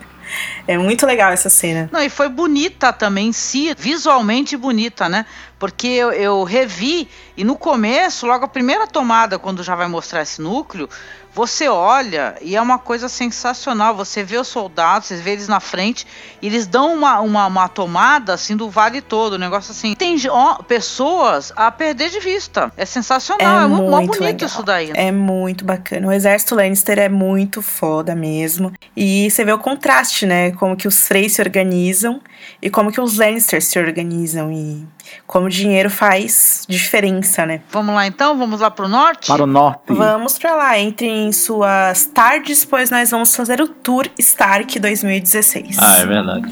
É 0.67 0.77
muito 0.77 1.05
legal 1.05 1.31
essa 1.31 1.49
cena. 1.49 1.89
Não, 1.91 2.01
e 2.01 2.09
foi 2.09 2.29
bonita 2.29 2.91
também, 2.91 3.31
sim, 3.31 3.73
visualmente 3.77 4.57
bonita, 4.57 5.07
né? 5.07 5.25
Porque 5.59 5.87
eu, 5.87 6.11
eu 6.11 6.43
revi 6.43 7.07
e 7.37 7.43
no 7.43 7.55
começo, 7.57 8.25
logo 8.25 8.45
a 8.45 8.47
primeira 8.47 8.87
tomada, 8.87 9.39
quando 9.39 9.63
já 9.63 9.75
vai 9.75 9.87
mostrar 9.87 10.21
esse 10.21 10.41
núcleo, 10.41 10.89
você 11.35 11.67
olha 11.67 12.35
e 12.41 12.55
é 12.55 12.61
uma 12.61 12.79
coisa 12.79 13.09
sensacional. 13.09 13.93
Você 13.95 14.23
vê 14.23 14.37
os 14.37 14.47
soldados, 14.47 15.09
você 15.09 15.17
vê 15.17 15.31
eles 15.31 15.49
na 15.49 15.59
frente, 15.59 16.07
e 16.41 16.47
eles 16.47 16.65
dão 16.65 16.93
uma, 16.95 17.19
uma, 17.19 17.45
uma 17.45 17.67
tomada 17.67 18.33
assim 18.33 18.55
do 18.55 18.69
vale 18.69 19.01
todo. 19.01 19.35
Um 19.35 19.39
negócio 19.39 19.71
assim. 19.71 19.93
Tem 19.95 20.15
ó, 20.29 20.55
pessoas 20.63 21.51
a 21.53 21.69
perder 21.69 22.09
de 22.09 22.21
vista. 22.21 22.71
É 22.77 22.85
sensacional, 22.85 23.61
é, 23.61 23.63
é 23.65 23.67
muito, 23.67 23.91
muito 23.91 24.07
bonito 24.07 24.21
legal. 24.21 24.47
isso 24.47 24.63
daí. 24.63 24.91
É 24.93 25.11
muito 25.11 25.65
bacana. 25.65 26.07
O 26.07 26.11
exército 26.11 26.55
Lannister 26.55 26.97
é 26.99 27.09
muito 27.09 27.61
foda 27.61 28.15
mesmo. 28.15 28.71
E 28.95 29.29
você 29.29 29.43
vê 29.43 29.51
o 29.51 29.59
contraste, 29.59 30.25
né? 30.25 30.51
Como 30.51 30.77
que 30.77 30.87
os 30.87 31.05
Freys 31.05 31.33
se 31.33 31.41
organizam 31.41 32.21
e 32.61 32.69
como 32.69 32.91
que 32.91 32.99
os 32.99 33.17
Lannisters 33.17 33.65
se 33.65 33.79
organizam. 33.79 34.51
E 34.51 34.85
como 35.27 35.47
o 35.47 35.49
dinheiro 35.49 35.89
faz 35.89 36.65
diferença, 36.67 37.45
né? 37.45 37.61
Vamos 37.71 37.93
lá 37.93 38.07
então? 38.07 38.37
Vamos 38.37 38.59
lá 38.59 38.71
pro 38.71 38.87
norte? 38.87 39.27
Para 39.27 39.43
o 39.43 39.47
norte. 39.47 39.81
Vamos 39.87 40.37
pra 40.37 40.55
lá. 40.55 40.79
Entre 40.79 41.07
em 41.07 41.31
suas 41.31 42.05
tardes, 42.07 42.65
pois 42.65 42.89
nós 42.89 43.11
vamos 43.11 43.35
fazer 43.35 43.61
o 43.61 43.67
Tour 43.67 44.07
Stark 44.17 44.79
2016. 44.79 45.77
Ah, 45.79 45.97
é 45.99 46.05
verdade. 46.05 46.51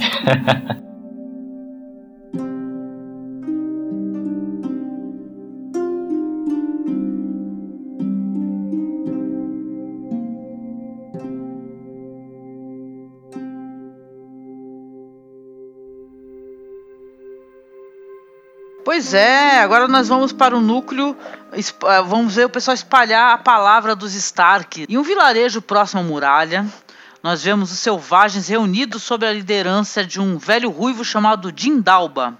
Pois 18.94 19.11
é, 19.11 19.60
agora 19.60 19.88
nós 19.88 20.07
vamos 20.07 20.32
para 20.32 20.56
o 20.56 20.61
núcleo, 20.61 21.18
eh, 21.52 22.02
vamos 22.03 22.36
ver 22.36 22.45
o 22.45 22.49
pessoal 22.49 22.76
espalhar 22.76 23.34
a 23.34 23.40
palavra 23.40 23.95
dos 23.95 24.14
Stark. 24.14 24.86
Em 24.88 24.99
um 24.99 25.02
vilarejo 25.02 25.64
próximo 25.64 26.02
à 26.02 26.03
muralha, 26.03 26.64
nós 27.24 27.44
vemos 27.44 27.72
os 27.72 27.80
selvagens 27.80 28.48
reunidos 28.48 29.02
sob 29.02 29.26
a 29.26 29.34
liderança 29.34 30.06
de 30.06 30.22
um 30.22 30.38
velho 30.38 30.70
ruivo 30.70 31.03
chamado 31.03 31.52
Jindalba 31.56 32.38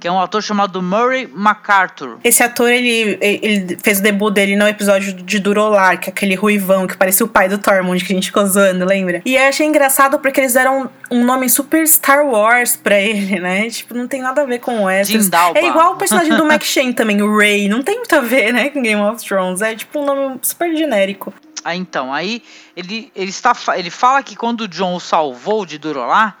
que 0.00 0.08
é 0.08 0.12
um 0.12 0.18
ator 0.18 0.42
chamado 0.42 0.82
Murray 0.82 1.28
MacArthur. 1.32 2.18
Esse 2.24 2.42
ator, 2.42 2.70
ele, 2.70 3.18
ele 3.20 3.78
fez 3.82 4.00
o 4.00 4.02
debut 4.02 4.32
dele 4.32 4.56
no 4.56 4.66
episódio 4.66 5.12
de 5.12 5.38
Durolar, 5.38 6.00
que 6.00 6.08
é 6.08 6.12
aquele 6.12 6.34
ruivão 6.34 6.86
que 6.86 6.96
parecia 6.96 7.24
o 7.24 7.28
pai 7.28 7.48
do 7.48 7.58
Tormund, 7.58 8.02
que 8.02 8.12
a 8.12 8.16
gente 8.16 8.28
ficou 8.28 8.46
zoando, 8.46 8.86
lembra? 8.86 9.20
E 9.26 9.36
eu 9.36 9.42
achei 9.42 9.66
engraçado 9.66 10.18
porque 10.18 10.40
eles 10.40 10.54
deram 10.54 10.90
um 11.10 11.22
nome 11.22 11.50
super 11.50 11.86
Star 11.86 12.24
Wars 12.24 12.76
pra 12.76 12.98
ele, 12.98 13.38
né? 13.38 13.68
Tipo, 13.68 13.94
não 13.94 14.08
tem 14.08 14.22
nada 14.22 14.40
a 14.42 14.44
ver 14.46 14.58
com 14.60 14.80
o 14.80 14.84
Westeros. 14.84 15.28
É 15.54 15.66
igual 15.66 15.92
o 15.92 15.96
personagem 15.96 16.34
do 16.34 16.44
McShane 16.50 16.94
também, 16.94 17.20
o 17.20 17.36
Ray. 17.36 17.68
Não 17.68 17.82
tem 17.82 17.96
muito 17.96 18.16
a 18.16 18.20
ver, 18.20 18.52
né, 18.52 18.70
com 18.70 18.80
Game 18.80 19.00
of 19.02 19.22
Thrones. 19.22 19.60
É 19.60 19.74
tipo 19.74 20.00
um 20.00 20.06
nome 20.06 20.38
super 20.42 20.74
genérico. 20.74 21.32
Ah, 21.62 21.76
então, 21.76 22.12
aí 22.12 22.42
ele, 22.74 23.12
ele, 23.14 23.28
está, 23.28 23.52
ele 23.76 23.90
fala 23.90 24.22
que 24.22 24.34
quando 24.34 24.62
o 24.62 24.68
John 24.68 24.94
o 24.94 25.00
salvou 25.00 25.66
de 25.66 25.76
Durolar, 25.76 26.38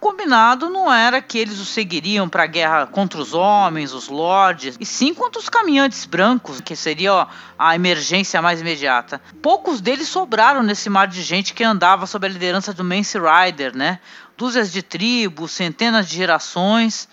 combinado 0.00 0.70
não 0.70 0.90
era 0.90 1.20
que 1.20 1.38
eles 1.38 1.60
o 1.60 1.64
seguiriam 1.64 2.28
para 2.28 2.44
a 2.44 2.46
guerra 2.46 2.86
contra 2.86 3.20
os 3.20 3.34
homens, 3.34 3.92
os 3.92 4.08
lords, 4.08 4.76
e 4.80 4.86
sim 4.86 5.12
contra 5.12 5.38
os 5.38 5.48
caminhantes 5.48 6.06
brancos, 6.06 6.60
que 6.60 6.74
seria 6.74 7.28
a 7.58 7.74
emergência 7.74 8.40
mais 8.40 8.60
imediata. 8.60 9.20
Poucos 9.42 9.80
deles 9.80 10.08
sobraram 10.08 10.62
nesse 10.62 10.88
mar 10.88 11.06
de 11.06 11.22
gente 11.22 11.52
que 11.52 11.62
andava 11.62 12.06
sob 12.06 12.26
a 12.26 12.30
liderança 12.30 12.72
do 12.72 12.82
Mance 12.82 13.18
Rider, 13.18 13.76
né? 13.76 14.00
Dúzias 14.36 14.72
de 14.72 14.82
tribos, 14.82 15.52
centenas 15.52 16.08
de 16.08 16.16
gerações. 16.16 17.06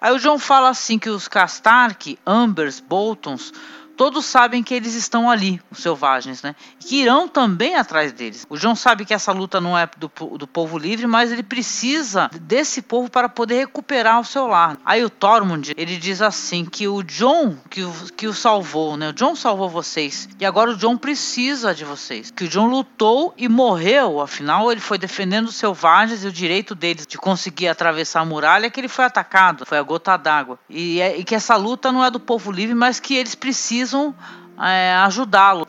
Aí 0.00 0.12
o 0.12 0.18
John 0.18 0.38
fala 0.38 0.70
assim 0.70 0.98
que 0.98 1.08
os 1.08 1.28
Castark, 1.28 2.18
Ambers, 2.26 2.80
Boltons 2.80 3.52
todos 3.98 4.24
sabem 4.26 4.62
que 4.62 4.72
eles 4.72 4.94
estão 4.94 5.28
ali, 5.28 5.60
os 5.72 5.80
selvagens, 5.80 6.40
né? 6.40 6.54
Que 6.78 7.02
irão 7.02 7.26
também 7.26 7.74
atrás 7.74 8.12
deles. 8.12 8.46
O 8.48 8.56
João 8.56 8.76
sabe 8.76 9.04
que 9.04 9.12
essa 9.12 9.32
luta 9.32 9.60
não 9.60 9.76
é 9.76 9.90
do, 9.96 10.08
do 10.38 10.46
povo 10.46 10.78
livre, 10.78 11.08
mas 11.08 11.32
ele 11.32 11.42
precisa 11.42 12.30
desse 12.40 12.80
povo 12.80 13.10
para 13.10 13.28
poder 13.28 13.58
recuperar 13.58 14.20
o 14.20 14.24
seu 14.24 14.46
lar. 14.46 14.78
Aí 14.84 15.04
o 15.04 15.10
Tormund, 15.10 15.74
ele 15.76 15.96
diz 15.96 16.22
assim 16.22 16.64
que 16.64 16.86
o 16.86 17.02
John 17.02 17.56
que 17.68 17.82
o, 17.82 17.92
que 18.16 18.28
o 18.28 18.32
salvou, 18.32 18.96
né? 18.96 19.08
O 19.08 19.12
John 19.12 19.34
salvou 19.34 19.68
vocês 19.68 20.28
e 20.38 20.46
agora 20.46 20.70
o 20.70 20.76
John 20.76 20.96
precisa 20.96 21.74
de 21.74 21.84
vocês. 21.84 22.30
Que 22.30 22.44
o 22.44 22.48
John 22.48 22.68
lutou 22.68 23.34
e 23.36 23.48
morreu, 23.48 24.20
afinal 24.20 24.70
ele 24.70 24.80
foi 24.80 24.96
defendendo 24.96 25.48
os 25.48 25.56
selvagens 25.56 26.22
e 26.22 26.28
o 26.28 26.32
direito 26.32 26.72
deles 26.72 27.04
de 27.04 27.18
conseguir 27.18 27.66
atravessar 27.66 28.20
a 28.20 28.24
muralha 28.24 28.70
que 28.70 28.78
ele 28.78 28.86
foi 28.86 29.04
atacado, 29.04 29.66
foi 29.66 29.78
a 29.78 29.82
gota 29.82 30.16
d'água. 30.16 30.56
E, 30.70 31.00
é, 31.00 31.18
e 31.18 31.24
que 31.24 31.34
essa 31.34 31.56
luta 31.56 31.90
não 31.90 32.04
é 32.04 32.12
do 32.12 32.20
povo 32.20 32.52
livre, 32.52 32.76
mas 32.76 33.00
que 33.00 33.16
eles 33.16 33.34
precisam 33.34 33.87
precisam 33.88 34.14
é, 34.60 34.94
ajudá-lo. 35.04 35.66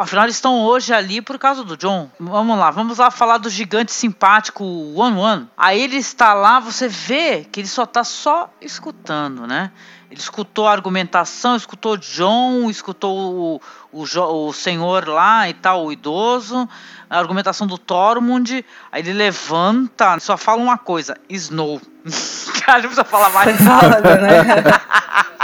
Afinal, 0.00 0.24
eles 0.24 0.36
estão 0.36 0.62
hoje 0.62 0.92
ali 0.92 1.20
por 1.20 1.38
causa 1.38 1.62
do 1.62 1.76
John. 1.76 2.10
Vamos 2.18 2.58
lá, 2.58 2.70
vamos 2.70 2.98
lá 2.98 3.10
falar 3.10 3.38
do 3.38 3.48
gigante 3.48 3.92
simpático 3.92 4.64
One 4.64 5.18
One. 5.18 5.48
Aí 5.56 5.80
ele 5.80 5.96
está 5.96 6.34
lá, 6.34 6.58
você 6.58 6.88
vê 6.88 7.44
que 7.44 7.60
ele 7.60 7.68
só 7.68 7.84
está 7.84 8.02
só 8.02 8.50
escutando, 8.60 9.46
né? 9.46 9.70
Ele 10.10 10.20
escutou 10.20 10.66
a 10.66 10.72
argumentação, 10.72 11.56
escutou 11.56 11.96
John, 11.96 12.68
escutou 12.68 13.16
o, 13.16 13.60
o, 13.92 14.04
o 14.48 14.52
senhor 14.52 15.06
lá 15.06 15.48
e 15.48 15.54
tal, 15.54 15.86
o 15.86 15.92
idoso, 15.92 16.68
a 17.08 17.18
argumentação 17.18 17.66
do 17.66 17.76
Tormund. 17.76 18.64
Aí 18.90 19.02
ele 19.02 19.12
levanta, 19.12 20.18
só 20.18 20.36
fala 20.36 20.62
uma 20.62 20.78
coisa: 20.78 21.16
Snow. 21.28 21.80
Cara, 22.64 22.78
não 22.78 22.88
precisa 22.88 23.04
falar 23.04 23.30
mais 23.30 23.60
nada. 23.60 24.16
né? 24.16 24.40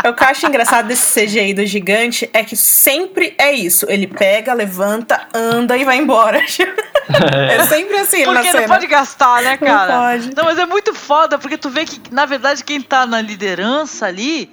o 0.09 0.15
que 0.15 0.23
eu 0.23 0.29
acho 0.29 0.47
engraçado 0.47 0.87
desse 0.87 1.20
CGI 1.20 1.53
do 1.55 1.66
gigante 1.66 2.29
é 2.33 2.43
que 2.43 2.57
sempre 2.57 3.35
é 3.39 3.53
isso. 3.53 3.87
Ele 3.89 4.07
pega, 4.07 4.55
levanta, 4.55 5.29
anda 5.35 5.77
e 5.77 5.85
vai 5.85 5.99
embora. 5.99 6.43
É, 7.11 7.65
sempre 7.65 7.97
assim 7.97 8.23
porque 8.23 8.35
na 8.35 8.43
cena. 8.43 8.61
não 8.61 8.69
pode 8.69 8.87
gastar, 8.87 9.43
né, 9.43 9.57
cara? 9.57 9.95
Não 9.95 10.03
pode. 10.03 10.37
Não, 10.37 10.45
mas 10.45 10.59
é 10.59 10.66
muito 10.66 10.95
foda, 10.95 11.39
porque 11.39 11.57
tu 11.57 11.70
vê 11.70 11.87
que, 11.87 11.99
na 12.12 12.27
verdade, 12.27 12.62
quem 12.62 12.83
tá 12.83 13.07
na 13.07 13.19
liderança 13.23 14.05
ali 14.05 14.51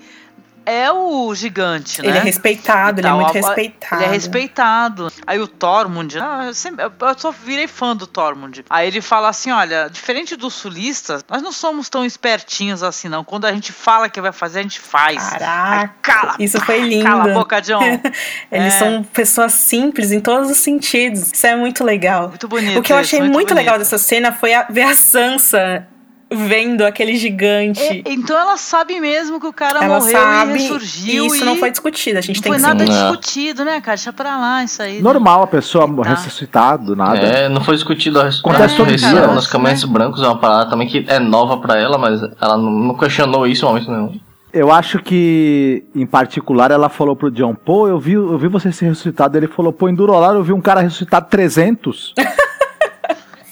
é 0.66 0.92
o 0.92 1.34
gigante, 1.36 2.02
né? 2.02 2.08
Ele 2.10 2.18
é 2.18 2.22
respeitado, 2.22 3.00
ele 3.00 3.08
é 3.08 3.10
Então, 3.12 3.22
muito 3.22 3.30
a- 3.38 3.48
respeitado. 3.48 3.96
Ele 4.02 4.04
é 4.10 4.14
respeitado. 4.14 5.12
Aí 5.28 5.40
o 5.40 5.48
Tormund, 5.48 6.18
ah, 6.20 6.44
eu, 6.48 6.54
sempre- 6.54 6.84
eu 6.86 6.92
só 7.18 7.32
virei 7.32 7.68
fã 7.68 7.96
do 7.96 8.08
Tormund. 8.08 8.66
Aí 8.70 8.88
ele 8.88 9.02
fala 9.02 9.30
assim: 9.30 9.52
olha, 9.52 9.90
diferente 9.92 10.36
dos 10.36 10.54
sulistas, 10.54 11.24
nós 11.30 11.42
não 11.42 11.52
somos 11.52 11.90
tão 11.90 12.06
espertinhos 12.06 12.84
assim, 12.84 13.08
não. 13.10 13.24
Quando 13.24 13.46
a 13.46 13.54
gente 13.54 13.72
fala 13.72 14.10
que 14.10 14.20
vai 14.22 14.32
fazer, 14.32 14.60
a 14.60 14.64
gente 14.64 14.80
faz. 14.80 15.34
Aí, 15.34 15.40
Caraca, 15.40 15.96
cala, 16.02 16.36
isso 16.40 16.60
foi 16.62 16.80
lindo. 16.82 17.06
Cala 17.06 17.32
a 17.32 17.34
boca, 17.34 17.62
John. 17.62 17.82
Eles 18.52 18.74
É. 18.74 18.80
são 18.80 19.04
pessoas 19.04 19.54
simples 19.54 20.12
em 20.12 20.20
todos 20.20 20.50
os 20.50 20.58
sentidos. 20.58 21.32
Isso 21.32 21.46
é 21.48 21.56
muito 21.56 21.84
legal. 21.84 22.30
Muito 22.30 22.48
bonito. 22.48 22.80
o 22.80 22.82
que 22.82 22.92
eu 22.92 23.00
isso, 23.00 23.16
achei 23.16 23.20
muito, 23.20 23.34
bonito. 23.34 23.54
legal 23.54 23.78
dessa 23.78 23.98
cena 23.98 24.32
foi 24.32 24.54
a- 24.54 24.66
ver 24.70 24.84
a 24.84 24.96
Sansa 24.96 25.88
vendo 26.32 26.82
aquele 26.84 27.16
gigante. 27.16 27.82
É, 27.82 28.02
então 28.12 28.38
ela 28.38 28.58
sabe 28.58 29.00
mesmo 29.00 29.40
que 29.40 29.46
o 29.48 29.54
cara 29.54 29.84
Ela 29.84 30.00
morreu 30.00 30.12
sabe 30.20 30.52
e 30.52 30.56
e 30.56 30.58
ressurgiu. 30.62 31.26
isso 31.28 31.36
e 31.36 31.46
não 31.46 31.56
foi 31.58 31.72
discutido. 31.72 32.18
A 32.18 32.22
gente 32.22 32.38
não 32.38 32.42
tem 32.44 32.52
foi 32.52 32.58
que 32.62 32.68
nada 32.68 32.80
seguir. 32.86 32.92
Não. 32.98 33.12
discutido, 33.12 33.66
né, 33.66 33.82
cara? 33.82 33.96
Deixa 33.96 34.12
pra 34.14 34.38
lá 34.38 34.64
isso 34.64 34.82
aí. 34.82 34.96
né? 34.96 35.02
Normal 35.02 35.44
a 35.44 35.48
pessoa 35.48 35.88
Tá. 36.04 36.10
ressuscitar 36.10 36.78
do 36.78 36.96
nada. 36.96 37.20
É, 37.20 37.48
não 37.50 37.62
foi 37.64 37.76
discutido 37.76 38.20
a 38.20 38.26
ressurreição 38.26 39.10
dia. 39.14 39.28
nos 39.28 39.48
caminhos 39.48 39.84
brancos, 39.86 40.22
é 40.22 40.26
uma 40.28 40.38
parada 40.38 40.70
também 40.70 40.88
que 40.88 41.06
é 41.08 41.20
nova 41.20 41.58
pra 41.58 41.80
ela, 41.80 41.98
mas 41.98 42.20
ela 42.42 42.58
não, 42.58 42.72
não 42.72 42.96
questionou 42.98 43.46
isso 43.48 43.64
em 43.66 43.68
momento 43.68 43.92
nenhum. 43.92 44.20
Eu 44.52 44.72
acho 44.72 45.00
que, 45.00 45.84
em 45.94 46.06
particular, 46.06 46.72
ela 46.72 46.88
falou 46.88 47.14
pro 47.14 47.30
John, 47.30 47.54
pô, 47.54 47.90
eu 47.90 48.00
vi, 48.00 48.14
eu 48.14 48.38
vi 48.38 48.48
você 48.48 48.72
ser 48.72 48.86
ressuscitado. 48.86 49.38
Ele 49.38 49.48
falou, 49.48 49.74
pô, 49.74 49.90
em 49.90 49.94
Durolar 49.94 50.34
eu 50.34 50.44
vi 50.44 50.54
um 50.54 50.62
cara 50.62 50.80
ressuscitado 50.80 51.28
300, 51.30 52.14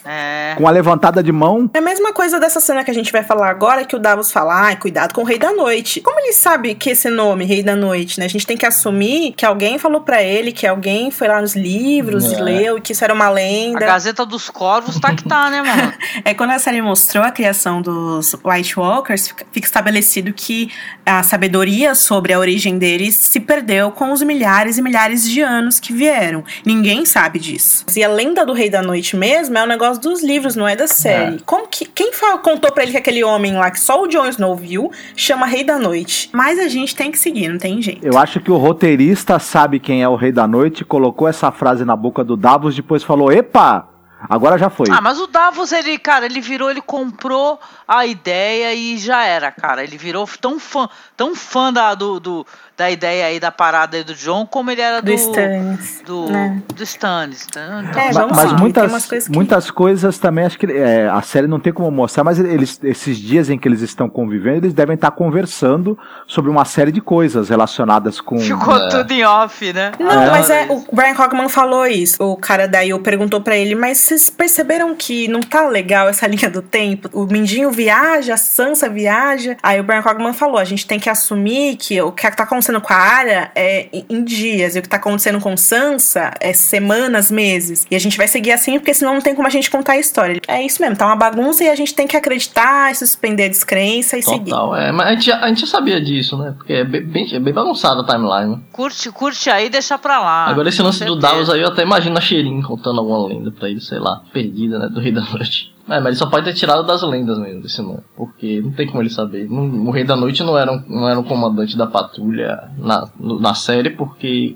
É. 0.06 0.56
com 0.58 0.68
a 0.68 0.72
levantada 0.72 1.24
de 1.24 1.32
mão. 1.32 1.70
É 1.74 1.78
a 1.80 1.82
mesma 1.82 2.12
coisa 2.14 2.40
dessa 2.40 2.60
cena 2.60 2.84
que 2.84 2.92
a 2.92 2.94
gente 2.94 3.12
vai 3.12 3.24
falar 3.24 3.50
agora, 3.50 3.86
que 3.86 3.96
o 3.96 4.00
Davos 4.00 4.32
fala, 4.32 4.54
ai, 4.68 4.76
cuidado 4.76 5.14
com 5.14 5.22
o 5.22 5.24
Rei 5.24 5.40
da 5.40 5.52
Noite. 5.54 6.02
Como 6.02 6.20
ele 6.20 6.34
sabe 6.34 6.76
que 6.76 6.90
esse 6.90 7.10
nome, 7.10 7.46
Rei 7.46 7.64
da 7.64 7.76
Noite, 7.76 8.20
né? 8.20 8.26
A 8.26 8.30
gente 8.30 8.46
tem 8.46 8.58
que 8.58 8.66
assumir 8.66 9.34
que 9.34 9.46
alguém 9.46 9.78
falou 9.80 10.02
pra 10.02 10.22
ele, 10.22 10.52
que 10.52 10.68
alguém 10.68 11.10
foi 11.12 11.28
lá 11.28 11.42
nos 11.42 11.56
livros 11.56 12.32
e 12.32 12.36
É. 12.36 12.42
leu, 12.42 12.78
e 12.78 12.82
que 12.82 12.92
isso 12.92 13.04
era 13.04 13.14
uma 13.14 13.26
A 13.26 13.30
lenda. 13.30 13.80
Gazeta 13.80 14.26
dos 14.26 14.50
Corvos 14.50 15.00
tá 15.00 15.14
que 15.14 15.24
tá, 15.24 15.50
né, 15.50 15.62
mano? 15.62 15.94
É 16.26 16.34
quando 16.34 16.52
a 16.52 16.60
série 16.60 16.82
mostrou 16.82 17.24
a 17.24 17.32
criação 17.32 17.82
dos 17.82 18.36
White 18.44 18.80
Walkers, 18.80 19.28
fica 19.52 19.66
estabelecido 19.68 20.32
que 20.34 20.72
a 21.06 21.24
sabedoria 21.24 21.96
sobre 21.96 22.34
a 22.34 22.40
origem 22.40 22.78
deles 22.78 23.16
se 23.16 23.40
perdeu 23.40 23.92
com 23.92 24.12
os 24.12 24.22
milhares 24.22 24.78
e 24.78 24.82
milhares 24.82 25.28
de 25.30 25.42
anos 25.42 25.80
que 25.80 25.92
vieram. 25.94 26.44
Ninguém 26.66 27.06
sabe 27.06 27.40
disso. 27.40 27.86
E 27.96 28.04
a 28.04 28.08
lenda 28.10 28.46
do 28.46 28.54
Rei 28.54 28.70
da 28.70 28.82
Noite 28.82 29.16
mesmo 29.16 29.58
é 29.58 29.64
um 29.64 29.68
negócio 29.68 29.93
dos 29.98 30.24
livros, 30.24 30.56
não 30.56 30.68
é 30.68 30.76
da 30.76 30.88
série. 30.88 31.40
Como 31.42 31.68
que 31.68 31.86
quem 31.86 32.12
fa- 32.14 32.38
contou 32.38 32.72
pra 32.72 32.84
ele 32.84 32.92
que 32.92 32.98
aquele 32.98 33.24
homem 33.24 33.54
lá 33.56 33.70
que 33.72 33.80
só 33.80 34.02
o 34.02 34.08
Jon 34.08 34.28
Snow 34.28 34.56
viu 34.56 34.92
chama 35.16 35.46
Rei 35.46 35.64
da 35.64 35.78
Noite? 35.80 36.30
Mas 36.34 36.60
a 36.60 36.68
gente 36.68 36.96
tem 36.96 37.12
que 37.12 37.18
seguir, 37.20 37.48
não 37.48 37.58
tem 37.58 37.82
jeito. 37.82 38.06
Eu 38.06 38.18
acho 38.18 38.40
que 38.40 38.52
o 38.52 38.58
roteirista 38.58 39.40
sabe 39.40 39.80
quem 39.80 40.04
é 40.04 40.08
o 40.10 40.16
Rei 40.16 40.32
da 40.32 40.48
Noite, 40.48 40.84
colocou 40.86 41.28
essa 41.28 41.52
frase 41.52 41.84
na 41.86 41.96
boca 41.96 42.24
do 42.24 42.36
Davos, 42.38 42.76
depois 42.76 43.04
falou, 43.04 43.32
epa, 43.32 43.88
agora 44.30 44.58
já 44.58 44.70
foi. 44.70 44.88
Ah, 44.92 45.02
mas 45.02 45.20
o 45.20 45.28
Davos, 45.28 45.72
ele, 45.72 45.98
cara, 45.98 46.26
ele 46.26 46.40
virou, 46.42 46.70
ele 46.72 46.82
comprou 46.82 47.60
a 47.88 48.06
ideia 48.06 48.74
e 48.74 48.98
já 48.98 49.24
era, 49.26 49.52
cara. 49.52 49.84
Ele 49.84 49.98
virou 49.98 50.28
tão 50.40 50.60
fã, 50.60 50.88
tão 51.18 51.36
fã 51.36 51.72
da, 51.74 51.94
do, 51.94 52.20
do- 52.20 52.46
da 52.76 52.90
ideia 52.90 53.28
aí 53.28 53.40
da 53.40 53.52
parada 53.52 53.96
aí 53.98 54.04
do 54.04 54.16
John, 54.16 54.46
como 54.48 54.72
ele 54.72 54.82
era 54.82 55.00
do. 55.02 55.06
Do 55.06 55.14
Stannis. 55.14 56.02
Do, 56.06 56.26
né? 56.32 56.62
do 56.76 56.84
Stannis. 56.84 57.46
Então, 57.48 57.62
É, 57.96 58.12
vamos 58.12 58.36
mas 58.36 58.50
tem 58.50 58.60
muitas, 58.60 59.06
coisas 59.06 59.28
que- 59.28 59.34
muitas 59.36 59.70
coisas 59.72 60.18
também 60.18 60.46
acho 60.46 60.58
que 60.58 60.66
é, 60.66 61.08
a 61.08 61.22
série 61.22 61.46
não 61.46 61.60
tem 61.60 61.72
como 61.72 61.92
mostrar, 61.92 62.24
mas 62.24 62.40
eles, 62.40 62.80
esses 62.84 63.18
dias 63.18 63.50
em 63.50 63.60
que 63.60 63.68
eles 63.68 63.82
estão 63.82 64.10
convivendo, 64.10 64.66
eles 64.66 64.74
devem 64.74 64.96
estar 64.96 65.12
conversando 65.12 65.98
sobre 66.26 66.50
uma 66.50 66.66
série 66.66 66.92
de 66.92 67.00
coisas 67.00 67.50
relacionadas 67.50 68.20
com. 68.20 68.40
Ficou 68.40 68.76
É. 68.76 68.90
tudo 68.90 69.12
em 69.12 69.24
off, 69.24 69.72
né? 69.72 69.92
Não, 70.00 70.12
É. 70.12 70.30
mas 70.32 70.50
é, 70.50 70.66
o 70.70 70.84
Brian 70.92 71.14
Cogman 71.14 71.50
falou 71.50 71.86
isso. 71.86 72.24
O 72.24 72.36
cara 72.38 72.68
daí 72.68 72.90
eu 72.90 73.00
perguntou 73.00 73.40
pra 73.40 73.56
ele, 73.56 73.76
mas 73.76 74.00
vocês 74.00 74.32
perceberam 74.32 74.96
que 74.96 75.28
não 75.28 75.42
tá 75.42 75.68
legal 75.68 76.10
essa 76.10 76.26
linha 76.28 76.50
do 76.50 76.62
tempo? 76.64 77.08
O 77.14 77.28
Mindinho 77.28 77.70
viaja, 77.70 78.34
a 78.34 78.38
Sansa 78.38 78.90
viaja. 78.90 79.58
Aí 79.62 79.80
o 79.80 79.84
Brian 79.84 80.02
Cogman 80.02 80.34
falou: 80.34 80.58
a 80.58 80.64
gente 80.64 80.88
tem 80.88 81.00
que 81.00 81.10
assumir 81.10 81.76
que 81.76 82.02
o 82.02 82.12
que 82.12 82.30
tá 82.32 82.42
acontecendo 82.44 82.63
com 82.82 82.94
a 82.94 82.98
área 82.98 83.52
é 83.56 83.88
em- 84.10 84.24
dias, 84.24 84.76
e 84.76 84.80
o 84.80 84.82
que 84.82 84.88
tá 84.90 84.98
acontecendo 84.98 85.40
com 85.40 85.56
Sansa 85.58 86.32
é 86.40 86.54
semanas, 86.54 87.30
meses. 87.30 87.86
E 87.92 87.96
a 87.96 88.00
gente 88.00 88.18
vai 88.18 88.28
seguir 88.28 88.52
assim, 88.52 88.80
porque 88.80 88.94
senão 88.94 89.14
não 89.16 89.22
tem 89.22 89.36
como 89.36 89.48
a 89.48 89.52
gente 89.52 89.70
contar 89.70 89.94
a 89.94 89.98
história. 90.00 90.40
É 90.48 90.64
isso 90.66 90.82
mesmo, 90.82 90.96
tá 90.96 91.06
uma 91.06 91.16
bagunça 91.16 91.64
e 91.64 91.70
a 91.70 91.76
gente 91.76 91.94
tem 91.94 92.08
que 92.08 92.16
acreditar, 92.16 92.92
e 92.92 92.96
suspender 92.96 93.46
a 93.46 93.48
descrença 93.50 94.18
e 94.18 94.22
seguir. 94.24 94.52
Total, 94.52 94.76
é. 94.76 94.92
Mas 94.92 95.08
a 95.08 95.12
gente, 95.12 95.26
já, 95.26 95.40
a 95.40 95.48
gente 95.50 95.62
já 95.62 95.68
sabia 95.68 96.00
disso, 96.02 96.38
né? 96.38 96.54
Porque 96.58 96.74
é 96.74 96.84
bem, 96.84 97.02
bem, 97.04 97.28
é 97.34 97.40
bem 97.40 97.54
bagunçada 97.54 98.02
a 98.02 98.06
timeline. 98.06 98.64
Curte, 98.72 99.12
curte 99.12 99.50
aí, 99.50 99.70
deixa 99.70 99.98
pra 99.98 100.20
lá. 100.20 100.46
Agora 100.48 100.70
esse 100.70 100.82
lance 100.82 101.04
do. 101.06 101.16
Davos 101.16 101.50
aí, 101.50 101.62
eu 101.62 101.68
até 101.68 101.84
imagino 101.84 102.18
a 102.18 102.22
Shirin 102.22 102.62
contando 102.62 103.00
alguma 103.00 103.28
lenda 103.28 103.52
pra 103.52 103.70
ele, 103.70 103.80
sei 103.82 104.00
lá, 104.00 104.22
perdida, 104.34 104.80
né? 104.80 104.88
Do 104.90 105.00
Rei 105.00 105.12
da 105.12 105.22
Noite. 105.22 105.74
É, 105.90 105.96
mas 106.00 106.06
ele 106.08 106.16
só 106.16 106.28
pode 106.28 106.46
ter 106.46 106.54
tirado 106.54 106.84
das 106.86 107.02
lendas 107.04 107.38
mesmo 107.40 107.62
desse 107.62 107.82
nome. 107.82 108.00
Porque 108.16 108.62
não 108.62 108.72
tem 108.72 108.88
como 108.88 109.02
ele 109.02 109.10
saber. 109.10 109.50
Não- 109.50 109.86
o 109.88 109.92
Rei 109.92 110.04
da 110.06 110.16
Noite 110.16 110.42
não 110.44 110.58
era 110.58 110.72
um, 110.72 110.82
não 110.88 111.10
era 111.10 111.20
um 111.20 111.24
comandante 111.24 111.78
da 111.78 111.86
patrulha 111.88 112.70
na, 112.78 113.08
no- 113.20 113.40
na 113.40 113.54
série, 113.54 113.90
porque 113.90 114.56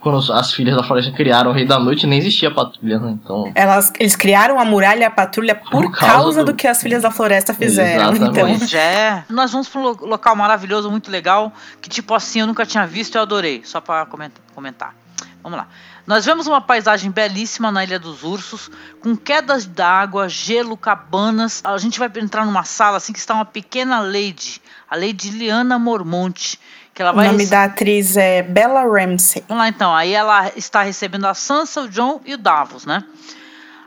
quando 0.00 0.32
as 0.32 0.52
filhas 0.52 0.76
da 0.76 0.82
floresta 0.82 1.12
criaram 1.12 1.50
o 1.50 1.54
Rei 1.54 1.64
da 1.64 1.78
Noite, 1.78 2.06
nem 2.06 2.18
existia 2.18 2.50
patrulha, 2.50 2.98
né? 2.98 3.10
Então. 3.22 3.50
Elas, 3.54 3.92
eles 3.98 4.14
criaram 4.16 4.58
a 4.58 4.64
muralha 4.64 5.00
e 5.00 5.04
a 5.04 5.10
patrulha 5.10 5.54
por, 5.54 5.70
Por 5.70 5.92
causa, 5.92 6.14
causa 6.14 6.44
do... 6.44 6.52
do- 6.52 6.56
que 6.56 6.66
as 6.66 6.80
filhas 6.82 7.02
da 7.02 7.10
floresta 7.12 7.54
fizeram. 7.54 8.10
Exatamente. 8.12 8.30
Então, 8.38 8.58
Pois 8.58 8.74
é. 8.74 9.24
Nós 9.30 9.52
vamos 9.52 9.68
pra 9.68 9.80
um 9.80 9.84
lo- 9.84 9.98
local 10.06 10.34
maravilhoso, 10.34 10.90
muito 10.90 11.10
legal, 11.10 11.52
que 11.80 11.88
tipo 11.88 12.12
assim 12.14 12.40
eu 12.40 12.46
nunca 12.46 12.66
tinha 12.66 12.84
visto 12.86 13.14
e 13.14 13.18
eu 13.18 13.22
adorei. 13.22 13.62
Só 13.64 13.80
pra 13.80 14.04
comentar. 14.06 14.42
comentar. 14.54 14.94
Vamos 15.42 15.58
lá. 15.58 15.68
Nós 16.06 16.24
vemos 16.24 16.46
uma 16.46 16.60
paisagem 16.60 17.10
belíssima 17.10 17.72
na 17.72 17.82
Ilha 17.82 17.98
dos 17.98 18.22
Ursos, 18.22 18.70
com 19.00 19.16
quedas 19.16 19.66
d'água, 19.66 20.28
gelo, 20.28 20.76
cabanas. 20.76 21.60
A 21.64 21.76
gente 21.78 21.98
vai 21.98 22.08
entrar 22.16 22.46
numa 22.46 22.62
sala 22.62 22.98
assim 22.98 23.12
que 23.12 23.18
está 23.18 23.34
uma 23.34 23.44
pequena 23.44 23.98
lady, 23.98 24.62
a 24.88 24.94
Lady 24.96 25.30
Liana 25.30 25.78
Mormonte, 25.80 26.60
que 26.94 27.02
ela 27.02 27.10
o 27.12 27.16
vai 27.16 27.26
nome 27.26 27.38
rece- 27.38 27.50
da 27.50 27.64
atriz 27.64 28.16
é 28.16 28.40
Bella 28.42 28.84
Ramsey. 28.84 29.44
Vamos 29.48 29.62
lá 29.62 29.68
então. 29.68 29.94
Aí 29.94 30.12
ela 30.14 30.50
está 30.54 30.82
recebendo 30.82 31.26
a 31.26 31.34
Sansa, 31.34 31.82
o 31.82 31.88
John 31.88 32.20
e 32.24 32.34
o 32.34 32.38
Davos, 32.38 32.86
né? 32.86 33.02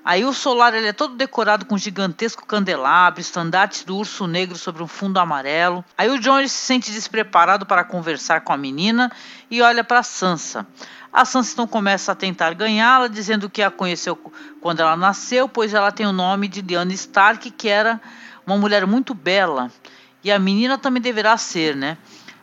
Aí 0.04 0.26
o 0.26 0.34
solar 0.34 0.74
ele 0.74 0.88
é 0.88 0.94
todo 0.94 1.16
decorado 1.16 1.66
com 1.66 1.78
gigantesco 1.78 2.46
candelabro, 2.46 3.22
estandartes 3.22 3.84
do 3.84 3.96
urso 3.96 4.26
negro 4.28 4.58
sobre 4.58 4.82
um 4.82 4.88
fundo 4.88 5.20
amarelo. 5.20 5.86
Aí 5.98 6.10
o 6.10 6.20
John 6.20 6.42
se 6.42 6.50
sente 6.50 6.92
despreparado 6.92 7.66
para 7.66 7.84
conversar 7.84 8.42
com 8.42 8.52
a 8.52 8.58
menina 8.58 9.12
e 9.52 9.62
olha 9.62 9.84
para 9.84 10.02
Sansa. 10.02 10.66
A 11.12 11.26
Sansa 11.26 11.66
começa 11.66 12.12
a 12.12 12.16
tentar 12.16 12.54
ganhá-la, 12.54 13.08
dizendo 13.08 13.50
que 13.50 13.62
a 13.62 13.72
conheceu 13.72 14.16
quando 14.62 14.80
ela 14.80 14.96
nasceu, 14.96 15.50
pois 15.50 15.74
ela 15.74 15.92
tem 15.92 16.06
o 16.06 16.12
nome 16.12 16.48
de 16.48 16.62
Lyanna 16.62 16.94
Stark, 16.94 17.50
que 17.52 17.68
era 17.68 18.00
uma 18.46 18.58
mulher 18.58 18.86
muito 18.86 19.14
bela. 19.14 19.72
E 20.24 20.32
a 20.32 20.38
menina 20.38 20.78
também 20.78 21.02
deverá 21.02 21.36
ser, 21.38 21.76
né? 21.76 21.98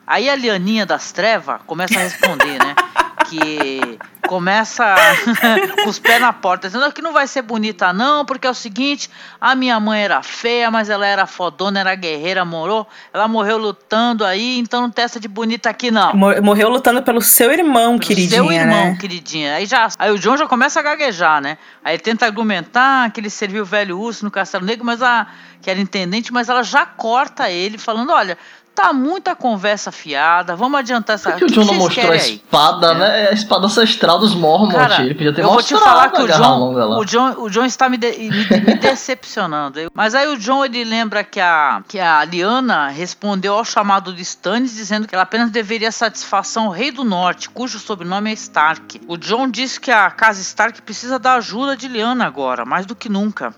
Aí 0.06 0.28
a 0.28 0.34
Lianinha 0.34 0.84
das 0.86 1.12
Trevas 1.12 1.60
começa 1.66 1.98
a 1.98 2.02
responder, 2.02 2.58
né? 2.58 2.74
Que 3.28 3.98
começa 4.26 4.94
com 5.82 5.88
os 5.90 5.98
pés 5.98 6.20
na 6.20 6.32
porta, 6.32 6.68
dizendo 6.68 6.90
que 6.92 7.02
não 7.02 7.12
vai 7.12 7.26
ser 7.26 7.42
bonita, 7.42 7.92
não, 7.92 8.24
porque 8.24 8.46
é 8.46 8.50
o 8.50 8.54
seguinte: 8.54 9.10
a 9.40 9.54
minha 9.54 9.78
mãe 9.80 10.02
era 10.02 10.22
feia, 10.22 10.70
mas 10.70 10.88
ela 10.90 11.06
era 11.06 11.26
fodona, 11.26 11.80
era 11.80 11.94
guerreira, 11.94 12.44
morou. 12.44 12.86
Ela 13.12 13.26
morreu 13.28 13.58
lutando 13.58 14.24
aí, 14.24 14.58
então 14.58 14.82
não 14.82 14.90
tem 14.90 15.04
essa 15.04 15.18
de 15.18 15.28
bonita 15.28 15.68
aqui, 15.70 15.90
não. 15.90 16.14
Mor- 16.14 16.40
Morreu 16.42 16.68
lutando 16.68 17.02
pelo 17.02 17.20
seu 17.20 17.50
irmão, 17.52 17.98
Pelo 17.98 18.00
queridinha, 18.00 18.42
Seu 18.42 18.52
irmão, 18.52 18.90
né? 18.92 18.98
queridinha. 19.00 19.54
Aí, 19.56 19.66
já, 19.66 19.88
aí 19.98 20.10
o 20.10 20.18
John 20.18 20.36
já 20.36 20.46
começa 20.46 20.78
a 20.80 20.82
gaguejar, 20.82 21.40
né? 21.40 21.58
Aí 21.84 21.94
ele 21.94 22.02
tenta 22.02 22.26
argumentar 22.26 23.10
que 23.10 23.20
ele 23.20 23.30
serviu 23.30 23.62
o 23.62 23.66
velho 23.66 23.98
urso 23.98 24.24
no 24.24 24.30
Castelo 24.30 24.64
Negro, 24.64 24.84
mas 24.84 25.02
a 25.02 25.26
que 25.62 25.70
era 25.70 25.80
intendente, 25.80 26.32
mas 26.32 26.48
ela 26.48 26.62
já 26.62 26.86
corta 26.86 27.50
ele, 27.50 27.76
falando: 27.78 28.12
olha, 28.12 28.36
tá 28.76 28.92
muita 28.92 29.34
conversa 29.34 29.90
fiada, 29.90 30.54
vamos 30.54 30.78
adiantar 30.78 31.14
essa 31.14 31.30
Por 31.32 31.38
que 31.38 31.44
o 31.46 31.48
John 31.48 31.64
não 31.64 31.74
mostrou 31.74 32.12
a 32.12 32.16
espada, 32.16 32.94
né? 32.94 33.28
A 33.30 33.32
espada 33.32 33.66
ancestral 33.66 34.18
dos 34.18 34.34
Mormont. 34.34 34.72
Cara, 34.74 35.02
ele 35.02 35.14
podia 35.14 35.32
ter 35.32 35.42
eu 35.42 35.48
vou 35.48 35.62
te 35.62 35.72
mostrado 35.72 35.96
falar 35.96 36.10
que 36.10 36.22
o 36.22 36.26
John, 36.36 36.98
o 37.00 37.04
John, 37.04 37.34
o 37.38 37.50
John 37.50 37.64
está 37.64 37.88
me, 37.88 37.96
de- 37.96 38.12
me- 38.18 38.60
me 38.60 38.74
decepcionando. 38.74 39.90
Mas 39.94 40.14
aí 40.14 40.28
o 40.28 40.36
John 40.38 40.64
ele 40.64 40.84
lembra 40.84 41.24
que 41.24 41.40
a, 41.40 41.82
que 41.88 41.98
a 41.98 42.22
Liana 42.24 42.88
respondeu 42.88 43.54
ao 43.54 43.64
chamado 43.64 44.12
de 44.12 44.22
Stannis 44.22 44.74
dizendo 44.74 45.08
que 45.08 45.14
ela 45.14 45.22
apenas 45.22 45.50
deveria 45.50 45.90
satisfação 45.90 46.66
ao 46.66 46.70
Rei 46.70 46.90
do 46.90 47.02
Norte, 47.04 47.48
cujo 47.48 47.78
sobrenome 47.78 48.30
é 48.30 48.34
Stark. 48.34 49.00
O 49.08 49.16
John 49.16 49.48
diz 49.50 49.78
que 49.78 49.90
a 49.90 50.10
casa 50.10 50.40
Stark 50.40 50.82
precisa 50.82 51.18
da 51.18 51.34
ajuda 51.34 51.76
de 51.76 51.88
Liana 51.88 52.26
agora, 52.26 52.64
mais 52.64 52.84
do 52.84 52.94
que 52.94 53.08
nunca. 53.08 53.54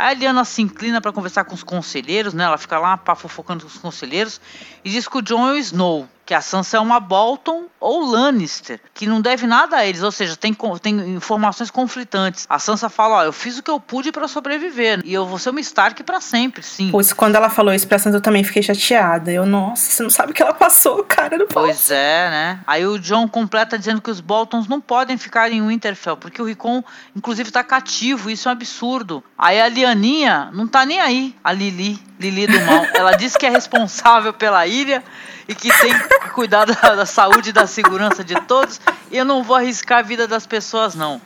A 0.00 0.12
Liana 0.12 0.44
se 0.44 0.62
inclina 0.62 1.00
para 1.00 1.10
conversar 1.10 1.42
com 1.42 1.56
os 1.56 1.64
conselheiros, 1.64 2.32
né? 2.32 2.44
Ela 2.44 2.56
fica 2.56 2.78
lá 2.78 2.96
fofocando 3.16 3.64
com 3.64 3.68
os 3.68 3.78
conselheiros 3.78 4.40
e 4.84 4.90
diz 4.90 5.08
que 5.08 5.18
o 5.18 5.20
John 5.20 5.48
é 5.48 5.52
o 5.54 5.56
Snow, 5.56 6.08
que 6.28 6.34
a 6.34 6.42
Sansa 6.42 6.76
é 6.76 6.80
uma 6.80 7.00
Bolton 7.00 7.68
ou 7.80 8.04
Lannister, 8.04 8.78
que 8.92 9.06
não 9.06 9.18
deve 9.18 9.46
nada 9.46 9.78
a 9.78 9.86
eles, 9.86 10.02
ou 10.02 10.12
seja, 10.12 10.36
tem, 10.36 10.54
tem 10.82 11.14
informações 11.14 11.70
conflitantes. 11.70 12.46
A 12.50 12.58
Sansa 12.58 12.90
fala, 12.90 13.14
ó, 13.14 13.24
eu 13.24 13.32
fiz 13.32 13.56
o 13.56 13.62
que 13.62 13.70
eu 13.70 13.80
pude 13.80 14.12
para 14.12 14.28
sobreviver, 14.28 15.00
e 15.06 15.14
eu 15.14 15.24
vou 15.24 15.38
ser 15.38 15.48
uma 15.48 15.60
Stark 15.60 16.02
para 16.02 16.20
sempre, 16.20 16.62
sim. 16.62 16.90
Pois 16.92 17.14
quando 17.14 17.36
ela 17.36 17.48
falou 17.48 17.72
isso 17.72 17.88
pra 17.88 17.98
Sansa, 17.98 18.18
eu 18.18 18.20
também 18.20 18.44
fiquei 18.44 18.62
chateada. 18.62 19.32
Eu, 19.32 19.46
nossa, 19.46 19.90
você 19.90 20.02
não 20.02 20.10
sabe 20.10 20.32
o 20.32 20.34
que 20.34 20.42
ela 20.42 20.52
passou, 20.52 21.02
cara, 21.02 21.38
não 21.38 21.46
Pois 21.46 21.90
é, 21.90 22.28
né? 22.28 22.60
Aí 22.66 22.86
o 22.86 22.98
John 22.98 23.26
completa 23.26 23.78
dizendo 23.78 24.02
que 24.02 24.10
os 24.10 24.20
Boltons 24.20 24.68
não 24.68 24.82
podem 24.82 25.16
ficar 25.16 25.50
em 25.50 25.66
Winterfell, 25.66 26.18
porque 26.18 26.42
o 26.42 26.44
Rickon, 26.44 26.84
inclusive, 27.16 27.50
tá 27.50 27.64
cativo, 27.64 28.28
isso 28.28 28.48
é 28.48 28.50
um 28.50 28.52
absurdo. 28.52 29.24
Aí 29.38 29.58
a 29.58 29.66
Lianinha 29.66 30.50
não 30.52 30.68
tá 30.68 30.84
nem 30.84 31.00
aí, 31.00 31.34
a 31.42 31.52
Lili, 31.52 31.98
Lili 32.20 32.46
do 32.46 32.60
Mal. 32.66 32.84
Ela 32.92 33.12
diz 33.16 33.34
que 33.34 33.46
é 33.46 33.48
responsável 33.48 34.34
pela 34.34 34.66
ilha 34.66 35.02
e 35.48 35.54
que 35.54 35.68
tem 35.80 35.98
que 35.98 36.28
cuidar 36.30 36.66
da, 36.66 36.94
da 36.94 37.06
saúde 37.06 37.48
e 37.50 37.52
da 37.52 37.66
segurança 37.66 38.22
de 38.22 38.34
todos. 38.42 38.80
E 39.10 39.16
eu 39.16 39.24
não 39.24 39.42
vou 39.42 39.56
arriscar 39.56 40.00
a 40.00 40.02
vida 40.02 40.28
das 40.28 40.46
pessoas, 40.46 40.94
não. 40.94 41.20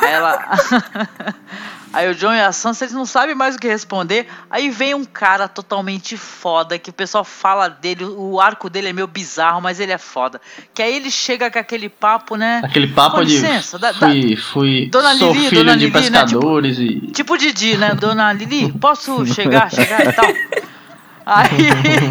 Aí 0.00 0.10
ela. 0.12 0.38
Aí 1.92 2.10
o 2.10 2.14
John 2.14 2.32
e 2.32 2.40
a 2.40 2.50
Sansa, 2.52 2.84
eles 2.86 2.94
não 2.94 3.04
sabem 3.04 3.34
mais 3.34 3.54
o 3.54 3.58
que 3.58 3.68
responder. 3.68 4.26
Aí 4.50 4.70
vem 4.70 4.94
um 4.94 5.04
cara 5.04 5.46
totalmente 5.46 6.16
foda, 6.16 6.78
que 6.78 6.88
o 6.88 6.92
pessoal 6.92 7.22
fala 7.22 7.68
dele, 7.68 8.02
o 8.06 8.40
arco 8.40 8.70
dele 8.70 8.88
é 8.88 8.92
meio 8.94 9.06
bizarro, 9.06 9.60
mas 9.60 9.78
ele 9.78 9.92
é 9.92 9.98
foda. 9.98 10.40
Que 10.72 10.80
aí 10.80 10.96
ele 10.96 11.10
chega 11.10 11.50
com 11.50 11.58
aquele 11.58 11.90
papo, 11.90 12.36
né? 12.36 12.62
Aquele 12.64 12.86
papo 12.88 13.16
Com 13.16 13.24
de 13.24 13.34
licença, 13.34 13.78
da- 13.78 13.92
fui, 13.92 14.36
fui 14.36 14.88
Dona 14.90 15.14
sou 15.16 15.34
Lili, 15.34 15.48
filho 15.50 15.64
Dona 15.64 15.76
de 15.76 15.84
Lili, 15.84 15.92
né, 16.10 16.20
pescadores 16.22 16.78
e 16.78 17.00
Tipo 17.12 17.36
Didi, 17.36 17.76
né? 17.76 17.94
Dona 17.94 18.32
Lili, 18.32 18.72
posso 18.72 19.26
chegar, 19.28 19.70
chegar 19.70 20.06
e 20.06 20.12
tal? 20.14 20.32
Aí, 21.24 21.68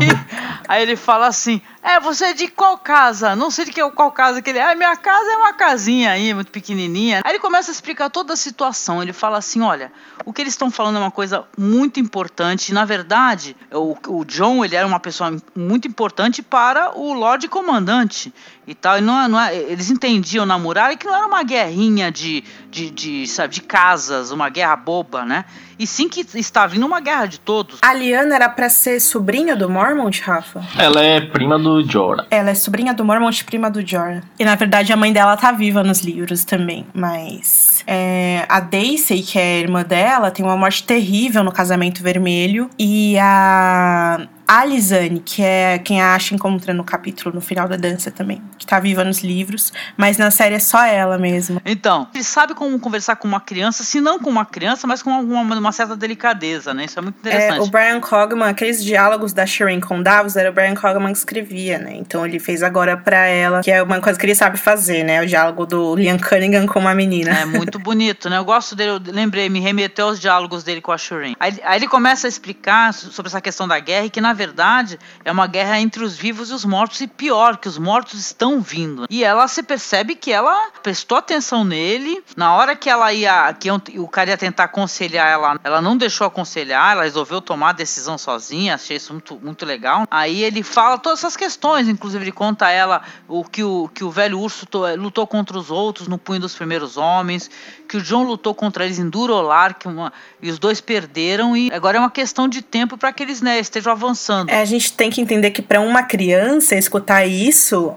aí 0.67 0.81
ele 0.83 0.95
fala 0.95 1.27
assim: 1.27 1.61
É, 1.83 1.99
você 1.99 2.25
é 2.25 2.33
de 2.33 2.47
qual 2.47 2.77
casa? 2.77 3.35
Não 3.35 3.49
sei 3.49 3.65
de 3.65 3.71
que, 3.71 3.89
qual 3.91 4.11
casa 4.11 4.41
que 4.41 4.49
ele 4.49 4.59
é. 4.59 4.71
Ah, 4.71 4.75
minha 4.75 4.95
casa 4.95 5.31
é 5.31 5.35
uma 5.35 5.53
casinha 5.53 6.11
aí, 6.11 6.33
muito 6.33 6.51
pequenininha. 6.51 7.21
Aí 7.25 7.31
ele 7.33 7.39
começa 7.39 7.71
a 7.71 7.73
explicar 7.73 8.09
toda 8.09 8.33
a 8.33 8.37
situação. 8.37 9.01
Ele 9.01 9.11
fala 9.13 9.37
assim: 9.39 9.61
Olha, 9.61 9.91
o 10.23 10.31
que 10.31 10.41
eles 10.41 10.53
estão 10.53 10.69
falando 10.69 10.97
é 10.97 10.99
uma 10.99 11.11
coisa 11.11 11.43
muito 11.57 11.99
importante. 11.99 12.71
Na 12.73 12.85
verdade, 12.85 13.55
o, 13.71 13.97
o 14.07 14.23
John 14.25 14.63
ele 14.63 14.75
era 14.75 14.85
uma 14.85 14.99
pessoa 14.99 15.35
muito 15.55 15.87
importante 15.87 16.41
para 16.43 16.97
o 16.97 17.13
Lorde 17.13 17.47
Comandante 17.47 18.31
e 18.67 18.75
tal. 18.75 18.99
E 18.99 19.01
não, 19.01 19.19
é- 19.19 19.27
não 19.27 19.39
é- 19.41 19.55
eles 19.55 19.89
entendiam 19.89 20.45
na 20.45 20.59
muralha 20.59 20.95
que 20.95 21.07
não 21.07 21.15
era 21.15 21.25
uma 21.25 21.41
guerrinha 21.43 22.11
de, 22.11 22.43
de, 22.69 22.91
de, 22.91 23.27
sabe, 23.27 23.55
de 23.55 23.61
casas, 23.61 24.29
uma 24.31 24.49
guerra 24.49 24.75
boba, 24.75 25.25
né? 25.25 25.45
E 25.79 25.87
sim 25.87 26.07
que 26.07 26.23
está 26.35 26.67
vindo 26.67 26.85
uma 26.85 26.99
guerra 26.99 27.25
de 27.25 27.39
todos. 27.39 27.79
A 27.81 27.91
Liana 27.91 28.35
era 28.35 28.47
pra 28.47 28.69
ser 28.69 28.99
sobrinha 28.99 29.55
do 29.55 29.67
Mormont, 29.67 30.21
Rafa? 30.21 30.63
ela 30.77 31.01
é 31.01 31.19
prima 31.21 31.57
do 31.57 31.70
Jorah. 31.79 32.25
Ela 32.31 32.49
é 32.49 32.55
sobrinha 32.55 32.93
do 32.93 33.05
Mormont, 33.05 33.45
prima 33.45 33.69
do 33.69 33.85
Jorah. 33.85 34.23
E 34.39 34.43
na 34.43 34.55
verdade 34.55 34.91
a 34.91 34.97
mãe 34.97 35.13
dela 35.13 35.37
tá 35.37 35.51
viva 35.51 35.83
nos 35.83 36.01
livros 36.01 36.43
também. 36.43 36.85
Mas 36.93 37.80
é, 37.87 38.45
a 38.47 38.59
Daisy, 38.59 39.21
que 39.21 39.39
é 39.39 39.55
a 39.55 39.59
irmã 39.59 39.83
dela, 39.83 40.31
tem 40.31 40.45
uma 40.45 40.57
morte 40.57 40.83
terrível 40.83 41.43
no 41.43 41.51
casamento 41.51 42.01
vermelho. 42.03 42.69
E 42.77 43.17
a 43.19 44.27
Alizane, 44.47 45.21
que 45.23 45.41
é 45.41 45.79
quem 45.79 46.01
a 46.01 46.13
Asha 46.13 46.35
encontra 46.35 46.73
no 46.73 46.83
capítulo, 46.83 47.33
no 47.33 47.39
final 47.39 47.69
da 47.69 47.77
dança 47.77 48.11
também. 48.11 48.41
Que 48.57 48.65
tá 48.65 48.79
viva 48.81 49.01
nos 49.03 49.21
livros. 49.23 49.71
Mas 49.95 50.17
na 50.17 50.29
série 50.29 50.55
é 50.55 50.59
só 50.59 50.83
ela 50.83 51.17
mesmo. 51.17 51.61
Então, 51.65 52.07
ele 52.13 52.23
sabe 52.23 52.53
como 52.53 52.77
conversar 52.77 53.15
com 53.15 53.27
uma 53.27 53.39
criança, 53.39 53.83
se 53.83 54.01
não 54.01 54.19
com 54.19 54.29
uma 54.29 54.43
criança, 54.45 54.85
mas 54.85 55.01
com 55.01 55.09
uma, 55.09 55.41
uma 55.55 55.71
certa 55.71 55.95
delicadeza, 55.95 56.73
né? 56.73 56.83
Isso 56.85 56.99
é 56.99 57.01
muito 57.01 57.15
É, 57.25 57.29
interessante. 57.29 57.61
o 57.61 57.71
Brian 57.71 58.01
Cogman, 58.01 58.49
aqueles 58.49 58.83
diálogos 58.83 59.31
da 59.31 59.45
Shireen 59.45 59.79
com 59.79 60.03
Davos, 60.03 60.35
era 60.35 60.49
o 60.49 60.53
Brian 60.53 60.75
Cogman 60.75 61.13
que 61.13 61.19
escrevia, 61.19 61.79
né? 61.79 61.93
Então 61.95 62.25
ele 62.25 62.37
fez 62.37 62.61
agora 62.61 62.97
pra 62.97 63.25
ela, 63.27 63.61
que 63.61 63.71
é 63.71 63.81
uma 63.81 64.01
coisa 64.01 64.19
que 64.19 64.25
ele 64.25 64.35
sabe 64.35 64.57
fazer, 64.57 65.03
né? 65.05 65.21
O 65.21 65.25
diálogo 65.25 65.65
do 65.65 65.95
Liam 65.95 66.17
Cunningham 66.17 66.67
com 66.67 66.79
uma 66.79 66.93
menina. 66.93 67.31
É 67.39 67.45
muito 67.45 67.70
bonito, 67.79 68.29
né? 68.29 68.37
Eu 68.37 68.45
gosto 68.45 68.75
dele, 68.75 68.91
eu 68.91 69.13
lembrei, 69.13 69.49
me 69.49 69.59
remeteu 69.59 70.07
aos 70.07 70.19
diálogos 70.19 70.63
dele 70.63 70.81
com 70.81 70.91
a 70.91 70.97
Shireen. 70.97 71.35
Aí, 71.39 71.59
aí 71.63 71.77
ele 71.79 71.87
começa 71.87 72.27
a 72.27 72.29
explicar 72.29 72.93
so- 72.93 73.11
sobre 73.11 73.29
essa 73.29 73.41
questão 73.41 73.67
da 73.67 73.79
guerra 73.79 74.05
e 74.05 74.09
que, 74.09 74.21
na 74.21 74.33
verdade, 74.33 74.99
é 75.25 75.31
uma 75.31 75.47
guerra 75.47 75.79
entre 75.79 76.03
os 76.03 76.15
vivos 76.15 76.49
e 76.49 76.53
os 76.53 76.65
mortos, 76.65 77.01
e 77.01 77.07
pior, 77.07 77.57
que 77.57 77.67
os 77.67 77.77
mortos 77.77 78.19
estão 78.19 78.61
vindo. 78.61 79.05
E 79.09 79.23
ela 79.23 79.47
se 79.47 79.63
percebe 79.63 80.15
que 80.15 80.31
ela 80.31 80.71
prestou 80.83 81.17
atenção 81.17 81.63
nele, 81.63 82.23
na 82.35 82.53
hora 82.55 82.75
que 82.75 82.89
ela 82.89 83.11
ia, 83.13 83.53
que 83.53 83.69
o 83.99 84.07
cara 84.07 84.31
ia 84.31 84.37
tentar 84.37 84.65
aconselhar 84.65 85.27
ela, 85.27 85.59
ela 85.63 85.81
não 85.81 85.95
deixou 85.97 86.25
aconselhar, 86.27 86.93
ela 86.93 87.03
resolveu 87.03 87.41
tomar 87.41 87.69
a 87.69 87.73
decisão 87.73 88.17
sozinha, 88.17 88.75
achei 88.75 88.97
isso 88.97 89.13
muito, 89.13 89.39
muito 89.41 89.65
legal. 89.65 90.05
Aí 90.09 90.43
ele 90.43 90.63
fala 90.63 90.97
todas 90.97 91.19
essas 91.19 91.35
questões, 91.37 91.87
inclusive 91.87 92.23
ele 92.23 92.31
conta 92.31 92.65
a 92.67 92.71
ela 92.71 93.01
o 93.27 93.43
que 93.43 93.63
o, 93.63 93.89
que 93.93 94.03
o 94.03 94.11
velho 94.11 94.39
urso 94.39 94.65
to- 94.65 94.85
lutou 94.95 95.25
contra 95.27 95.57
os 95.57 95.69
outros 95.71 96.07
no 96.07 96.17
punho 96.17 96.39
dos 96.41 96.55
primeiros 96.55 96.97
homens, 96.97 97.49
que 97.87 97.97
o 97.97 98.01
John 98.01 98.23
lutou 98.23 98.53
contra 98.55 98.85
eles 98.85 98.99
em 98.99 99.09
Durolar, 99.09 99.77
que 99.77 99.87
uma, 99.87 100.13
e 100.41 100.49
os 100.49 100.57
dois 100.57 100.79
perderam, 100.79 101.55
e 101.55 101.71
agora 101.73 101.97
é 101.97 101.99
uma 101.99 102.11
questão 102.11 102.47
de 102.47 102.61
tempo 102.61 102.97
para 102.97 103.11
que 103.11 103.21
eles 103.21 103.41
né, 103.41 103.59
estejam 103.59 103.91
avançando. 103.91 104.49
É, 104.49 104.61
a 104.61 104.65
gente 104.65 104.93
tem 104.93 105.09
que 105.09 105.21
entender 105.21 105.51
que 105.51 105.61
pra 105.61 105.81
uma 105.81 106.03
criança 106.03 106.75
escutar 106.75 107.25
isso 107.25 107.95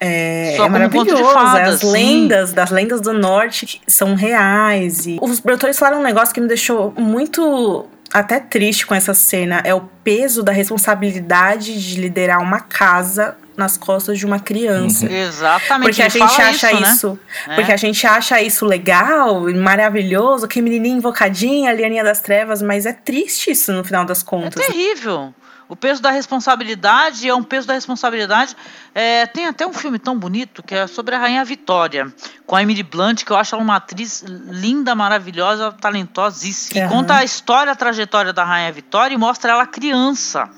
é, 0.00 0.54
Só 0.56 0.66
é 0.66 0.68
conto 0.68 1.04
de 1.04 1.12
maravilhoso. 1.12 1.32
fadas, 1.32 1.74
As 1.74 1.80
sim. 1.80 1.92
lendas 1.92 2.52
das 2.52 2.70
lendas 2.70 3.00
do 3.00 3.12
norte 3.12 3.80
são 3.86 4.14
reais. 4.14 5.06
E 5.06 5.18
os 5.20 5.40
produtores 5.40 5.78
falaram 5.78 6.00
um 6.00 6.04
negócio 6.04 6.34
que 6.34 6.40
me 6.40 6.48
deixou 6.48 6.92
muito 6.96 7.86
até 8.12 8.38
triste 8.40 8.86
com 8.86 8.94
essa 8.94 9.12
cena. 9.14 9.60
É 9.64 9.74
o 9.74 9.82
peso 10.02 10.42
da 10.42 10.52
responsabilidade 10.52 11.80
de 11.82 12.00
liderar 12.00 12.40
uma 12.42 12.60
casa 12.60 13.36
nas 13.56 13.76
costas 13.76 14.18
de 14.18 14.26
uma 14.26 14.38
criança. 14.38 15.10
Exatamente. 15.10 15.86
Porque 15.88 16.02
a 16.02 16.08
gente 16.10 16.42
acha 16.42 16.72
isso, 16.72 16.80
né? 16.80 16.90
isso, 16.92 17.18
É. 17.48 17.54
porque 17.54 17.72
a 17.72 17.76
gente 17.76 18.06
acha 18.06 18.42
isso 18.42 18.66
legal, 18.66 19.48
e 19.48 19.54
maravilhoso, 19.54 20.46
que 20.46 20.60
menininha 20.60 20.96
invocadinha, 20.96 21.72
Lianinha 21.72 22.04
das 22.04 22.20
Trevas, 22.20 22.60
mas 22.60 22.84
é 22.84 22.92
triste 22.92 23.50
isso 23.52 23.72
no 23.72 23.82
final 23.82 24.04
das 24.04 24.20
É 24.20 24.24
contas. 24.24 24.66
terrível. 24.66 25.32
O 25.68 25.74
peso 25.74 26.00
da 26.00 26.10
responsabilidade 26.10 27.28
é 27.28 27.34
um 27.34 27.42
peso 27.42 27.66
da 27.66 27.74
responsabilidade. 27.74 28.56
É, 28.94 29.26
tem 29.26 29.46
até 29.46 29.66
um 29.66 29.72
filme 29.72 29.98
tão 29.98 30.16
bonito 30.16 30.62
que 30.62 30.74
é 30.74 30.86
sobre 30.86 31.14
a 31.14 31.18
Rainha 31.18 31.44
Vitória, 31.44 32.12
com 32.46 32.54
a 32.54 32.62
Emily 32.62 32.84
Blunt, 32.84 33.24
que 33.24 33.32
eu 33.32 33.36
acho 33.36 33.54
ela 33.54 33.64
uma 33.64 33.76
atriz 33.76 34.22
linda, 34.22 34.94
maravilhosa, 34.94 35.72
talentosíssima. 35.72 36.72
Que 36.72 36.80
Aham. 36.80 36.88
conta 36.88 37.16
a 37.16 37.24
história, 37.24 37.72
a 37.72 37.76
trajetória 37.76 38.32
da 38.32 38.44
Rainha 38.44 38.70
Vitória 38.70 39.14
e 39.14 39.18
mostra 39.18 39.52
ela 39.52 39.66
criança. 39.66 40.48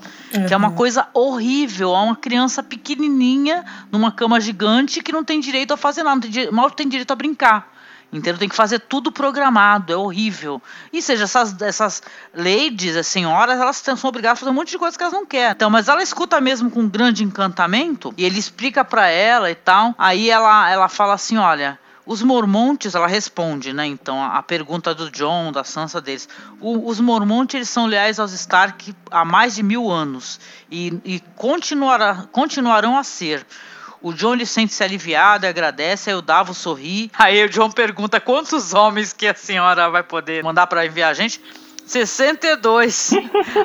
Que 0.46 0.52
é 0.52 0.56
uma 0.56 0.72
coisa 0.72 1.08
horrível. 1.14 1.94
É 1.94 1.98
uma 1.98 2.16
criança 2.16 2.62
pequenininha, 2.62 3.64
numa 3.90 4.12
cama 4.12 4.38
gigante, 4.38 5.02
que 5.02 5.10
não 5.10 5.24
tem 5.24 5.40
direito 5.40 5.72
a 5.72 5.76
fazer 5.76 6.02
nada, 6.02 6.28
mal 6.52 6.70
tem 6.70 6.86
direito 6.86 7.10
a 7.10 7.16
brincar. 7.16 7.77
Entendeu? 8.10 8.38
Tem 8.38 8.48
que 8.48 8.56
fazer 8.56 8.78
tudo 8.78 9.12
programado, 9.12 9.92
é 9.92 9.96
horrível. 9.96 10.62
E 10.92 11.02
seja, 11.02 11.24
essas, 11.24 11.60
essas 11.60 12.02
ladies, 12.34 12.96
as 12.96 13.06
senhoras, 13.06 13.60
elas 13.60 13.76
são 13.76 13.96
obrigadas 14.04 14.38
a 14.38 14.40
fazer 14.40 14.50
um 14.50 14.54
monte 14.54 14.70
de 14.70 14.78
coisas 14.78 14.96
que 14.96 15.02
elas 15.02 15.12
não 15.12 15.26
querem. 15.26 15.52
Então, 15.52 15.68
mas 15.68 15.88
ela 15.88 16.02
escuta 16.02 16.40
mesmo 16.40 16.70
com 16.70 16.80
um 16.80 16.88
grande 16.88 17.22
encantamento, 17.22 18.14
e 18.16 18.24
ele 18.24 18.38
explica 18.38 18.82
pra 18.84 19.08
ela 19.08 19.50
e 19.50 19.54
tal. 19.54 19.94
Aí 19.98 20.30
ela, 20.30 20.70
ela 20.70 20.88
fala 20.88 21.14
assim: 21.14 21.36
olha. 21.36 21.78
Os 22.10 22.22
mormontes, 22.22 22.94
ela 22.94 23.06
responde, 23.06 23.74
né? 23.74 23.84
Então, 23.84 24.24
a 24.24 24.42
pergunta 24.42 24.94
do 24.94 25.10
John, 25.10 25.52
da 25.52 25.62
Sansa 25.62 26.00
deles. 26.00 26.26
O- 26.58 26.88
os 26.88 26.98
mormontes, 27.00 27.54
eles 27.56 27.68
são 27.68 27.84
leais 27.84 28.18
aos 28.18 28.32
Stark 28.32 28.94
há 29.10 29.26
mais 29.26 29.56
de 29.56 29.62
mil 29.62 29.90
anos. 29.90 30.40
E, 30.70 30.98
e 31.04 31.20
continuará, 31.36 32.24
continuarão 32.32 32.96
a 32.96 33.04
ser. 33.04 33.46
O 34.00 34.12
John 34.12 34.34
ele 34.34 34.46
sente-se 34.46 34.82
aliviado 34.82 35.44
e 35.44 35.48
agradece, 35.48 36.10
aí 36.10 36.16
o 36.16 36.22
Davos 36.22 36.58
sorri. 36.58 37.10
Aí 37.18 37.44
o 37.44 37.48
John 37.48 37.70
pergunta 37.70 38.20
quantos 38.20 38.72
homens 38.72 39.12
que 39.12 39.26
a 39.26 39.34
senhora 39.34 39.90
vai 39.90 40.02
poder 40.02 40.42
mandar 40.44 40.66
para 40.66 40.86
enviar 40.86 41.10
a 41.10 41.14
gente. 41.14 41.40
62. 41.86 43.12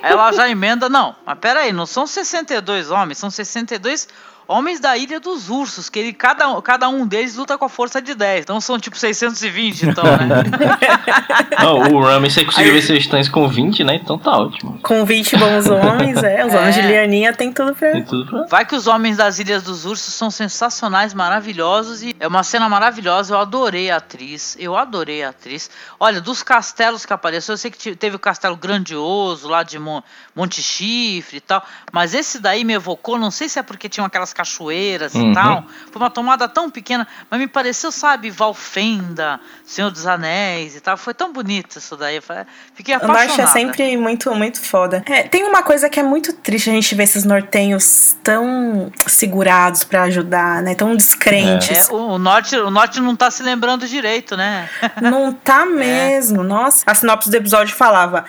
Aí 0.01 0.11
ela 0.11 0.31
já 0.31 0.49
emenda, 0.49 0.89
não, 0.89 1.15
mas 1.25 1.37
peraí, 1.39 1.71
não 1.73 1.85
são 1.85 2.07
62 2.07 2.89
homens, 2.89 3.17
são 3.17 3.29
62 3.29 4.07
homens 4.53 4.79
da 4.79 4.97
Ilha 4.97 5.19
dos 5.19 5.49
Ursos, 5.49 5.89
que 5.89 5.99
ele, 5.99 6.13
cada, 6.13 6.61
cada 6.61 6.87
um 6.89 7.05
deles 7.07 7.35
luta 7.35 7.57
com 7.57 7.65
a 7.65 7.69
força 7.69 8.01
de 8.01 8.13
10. 8.15 8.43
Então 8.43 8.61
são 8.61 8.79
tipo 8.79 8.97
620, 8.97 9.87
então, 9.89 10.03
né? 10.03 10.43
Não, 11.61 11.93
o 11.93 12.01
Ramsay 12.01 12.45
conseguiu 12.45 12.73
ver 12.73 12.81
seus 12.81 13.07
tãs 13.07 13.29
com 13.29 13.47
20, 13.47 13.83
né? 13.83 13.95
Então 13.95 14.17
tá 14.17 14.37
ótimo. 14.37 14.79
Com 14.81 15.05
20 15.05 15.37
bons 15.37 15.67
homens, 15.67 16.21
é. 16.23 16.45
Os 16.45 16.53
homens 16.55 16.75
de 16.75 16.81
É. 16.81 16.87
Lianinha 16.87 17.33
tem 17.33 17.51
tudo 17.51 17.73
pra. 17.75 17.91
Tem 17.91 18.03
tudo 18.03 18.25
pra. 18.29 18.45
Vai 18.47 18.65
que 18.65 18.75
os 18.75 18.87
homens 18.87 19.17
das 19.17 19.39
Ilhas 19.39 19.63
dos 19.63 19.85
Ursos 19.85 20.13
são 20.13 20.29
sensacionais, 20.31 21.13
maravilhosos 21.13 22.03
e 22.03 22.15
é 22.19 22.27
uma 22.27 22.43
cena 22.43 22.67
maravilhosa. 22.69 23.33
Eu 23.33 23.39
adorei 23.39 23.89
a 23.91 23.97
atriz, 23.97 24.55
eu 24.59 24.75
adorei 24.77 25.23
a 25.23 25.29
atriz. 25.29 25.69
Olha, 25.99 26.19
dos 26.21 26.43
castelos 26.43 27.05
que 27.05 27.13
apareceu, 27.13 27.53
eu 27.53 27.57
sei 27.57 27.71
que 27.71 27.77
te- 27.77 27.95
teve 27.95 28.15
o 28.15 28.19
castelo 28.19 28.55
grandioso 28.55 29.47
lá 29.47 29.63
de 29.63 29.79
Mon- 29.79 30.01
Monte 30.35 30.61
Chifre 30.61 31.37
e 31.37 31.41
tal, 31.41 31.63
mas 31.91 32.13
esse 32.13 32.39
daí 32.39 32.63
me 32.63 32.73
evocou, 32.73 33.17
não 33.17 33.31
sei 33.31 33.47
se 33.49 33.59
é 33.59 33.63
porque 33.63 33.87
tinham 33.89 34.05
aquelas 34.05 34.33
cachoeiras 34.43 35.15
Uhum. 35.15 35.31
e 35.31 35.33
tal. 35.33 35.65
Foi 35.91 36.01
uma 36.01 36.09
tomada 36.09 36.47
tão 36.49 36.69
pequena, 36.69 37.07
mas 37.29 37.39
me 37.39 37.47
pareceu, 37.47 37.91
sabe, 37.91 38.29
Valfenda, 38.29 39.39
Senhor 39.65 39.89
dos 39.89 40.05
Anéis 40.05 40.75
e 40.75 40.81
tal. 40.81 40.97
Foi 40.97 41.13
tão 41.13 41.31
bonito 41.31 41.77
isso 41.77 41.95
daí. 41.95 42.19
Fiquei 42.73 42.93
O 42.93 42.97
apaixonada. 42.97 43.27
norte 43.27 43.41
é 43.41 43.47
sempre 43.47 43.97
muito, 43.97 44.33
muito 44.35 44.61
foda. 44.61 45.03
É, 45.07 45.23
tem 45.23 45.43
uma 45.43 45.63
coisa 45.63 45.89
que 45.89 45.99
é 45.99 46.03
muito 46.03 46.33
triste 46.33 46.69
a 46.69 46.73
gente 46.73 46.93
ver 46.93 47.03
esses 47.03 47.23
nortenhos 47.23 48.15
tão 48.21 48.91
segurados 49.07 49.83
pra 49.83 50.03
ajudar, 50.03 50.61
né? 50.61 50.75
Tão 50.75 50.95
descrentes. 50.95 51.89
É, 51.89 51.93
o, 51.93 52.13
o 52.13 52.17
norte, 52.19 52.55
o 52.57 52.69
norte 52.69 52.99
não 52.99 53.15
tá 53.15 53.31
se 53.31 53.41
lembrando 53.41 53.87
direito, 53.87 54.35
né? 54.35 54.69
Não 55.01 55.31
tá 55.33 55.65
mesmo. 55.65 56.43
Nossa. 56.43 56.83
A 56.85 56.93
sinopse 56.93 57.29
do 57.29 57.35
episódio 57.37 57.75
falava. 57.75 58.25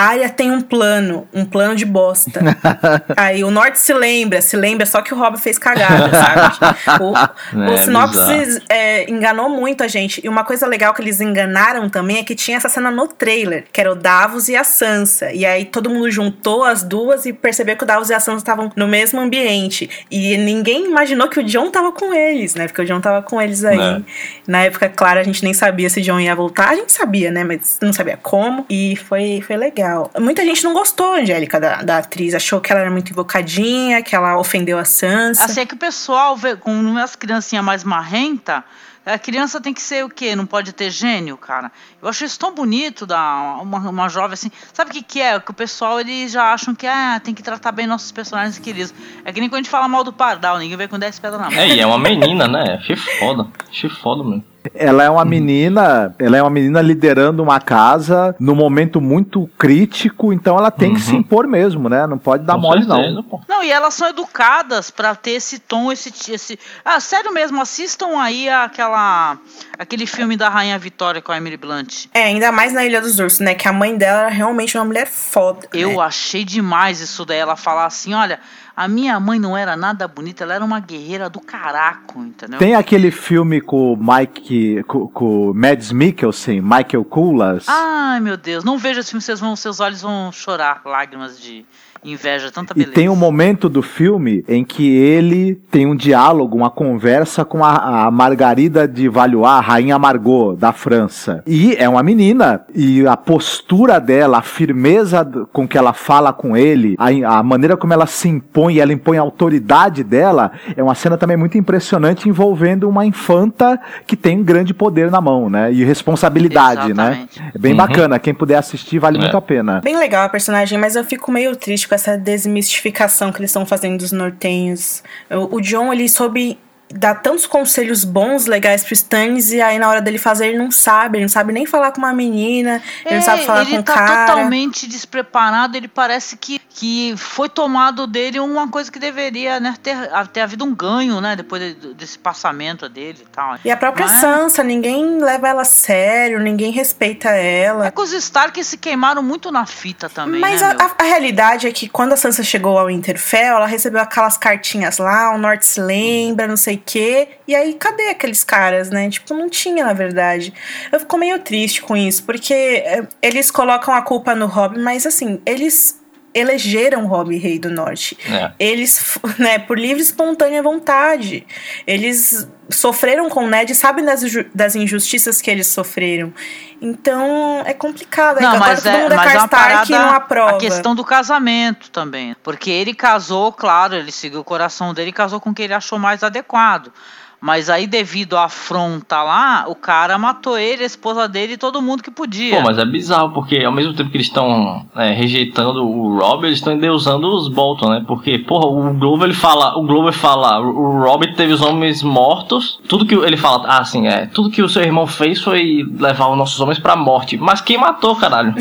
Arya 0.00 0.30
tem 0.30 0.50
um 0.50 0.62
plano, 0.62 1.28
um 1.32 1.44
plano 1.44 1.76
de 1.76 1.84
bosta. 1.84 2.40
Aí 3.14 3.44
o 3.44 3.50
Norte 3.50 3.78
se 3.78 3.92
lembra, 3.92 4.40
se 4.40 4.56
lembra 4.56 4.86
só 4.86 5.02
que 5.02 5.12
o 5.12 5.16
Rob 5.18 5.38
fez 5.38 5.58
cagada, 5.58 6.10
sabe? 6.10 7.00
O, 7.00 7.12
o 7.12 7.72
É, 7.72 7.76
sinopse 7.78 8.62
é, 8.68 9.10
enganou 9.10 9.48
muito 9.48 9.82
a 9.82 9.88
gente. 9.88 10.20
E 10.24 10.28
uma 10.28 10.44
coisa 10.44 10.66
legal 10.66 10.92
que 10.94 11.02
eles 11.02 11.20
enganaram 11.20 11.88
também 11.88 12.18
é 12.18 12.24
que 12.24 12.34
tinha 12.34 12.56
essa 12.56 12.68
cena 12.68 12.90
no 12.90 13.06
trailer, 13.06 13.64
que 13.72 13.80
era 13.80 13.92
o 13.92 13.94
Davos 13.94 14.48
e 14.48 14.56
a 14.56 14.64
Sansa. 14.64 15.32
E 15.32 15.44
aí 15.44 15.64
todo 15.64 15.90
mundo 15.90 16.10
juntou 16.10 16.64
as 16.64 16.82
duas 16.82 17.26
e 17.26 17.32
percebeu 17.32 17.76
que 17.76 17.84
o 17.84 17.86
Davos 17.86 18.10
e 18.10 18.14
a 18.14 18.20
Sansa 18.20 18.38
estavam 18.38 18.72
no 18.74 18.88
mesmo 18.88 19.20
ambiente. 19.20 19.88
E 20.10 20.36
ninguém 20.38 20.86
imaginou 20.86 21.28
que 21.28 21.40
o 21.40 21.44
John 21.44 21.70
tava 21.70 21.92
com 21.92 22.14
eles, 22.14 22.54
né? 22.54 22.66
Porque 22.66 22.82
o 22.82 22.84
John 22.84 23.00
tava 23.00 23.22
com 23.22 23.40
eles 23.40 23.64
aí. 23.64 23.78
É. 23.78 24.00
Na 24.46 24.62
época, 24.62 24.88
claro, 24.88 25.20
a 25.20 25.22
gente 25.22 25.42
nem 25.42 25.54
sabia 25.54 25.88
se 25.90 26.00
John 26.00 26.20
ia 26.20 26.34
voltar. 26.34 26.70
A 26.70 26.74
gente 26.74 26.92
sabia, 26.92 27.30
né? 27.30 27.44
Mas 27.44 27.78
não 27.82 27.92
sabia 27.92 28.16
como. 28.16 28.64
E 28.68 28.96
foi, 28.96 29.42
foi 29.46 29.56
legal. 29.56 29.89
Muita 30.18 30.44
gente 30.44 30.64
não 30.64 30.72
gostou, 30.72 31.14
Angélica, 31.14 31.60
da, 31.60 31.82
da 31.82 31.98
atriz. 31.98 32.34
Achou 32.34 32.60
que 32.60 32.72
ela 32.72 32.82
era 32.82 32.90
muito 32.90 33.10
invocadinha, 33.10 34.02
que 34.02 34.14
ela 34.14 34.38
ofendeu 34.38 34.78
a 34.78 34.84
Sansa. 34.84 35.44
Assim 35.44 35.60
é 35.60 35.66
que 35.66 35.74
o 35.74 35.78
pessoal 35.78 36.36
vê 36.36 36.56
com 36.56 36.72
umas 36.72 37.16
criancinhas 37.16 37.64
mais 37.64 37.84
marrenta. 37.84 38.64
A 39.04 39.18
criança 39.18 39.60
tem 39.60 39.72
que 39.72 39.80
ser 39.80 40.04
o 40.04 40.10
quê? 40.10 40.36
Não 40.36 40.44
pode 40.44 40.72
ter 40.72 40.90
gênio, 40.90 41.36
cara. 41.36 41.72
Eu 42.02 42.08
acho 42.08 42.24
isso 42.24 42.38
tão 42.38 42.54
bonito 42.54 43.06
da 43.06 43.58
uma, 43.60 43.78
uma 43.78 44.08
jovem 44.08 44.34
assim. 44.34 44.50
Sabe 44.74 44.90
o 44.90 44.92
que, 44.92 45.02
que 45.02 45.20
é? 45.20 45.40
Que 45.40 45.50
o 45.50 45.54
pessoal 45.54 45.98
eles 45.98 46.30
já 46.32 46.52
acham 46.52 46.74
que 46.74 46.86
ah, 46.86 47.18
tem 47.22 47.34
que 47.34 47.42
tratar 47.42 47.72
bem 47.72 47.86
nossos 47.86 48.12
personagens 48.12 48.58
queridos. 48.58 48.92
É 49.24 49.32
que 49.32 49.40
nem 49.40 49.48
quando 49.48 49.60
a 49.60 49.62
gente 49.62 49.70
fala 49.70 49.88
mal 49.88 50.04
do 50.04 50.12
Pardal, 50.12 50.58
ninguém 50.58 50.76
vem 50.76 50.86
com 50.86 50.98
10 50.98 51.18
pedras 51.18 51.40
na 51.40 51.50
mão. 51.50 51.58
É, 51.58 51.68
e 51.68 51.80
é 51.80 51.86
uma 51.86 51.98
menina, 51.98 52.46
né? 52.46 52.78
Achei 52.78 52.96
foda. 52.96 53.46
Achei 53.70 53.88
foda, 53.88 54.22
mano. 54.22 54.44
Ela 54.74 55.04
é 55.04 55.10
uma 55.10 55.24
menina, 55.24 56.14
ela 56.18 56.36
é 56.36 56.42
uma 56.42 56.50
menina 56.50 56.82
liderando 56.82 57.42
uma 57.42 57.60
casa 57.60 58.34
num 58.38 58.54
momento 58.54 59.00
muito 59.00 59.48
crítico, 59.58 60.32
então 60.32 60.58
ela 60.58 60.70
tem 60.70 60.94
que 60.94 61.00
se 61.00 61.14
impor 61.16 61.46
mesmo, 61.46 61.88
né? 61.88 62.06
Não 62.06 62.18
pode 62.18 62.44
dar 62.44 62.54
Com 62.54 62.60
mole 62.60 62.86
não. 62.86 62.96
certeza, 62.96 63.22
pô. 63.22 63.40
Não, 63.48 63.62
e 63.62 63.70
elas 63.70 63.94
são 63.94 64.08
educadas 64.08 64.90
pra 64.90 65.14
ter 65.14 65.32
esse 65.32 65.58
tom, 65.58 65.90
esse, 65.90 66.12
esse. 66.30 66.58
Ah, 66.84 67.00
sério 67.00 67.32
mesmo, 67.32 67.60
assistam 67.60 68.20
aí 68.20 68.48
aquela. 68.48 69.38
aquele 69.78 70.06
filme 70.06 70.36
da 70.36 70.48
Rainha 70.48 70.78
Vitória 70.78 71.22
com 71.22 71.32
a 71.32 71.36
Emily 71.36 71.56
Blunt. 71.56 72.06
É, 72.12 72.24
ainda 72.24 72.52
mais 72.52 72.72
na 72.72 72.84
Ilha 72.84 73.00
dos 73.00 73.18
Ursos, 73.18 73.40
né? 73.40 73.54
Que 73.54 73.68
a 73.68 73.72
mãe 73.72 73.96
dela 73.96 74.20
era 74.20 74.30
realmente 74.30 74.76
uma 74.76 74.84
mulher 74.84 75.06
foda. 75.06 75.68
Eu 75.72 75.90
né? 75.90 76.00
achei 76.00 76.44
demais 76.44 77.00
isso 77.00 77.24
daí. 77.24 77.38
Ela 77.38 77.56
falar 77.56 77.86
assim: 77.86 78.12
olha, 78.14 78.38
a 78.76 78.88
minha 78.88 79.18
mãe 79.20 79.38
não 79.38 79.56
era 79.56 79.76
nada 79.76 80.06
bonita, 80.06 80.44
ela 80.44 80.54
era 80.54 80.64
uma 80.64 80.80
guerreira 80.80 81.28
do 81.28 81.40
caraco, 81.40 82.20
entendeu? 82.20 82.58
Tem 82.58 82.74
aquele 82.74 83.10
filme 83.10 83.60
com 83.60 83.92
o 83.92 83.96
Mike, 83.96 84.82
com, 84.84 85.08
com 85.08 85.50
o 85.50 85.54
Mads 85.54 85.92
Mikkelsen, 85.92 86.60
Michael 86.60 87.04
Kulas. 87.04 87.66
Ai, 87.68 88.20
meu 88.20 88.36
Deus, 88.36 88.64
não 88.64 88.78
veja 88.78 89.00
esse 89.00 89.10
filme, 89.10 89.22
vocês 89.22 89.40
vão, 89.40 89.54
seus 89.56 89.80
olhos 89.80 90.02
vão 90.02 90.30
chorar 90.32 90.82
lágrimas 90.84 91.40
de 91.40 91.64
inveja, 92.04 92.50
tanta 92.50 92.72
E 92.72 92.76
beleza. 92.78 92.92
tem 92.94 93.08
um 93.08 93.16
momento 93.16 93.68
do 93.68 93.82
filme 93.82 94.44
em 94.48 94.64
que 94.64 94.88
ele 94.96 95.54
tem 95.70 95.86
um 95.86 95.94
diálogo, 95.94 96.56
uma 96.56 96.70
conversa 96.70 97.44
com 97.44 97.64
a, 97.64 98.06
a 98.06 98.10
Margarida 98.10 98.86
de 98.88 99.08
Valois, 99.08 99.46
a 99.46 99.60
rainha 99.60 99.98
Margot 99.98 100.54
da 100.56 100.72
França. 100.72 101.42
E 101.46 101.74
é 101.76 101.88
uma 101.88 102.02
menina, 102.02 102.62
e 102.74 103.06
a 103.06 103.16
postura 103.16 104.00
dela, 104.00 104.38
a 104.38 104.42
firmeza 104.42 105.24
com 105.52 105.66
que 105.68 105.76
ela 105.76 105.92
fala 105.92 106.32
com 106.32 106.56
ele, 106.56 106.94
a, 106.98 107.38
a 107.38 107.42
maneira 107.42 107.76
como 107.76 107.92
ela 107.92 108.06
se 108.06 108.28
impõe, 108.28 108.78
ela 108.78 108.92
impõe 108.92 109.18
a 109.18 109.22
autoridade 109.22 110.02
dela, 110.02 110.52
é 110.76 110.82
uma 110.82 110.94
cena 110.94 111.16
também 111.18 111.36
muito 111.36 111.58
impressionante 111.58 112.28
envolvendo 112.28 112.88
uma 112.88 113.04
infanta 113.04 113.78
que 114.06 114.16
tem 114.16 114.38
um 114.38 114.42
grande 114.44 114.72
poder 114.72 115.10
na 115.10 115.20
mão, 115.20 115.50
né? 115.50 115.72
E 115.72 115.84
responsabilidade, 115.84 116.90
Exatamente. 116.92 117.40
né? 117.40 117.52
É 117.54 117.58
bem 117.58 117.72
Uhum. 117.72 117.76
bacana, 117.78 118.18
quem 118.18 118.32
puder 118.34 118.56
assistir 118.56 118.98
vale 118.98 119.18
É. 119.18 119.20
muito 119.20 119.36
a 119.36 119.40
pena. 119.42 119.80
Bem 119.82 119.96
legal 119.98 120.24
a 120.24 120.28
personagem, 120.28 120.78
mas 120.78 120.96
eu 120.96 121.04
fico 121.04 121.30
meio 121.30 121.54
triste 121.56 121.88
com 121.90 121.94
essa 121.96 122.16
desmistificação 122.16 123.32
que 123.32 123.40
eles 123.40 123.50
estão 123.50 123.66
fazendo 123.66 123.98
dos 123.98 124.12
nortenhos. 124.12 125.02
O, 125.28 125.56
o 125.56 125.60
John, 125.60 125.92
ele 125.92 126.08
soube 126.08 126.56
dar 126.92 127.14
tantos 127.16 127.46
conselhos 127.46 128.04
bons, 128.04 128.46
legais 128.46 128.82
pro 128.84 128.92
Stannis, 128.94 129.52
e 129.52 129.60
aí 129.60 129.78
na 129.78 129.88
hora 129.88 130.00
dele 130.02 130.18
fazer 130.18 130.48
ele 130.48 130.58
não 130.58 130.70
sabe, 130.70 131.18
ele 131.18 131.24
não 131.24 131.28
sabe 131.28 131.52
nem 131.52 131.64
falar 131.64 131.92
com 131.92 131.98
uma 131.98 132.12
menina, 132.12 132.82
ele 133.06 133.16
não 133.16 133.22
sabe 133.22 133.44
falar 133.44 133.62
ele 133.62 133.70
com 133.70 133.76
um 133.78 133.82
tá 133.82 133.94
cara. 133.94 134.26
totalmente 134.26 134.88
despreparado, 134.88 135.76
ele 135.76 135.86
parece 135.88 136.36
que, 136.36 136.58
que 136.68 137.14
foi 137.16 137.48
tomado 137.48 138.06
dele 138.06 138.40
uma 138.40 138.68
coisa 138.68 138.90
que 138.90 138.98
deveria 138.98 139.60
né, 139.60 139.74
ter, 139.82 139.96
ter 140.32 140.40
havido 140.40 140.64
um 140.64 140.74
ganho, 140.74 141.20
né? 141.20 141.36
Depois 141.36 141.62
de- 141.76 141.94
desse 141.94 142.18
passamento 142.18 142.88
dele 142.88 143.18
e 143.22 143.26
tal. 143.26 143.56
E 143.64 143.70
a 143.70 143.76
própria 143.76 144.06
Mas- 144.06 144.20
Sansa, 144.20 144.62
ninguém 144.64 145.18
leva 145.22 145.48
ela 145.48 145.62
a 145.62 145.64
sério, 145.64 146.40
ninguém 146.40 146.72
respeita 146.72 147.28
ela. 147.30 147.86
É 147.86 147.90
que 147.90 148.00
os 148.00 148.12
Stark 148.12 148.62
se 148.64 148.76
queimaram 148.76 149.22
muito 149.22 149.50
na 149.52 149.64
fita 149.66 150.08
também, 150.08 150.40
Mas 150.40 150.60
né, 150.60 150.76
a, 150.78 150.84
a- 150.86 150.90
a 150.98 151.02
realidade 151.04 151.66
é 151.66 151.72
que 151.72 151.88
quando 151.88 152.12
a 152.12 152.16
Sansa 152.16 152.42
chegou 152.42 152.78
ao 152.78 152.86
Winterfell, 152.86 153.56
ela 153.56 153.66
recebeu 153.66 154.00
aquelas 154.00 154.36
cartinhas 154.36 154.98
lá, 154.98 155.32
o 155.34 155.38
Norte 155.38 155.64
se 155.66 155.80
lembra, 155.80 156.46
não 156.48 156.56
sei 156.56 156.76
o 156.76 156.79
quê. 156.80 157.28
E 157.46 157.54
aí, 157.54 157.74
cadê 157.74 158.08
aqueles 158.08 158.42
caras, 158.42 158.90
né? 158.90 159.08
Tipo, 159.10 159.34
não 159.34 159.48
tinha, 159.48 159.84
na 159.84 159.92
verdade. 159.92 160.52
Eu 160.90 161.00
fico 161.00 161.18
meio 161.18 161.38
triste 161.38 161.82
com 161.82 161.96
isso, 161.96 162.24
porque 162.24 162.54
é, 162.54 163.06
eles 163.22 163.50
colocam 163.50 163.94
a 163.94 164.02
culpa 164.02 164.34
no 164.34 164.46
Robb, 164.46 164.78
mas 164.78 165.06
assim, 165.06 165.40
eles 165.46 165.99
elegeram 166.34 167.04
o 167.04 167.06
Robb 167.06 167.36
rei 167.36 167.58
do 167.58 167.70
Norte. 167.70 168.16
É. 168.28 168.52
Eles, 168.58 169.18
né, 169.38 169.58
por 169.58 169.78
livre 169.78 169.98
e 169.98 170.02
espontânea 170.02 170.62
vontade. 170.62 171.46
Eles 171.86 172.48
sofreram 172.68 173.28
com 173.28 173.44
o 173.44 173.48
Ned 173.48 173.74
sabem 173.74 174.04
das, 174.04 174.22
das 174.54 174.76
injustiças 174.76 175.40
que 175.40 175.50
eles 175.50 175.66
sofreram. 175.66 176.32
Então, 176.80 177.62
é 177.66 177.74
complicado. 177.74 178.40
Não, 178.40 178.54
Agora 178.54 178.70
mas 178.70 178.86
é, 178.86 179.02
mundo 179.02 179.12
é 179.12 179.16
mas 179.16 179.34
é 179.34 179.38
uma 179.38 179.48
Karstark 179.48 179.88
e 179.88 179.92
não 179.92 179.98
parada 179.98 180.16
aprova. 180.16 180.56
a 180.56 180.58
questão 180.58 180.94
do 180.94 181.04
casamento 181.04 181.90
também. 181.90 182.34
Porque 182.42 182.70
ele 182.70 182.94
casou, 182.94 183.52
claro, 183.52 183.94
ele 183.94 184.12
seguiu 184.12 184.40
o 184.40 184.44
coração 184.44 184.94
dele 184.94 185.10
e 185.10 185.12
casou 185.12 185.40
com 185.40 185.52
quem 185.52 185.64
ele 185.64 185.74
achou 185.74 185.98
mais 185.98 186.22
adequado. 186.22 186.92
Mas 187.40 187.70
aí, 187.70 187.86
devido 187.86 188.36
à 188.36 188.44
afronta 188.44 189.22
lá, 189.22 189.64
o 189.66 189.74
cara 189.74 190.18
matou 190.18 190.58
ele, 190.58 190.82
a 190.82 190.86
esposa 190.86 191.26
dele 191.26 191.54
e 191.54 191.56
todo 191.56 191.80
mundo 191.80 192.02
que 192.02 192.10
podia. 192.10 192.56
Pô, 192.58 192.62
mas 192.66 192.76
é 192.78 192.84
bizarro, 192.84 193.30
porque 193.32 193.58
ao 193.64 193.72
mesmo 193.72 193.94
tempo 193.94 194.10
que 194.10 194.16
eles 194.18 194.26
estão 194.26 194.84
é, 194.94 195.12
rejeitando 195.12 195.82
o 195.82 196.18
Rob, 196.18 196.44
eles 196.46 196.58
estão 196.58 196.72
endeusando 196.74 197.26
os 197.34 197.48
Bolton, 197.48 197.88
né? 197.88 198.04
Porque, 198.06 198.38
porra, 198.40 198.66
o 198.66 198.92
Glover 198.94 199.24
ele 199.28 199.34
fala, 199.38 199.78
o 199.78 199.82
Glover 199.86 200.12
fala, 200.12 200.60
o 200.60 201.00
Rob 201.02 201.34
teve 201.34 201.52
os 201.54 201.62
homens 201.62 202.02
mortos, 202.02 202.78
tudo 202.86 203.06
que 203.06 203.14
ele 203.14 203.36
fala, 203.38 203.66
ah, 203.66 203.78
assim, 203.80 204.06
é, 204.06 204.26
tudo 204.26 204.50
que 204.50 204.60
o 204.62 204.68
seu 204.68 204.82
irmão 204.82 205.06
fez 205.06 205.40
foi 205.42 205.82
levar 205.98 206.28
os 206.28 206.36
nossos 206.36 206.60
homens 206.60 206.78
pra 206.78 206.94
morte. 206.94 207.38
Mas 207.38 207.60
quem 207.62 207.78
matou, 207.78 208.14
caralho? 208.16 208.54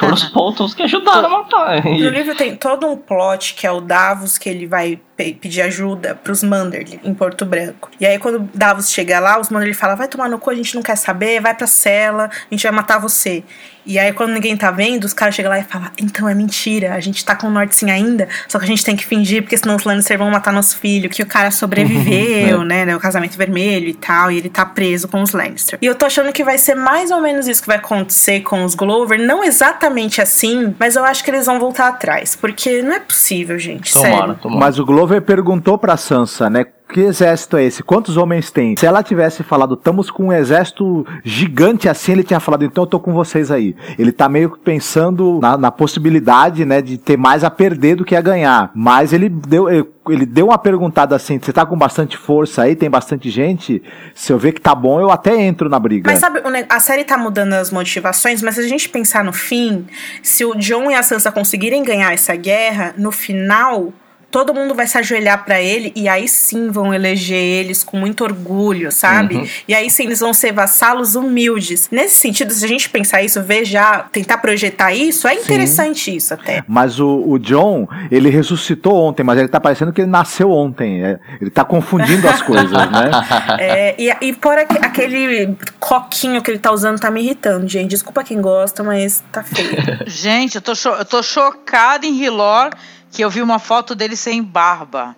Foram 0.00 0.14
os 0.14 0.24
Boltons 0.30 0.74
que 0.74 0.82
ajudaram 0.82 1.26
a 1.26 1.38
matar. 1.42 1.84
No 1.84 1.90
E- 1.90 2.10
livro 2.10 2.34
tem 2.34 2.56
todo 2.56 2.86
um 2.88 2.96
plot 2.96 3.54
que 3.54 3.66
é 3.66 3.70
o 3.70 3.80
Davos, 3.80 4.36
que 4.38 4.48
ele 4.48 4.66
vai 4.66 4.98
pedir 5.16 5.62
ajuda 5.62 6.14
pros 6.14 6.42
Manderly 6.42 7.00
em 7.02 7.14
Porto 7.14 7.44
Branco. 7.44 7.90
E 7.98 8.06
aí, 8.06 8.18
quando 8.18 8.48
Davos 8.54 8.90
chega 8.90 9.18
lá, 9.18 9.40
os 9.40 9.48
Manderly 9.48 9.74
falam: 9.74 9.96
vai 9.96 10.08
tomar 10.08 10.28
no 10.28 10.38
cu, 10.38 10.50
a 10.50 10.54
gente 10.54 10.74
não 10.74 10.82
quer 10.82 10.96
saber, 10.96 11.40
vai 11.40 11.54
pra 11.54 11.66
cela, 11.66 12.24
a 12.24 12.54
gente 12.54 12.62
vai 12.62 12.72
matar 12.72 12.98
você. 12.98 13.42
E 13.86 14.00
aí, 14.00 14.12
quando 14.12 14.32
ninguém 14.32 14.56
tá 14.56 14.72
vendo, 14.72 15.04
os 15.04 15.12
caras 15.12 15.34
chegam 15.34 15.50
lá 15.50 15.60
e 15.60 15.62
falam: 15.62 15.88
então 15.96 16.28
é 16.28 16.34
mentira, 16.34 16.94
a 16.94 17.00
gente 17.00 17.24
tá 17.24 17.36
com 17.36 17.46
o 17.46 17.50
Norte 17.50 17.76
sim 17.76 17.88
ainda, 17.88 18.28
só 18.48 18.58
que 18.58 18.64
a 18.64 18.68
gente 18.68 18.84
tem 18.84 18.96
que 18.96 19.06
fingir, 19.06 19.42
porque 19.42 19.56
senão 19.56 19.76
os 19.76 19.84
Lannister 19.84 20.18
vão 20.18 20.28
matar 20.28 20.52
nosso 20.52 20.76
filho, 20.78 21.08
que 21.08 21.22
o 21.22 21.26
cara 21.26 21.52
sobreviveu, 21.52 22.64
né, 22.66 22.84
né, 22.84 22.96
o 22.96 23.00
casamento 23.00 23.38
vermelho 23.38 23.88
e 23.88 23.94
tal, 23.94 24.30
e 24.32 24.38
ele 24.38 24.48
tá 24.48 24.66
preso 24.66 25.06
com 25.06 25.22
os 25.22 25.32
Lannister. 25.32 25.78
E 25.80 25.86
eu 25.86 25.94
tô 25.94 26.04
achando 26.04 26.32
que 26.32 26.42
vai 26.42 26.58
ser 26.58 26.74
mais 26.74 27.12
ou 27.12 27.20
menos 27.20 27.46
isso 27.46 27.60
que 27.62 27.68
vai 27.68 27.76
acontecer 27.76 28.40
com 28.40 28.64
os 28.64 28.74
Glover, 28.74 29.20
não 29.20 29.44
exatamente 29.44 30.20
assim, 30.20 30.74
mas 30.80 30.96
eu 30.96 31.04
acho 31.04 31.22
que 31.22 31.30
eles 31.30 31.46
vão 31.46 31.60
voltar 31.60 31.86
atrás, 31.86 32.34
porque 32.34 32.82
não 32.82 32.92
é 32.92 33.00
possível, 33.00 33.56
gente, 33.56 33.92
Tomara, 33.92 34.16
sério. 34.16 34.34
tomara. 34.42 34.60
Mas 34.66 34.78
o 34.80 34.84
Glover 34.84 35.05
perguntou 35.20 35.78
pra 35.78 35.96
Sansa, 35.96 36.50
né? 36.50 36.66
Que 36.88 37.00
exército 37.00 37.56
é 37.56 37.64
esse? 37.64 37.82
Quantos 37.82 38.16
homens 38.16 38.50
tem? 38.50 38.76
Se 38.76 38.86
ela 38.86 39.02
tivesse 39.02 39.42
falado, 39.42 39.74
estamos 39.74 40.08
com 40.08 40.26
um 40.26 40.32
exército 40.32 41.04
gigante 41.24 41.88
assim, 41.88 42.12
ele 42.12 42.22
tinha 42.22 42.38
falado, 42.38 42.64
então 42.64 42.84
eu 42.84 42.86
tô 42.86 43.00
com 43.00 43.12
vocês 43.12 43.50
aí. 43.50 43.74
Ele 43.98 44.12
tá 44.12 44.28
meio 44.28 44.50
que 44.50 44.60
pensando 44.60 45.40
na, 45.42 45.58
na 45.58 45.70
possibilidade, 45.72 46.64
né, 46.64 46.80
de 46.80 46.96
ter 46.96 47.16
mais 47.16 47.42
a 47.42 47.50
perder 47.50 47.96
do 47.96 48.04
que 48.04 48.14
a 48.14 48.20
ganhar. 48.20 48.70
Mas 48.72 49.12
ele 49.12 49.28
deu, 49.28 49.68
ele 50.08 50.24
deu 50.24 50.46
uma 50.46 50.58
perguntada 50.58 51.16
assim: 51.16 51.40
você 51.40 51.52
tá 51.52 51.66
com 51.66 51.76
bastante 51.76 52.16
força 52.16 52.62
aí, 52.62 52.76
tem 52.76 52.88
bastante 52.88 53.30
gente? 53.30 53.82
Se 54.14 54.32
eu 54.32 54.38
ver 54.38 54.52
que 54.52 54.60
tá 54.60 54.74
bom, 54.74 55.00
eu 55.00 55.10
até 55.10 55.36
entro 55.42 55.68
na 55.68 55.80
briga. 55.80 56.08
Mas 56.08 56.20
sabe, 56.20 56.40
a 56.68 56.80
série 56.80 57.04
tá 57.04 57.18
mudando 57.18 57.54
as 57.54 57.72
motivações, 57.72 58.40
mas 58.42 58.54
se 58.54 58.60
a 58.60 58.68
gente 58.68 58.88
pensar 58.88 59.24
no 59.24 59.32
fim, 59.32 59.86
se 60.22 60.44
o 60.44 60.54
John 60.54 60.88
e 60.88 60.94
a 60.94 61.02
Sansa 61.02 61.32
conseguirem 61.32 61.82
ganhar 61.82 62.12
essa 62.12 62.36
guerra, 62.36 62.94
no 62.96 63.10
final, 63.10 63.92
todo 64.30 64.52
mundo 64.52 64.74
vai 64.74 64.86
se 64.86 64.98
ajoelhar 64.98 65.44
para 65.44 65.60
ele 65.60 65.92
e 65.94 66.08
aí 66.08 66.28
sim 66.28 66.70
vão 66.70 66.92
eleger 66.92 67.38
eles 67.38 67.82
com 67.82 67.96
muito 67.96 68.24
orgulho, 68.24 68.90
sabe? 68.90 69.36
Uhum. 69.36 69.48
E 69.68 69.74
aí 69.74 69.88
sim 69.88 70.04
eles 70.04 70.20
vão 70.20 70.34
ser 70.34 70.52
vassalos 70.52 71.14
humildes. 71.14 71.88
Nesse 71.90 72.16
sentido, 72.16 72.52
se 72.52 72.64
a 72.64 72.68
gente 72.68 72.88
pensar 72.90 73.22
isso, 73.22 73.42
ver 73.42 73.64
já, 73.64 74.00
tentar 74.00 74.38
projetar 74.38 74.92
isso, 74.92 75.26
é 75.28 75.34
interessante 75.34 76.10
sim. 76.10 76.16
isso 76.16 76.34
até. 76.34 76.62
Mas 76.66 76.98
o, 77.00 77.22
o, 77.26 77.38
John, 77.38 77.88
ele 78.10 78.28
ressuscitou 78.28 78.94
ontem, 78.94 79.22
mas 79.22 79.38
ele 79.38 79.48
tá 79.48 79.60
parecendo 79.60 79.92
que 79.92 80.02
ele 80.02 80.10
nasceu 80.10 80.50
ontem. 80.50 81.04
É, 81.04 81.18
ele 81.40 81.50
tá 81.50 81.64
confundindo 81.64 82.28
as 82.28 82.42
coisas, 82.42 82.70
né? 82.70 83.10
É, 83.58 83.94
e, 83.98 84.12
e 84.20 84.32
por 84.32 84.56
aquele 84.58 85.56
coquinho 85.78 86.42
que 86.42 86.50
ele 86.50 86.58
tá 86.58 86.72
usando 86.72 86.98
tá 86.98 87.10
me 87.10 87.22
irritando, 87.22 87.66
gente. 87.66 87.90
Desculpa 87.90 88.24
quem 88.24 88.40
gosta, 88.40 88.82
mas 88.82 89.22
tá 89.32 89.42
feio. 89.42 89.70
gente, 90.06 90.56
eu 90.56 90.60
tô, 90.60 90.72
eu 90.72 91.04
tô 91.04 91.22
chocada 91.22 92.04
em 92.06 92.22
Hilor 92.22 92.70
que 93.10 93.22
eu 93.22 93.30
vi 93.30 93.42
uma 93.42 93.58
foto 93.58 93.94
dele 93.94 94.16
sem 94.16 94.42
barba 94.42 95.16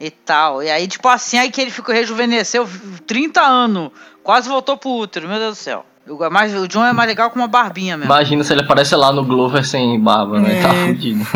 e 0.00 0.10
tal. 0.10 0.62
E 0.62 0.70
aí, 0.70 0.86
tipo 0.86 1.08
assim, 1.08 1.38
aí 1.38 1.50
que 1.50 1.60
ele 1.60 1.70
ficou 1.70 1.94
rejuvenesceu 1.94 2.68
30 3.06 3.40
anos, 3.40 3.90
quase 4.22 4.48
voltou 4.48 4.76
pro 4.76 4.90
útero, 4.90 5.28
meu 5.28 5.38
Deus 5.38 5.56
do 5.56 5.60
céu. 5.60 5.84
O, 6.08 6.30
mais, 6.30 6.54
o 6.54 6.66
John 6.66 6.84
é 6.84 6.92
mais 6.92 7.08
legal 7.08 7.30
com 7.30 7.38
uma 7.38 7.48
barbinha 7.48 7.96
mesmo. 7.96 8.12
Imagina 8.12 8.42
se 8.42 8.52
ele 8.52 8.62
aparece 8.62 8.96
lá 8.96 9.12
no 9.12 9.24
Glover 9.24 9.66
sem 9.66 10.00
barba, 10.00 10.40
né? 10.40 10.62
Tá 10.62 10.68
é. 10.68 10.72
Tá 10.72 10.86
fudido. 10.86 11.26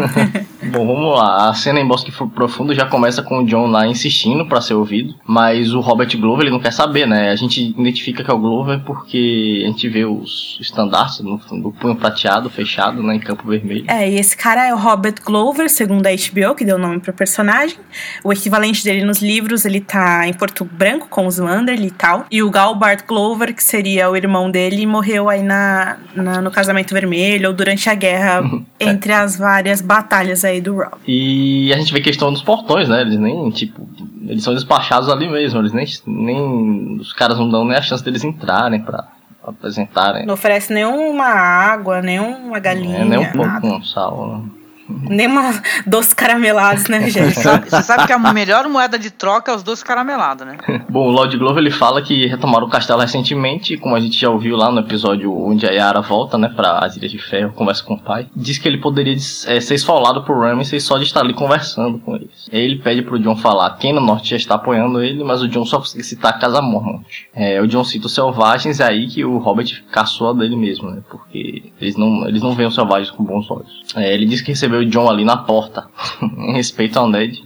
Bom, 0.70 0.86
vamos 0.86 1.16
lá. 1.16 1.50
A 1.50 1.54
cena 1.54 1.80
em 1.80 1.86
Bosque 1.86 2.12
Profundo 2.34 2.74
já 2.74 2.86
começa 2.86 3.22
com 3.22 3.40
o 3.40 3.46
John 3.46 3.66
lá 3.66 3.86
insistindo 3.86 4.46
para 4.46 4.60
ser 4.60 4.74
ouvido, 4.74 5.14
mas 5.26 5.74
o 5.74 5.80
Robert 5.80 6.08
Glover 6.18 6.44
ele 6.44 6.50
não 6.50 6.60
quer 6.60 6.72
saber, 6.72 7.06
né? 7.06 7.30
A 7.30 7.36
gente 7.36 7.60
identifica 7.60 8.22
que 8.22 8.30
é 8.30 8.34
o 8.34 8.38
Glover 8.38 8.80
porque 8.80 9.62
a 9.64 9.68
gente 9.68 9.88
vê 9.88 10.04
os 10.04 10.58
estandartes 10.60 11.20
no, 11.20 11.40
no 11.52 11.72
punho 11.72 11.96
prateado, 11.96 12.48
fechado, 12.48 13.02
né, 13.02 13.16
em 13.16 13.20
campo 13.20 13.48
vermelho. 13.48 13.84
É, 13.88 14.08
e 14.08 14.18
esse 14.18 14.36
cara 14.36 14.66
é 14.66 14.72
o 14.72 14.78
Robert 14.78 15.16
Glover, 15.24 15.68
segundo 15.68 16.06
a 16.06 16.10
HBO, 16.10 16.54
que 16.54 16.64
deu 16.64 16.76
o 16.76 16.78
nome 16.78 17.00
pro 17.00 17.12
personagem. 17.12 17.76
O 18.22 18.32
equivalente 18.32 18.84
dele 18.84 19.04
nos 19.04 19.20
livros, 19.20 19.64
ele 19.64 19.80
tá 19.80 20.26
em 20.26 20.32
Porto 20.32 20.64
Branco 20.64 21.08
com 21.08 21.26
os 21.26 21.38
Wanderly 21.38 21.88
e 21.88 21.90
tal. 21.90 22.26
E 22.30 22.42
o 22.42 22.50
Galbart 22.50 23.04
Glover, 23.06 23.54
que 23.54 23.62
seria 23.62 24.08
o 24.10 24.16
irmão 24.16 24.50
dele, 24.50 24.86
morreu 24.86 25.28
aí 25.28 25.42
na, 25.42 25.96
na 26.14 26.40
no 26.40 26.50
Casamento 26.50 26.94
Vermelho 26.94 27.48
ou 27.48 27.54
durante 27.54 27.90
a 27.90 27.94
guerra 27.94 28.42
é. 28.78 28.88
entre 28.88 29.12
as 29.12 29.36
várias 29.36 29.80
batalhas 29.80 30.44
aí 30.44 30.51
do 30.60 30.76
Rob. 30.76 30.92
E 31.06 31.72
a 31.72 31.76
gente 31.76 31.92
vê 31.92 32.00
questão 32.00 32.32
dos 32.32 32.42
portões, 32.42 32.88
né? 32.88 33.00
Eles 33.00 33.18
nem, 33.18 33.50
tipo, 33.50 33.88
eles 34.26 34.42
são 34.42 34.54
despachados 34.54 35.08
ali 35.08 35.28
mesmo. 35.28 35.60
Eles 35.60 35.72
nem, 35.72 35.86
nem 36.06 36.96
os 37.00 37.12
caras 37.12 37.38
não 37.38 37.48
dão 37.48 37.64
nem 37.64 37.76
a 37.76 37.82
chance 37.82 38.04
deles 38.04 38.24
entrarem 38.24 38.80
pra 38.80 39.08
apresentarem. 39.42 40.24
Não 40.24 40.34
oferece 40.34 40.72
nenhuma 40.72 41.24
água, 41.24 42.00
nenhuma 42.00 42.58
galinha. 42.58 42.98
É, 42.98 43.04
nem 43.04 43.18
um 43.18 43.32
pouco 43.32 43.60
com 43.60 43.82
sal. 43.82 44.28
Né? 44.28 44.61
Nem 45.08 45.26
uma 45.26 45.62
doce 45.86 46.14
caramelados, 46.14 46.88
né, 46.88 47.08
gente? 47.08 47.34
Você 47.34 47.82
sabe 47.82 48.06
que 48.06 48.12
a 48.12 48.18
melhor 48.32 48.68
moeda 48.68 48.98
de 48.98 49.10
troca 49.10 49.52
é 49.52 49.54
os 49.54 49.62
doces 49.62 49.82
caramelados, 49.82 50.46
né? 50.46 50.58
Bom, 50.88 51.08
o 51.08 51.10
Lord 51.10 51.36
Glover 51.36 51.58
ele 51.58 51.70
fala 51.70 52.02
que 52.02 52.26
retomaram 52.26 52.66
o 52.66 52.70
castelo 52.70 53.00
recentemente, 53.00 53.76
como 53.76 53.94
a 53.94 54.00
gente 54.00 54.18
já 54.18 54.30
ouviu 54.30 54.56
lá 54.56 54.70
no 54.70 54.80
episódio 54.80 55.32
onde 55.32 55.66
a 55.66 55.70
Yara 55.70 56.00
volta, 56.00 56.36
né, 56.38 56.48
para 56.54 56.78
as 56.78 56.96
Ilhas 56.96 57.10
de 57.10 57.18
Ferro, 57.18 57.52
conversa 57.52 57.82
com 57.84 57.94
o 57.94 57.98
pai. 57.98 58.26
Diz 58.34 58.58
que 58.58 58.68
ele 58.68 58.78
poderia 58.78 59.14
é, 59.14 59.16
ser 59.60 59.74
esfolado 59.74 60.22
por 60.22 60.38
Ramsay 60.38 60.80
só 60.80 60.98
de 60.98 61.04
estar 61.04 61.20
ali 61.20 61.34
conversando 61.34 61.98
com 61.98 62.16
eles. 62.16 62.48
Aí 62.52 62.60
ele 62.60 62.76
pede 62.76 63.02
pro 63.02 63.18
John 63.18 63.36
falar 63.36 63.70
quem 63.78 63.92
no 63.92 64.00
norte 64.00 64.30
já 64.30 64.36
está 64.36 64.54
apoiando 64.54 65.02
ele, 65.02 65.22
mas 65.24 65.42
o 65.42 65.48
John 65.48 65.64
só 65.64 65.78
consegue 65.78 66.04
citar 66.04 66.32
a 66.32 66.38
Casa 66.38 66.60
Mormont. 66.60 67.04
É, 67.34 67.60
o 67.60 67.66
John 67.66 67.84
cita 67.84 68.06
os 68.06 68.14
selvagens, 68.14 68.80
é 68.80 68.84
aí 68.84 69.06
que 69.08 69.24
o 69.24 69.38
Robert 69.38 69.82
caçou 69.90 70.34
dele 70.34 70.56
mesmo, 70.56 70.90
né, 70.90 71.02
porque 71.10 71.72
eles 71.80 71.96
não, 71.96 72.26
eles 72.28 72.42
não 72.42 72.54
veem 72.54 72.68
os 72.68 72.74
selvagens 72.74 73.10
com 73.10 73.24
bons 73.24 73.50
olhos. 73.50 73.82
É, 73.96 74.12
ele 74.12 74.26
diz 74.26 74.40
que 74.40 74.48
recebeu 74.48 74.81
John 74.86 75.08
ali 75.08 75.24
na 75.24 75.36
porta, 75.36 75.88
em 76.22 76.54
respeito 76.54 76.98
ao 76.98 77.08
Ned, 77.08 77.44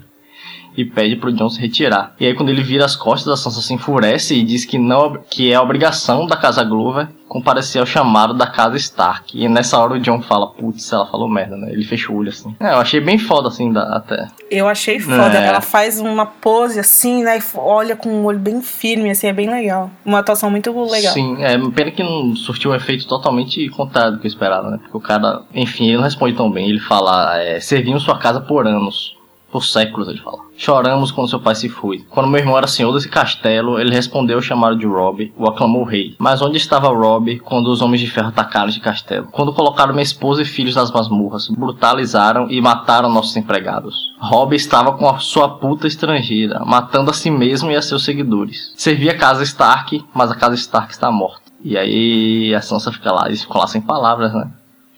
e 0.76 0.84
pede 0.84 1.16
pro 1.16 1.32
John 1.32 1.48
se 1.48 1.60
retirar. 1.60 2.14
E 2.18 2.26
aí 2.26 2.34
quando 2.34 2.50
ele 2.50 2.62
vira 2.62 2.84
as 2.84 2.96
costas, 2.96 3.32
a 3.32 3.36
Sansa 3.36 3.60
se 3.60 3.74
enfurece 3.74 4.34
e 4.34 4.44
diz 4.44 4.64
que 4.64 4.78
não 4.78 5.18
que 5.30 5.52
é 5.52 5.60
obrigação 5.60 6.26
da 6.26 6.36
casa 6.36 6.62
Glover 6.64 7.08
comparecer 7.28 7.80
ao 7.80 7.86
chamado 7.86 8.34
da 8.34 8.46
casa 8.46 8.76
Stark. 8.76 9.38
E 9.38 9.48
nessa 9.48 9.78
hora 9.78 9.94
o 9.94 10.00
John 10.00 10.22
fala, 10.22 10.48
putz, 10.48 10.92
ela 10.92 11.06
falou 11.06 11.28
merda, 11.28 11.56
né? 11.56 11.72
Ele 11.72 11.84
fechou 11.84 12.16
o 12.16 12.18
olho 12.20 12.28
assim. 12.28 12.54
É, 12.60 12.72
eu 12.72 12.78
achei 12.78 13.00
bem 13.00 13.18
foda 13.18 13.48
assim 13.48 13.72
da, 13.72 13.96
até. 13.96 14.28
Eu 14.50 14.68
achei 14.68 14.98
foda. 14.98 15.36
É. 15.38 15.46
Ela 15.46 15.60
faz 15.60 16.00
uma 16.00 16.26
pose 16.26 16.78
assim, 16.78 17.24
né? 17.24 17.38
E 17.38 17.42
olha 17.56 17.96
com 17.96 18.08
um 18.08 18.24
olho 18.24 18.38
bem 18.38 18.60
firme, 18.62 19.10
assim, 19.10 19.26
é 19.26 19.32
bem 19.32 19.50
legal. 19.50 19.90
Uma 20.04 20.20
atuação 20.20 20.50
muito 20.50 20.70
legal. 20.88 21.12
Sim, 21.12 21.42
é 21.42 21.58
pena 21.70 21.90
que 21.90 22.02
não 22.02 22.34
surtiu 22.36 22.70
um 22.70 22.74
efeito 22.74 23.06
totalmente 23.06 23.68
contrário 23.70 24.12
do 24.12 24.18
que 24.18 24.26
eu 24.26 24.30
esperava, 24.30 24.70
né? 24.70 24.78
Porque 24.78 24.96
o 24.96 25.00
cara, 25.00 25.42
enfim, 25.52 25.88
ele 25.88 25.96
não 25.96 26.04
responde 26.04 26.36
tão 26.36 26.50
bem. 26.50 26.68
Ele 26.68 26.80
fala, 26.80 27.38
é, 27.40 27.60
serviam 27.60 27.98
sua 27.98 28.18
casa 28.18 28.40
por 28.40 28.66
anos. 28.66 29.15
Por 29.50 29.64
séculos, 29.64 30.08
ele 30.08 30.18
fala. 30.18 30.38
Choramos 30.56 31.10
quando 31.10 31.30
seu 31.30 31.40
pai 31.40 31.54
se 31.54 31.68
foi. 31.68 32.04
Quando 32.10 32.28
meu 32.28 32.40
irmão 32.40 32.58
era 32.58 32.66
senhor 32.66 32.92
desse 32.92 33.08
castelo, 33.08 33.78
ele 33.78 33.94
respondeu 33.94 34.36
ao 34.36 34.42
chamado 34.42 34.76
de 34.76 34.86
Rob, 34.86 35.32
o 35.36 35.46
aclamou 35.48 35.84
rei. 35.84 36.14
Mas 36.18 36.42
onde 36.42 36.56
estava 36.56 36.88
Rob 36.88 37.38
quando 37.40 37.68
os 37.68 37.80
homens 37.80 38.00
de 38.00 38.10
ferro 38.10 38.28
atacaram 38.28 38.68
esse 38.68 38.80
castelo? 38.80 39.28
Quando 39.30 39.52
colocaram 39.52 39.92
minha 39.92 40.02
esposa 40.02 40.42
e 40.42 40.46
filhos 40.46 40.74
nas 40.74 40.90
masmurras, 40.90 41.48
brutalizaram 41.48 42.50
e 42.50 42.60
mataram 42.60 43.08
nossos 43.08 43.36
empregados. 43.36 44.14
Rob 44.18 44.54
estava 44.54 44.92
com 44.92 45.08
a 45.08 45.18
sua 45.18 45.48
puta 45.48 45.86
estrangeira, 45.86 46.64
matando 46.64 47.10
a 47.10 47.14
si 47.14 47.30
mesmo 47.30 47.70
e 47.70 47.76
a 47.76 47.82
seus 47.82 48.04
seguidores. 48.04 48.72
Servia 48.76 49.12
a 49.12 49.18
casa 49.18 49.42
Stark, 49.42 50.04
mas 50.12 50.30
a 50.30 50.34
casa 50.34 50.54
Stark 50.54 50.92
está 50.92 51.10
morta. 51.10 51.46
E 51.62 51.76
aí 51.76 52.54
a 52.54 52.60
Sansa 52.60 52.92
fica 52.92 53.12
lá, 53.12 53.26
eles 53.26 53.42
ficam 53.42 53.60
lá 53.60 53.66
sem 53.66 53.80
palavras, 53.80 54.32
né? 54.32 54.50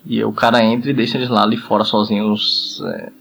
E 0.04 0.22
o 0.24 0.32
cara 0.32 0.62
entra 0.62 0.90
e 0.90 0.94
deixa 0.94 1.18
eles 1.18 1.28
lá 1.28 1.42
ali 1.42 1.56
fora 1.56 1.84
sozinhos, 1.84 2.82
é, 2.86 3.12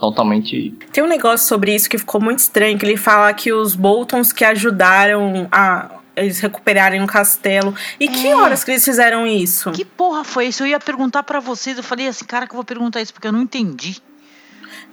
totalmente. 0.00 0.74
Tem 0.92 1.04
um 1.04 1.06
negócio 1.06 1.46
sobre 1.46 1.74
isso 1.74 1.88
que 1.88 1.98
ficou 1.98 2.20
muito 2.20 2.38
estranho, 2.38 2.78
que 2.78 2.86
ele 2.86 2.96
fala 2.96 3.32
que 3.34 3.52
os 3.52 3.76
Boltons 3.76 4.32
que 4.32 4.44
ajudaram 4.44 5.46
a 5.52 6.00
eles 6.16 6.40
recuperarem 6.40 7.02
o 7.02 7.06
castelo. 7.06 7.74
E 7.98 8.06
é. 8.06 8.08
que 8.08 8.34
horas 8.34 8.64
que 8.64 8.70
eles 8.70 8.84
fizeram 8.84 9.26
isso? 9.26 9.70
Que 9.72 9.84
porra 9.84 10.24
foi 10.24 10.46
isso? 10.46 10.62
Eu 10.62 10.66
ia 10.66 10.80
perguntar 10.80 11.22
para 11.22 11.40
vocês, 11.40 11.76
eu 11.76 11.82
falei 11.82 12.08
assim, 12.08 12.24
cara, 12.24 12.46
que 12.46 12.52
eu 12.52 12.56
vou 12.56 12.64
perguntar 12.64 13.00
isso 13.00 13.12
porque 13.12 13.28
eu 13.28 13.32
não 13.32 13.42
entendi. 13.42 14.02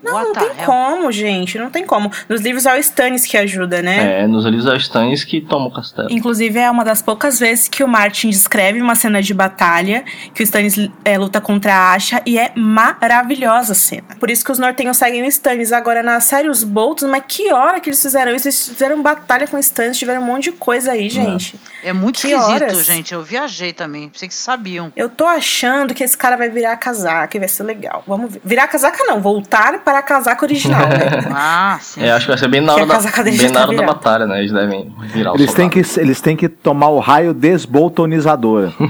Não, 0.04 0.14
What 0.14 0.28
não 0.28 0.34
tem 0.34 0.48
hell? 0.48 0.66
como, 0.66 1.12
gente. 1.12 1.58
Não 1.58 1.70
tem 1.70 1.86
como. 1.86 2.12
Nos 2.30 2.42
livros 2.42 2.66
é 2.66 2.76
o 2.76 2.78
Stannis 2.78 3.26
que 3.26 3.38
ajuda, 3.38 3.82
né? 3.82 4.22
É, 4.24 4.28
nos 4.28 4.46
livros 4.46 4.66
é 4.66 4.74
o 4.74 4.78
Stannis 4.78 5.24
que 5.24 5.42
toma 5.42 5.68
o 5.68 5.72
castelo. 5.72 6.08
Inclusive, 6.12 6.60
é 6.60 6.70
uma 6.70 6.84
das 6.84 7.02
poucas 7.02 7.40
vezes 7.40 7.68
que 7.68 7.84
o 7.84 7.88
Martin 7.88 8.30
descreve 8.30 8.82
uma 8.82 8.96
cena 8.96 9.22
de 9.22 9.34
batalha, 9.34 10.04
que 10.34 10.42
o 10.42 10.44
Stannis 10.44 10.90
é, 11.04 11.18
luta 11.18 11.42
contra 11.42 11.74
a 11.74 11.94
Asha, 11.94 12.22
e 12.26 12.38
é 12.38 12.52
maravilhosa 12.56 13.74
a 13.74 13.76
cena. 13.76 14.16
Por 14.20 14.30
isso 14.30 14.44
que 14.46 14.52
os 14.52 14.60
nortenhos 14.60 14.98
seguem 14.98 15.24
o 15.24 15.26
Stannis. 15.26 15.72
Agora, 15.72 16.04
na 16.04 16.20
série, 16.20 16.50
os 16.50 16.64
Boltons, 16.64 17.10
mas 17.10 17.24
que 17.28 17.52
hora 17.52 17.80
que 17.80 17.90
eles 17.90 18.02
fizeram 18.02 18.36
isso? 18.36 18.48
Eles 18.48 18.68
fizeram 18.70 19.02
batalha 19.02 19.48
com 19.48 19.58
o 19.58 19.60
Stannis, 19.60 19.98
tiveram 19.98 20.22
um 20.22 20.26
monte 20.26 20.46
de 20.46 20.52
coisa 20.54 20.92
aí, 20.92 21.10
gente. 21.10 21.60
É, 21.84 21.90
é 21.90 21.94
muito 21.94 22.20
que 22.20 22.28
esquisito, 22.28 22.64
horas? 22.64 22.86
gente. 22.86 23.14
Eu 23.14 23.24
viajei 23.24 23.74
também. 23.74 24.10
Pensei 24.10 24.28
que 24.28 24.34
sabiam. 24.34 24.92
Eu 24.96 25.10
tô 25.10 25.26
achando 25.26 25.94
que 25.94 26.04
esse 26.04 26.18
cara 26.18 26.36
vai 26.36 26.50
virar 26.50 26.76
casaca 26.78 27.36
e 27.36 27.40
vai 27.40 27.50
ser 27.50 27.64
legal. 27.64 28.04
Vamos 28.08 28.34
ver. 28.34 28.42
Virar 28.44 28.68
casaca 28.68 29.04
não, 29.06 29.22
voltar 29.22 29.74
para 29.88 30.00
a 30.00 30.02
casaca 30.02 30.46
original, 30.46 30.86
né? 30.90 30.98
ah, 31.34 31.80
sim. 31.82 32.04
É, 32.04 32.12
acho 32.12 32.26
que 32.26 32.32
vai 32.32 32.38
ser 32.38 32.50
bem 32.50 32.60
na 32.60 32.74
hora, 32.74 32.86
da, 32.86 33.00
bem 33.24 33.50
na 33.50 33.62
hora 33.62 33.74
da 33.74 33.84
batalha, 33.84 34.28
né? 34.28 34.40
Eles 34.40 34.52
devem 34.52 34.94
virar 35.00 35.34
eles 35.34 35.54
têm 35.54 35.70
que 35.70 35.82
Eles 35.96 36.20
têm 36.20 36.36
que 36.36 36.50
tomar 36.50 36.90
o 36.90 37.00
raio 37.00 37.34
desboltonizador. 37.34 38.74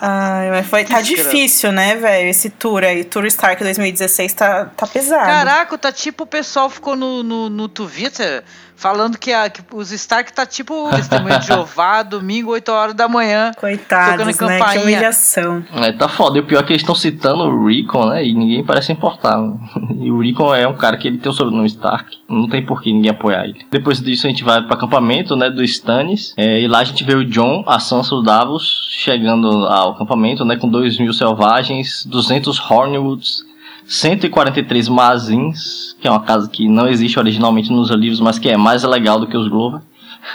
Ai, 0.00 0.50
mas 0.50 0.66
foi, 0.66 0.84
tá 0.84 1.02
difícil, 1.02 1.70
né, 1.70 1.94
velho? 1.96 2.30
Esse 2.30 2.48
tour 2.48 2.82
aí. 2.82 3.04
Tour 3.04 3.26
Stark 3.26 3.62
2016 3.62 4.32
tá, 4.32 4.64
tá 4.74 4.86
pesado. 4.86 5.26
Caraca, 5.26 5.76
tá 5.76 5.92
tipo 5.92 6.24
o 6.24 6.26
pessoal 6.26 6.70
ficou 6.70 6.96
no, 6.96 7.22
no, 7.22 7.50
no 7.50 7.68
Twitter 7.68 8.42
falando 8.78 9.18
que, 9.18 9.32
a, 9.32 9.50
que 9.50 9.60
os 9.74 9.90
Stark 9.90 10.32
tá 10.32 10.46
tipo 10.46 10.88
o 10.88 10.90
testemunho 10.90 11.38
de 11.40 11.46
Jeová, 11.46 12.02
domingo, 12.04 12.52
8 12.52 12.68
horas 12.70 12.94
da 12.94 13.08
manhã. 13.08 13.50
Coitados, 13.58 14.24
né? 14.24 14.32
Campainha. 14.32 14.72
Que 14.72 14.78
humilhação. 14.78 15.64
É, 15.74 15.92
tá 15.92 16.08
foda. 16.08 16.38
E 16.38 16.40
o 16.40 16.44
pior 16.44 16.60
é 16.60 16.62
que 16.62 16.72
eles 16.72 16.82
estão 16.82 16.94
citando 16.94 17.42
o 17.42 17.66
Recon, 17.66 18.06
né? 18.06 18.24
E 18.24 18.32
ninguém 18.32 18.64
parece 18.64 18.92
importar. 18.92 19.38
E 19.98 20.12
o 20.12 20.20
Recon 20.20 20.54
é 20.54 20.66
um 20.66 20.76
cara 20.76 20.96
que 20.96 21.08
ele 21.08 21.18
tem 21.18 21.28
o 21.28 21.34
sobrenome 21.34 21.66
Stark. 21.66 22.16
Não 22.28 22.48
tem 22.48 22.64
por 22.64 22.80
que 22.80 22.92
ninguém 22.92 23.10
apoiar 23.10 23.44
ele. 23.44 23.66
Depois 23.68 24.00
disso 24.00 24.28
a 24.28 24.30
gente 24.30 24.44
vai 24.44 24.62
pro 24.62 24.74
acampamento, 24.74 25.34
né? 25.34 25.50
Do 25.50 25.62
Stannis. 25.64 26.34
É, 26.36 26.60
e 26.60 26.68
lá 26.68 26.78
a 26.78 26.84
gente 26.84 27.02
vê 27.02 27.16
o 27.16 27.24
John, 27.24 27.64
a 27.66 27.80
Sansa, 27.80 28.14
o 28.14 28.22
Davos 28.22 28.88
chegando 28.92 29.48
ao 29.66 29.90
acampamento, 29.90 30.44
né? 30.44 30.56
Com 30.56 30.68
2 30.68 31.00
mil 31.00 31.12
selvagens, 31.12 32.06
200 32.06 32.60
Hornwoods 32.70 33.47
143 33.88 34.88
Mazins, 34.88 35.96
que 35.98 36.06
é 36.06 36.10
uma 36.10 36.22
casa 36.22 36.48
que 36.48 36.68
não 36.68 36.86
existe 36.86 37.18
originalmente 37.18 37.72
nos 37.72 37.90
livros, 37.90 38.20
mas 38.20 38.38
que 38.38 38.48
é 38.48 38.56
mais 38.56 38.84
legal 38.84 39.18
do 39.18 39.26
que 39.26 39.36
os 39.36 39.48
Glover. 39.48 39.80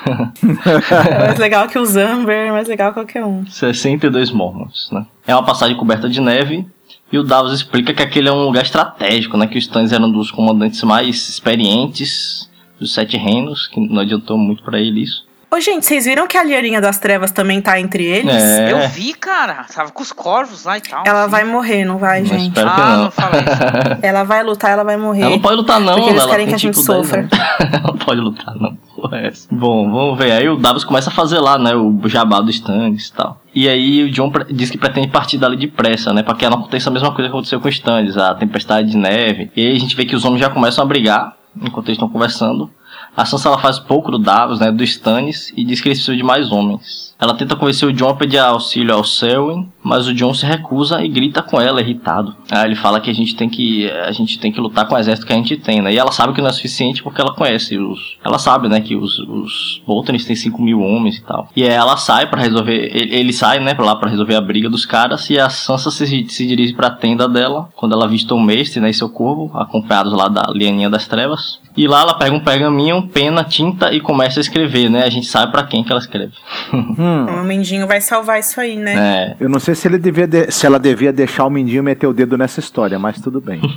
é 0.07 1.19
mais 1.27 1.37
legal 1.37 1.67
que 1.67 1.77
os 1.77 1.95
Amber, 1.95 2.51
mais 2.51 2.67
legal 2.67 2.89
que 2.89 2.95
qualquer 2.95 3.23
um. 3.23 3.45
62 3.45 4.31
Mormons, 4.31 4.89
né? 4.91 5.05
É 5.27 5.35
uma 5.35 5.45
passagem 5.45 5.77
coberta 5.77 6.09
de 6.09 6.19
neve, 6.19 6.65
e 7.11 7.17
o 7.19 7.23
Davos 7.23 7.53
explica 7.53 7.93
que 7.93 8.01
aquele 8.01 8.27
é 8.27 8.31
um 8.31 8.43
lugar 8.43 8.63
estratégico, 8.63 9.37
né? 9.37 9.45
Que 9.45 9.59
os 9.59 9.65
Stannis 9.65 9.91
eram 9.91 10.11
dos 10.11 10.31
comandantes 10.31 10.81
mais 10.81 11.29
experientes 11.29 12.49
dos 12.79 12.91
Sete 12.91 13.17
Reinos, 13.17 13.67
que 13.67 13.79
não 13.79 14.01
adiantou 14.01 14.35
muito 14.35 14.63
para 14.63 14.79
ele 14.79 15.03
isso. 15.03 15.22
Ô, 15.53 15.59
gente, 15.59 15.85
vocês 15.85 16.05
viram 16.05 16.25
que 16.25 16.35
a 16.35 16.43
Liarinha 16.43 16.81
das 16.81 16.97
Trevas 16.97 17.31
também 17.31 17.61
tá 17.61 17.79
entre 17.79 18.03
eles? 18.03 18.33
É. 18.33 18.71
Eu 18.71 18.89
vi, 18.89 19.13
cara. 19.13 19.67
Tava 19.71 19.91
com 19.91 20.01
os 20.01 20.11
corvos 20.11 20.63
lá 20.63 20.79
e 20.79 20.81
tal. 20.81 21.03
Ela 21.05 21.21
assim. 21.21 21.29
vai 21.29 21.43
morrer, 21.43 21.85
não 21.85 21.99
vai, 21.99 22.21
Mas 22.21 22.29
gente? 22.29 22.47
espero 22.47 22.71
que 22.71 22.81
Ah, 22.81 22.95
não. 22.95 23.03
não 23.03 23.11
fala 23.11 23.37
isso. 23.37 23.99
Ela 24.01 24.23
vai 24.23 24.43
lutar, 24.43 24.71
ela 24.71 24.83
vai 24.83 24.97
morrer. 24.97 25.21
Ela 25.21 25.29
não 25.29 25.39
pode 25.39 25.55
lutar, 25.55 25.79
não. 25.79 25.93
Porque 25.93 26.09
eles 26.09 26.25
querem 26.25 26.47
que 26.47 26.55
a 26.55 26.57
gente 26.57 26.73
tipo, 26.79 26.91
10 26.91 27.05
sofra. 27.05 27.27
ela 27.71 27.83
não 27.83 27.97
pode 27.97 28.19
lutar, 28.19 28.55
não. 28.55 28.75
Porra, 28.95 29.19
é 29.19 29.27
essa? 29.27 29.47
Bom, 29.51 29.91
vamos 29.91 30.17
ver. 30.17 30.31
Aí 30.31 30.49
o 30.49 30.55
Davos 30.55 30.83
começa 30.83 31.11
a 31.11 31.13
fazer 31.13 31.37
lá, 31.39 31.59
né? 31.59 31.75
O 31.75 32.01
jabá 32.05 32.41
do 32.41 32.49
Stannis 32.49 33.09
e 33.09 33.13
tal. 33.13 33.39
E 33.53 33.69
aí 33.69 34.05
o 34.05 34.09
John 34.09 34.31
diz 34.49 34.71
que 34.71 34.77
pretende 34.79 35.09
partir 35.09 35.37
dali 35.37 35.55
depressa, 35.55 36.11
né? 36.11 36.23
Pra 36.23 36.33
que 36.33 36.49
não 36.49 36.57
aconteça 36.57 36.89
a 36.89 36.93
mesma 36.93 37.11
coisa 37.11 37.29
que 37.29 37.35
aconteceu 37.35 37.59
com 37.61 37.67
o 37.67 37.71
Stannis, 37.71 38.17
a 38.17 38.33
tempestade 38.33 38.89
de 38.89 38.97
neve. 38.97 39.51
E 39.55 39.67
aí 39.67 39.75
a 39.75 39.79
gente 39.79 39.95
vê 39.95 40.03
que 40.03 40.15
os 40.15 40.25
homens 40.25 40.39
já 40.39 40.49
começam 40.49 40.83
a 40.83 40.87
brigar 40.87 41.33
enquanto 41.61 41.89
eles 41.89 41.97
estão 41.97 42.09
conversando. 42.09 42.71
A 43.15 43.25
Sansa 43.25 43.49
ela 43.49 43.59
faz 43.59 43.79
pouco 43.79 44.09
do 44.09 44.17
Davos, 44.17 44.59
né? 44.59 44.71
Do 44.71 44.83
Stannis 44.83 45.53
e 45.55 45.63
diz 45.63 45.79
que 45.79 45.87
eles 45.87 45.99
precisam 45.99 46.15
de 46.15 46.23
mais 46.23 46.51
homens. 46.51 47.13
Ela 47.19 47.35
tenta 47.35 47.55
convencer 47.55 47.87
o 47.87 47.93
John 47.93 48.09
a 48.09 48.15
pedir 48.15 48.39
auxílio 48.39 48.93
ao 48.93 49.03
Selwyn, 49.03 49.71
mas 49.83 50.07
o 50.07 50.13
John 50.13 50.33
se 50.33 50.45
recusa 50.45 51.03
e 51.03 51.07
grita 51.09 51.41
com 51.41 51.59
ela, 51.59 51.81
irritado. 51.81 52.35
Aí 52.49 52.65
ele 52.65 52.75
fala 52.75 52.99
que 53.01 53.09
a 53.09 53.13
gente 53.13 53.35
tem 53.35 53.49
que 53.49 53.89
a 53.89 54.11
gente 54.11 54.39
tem 54.39 54.51
que 54.51 54.59
lutar 54.59 54.87
com 54.87 54.95
o 54.95 54.97
exército 54.97 55.27
que 55.27 55.33
a 55.33 55.35
gente 55.35 55.57
tem, 55.57 55.81
né? 55.81 55.93
E 55.93 55.97
ela 55.97 56.11
sabe 56.11 56.33
que 56.33 56.41
não 56.41 56.49
é 56.49 56.53
suficiente 56.53 57.03
porque 57.03 57.19
ela 57.21 57.33
conhece 57.33 57.77
os. 57.77 58.17
Ela 58.23 58.39
sabe, 58.39 58.67
né, 58.69 58.79
que 58.81 58.95
os, 58.95 59.19
os 59.19 59.81
Boltons 59.85 60.25
têm 60.25 60.35
5 60.35 60.61
mil 60.61 60.79
homens 60.81 61.17
e 61.17 61.23
tal. 61.23 61.49
E 61.55 61.63
aí 61.63 61.69
ela 61.69 61.97
sai 61.97 62.27
pra 62.29 62.41
resolver. 62.41 62.73
Ele, 62.93 63.15
ele 63.15 63.33
sai, 63.33 63.59
né, 63.59 63.73
pra 63.73 63.85
lá 63.85 63.95
pra 63.95 64.09
resolver 64.09 64.35
a 64.35 64.41
briga 64.41 64.69
dos 64.69 64.85
caras. 64.85 65.29
E 65.29 65.39
a 65.39 65.49
Sansa 65.49 65.91
se, 65.91 66.05
se 66.29 66.47
dirige 66.47 66.73
pra 66.73 66.89
tenda 66.89 67.27
dela 67.27 67.69
quando 67.75 67.93
ela 67.93 68.07
vista 68.07 68.33
o 68.33 68.39
mestre, 68.41 68.79
né, 68.79 68.89
e 68.89 68.93
seu 68.93 69.09
corvo, 69.09 69.51
acompanhados 69.57 70.13
lá 70.13 70.27
da 70.27 70.43
Lianinha 70.53 70.89
das 70.89 71.07
Trevas. 71.07 71.61
E 71.75 71.87
lá 71.87 72.01
ela 72.01 72.13
pega 72.13 72.35
um 72.35 72.39
pergaminho, 72.39 73.07
pena, 73.11 73.43
tinta 73.43 73.91
e 73.91 73.99
começa 73.99 74.39
a 74.39 74.41
escrever, 74.41 74.89
né? 74.91 75.03
A 75.05 75.09
gente 75.09 75.25
sabe 75.25 75.51
pra 75.51 75.63
quem 75.63 75.83
que 75.83 75.91
ela 75.91 75.99
escreve. 75.99 76.33
Hum, 76.73 77.25
O 77.41 77.43
Mendinho 77.43 77.87
vai 77.87 77.99
salvar 77.99 78.39
isso 78.39 78.59
aí, 78.61 78.75
né? 78.75 79.35
É. 79.39 79.43
eu 79.43 79.49
não 79.49 79.59
sei 79.59 79.72
se, 79.75 79.87
ele 79.87 79.97
devia 79.97 80.27
de- 80.27 80.51
se 80.51 80.65
ela 80.65 80.79
devia 80.79 81.11
deixar 81.13 81.45
o 81.45 81.49
Mindinho 81.49 81.83
meter 81.83 82.07
o 82.07 82.13
dedo 82.13 82.37
nessa 82.37 82.59
história, 82.59 82.97
mas 82.99 83.19
tudo 83.21 83.39
bem. 83.41 83.61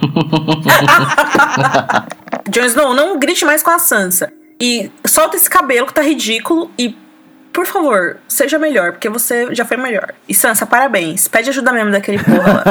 Jon 2.51 2.65
Snow, 2.65 2.95
não 2.95 3.19
grite 3.19 3.45
mais 3.45 3.63
com 3.63 3.71
a 3.71 3.79
Sansa. 3.79 4.33
E 4.61 4.91
solta 5.07 5.37
esse 5.37 5.49
cabelo 5.51 5.87
que 5.87 5.95
tá 5.95 6.03
ridículo 6.03 6.71
e, 6.79 6.95
por 7.57 7.65
favor, 7.67 8.19
seja 8.29 8.59
melhor, 8.59 8.93
porque 8.93 9.09
você 9.09 9.49
já 9.55 9.65
foi 9.65 9.79
melhor. 9.79 10.13
E 10.29 10.35
Sansa, 10.35 10.67
parabéns. 10.67 11.27
Pede 11.27 11.49
ajuda 11.49 11.73
mesmo 11.73 11.91
daquele 11.91 12.23
porra 12.23 12.63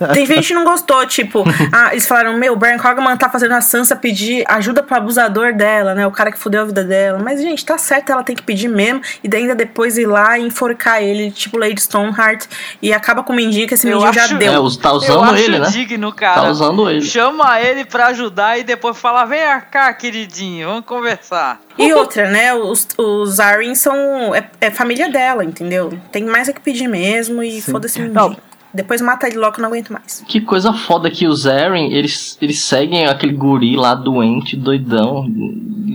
lá. 0.00 0.08
Tem 0.14 0.24
gente 0.24 0.48
que 0.48 0.54
não 0.54 0.64
gostou, 0.64 1.06
tipo, 1.06 1.44
ah, 1.70 1.90
eles 1.92 2.06
falaram, 2.08 2.38
meu, 2.38 2.54
o 2.54 2.56
Baron 2.56 2.78
Cogman 2.78 3.14
tá 3.18 3.28
fazendo 3.28 3.52
a 3.52 3.60
Sansa 3.60 3.94
pedir 3.94 4.42
ajuda 4.48 4.82
pro 4.82 4.96
abusador 4.96 5.52
dela, 5.54 5.94
né? 5.94 6.06
O 6.06 6.10
cara 6.10 6.32
que 6.32 6.38
fudeu 6.38 6.62
a 6.62 6.64
vida 6.64 6.82
dela. 6.82 7.18
Mas, 7.22 7.42
gente, 7.42 7.62
tá 7.66 7.76
certo, 7.76 8.10
ela 8.10 8.22
tem 8.24 8.34
que 8.34 8.42
pedir 8.42 8.68
mesmo. 8.68 9.02
E 9.22 9.28
daí 9.28 9.42
ainda 9.42 9.54
depois 9.54 9.98
ir 9.98 10.06
lá 10.06 10.38
e 10.38 10.42
enforcar 10.46 11.02
ele, 11.02 11.30
tipo 11.30 11.58
Lady 11.58 11.80
Stoneheart. 11.82 12.46
E 12.80 12.94
acaba 12.94 13.22
com 13.22 13.34
o 13.34 13.36
Mendinho, 13.36 13.68
que 13.68 13.74
esse 13.74 13.86
Eu 13.86 13.98
Mendinho 13.98 14.12
já 14.14 14.24
acho- 14.24 14.36
deu. 14.38 14.52
É, 14.52 14.80
tá 14.80 14.88
Eu 14.88 14.94
usando 14.94 15.24
acho 15.24 15.42
ele, 15.42 15.58
né? 15.58 15.68
digno, 15.70 16.12
cara. 16.14 16.40
Tá 16.40 16.48
usando 16.50 16.88
ele. 16.88 17.02
Chama 17.02 17.60
ele 17.60 17.84
pra 17.84 18.06
ajudar 18.06 18.58
e 18.58 18.64
depois 18.64 18.96
fala: 18.96 19.26
vem 19.26 19.40
cá, 19.70 19.92
queridinho, 19.92 20.66
vamos 20.68 20.86
conversar. 20.86 21.60
E 21.78 21.92
outra, 21.92 22.30
né? 22.30 22.54
Os, 22.54 22.86
os 22.98 23.40
Arryn 23.40 23.74
são. 23.74 24.34
É, 24.34 24.50
é 24.60 24.70
família 24.70 25.08
dela, 25.08 25.44
entendeu? 25.44 25.92
Tem 26.12 26.24
mais 26.24 26.48
é 26.48 26.52
que 26.52 26.60
pedir 26.60 26.88
mesmo 26.88 27.42
e 27.42 27.60
foda-se 27.60 28.00
Não. 28.00 28.30
Mendinho. 28.30 28.50
Depois 28.72 29.00
mata 29.00 29.26
ele 29.26 29.36
logo, 29.36 29.60
não 29.60 29.66
aguento 29.68 29.92
mais. 29.92 30.24
Que 30.28 30.40
coisa 30.40 30.72
foda 30.72 31.10
que 31.10 31.26
os 31.26 31.44
Eren, 31.44 31.92
eles, 31.92 32.38
eles 32.40 32.62
seguem 32.62 33.06
aquele 33.06 33.32
guri 33.32 33.74
lá 33.74 33.96
doente, 33.96 34.56
doidão, 34.56 35.26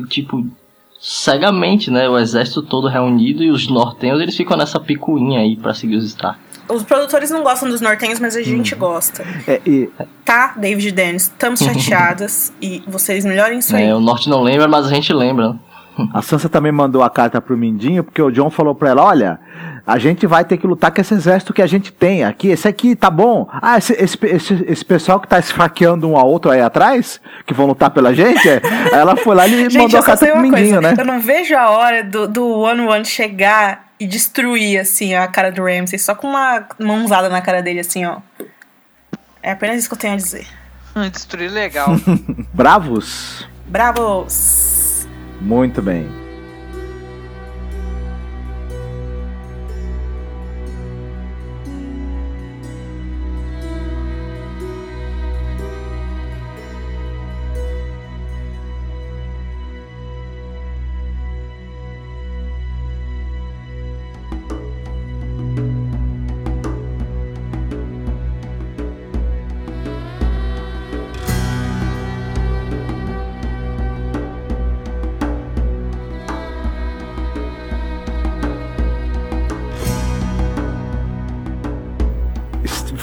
tipo, 0.10 0.45
cegamente, 1.07 1.91
né? 1.91 2.10
O 2.10 2.18
exército 2.18 2.64
todo 2.64 2.88
reunido 2.88 3.44
e 3.44 3.52
os 3.52 3.68
nortenhos, 3.68 4.19
eles 4.19 4.36
ficam 4.36 4.57
nessa 4.57 4.80
picuinha 4.80 5.40
aí 5.41 5.56
pra 5.56 5.72
seguir 5.72 5.98
os 5.98 6.06
Stark. 6.06 6.40
Os 6.68 6.82
produtores 6.82 7.30
não 7.30 7.44
gostam 7.44 7.69
dos 7.69 7.80
nortenhos, 7.80 8.19
mas 8.19 8.36
a 8.36 8.41
gente 8.41 8.73
Hum. 8.73 8.80
gosta. 8.80 9.23
É, 9.48 9.61
e 9.68 9.88
Tá, 10.26 10.56
David 10.57 10.88
e 10.88 10.91
Dennis? 10.91 11.23
Estamos 11.26 11.60
chateadas 11.60 12.52
e 12.60 12.82
vocês 12.88 13.23
melhorem 13.23 13.60
isso 13.60 13.76
aí. 13.76 13.84
É, 13.84 13.94
o 13.94 13.99
norte 13.99 14.27
não 14.27 14.41
lembra, 14.41 14.68
mas 14.68 14.88
a 14.88 14.90
gente 14.90 15.14
lembra. 15.14 15.56
A 16.13 16.22
Sansa 16.22 16.49
também 16.49 16.72
mandou 16.72 17.03
a 17.03 17.09
carta 17.09 17.39
pro 17.41 17.57
Mindinho, 17.57 18.03
porque 18.03 18.22
o 18.22 18.31
John 18.31 18.49
falou 18.49 18.76
pra 18.76 18.89
ela: 18.89 19.03
olha, 19.03 19.39
a 19.85 19.97
gente 19.97 20.26
vai 20.26 20.43
ter 20.43 20.57
que 20.57 20.67
lutar 20.67 20.91
com 20.91 20.99
esse 20.99 21.13
exército 21.13 21.53
que 21.53 21.61
a 21.61 21.67
gente 21.67 21.91
tem 21.93 22.23
aqui. 22.23 22.49
Esse 22.49 22.67
aqui, 22.67 22.95
tá 22.95 23.09
bom? 23.09 23.47
Ah, 23.51 23.77
esse, 23.77 23.93
esse, 23.93 24.17
esse, 24.26 24.65
esse 24.67 24.85
pessoal 24.85 25.19
que 25.19 25.27
tá 25.27 25.39
esfaqueando 25.39 26.09
um 26.09 26.17
ao 26.17 26.27
outro 26.30 26.51
aí 26.51 26.61
atrás, 26.61 27.22
que 27.45 27.53
vão 27.53 27.67
lutar 27.67 27.89
pela 27.91 28.13
gente, 28.13 28.47
é? 28.49 28.61
Aí 28.91 28.99
ela 28.99 29.15
foi 29.15 29.35
lá 29.35 29.47
e 29.47 29.51
Gente, 29.51 29.77
mandou 29.77 29.97
eu 29.97 30.03
a 30.03 30.05
carta 30.05 30.26
pro 30.26 30.41
Mindinho, 30.41 30.51
coisa. 30.51 30.81
né? 30.81 30.95
Eu 30.97 31.05
não 31.05 31.19
vejo 31.19 31.55
a 31.55 31.69
hora 31.69 32.03
do, 32.03 32.27
do 32.27 32.45
One 32.61 32.81
One 32.81 33.05
chegar 33.05 33.85
e 33.99 34.05
destruir, 34.05 34.80
assim, 34.80 35.13
a 35.13 35.27
cara 35.27 35.51
do 35.51 35.63
Ramsey, 35.63 35.97
só 35.97 36.13
com 36.15 36.27
uma 36.27 36.65
mãozada 36.80 37.30
na 37.30 37.41
cara 37.41 37.61
dele, 37.61 37.80
assim, 37.80 38.05
ó. 38.05 38.17
É 39.41 39.51
apenas 39.51 39.77
isso 39.77 39.88
que 39.88 39.93
eu 39.93 39.99
tenho 39.99 40.13
a 40.13 40.17
dizer. 40.17 40.47
Destruir 41.11 41.51
legal. 41.51 41.89
Bravos? 42.53 43.47
Bravos! 43.67 44.85
Muito 45.41 45.82
bem. 45.82 46.24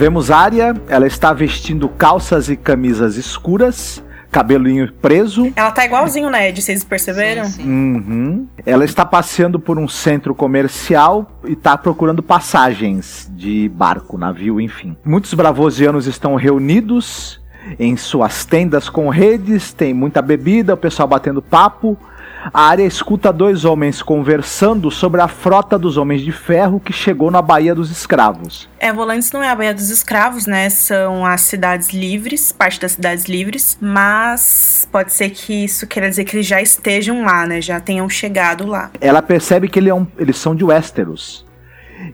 Vemos 0.03 0.33
Arya, 0.33 0.75
ela 0.89 1.07
está 1.07 1.33
vestindo 1.33 1.89
calças 1.89 2.49
e 2.49 2.57
camisas 2.57 3.17
escuras, 3.17 4.03
cabelinho 4.33 4.93
preso. 4.95 5.53
Ela 5.55 5.71
tá 5.71 5.85
igualzinho, 5.85 6.29
né, 6.29 6.49
Ed? 6.49 6.61
Vocês 6.61 6.83
perceberam? 6.83 7.45
Sim, 7.45 7.53
sim. 7.53 7.69
Uhum. 7.69 8.49
Ela 8.67 8.85
está 8.85 9.07
passeando 9.07 9.61
por 9.61 9.79
um 9.79 9.87
centro 9.87 10.35
comercial 10.35 11.31
e 11.45 11.53
está 11.53 11.79
procurando 11.79 12.21
passagens 12.21 13.31
de 13.33 13.69
barco, 13.69 14.19
navio, 14.19 14.61
enfim. 14.61 14.97
Muitos 15.05 15.35
bravosianos 15.35 16.09
estão 16.09 16.35
reunidos 16.35 17.41
em 17.79 17.97
suas 17.97 18.45
tendas 18.45 18.89
com 18.89 19.09
redes, 19.09 19.73
tem 19.73 19.95
muita 19.95 20.21
bebida, 20.21 20.75
o 20.75 20.77
pessoal 20.77 21.07
batendo 21.07 21.41
papo. 21.41 21.97
A 22.53 22.63
área 22.69 22.85
escuta 22.85 23.33
dois 23.33 23.65
homens 23.65 24.03
conversando 24.03 24.91
sobre 24.91 25.21
a 25.21 25.29
frota 25.29 25.79
dos 25.79 25.97
Homens 25.97 26.23
de 26.23 26.33
Ferro 26.33 26.81
que 26.81 26.93
chegou 26.93 27.31
na 27.31 27.43
Baía 27.43 27.75
dos 27.75 27.91
Escravos. 27.91 28.69
É, 28.79 28.93
Volantes 28.93 29.31
não 29.33 29.43
é 29.43 29.49
a 29.51 29.55
Baía 29.55 29.75
dos 29.75 29.91
Escravos, 29.91 30.47
né? 30.47 30.69
São 30.71 31.25
as 31.25 31.43
cidades 31.43 31.91
livres, 31.91 32.51
parte 32.53 32.81
das 32.81 32.93
cidades 32.93 33.27
livres, 33.27 33.77
mas 33.81 34.89
pode 34.91 35.13
ser 35.13 35.31
que 35.31 35.65
isso 35.65 35.87
queira 35.87 36.09
dizer 36.09 36.25
que 36.25 36.37
eles 36.37 36.47
já 36.47 36.61
estejam 36.61 37.23
lá, 37.25 37.47
né? 37.47 37.61
Já 37.61 37.79
tenham 37.81 38.09
chegado 38.09 38.67
lá. 38.67 38.91
ela 39.01 39.21
percebe 39.23 39.69
que 39.69 39.79
ele 39.79 39.89
é 39.91 39.95
um- 39.95 40.07
eles 40.19 40.37
são 40.37 40.55
de 40.55 40.65
Westeros. 40.65 41.45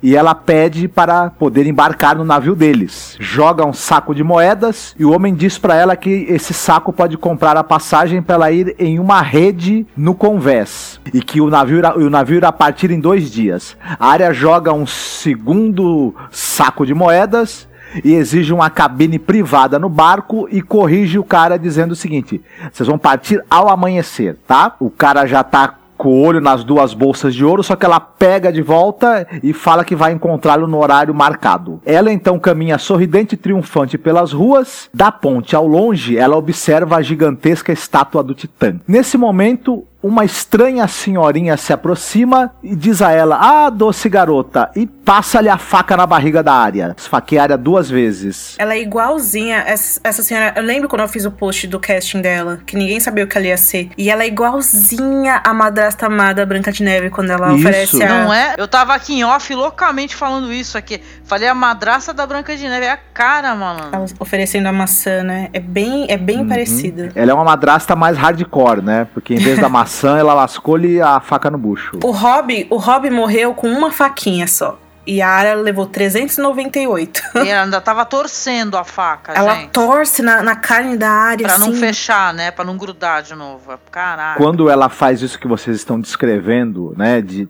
E 0.02 0.14
ela 0.14 0.34
pede 0.34 0.86
para 0.86 1.30
poder 1.30 1.66
embarcar 1.66 2.16
no 2.16 2.24
navio 2.24 2.54
deles. 2.54 3.16
Joga 3.18 3.66
um 3.66 3.72
saco 3.72 4.14
de 4.14 4.22
moedas 4.22 4.94
e 4.98 5.04
o 5.04 5.12
homem 5.12 5.34
diz 5.34 5.58
para 5.58 5.74
ela 5.74 5.96
que 5.96 6.26
esse 6.28 6.54
saco 6.54 6.92
pode 6.92 7.16
comprar 7.16 7.56
a 7.56 7.64
passagem 7.64 8.22
para 8.22 8.34
ela 8.34 8.50
ir 8.52 8.74
em 8.78 8.98
uma 8.98 9.20
rede 9.20 9.86
no 9.96 10.14
convés. 10.14 11.00
E 11.12 11.20
que 11.20 11.40
o 11.40 11.50
navio, 11.50 11.78
irá, 11.78 11.96
o 11.96 12.10
navio 12.10 12.36
irá 12.36 12.52
partir 12.52 12.90
em 12.90 13.00
dois 13.00 13.30
dias. 13.30 13.76
A 13.98 14.08
área 14.08 14.32
joga 14.32 14.72
um 14.72 14.86
segundo 14.86 16.14
saco 16.30 16.86
de 16.86 16.94
moedas 16.94 17.66
e 18.04 18.14
exige 18.14 18.52
uma 18.52 18.70
cabine 18.70 19.18
privada 19.18 19.78
no 19.78 19.88
barco 19.88 20.48
e 20.50 20.60
corrige 20.60 21.18
o 21.18 21.24
cara 21.24 21.58
dizendo 21.58 21.92
o 21.92 21.96
seguinte: 21.96 22.40
vocês 22.72 22.86
vão 22.86 22.98
partir 22.98 23.42
ao 23.50 23.68
amanhecer, 23.68 24.36
tá? 24.46 24.76
O 24.78 24.90
cara 24.90 25.26
já 25.26 25.42
tá 25.42 25.74
com 25.98 26.10
o 26.10 26.24
olho 26.24 26.40
nas 26.40 26.62
duas 26.62 26.94
bolsas 26.94 27.34
de 27.34 27.44
ouro, 27.44 27.62
só 27.62 27.74
que 27.74 27.84
ela 27.84 27.98
pega 27.98 28.52
de 28.52 28.62
volta 28.62 29.26
e 29.42 29.52
fala 29.52 29.84
que 29.84 29.96
vai 29.96 30.12
encontrá-lo 30.12 30.68
no 30.68 30.78
horário 30.78 31.12
marcado. 31.12 31.82
Ela 31.84 32.12
então 32.12 32.38
caminha 32.38 32.78
sorridente 32.78 33.34
e 33.34 33.38
triunfante 33.38 33.98
pelas 33.98 34.32
ruas. 34.32 34.88
Da 34.94 35.10
ponte 35.10 35.56
ao 35.56 35.66
longe, 35.66 36.16
ela 36.16 36.36
observa 36.36 36.96
a 36.96 37.02
gigantesca 37.02 37.72
estátua 37.72 38.22
do 38.22 38.32
Titã. 38.32 38.78
Nesse 38.86 39.18
momento, 39.18 39.84
uma 40.02 40.24
estranha 40.24 40.86
senhorinha 40.86 41.56
se 41.56 41.72
aproxima 41.72 42.52
e 42.62 42.76
diz 42.76 43.02
a 43.02 43.10
ela: 43.10 43.38
Ah, 43.40 43.70
doce 43.70 44.08
garota, 44.08 44.70
e 44.76 44.86
passa-lhe 44.86 45.48
a 45.48 45.58
faca 45.58 45.96
na 45.96 46.06
barriga 46.06 46.42
da 46.42 46.52
área. 46.52 46.94
Esfaqueia 46.96 47.40
a 47.40 47.44
área 47.44 47.58
duas 47.58 47.90
vezes. 47.90 48.54
Ela 48.58 48.74
é 48.74 48.80
igualzinha, 48.80 49.64
essa, 49.66 50.00
essa 50.04 50.22
senhora. 50.22 50.52
Eu 50.56 50.62
lembro 50.62 50.88
quando 50.88 51.02
eu 51.02 51.08
fiz 51.08 51.24
o 51.24 51.30
post 51.30 51.66
do 51.66 51.80
casting 51.80 52.20
dela, 52.20 52.60
que 52.64 52.76
ninguém 52.76 53.00
sabia 53.00 53.24
o 53.24 53.26
que 53.26 53.36
ela 53.36 53.46
ia 53.46 53.56
ser. 53.56 53.90
E 53.98 54.08
ela 54.10 54.22
é 54.22 54.26
igualzinha 54.26 55.40
a 55.44 55.52
madrasta 55.52 56.06
amada 56.06 56.46
Branca 56.46 56.70
de 56.70 56.82
Neve 56.82 57.10
quando 57.10 57.30
ela 57.30 57.48
Isso. 57.48 57.60
oferece 57.60 58.02
a. 58.02 58.24
Não 58.24 58.32
é? 58.32 58.54
Eu 58.56 58.68
tava 58.68 58.94
aqui 58.94 59.14
em 59.14 59.24
off 59.24 59.52
loucamente 59.52 60.14
falando 60.14 60.52
isso 60.52 60.78
aqui. 60.78 61.00
Falei 61.24 61.48
a 61.48 61.54
madraça 61.54 62.14
da 62.14 62.26
Branca 62.26 62.56
de 62.56 62.68
Neve. 62.68 62.86
É 62.86 62.92
a 62.92 62.96
cara, 62.96 63.54
mano. 63.54 63.88
Ela 63.92 64.06
oferecendo 64.20 64.66
a 64.66 64.72
maçã, 64.72 65.22
né? 65.22 65.48
É 65.52 65.60
bem, 65.60 66.06
é 66.08 66.16
bem 66.16 66.46
parecida. 66.46 67.10
Ela 67.14 67.32
é 67.32 67.34
uma 67.34 67.44
madrasta 67.44 67.96
mais 67.96 68.16
hardcore, 68.16 68.82
né? 68.82 69.08
Porque 69.12 69.34
em 69.34 69.38
vez 69.38 69.58
da 69.58 69.68
maçã, 69.68 69.87
ela 70.16 70.34
lascou-lhe 70.34 71.00
a 71.00 71.20
faca 71.20 71.50
no 71.50 71.58
bucho. 71.58 71.98
O 72.02 72.10
Rob, 72.10 72.66
o 72.70 72.76
Rob 72.76 73.10
morreu 73.10 73.54
com 73.54 73.68
uma 73.70 73.90
faquinha 73.90 74.46
só. 74.46 74.78
E 75.06 75.22
a 75.22 75.28
Arya 75.30 75.54
levou 75.54 75.86
398. 75.86 77.22
E 77.36 77.48
ela 77.48 77.64
ainda 77.64 77.80
tava 77.80 78.04
torcendo 78.04 78.76
a 78.76 78.84
faca, 78.84 79.32
Ela 79.32 79.54
gente. 79.54 79.70
torce 79.70 80.20
na, 80.20 80.42
na 80.42 80.54
carne 80.54 80.98
da 80.98 81.08
área, 81.10 81.46
Pra 81.46 81.56
não 81.58 81.70
assim. 81.70 81.80
fechar, 81.80 82.34
né? 82.34 82.50
Pra 82.50 82.62
não 82.64 82.76
grudar 82.76 83.22
de 83.22 83.34
novo. 83.34 83.72
Caraca. 83.90 84.36
Quando 84.36 84.68
ela 84.68 84.90
faz 84.90 85.22
isso 85.22 85.38
que 85.38 85.48
vocês 85.48 85.76
estão 85.76 85.98
descrevendo, 85.98 86.94
né? 86.96 87.22
De 87.22 87.48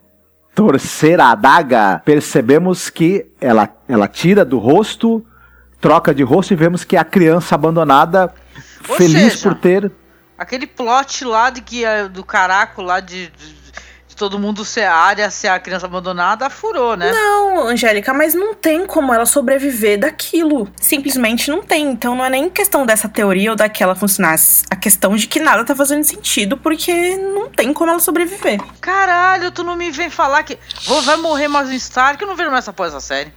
torcer 0.54 1.20
a 1.20 1.30
adaga, 1.30 2.00
percebemos 2.04 2.90
que 2.90 3.26
ela, 3.40 3.68
ela 3.88 4.06
tira 4.06 4.44
do 4.44 4.58
rosto, 4.58 5.24
troca 5.80 6.14
de 6.14 6.22
rosto 6.22 6.52
e 6.52 6.56
vemos 6.56 6.84
que 6.84 6.96
é 6.96 7.00
a 7.00 7.04
criança 7.04 7.56
abandonada, 7.56 8.32
Ou 8.88 8.94
feliz 8.96 9.32
seja, 9.32 9.42
por 9.48 9.54
ter. 9.56 9.90
Aquele 10.38 10.66
plot 10.66 11.24
lá 11.24 11.50
de 11.50 11.60
que 11.60 11.82
do 12.12 12.22
caraco 12.22 12.80
lá 12.80 13.00
de, 13.00 13.26
de, 13.28 13.52
de 14.06 14.16
todo 14.16 14.38
mundo 14.38 14.64
ser 14.64 14.84
a 14.84 14.94
área, 14.94 15.28
ser 15.30 15.48
a 15.48 15.58
criança 15.58 15.86
abandonada, 15.86 16.48
furou, 16.48 16.96
né? 16.96 17.10
Não, 17.10 17.66
Angélica, 17.66 18.14
mas 18.14 18.34
não 18.34 18.54
tem 18.54 18.86
como 18.86 19.12
ela 19.12 19.26
sobreviver 19.26 19.98
daquilo. 19.98 20.68
Simplesmente 20.80 21.50
não 21.50 21.60
tem. 21.62 21.90
Então 21.90 22.14
não 22.14 22.24
é 22.24 22.30
nem 22.30 22.48
questão 22.48 22.86
dessa 22.86 23.08
teoria 23.08 23.50
ou 23.50 23.56
daquela 23.56 23.96
funcionar. 23.96 24.36
A 24.70 24.76
questão 24.76 25.16
de 25.16 25.26
que 25.26 25.40
nada 25.40 25.64
tá 25.64 25.74
fazendo 25.74 26.04
sentido 26.04 26.56
porque 26.56 27.16
não 27.16 27.50
tem 27.50 27.72
como 27.72 27.90
ela 27.90 28.00
sobreviver. 28.00 28.60
Caralho, 28.80 29.50
tu 29.50 29.64
não 29.64 29.74
me 29.74 29.90
vem 29.90 30.08
falar 30.08 30.44
que 30.44 30.56
vou, 30.86 31.02
vai 31.02 31.16
morrer 31.16 31.48
mais 31.48 31.68
um 31.68 31.72
Stark, 31.72 32.22
eu 32.22 32.28
não 32.28 32.36
vejo 32.36 32.50
mais 32.50 32.68
porra 32.68 32.90
essa 32.90 33.00
série. 33.00 33.32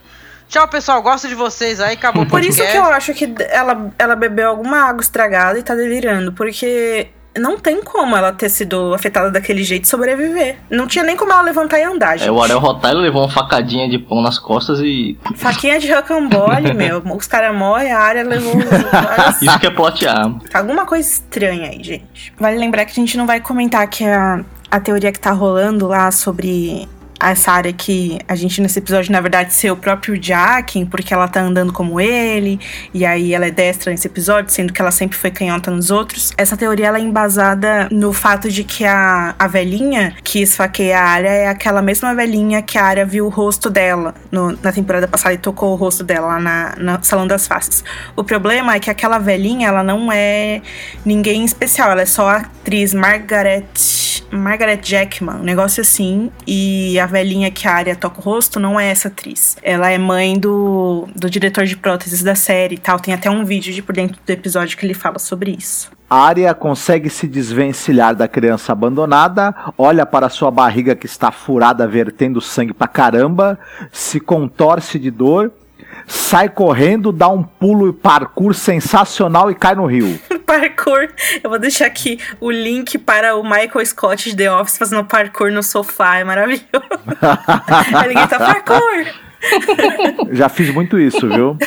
Tchau, 0.52 0.68
pessoal, 0.68 1.02
gosto 1.02 1.30
de 1.30 1.34
vocês 1.34 1.80
aí, 1.80 1.94
acabou 1.94 2.23
o 2.23 2.26
Por 2.28 2.44
isso 2.44 2.61
que 2.61 2.78
eu 2.78 2.84
acho 2.84 3.14
que 3.14 3.34
ela, 3.49 3.90
ela 3.98 4.18
bebeu 4.18 4.49
alguma 4.49 4.80
água 4.80 5.02
estragada 5.02 5.57
e 5.57 5.64
tá 5.64 5.73
delirando. 5.73 6.34
Porque 6.34 7.07
não 7.38 7.57
tem 7.57 7.82
como 7.82 8.18
ela 8.18 8.34
ter 8.34 8.49
sido 8.49 8.94
afetada 8.94 9.32
daquele 9.32 9.64
jeito 9.64 9.86
e 9.86 9.88
sobreviver. 9.88 10.57
Não 10.69 10.88
tinha 10.88 11.06
nem 11.06 11.15
como 11.15 11.32
ela 11.32 11.41
levantar 11.41 11.80
e 11.80 11.84
andar, 11.84 12.18
gente. 12.18 12.28
É, 12.28 12.32
o 12.34 12.44
Ariel 12.44 12.60
Rotário 12.60 12.99
levou 12.99 13.22
uma 13.22 13.32
facadinha 13.32 13.90
de 13.90 13.98
pão 13.98 14.22
nas 14.22 14.38
costas 14.38 14.82
e. 14.82 15.18
Faquinha 15.38 15.80
de 15.80 15.90
rocambole, 15.90 16.73
meu. 16.76 17.02
Os 17.15 17.28
caras 17.28 17.56
morrem, 17.56 17.94
a 17.94 17.99
área 17.99 18.23
levou 18.26 18.52
Isso 19.41 19.57
que 19.57 19.68
é 19.68 19.72
plot 19.72 20.06
arma. 20.06 20.41
Tá 20.52 20.60
alguma 20.60 20.86
coisa 20.86 21.07
estranha 21.07 21.69
aí, 21.69 21.82
gente. 21.82 22.34
Vale 22.38 22.57
lembrar 22.57 22.84
que 22.84 22.91
a 22.91 22.95
gente 22.95 23.18
não 23.18 23.26
vai 23.26 23.40
comentar 23.40 23.88
que 23.88 24.03
a, 24.03 24.44
a 24.69 24.82
teoria 24.82 25.14
que 25.14 25.19
tá 25.19 25.32
rolando 25.32 25.88
lá 25.88 26.11
sobre 26.11 26.90
essa 27.30 27.52
área 27.52 27.72
que 27.72 28.18
a 28.27 28.35
gente 28.35 28.60
nesse 28.61 28.80
episódio, 28.80 29.11
na 29.11 29.22
verdade, 29.22 29.53
ser 29.53 29.69
o 29.72 29.76
próprio 29.77 30.22
Jaqen, 30.22 30.85
porque 30.85 31.14
ela 31.14 31.27
tá 31.27 31.41
andando 31.41 31.72
como 31.72 31.99
ele, 32.02 32.60
e 32.93 33.06
aí 33.06 33.34
ela 33.34 33.45
é 33.45 33.52
destra 33.52 33.91
nesse 33.91 34.07
episódio, 34.07 34.52
sendo 34.52 34.73
que 34.73 34.81
ela 34.81 34.91
sempre 34.91 35.18
foi 35.18 35.30
canhota 35.30 35.69
nos 35.69 35.91
outros. 35.91 36.31
Essa 36.38 36.57
teoria 36.57 36.88
ela 36.88 36.98
é 36.98 37.02
embasada 37.02 37.88
no 37.91 38.11
fato 38.14 38.49
de 38.49 38.64
que 38.64 38.85
a, 38.85 39.35
a 39.38 39.48
velhinha 39.48 40.15
que 40.23 40.41
esfaqueia 40.41 40.99
a 40.99 41.03
área 41.03 41.30
é 41.30 41.48
aquela 41.48 41.81
mesma 41.81 42.15
velhinha 42.15 42.61
que 42.61 42.77
a 42.77 42.84
área 42.84 43.06
viu 43.06 43.26
o 43.26 43.30
rosto 43.30 43.69
dela 43.69 44.15
no- 44.31 44.57
na 44.64 44.72
temporada 44.72 45.07
passada 45.07 45.34
e 45.34 45.38
tocou 45.38 45.73
o 45.73 45.76
rosto 45.76 46.03
dela 46.03 46.38
lá 46.38 46.39
na 46.77 47.02
Salão 47.03 47.27
das 47.27 47.48
Faces. 47.48 47.84
O 48.15 48.23
problema 48.23 48.76
é 48.76 48.80
que 48.80 48.89
aquela 48.89 49.19
velhinha, 49.19 49.68
ela 49.68 49.84
não 49.84 50.11
é 50.11 50.61
ninguém 51.06 51.43
especial, 51.45 51.91
ela 51.91 52.02
é 52.02 52.06
só 52.06 52.30
a 52.30 52.38
atriz 52.38 52.93
Margaret 52.93 53.65
Margaret 54.31 54.80
Jackman, 54.81 55.35
um 55.38 55.43
negócio 55.43 55.81
assim, 55.81 56.31
e 56.48 56.98
a 56.99 57.06
velhinha 57.11 57.51
que 57.51 57.67
a 57.67 57.73
área 57.73 57.95
toca 57.95 58.19
o 58.19 58.23
rosto 58.23 58.59
não 58.59 58.79
é 58.79 58.89
essa 58.89 59.09
atriz. 59.09 59.57
Ela 59.61 59.91
é 59.91 59.97
mãe 59.97 60.39
do, 60.39 61.07
do 61.15 61.29
diretor 61.29 61.65
de 61.65 61.77
próteses 61.77 62.23
da 62.23 62.33
série 62.33 62.75
e 62.75 62.79
tal. 62.79 62.99
Tem 62.99 63.13
até 63.13 63.29
um 63.29 63.45
vídeo 63.45 63.73
de 63.73 63.81
por 63.81 63.93
dentro 63.93 64.17
do 64.25 64.29
episódio 64.31 64.77
que 64.77 64.85
ele 64.85 64.93
fala 64.93 65.19
sobre 65.19 65.51
isso. 65.51 65.91
A 66.09 66.25
Arya 66.25 66.53
consegue 66.53 67.09
se 67.09 67.27
desvencilhar 67.27 68.13
da 68.13 68.27
criança 68.27 68.73
abandonada, 68.73 69.55
olha 69.77 70.05
para 70.05 70.27
sua 70.27 70.51
barriga 70.51 70.93
que 70.93 71.05
está 71.05 71.31
furada, 71.31 71.88
vertendo 71.88 72.41
sangue 72.41 72.73
pra 72.73 72.85
caramba, 72.85 73.57
se 73.93 74.19
contorce 74.19 74.99
de 74.99 75.09
dor, 75.09 75.53
sai 76.05 76.49
correndo, 76.49 77.13
dá 77.13 77.29
um 77.29 77.41
pulo 77.41 77.88
e 77.88 77.93
parkour 77.93 78.53
sensacional 78.53 79.49
e 79.49 79.55
cai 79.55 79.73
no 79.73 79.85
rio. 79.85 80.19
Parkour. 80.41 81.09
Eu 81.43 81.49
vou 81.49 81.59
deixar 81.59 81.85
aqui 81.85 82.19
o 82.39 82.51
link 82.51 82.97
para 82.97 83.35
o 83.35 83.43
Michael 83.43 83.85
Scott 83.85 84.30
de 84.30 84.35
The 84.35 84.51
Office 84.51 84.77
fazendo 84.77 85.03
parkour 85.05 85.51
no 85.51 85.63
sofá. 85.63 86.18
É 86.18 86.23
maravilhoso. 86.23 86.65
Aí 87.95 88.07
ninguém 88.09 88.27
tá 88.27 88.38
parkour. 88.39 89.05
Já 90.31 90.49
fiz 90.49 90.73
muito 90.73 90.99
isso, 90.99 91.27
viu? 91.27 91.57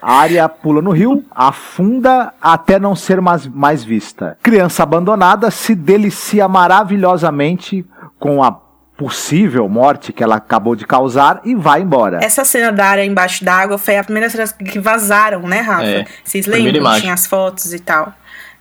A 0.00 0.16
Arya 0.16 0.48
pula 0.48 0.82
no 0.82 0.90
rio, 0.90 1.24
afunda 1.30 2.34
até 2.42 2.76
não 2.76 2.96
ser 2.96 3.20
mais, 3.20 3.46
mais 3.46 3.84
vista. 3.84 4.36
Criança 4.42 4.82
abandonada 4.82 5.48
se 5.48 5.76
delicia 5.76 6.48
maravilhosamente 6.48 7.86
com 8.18 8.42
a 8.42 8.50
possível 8.96 9.68
morte 9.68 10.12
que 10.12 10.22
ela 10.22 10.36
acabou 10.36 10.76
de 10.76 10.86
causar 10.86 11.40
e 11.44 11.54
vai 11.54 11.82
embora. 11.82 12.20
Essa 12.22 12.44
cena 12.44 12.70
da 12.70 12.86
área 12.86 13.04
embaixo 13.04 13.44
d'água 13.44 13.78
foi 13.78 13.96
a 13.96 14.04
primeira 14.04 14.28
cena 14.28 14.46
que 14.48 14.78
vazaram, 14.78 15.42
né, 15.42 15.60
Rafa? 15.60 15.84
É, 15.84 16.06
Vocês 16.24 16.46
lembram? 16.46 17.00
Tinha 17.00 17.14
as 17.14 17.26
fotos 17.26 17.72
e 17.72 17.78
tal. 17.78 18.14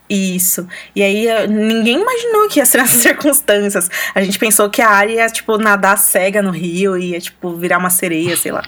Isso. 0.09 0.67
E 0.93 1.01
aí 1.01 1.47
ninguém 1.47 2.01
imaginou 2.01 2.49
que 2.49 2.59
ia 2.59 2.65
ser 2.65 2.79
nessas 2.81 3.01
circunstâncias. 3.01 3.89
A 4.13 4.21
gente 4.21 4.37
pensou 4.37 4.69
que 4.69 4.81
a 4.81 4.89
área 4.89 5.13
ia, 5.13 5.27
tipo, 5.29 5.57
nadar 5.57 5.97
cega 5.97 6.41
no 6.41 6.51
rio 6.51 6.97
e 6.97 7.11
ia, 7.11 7.19
tipo, 7.19 7.55
virar 7.55 7.77
uma 7.77 7.89
sereia, 7.89 8.35
sei 8.35 8.51
lá. 8.51 8.63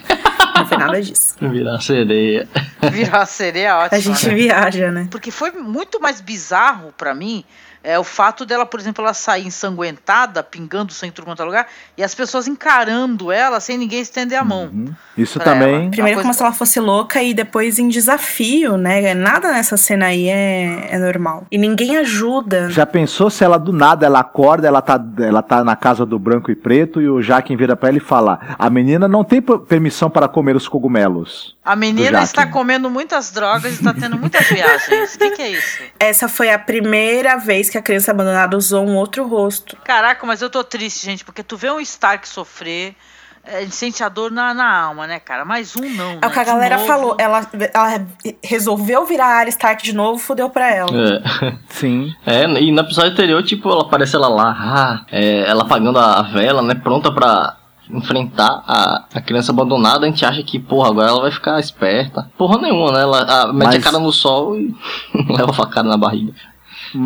Não 0.56 0.66
foi 0.66 0.78
nada 0.78 1.02
disso. 1.02 1.34
Virar 1.42 1.80
sereia. 1.80 2.48
Virar 2.92 3.22
a 3.22 3.26
sereia 3.26 3.76
ótimo. 3.76 3.98
A 3.98 4.00
gente 4.00 4.28
né? 4.28 4.34
viaja, 4.34 4.92
né? 4.92 5.08
Porque 5.10 5.32
foi 5.32 5.50
muito 5.50 6.00
mais 6.00 6.20
bizarro 6.20 6.94
pra 6.96 7.12
mim 7.12 7.44
é, 7.84 7.98
o 7.98 8.02
fato 8.04 8.44
dela, 8.46 8.64
por 8.66 8.80
exemplo, 8.80 9.04
ela 9.04 9.12
sair 9.14 9.46
ensanguentada, 9.46 10.42
pingando 10.42 10.92
sangue 10.92 11.10
em 11.10 11.12
tudo 11.12 11.26
quanto 11.26 11.42
é 11.42 11.44
lugar, 11.44 11.66
e 11.96 12.02
as 12.02 12.14
pessoas 12.14 12.48
encarando 12.48 13.30
ela 13.30 13.60
sem 13.60 13.76
ninguém 13.78 14.00
estender 14.00 14.38
a 14.38 14.44
mão. 14.44 14.70
Uhum. 14.72 14.86
Isso 15.16 15.38
Pra 15.38 15.52
também. 15.52 15.82
ela. 15.82 15.90
Primeiro 15.90 16.18
Uma 16.18 16.22
como 16.22 16.24
coisa- 16.24 16.38
se 16.38 16.42
ela 16.42 16.52
fosse 16.52 16.80
louca 16.80 17.22
e 17.22 17.32
depois 17.34 17.78
em 17.78 17.88
desafio, 17.88 18.76
né? 18.76 19.14
Nada 19.14 19.52
nessa 19.52 19.76
cena 19.76 20.06
aí 20.06 20.28
é, 20.28 20.88
é 20.90 20.98
normal. 20.98 21.46
E 21.50 21.58
ninguém 21.58 21.96
ajuda. 21.98 22.68
Já 22.70 22.84
pensou 22.86 23.30
se 23.30 23.44
ela 23.44 23.58
do 23.58 23.72
nada 23.72 24.06
ela 24.06 24.20
acorda, 24.20 24.66
ela 24.66 24.80
tá, 24.82 24.98
ela 25.20 25.42
tá 25.42 25.62
na 25.62 25.76
casa 25.76 26.04
do 26.06 26.18
branco 26.18 26.50
e 26.50 26.54
preto 26.56 27.00
e 27.00 27.08
o 27.08 27.20
Jaquem 27.22 27.56
vira 27.56 27.76
pra 27.76 27.90
ela 27.90 27.98
e 27.98 28.00
fala: 28.00 28.40
A 28.58 28.68
menina 28.70 29.06
não 29.06 29.22
tem 29.22 29.40
permissão 29.42 30.08
para 30.10 30.26
comer 30.26 30.56
os 30.56 30.66
cogumelos. 30.66 31.54
A 31.64 31.76
menina 31.76 32.22
está 32.22 32.46
comendo 32.46 32.90
muitas 32.90 33.30
drogas 33.30 33.72
e 33.72 33.74
está 33.76 33.94
tendo 33.94 34.18
muitas 34.18 34.46
viagens. 34.48 35.14
O 35.14 35.18
que, 35.18 35.30
que 35.30 35.42
é 35.42 35.50
isso? 35.50 35.82
Essa 35.98 36.28
foi 36.28 36.50
a 36.50 36.58
primeira 36.58 37.36
vez 37.36 37.70
que 37.74 37.78
a 37.78 37.82
criança 37.82 38.12
abandonada 38.12 38.56
usou 38.56 38.86
um 38.86 38.94
outro 38.96 39.26
rosto. 39.26 39.76
Caraca, 39.84 40.24
mas 40.24 40.40
eu 40.40 40.48
tô 40.48 40.62
triste, 40.62 41.04
gente, 41.04 41.24
porque 41.24 41.42
tu 41.42 41.56
vê 41.56 41.68
um 41.70 41.80
Stark 41.80 42.28
sofrer, 42.28 42.94
é, 43.44 43.58
a 43.58 43.60
gente 43.62 43.74
sente 43.74 44.02
a 44.04 44.08
dor 44.08 44.30
na, 44.30 44.54
na 44.54 44.82
alma, 44.82 45.08
né, 45.08 45.18
cara? 45.18 45.44
Mais 45.44 45.74
um 45.74 45.80
não. 45.80 46.18
É 46.22 46.26
o 46.26 46.30
que 46.30 46.38
a 46.38 46.44
né? 46.44 46.44
De 46.44 46.50
galera 46.52 46.76
novo. 46.76 46.86
falou. 46.86 47.16
Ela, 47.18 47.44
ela 47.74 48.06
resolveu 48.42 49.04
virar 49.04 49.26
a 49.26 49.38
Arya 49.38 49.48
Stark 49.50 49.82
de 49.82 49.92
novo, 49.92 50.18
fudeu 50.18 50.48
pra 50.48 50.70
ela. 50.72 50.88
É. 50.92 51.56
Sim. 51.68 52.14
É, 52.24 52.44
e 52.44 52.70
no 52.70 52.80
episódio 52.80 53.10
anterior, 53.10 53.42
tipo, 53.42 53.68
ela 53.70 53.82
aparece 53.82 54.14
ela 54.14 54.28
lá, 54.28 54.56
ah, 54.56 55.06
é, 55.10 55.40
ela 55.50 55.64
apagando 55.64 55.98
a 55.98 56.22
vela, 56.22 56.62
né, 56.62 56.76
pronta 56.76 57.10
pra 57.12 57.56
enfrentar 57.90 58.62
a, 58.66 59.04
a 59.14 59.20
criança 59.20 59.50
abandonada, 59.50 60.06
a 60.06 60.08
gente 60.08 60.24
acha 60.24 60.42
que, 60.44 60.58
porra, 60.60 60.90
agora 60.90 61.08
ela 61.08 61.20
vai 61.22 61.30
ficar 61.32 61.58
esperta. 61.58 62.30
Porra 62.38 62.58
nenhuma, 62.58 62.92
né? 62.92 63.02
Ela 63.02 63.42
a, 63.42 63.52
mete 63.52 63.66
Mas- 63.66 63.76
a 63.76 63.80
cara 63.80 63.98
no 63.98 64.12
sol 64.12 64.56
e 64.56 64.72
leva 65.28 65.50
a 65.50 65.54
facada 65.54 65.88
na 65.88 65.96
barriga. 65.96 66.32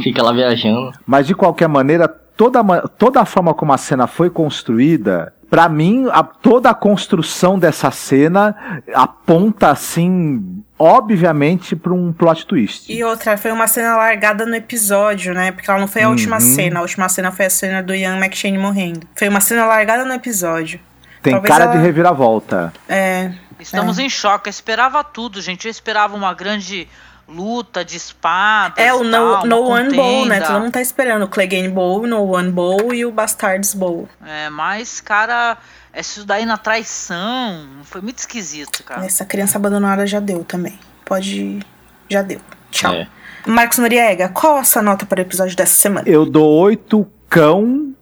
Fica 0.03 0.23
lá 0.23 0.33
viajando. 0.33 0.93
Mas 1.07 1.27
de 1.27 1.35
qualquer 1.35 1.69
maneira, 1.69 2.09
toda, 2.09 2.63
toda 2.99 3.21
a 3.21 3.25
forma 3.25 3.53
como 3.55 3.73
a 3.73 3.79
cena 3.79 4.07
foi 4.07 4.31
construída, 4.31 5.33
pra 5.51 5.69
mim, 5.69 6.07
a- 6.13 6.23
toda 6.23 6.71
a 6.71 6.75
construção 6.75 7.59
dessa 7.59 7.91
cena 7.91 8.55
aponta 8.95 9.71
assim, 9.71 10.63
obviamente, 10.79 11.75
pra 11.75 11.93
um 11.93 12.13
plot 12.13 12.47
twist. 12.47 12.93
E 12.93 13.03
outra, 13.03 13.37
foi 13.37 13.51
uma 13.51 13.67
cena 13.67 13.97
largada 13.97 14.45
no 14.47 14.55
episódio, 14.55 15.33
né? 15.35 15.53
Porque 15.53 15.71
ela 15.71 15.81
não 15.81 15.89
foi 15.89 16.03
a 16.03 16.09
última 16.11 16.37
Uhum. 16.37 16.41
cena. 16.41 16.79
A 16.79 16.83
última 16.83 17.09
cena 17.09 17.31
foi 17.33 17.47
a 17.47 17.51
cena 17.51 17.83
do 17.83 17.95
Ian 17.95 18.17
McShane 18.19 18.59
morrendo. 18.59 19.01
Foi 19.15 19.29
uma 19.29 19.41
cena 19.41 19.65
largada 19.67 20.05
no 20.05 20.13
episódio. 20.13 20.81
Tem 21.23 21.33
talvez 21.33 21.53
cara 21.53 21.65
ela- 21.65 21.73
de 21.77 21.79
reviravolta. 21.83 22.73
É. 22.89 23.33
Estamos 23.59 23.99
em 23.99 24.09
choque. 24.09 24.49
Eu 24.49 24.51
esperava 24.51 25.03
tudo, 25.03 25.41
gente. 25.41 25.67
Eu 25.67 25.71
esperava 25.71 26.15
uma 26.15 26.33
grande 26.33 26.87
luta 27.29 27.85
de 27.85 27.97
espadas. 27.97 28.83
É 28.83 28.93
o 28.93 29.05
No, 29.05 29.11
tal, 29.11 29.47
no 29.47 29.69
One 29.69 29.95
Bowl, 29.95 30.27
né? 30.27 30.41
Todo 30.41 30.61
mundo 30.61 30.73
tá 30.73 30.81
esperando 30.81 31.23
o 31.25 31.29
Clegane 31.29 31.69
Bowl, 31.69 32.07
No 32.07 32.35
One 32.35 32.51
Bowl 32.51 32.95
e 32.95 33.05
o 33.05 33.13
Bastards 33.13 33.75
Bowl. 33.75 34.09
É, 34.25 34.49
mas, 34.49 35.01
cara, 35.01 35.59
isso 35.95 36.25
daí 36.25 36.47
na 36.47 36.57
traição 36.57 37.69
foi 37.85 38.01
muito 38.01 38.19
esquisito, 38.19 38.83
cara. 38.83 39.05
Essa 39.05 39.25
criança 39.25 39.59
abandonada 39.59 40.07
já 40.07 40.21
deu 40.21 40.43
também. 40.43 40.79
Pode. 41.05 41.61
Já 42.09 42.23
deu. 42.23 42.41
Tchau. 42.71 42.95
É. 42.95 43.07
Marcos 43.47 43.79
Noriega, 43.79 44.29
qual 44.29 44.57
a 44.57 44.65
sua 44.65 44.83
nota 44.83 45.07
para 45.07 45.19
o 45.19 45.23
episódio 45.23 45.57
dessa 45.57 45.75
semana? 45.75 46.09
Eu 46.09 46.27
dou 46.27 46.49
oito 46.61 47.07
cão 47.29 47.95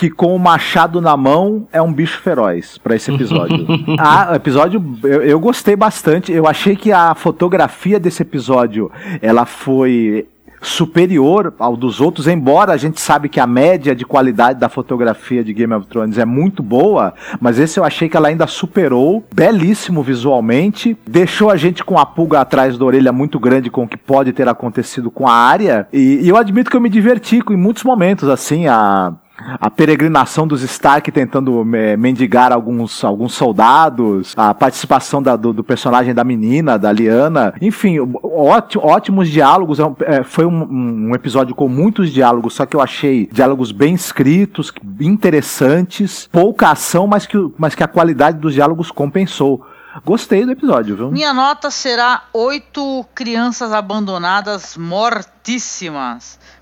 que 0.00 0.08
com 0.08 0.34
o 0.34 0.38
machado 0.38 0.98
na 0.98 1.14
mão 1.14 1.68
é 1.70 1.82
um 1.82 1.92
bicho 1.92 2.22
feroz 2.22 2.78
pra 2.78 2.96
esse 2.96 3.12
episódio. 3.12 3.66
ah, 4.00 4.30
o 4.32 4.34
episódio 4.34 4.82
eu, 5.04 5.20
eu 5.20 5.38
gostei 5.38 5.76
bastante. 5.76 6.32
Eu 6.32 6.46
achei 6.46 6.74
que 6.74 6.90
a 6.90 7.14
fotografia 7.14 8.00
desse 8.00 8.22
episódio 8.22 8.90
ela 9.20 9.44
foi 9.44 10.26
superior 10.62 11.52
ao 11.58 11.76
dos 11.76 12.00
outros, 12.00 12.26
embora 12.26 12.72
a 12.72 12.78
gente 12.78 12.98
sabe 12.98 13.28
que 13.28 13.38
a 13.38 13.46
média 13.46 13.94
de 13.94 14.06
qualidade 14.06 14.58
da 14.58 14.70
fotografia 14.70 15.44
de 15.44 15.52
Game 15.52 15.72
of 15.74 15.86
Thrones 15.86 16.16
é 16.16 16.24
muito 16.24 16.62
boa, 16.62 17.12
mas 17.38 17.58
esse 17.58 17.78
eu 17.78 17.84
achei 17.84 18.08
que 18.08 18.16
ela 18.16 18.28
ainda 18.28 18.46
superou, 18.46 19.22
belíssimo 19.34 20.02
visualmente, 20.02 20.96
deixou 21.06 21.50
a 21.50 21.56
gente 21.56 21.84
com 21.84 21.98
a 21.98 22.06
pulga 22.06 22.40
atrás 22.40 22.78
da 22.78 22.84
orelha 22.86 23.12
muito 23.12 23.38
grande 23.38 23.70
com 23.70 23.84
o 23.84 23.88
que 23.88 23.98
pode 23.98 24.32
ter 24.32 24.48
acontecido 24.48 25.10
com 25.10 25.26
a 25.26 25.32
área, 25.34 25.86
e, 25.92 26.20
e 26.22 26.28
eu 26.28 26.38
admito 26.38 26.70
que 26.70 26.76
eu 26.76 26.80
me 26.80 26.90
diverti 26.90 27.42
em 27.50 27.56
muitos 27.56 27.84
momentos, 27.84 28.28
assim, 28.28 28.66
a 28.66 29.14
a 29.60 29.70
peregrinação 29.70 30.46
dos 30.46 30.62
Stark 30.62 31.10
tentando 31.10 31.64
eh, 31.74 31.96
mendigar 31.96 32.52
alguns, 32.52 33.02
alguns 33.04 33.32
soldados, 33.34 34.34
a 34.36 34.52
participação 34.54 35.22
da- 35.22 35.36
do, 35.36 35.52
do 35.52 35.64
personagem 35.64 36.12
da 36.14 36.22
menina, 36.24 36.78
da 36.78 36.92
Liana, 36.92 37.54
enfim, 37.60 37.96
óti- 38.22 38.78
ótimos 38.78 39.28
diálogos. 39.28 39.78
é 39.80 39.84
é, 40.00 40.22
foi 40.24 40.44
um, 40.44 41.08
um 41.10 41.14
episódio 41.14 41.54
com 41.54 41.68
muitos 41.68 42.10
diálogos, 42.12 42.54
só 42.54 42.66
que 42.66 42.76
eu 42.76 42.80
achei 42.80 43.28
diálogos 43.32 43.72
bem 43.72 43.94
escritos, 43.94 44.70
interessantes, 45.00 46.28
pouca 46.30 46.70
ação, 46.70 47.06
mas 47.06 47.26
que, 47.26 47.36
mas 47.56 47.74
que 47.74 47.82
a 47.82 47.88
qualidade 47.88 48.38
dos 48.38 48.54
diálogos 48.54 48.90
compensou. 48.90 49.64
Gostei 50.04 50.44
do 50.46 50.52
episódio, 50.52 50.96
viu? 50.96 51.10
Minha 51.10 51.34
nota 51.34 51.68
será 51.68 52.22
oito 52.32 53.04
crianças 53.14 53.72
abandonadas 53.72 54.76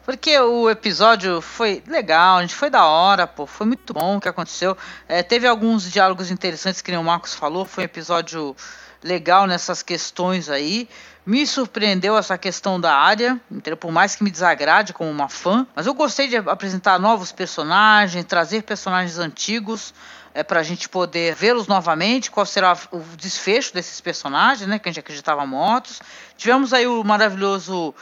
Porque 0.05 0.39
o 0.39 0.71
episódio 0.71 1.41
foi 1.41 1.83
legal, 1.87 2.39
a 2.39 2.41
gente 2.41 2.55
foi 2.55 2.71
da 2.71 2.87
hora, 2.87 3.27
pô, 3.27 3.47
foi 3.47 3.67
muito 3.67 3.93
bom 3.93 4.17
o 4.17 4.21
que 4.21 4.29
aconteceu. 4.29 4.77
É, 5.07 5.23
teve 5.23 5.47
alguns 5.47 5.91
diálogos 5.91 6.31
interessantes 6.31 6.81
que 6.81 6.91
nem 6.91 6.99
o 6.99 7.05
Marcos 7.05 7.35
falou, 7.35 7.67
foi 7.67 7.85
um 7.85 7.87
episódio 7.87 8.57
legal 9.03 9.47
nessas 9.47 9.83
questões 9.83 10.49
aí. 10.49 10.89
Me 11.27 11.47
surpreendeu 11.47 12.17
essa 12.17 12.39
questão 12.39 12.81
da 12.81 12.95
área, 12.95 13.39
por 13.79 13.93
mais 13.93 14.17
que 14.17 14.25
me 14.25 14.31
desagrade 14.31 14.95
como 14.95 15.11
uma 15.11 15.29
fã, 15.29 15.67
mas 15.77 15.87
eu 15.87 15.93
gostei 15.93 16.27
de 16.27 16.37
apresentar 16.37 16.99
novos 16.99 17.31
personagens, 17.31 18.25
trazer 18.25 18.63
personagens 18.63 19.19
antigos 19.19 19.93
é, 20.33 20.43
para 20.43 20.61
a 20.61 20.63
gente 20.63 20.89
poder 20.89 21.35
vê-los 21.35 21.67
novamente, 21.67 22.31
qual 22.31 22.47
será 22.47 22.77
o 22.91 23.01
desfecho 23.17 23.75
desses 23.75 24.01
personagens, 24.01 24.69
né, 24.69 24.79
que 24.79 24.89
a 24.89 24.93
gente 24.93 25.01
acreditava 25.01 25.45
mortos. 25.45 26.01
Tivemos 26.37 26.73
aí 26.73 26.87
o 26.87 27.05
maravilhoso 27.05 27.95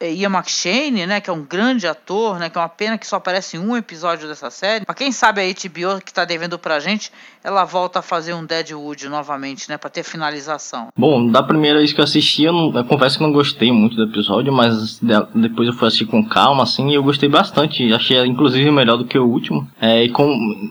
Ian 0.00 0.30
McShane, 0.30 1.06
né, 1.06 1.20
que 1.20 1.28
é 1.28 1.32
um 1.32 1.42
grande 1.42 1.86
ator, 1.86 2.38
né, 2.38 2.48
que 2.48 2.56
é 2.56 2.60
uma 2.60 2.68
pena 2.68 2.96
que 2.98 3.06
só 3.06 3.16
aparece 3.16 3.56
em 3.56 3.60
um 3.60 3.76
episódio 3.76 4.28
dessa 4.28 4.50
série. 4.50 4.84
Pra 4.84 4.94
quem 4.94 5.10
sabe 5.12 5.40
a 5.40 5.44
HBO 5.44 6.00
que 6.04 6.12
tá 6.12 6.24
devendo 6.24 6.58
pra 6.58 6.78
gente, 6.80 7.10
ela 7.42 7.64
volta 7.64 7.98
a 7.98 8.02
fazer 8.02 8.32
um 8.34 8.44
Deadwood 8.44 9.08
novamente, 9.08 9.68
né, 9.68 9.76
para 9.78 9.90
ter 9.90 10.02
finalização. 10.02 10.88
Bom, 10.96 11.28
da 11.30 11.42
primeira 11.42 11.78
vez 11.78 11.92
que 11.92 12.00
eu 12.00 12.04
assisti, 12.04 12.44
eu, 12.44 12.52
não- 12.52 12.72
eu 12.76 12.84
confesso 12.84 13.16
que 13.18 13.22
não 13.24 13.32
gostei 13.32 13.72
muito 13.72 13.96
do 13.96 14.04
episódio, 14.04 14.52
mas 14.52 14.98
de- 15.00 15.26
depois 15.48 15.68
eu 15.68 15.74
fui 15.74 15.88
assistir 15.88 16.06
com 16.06 16.24
calma, 16.24 16.62
assim, 16.62 16.90
e 16.90 16.94
eu 16.94 17.02
gostei 17.02 17.28
bastante. 17.28 17.92
Achei, 17.92 18.18
inclusive, 18.24 18.70
melhor 18.70 18.96
do 18.96 19.04
que 19.04 19.18
o 19.18 19.26
último. 19.26 19.68
É, 19.80 20.04
e 20.04 20.10
com, 20.10 20.28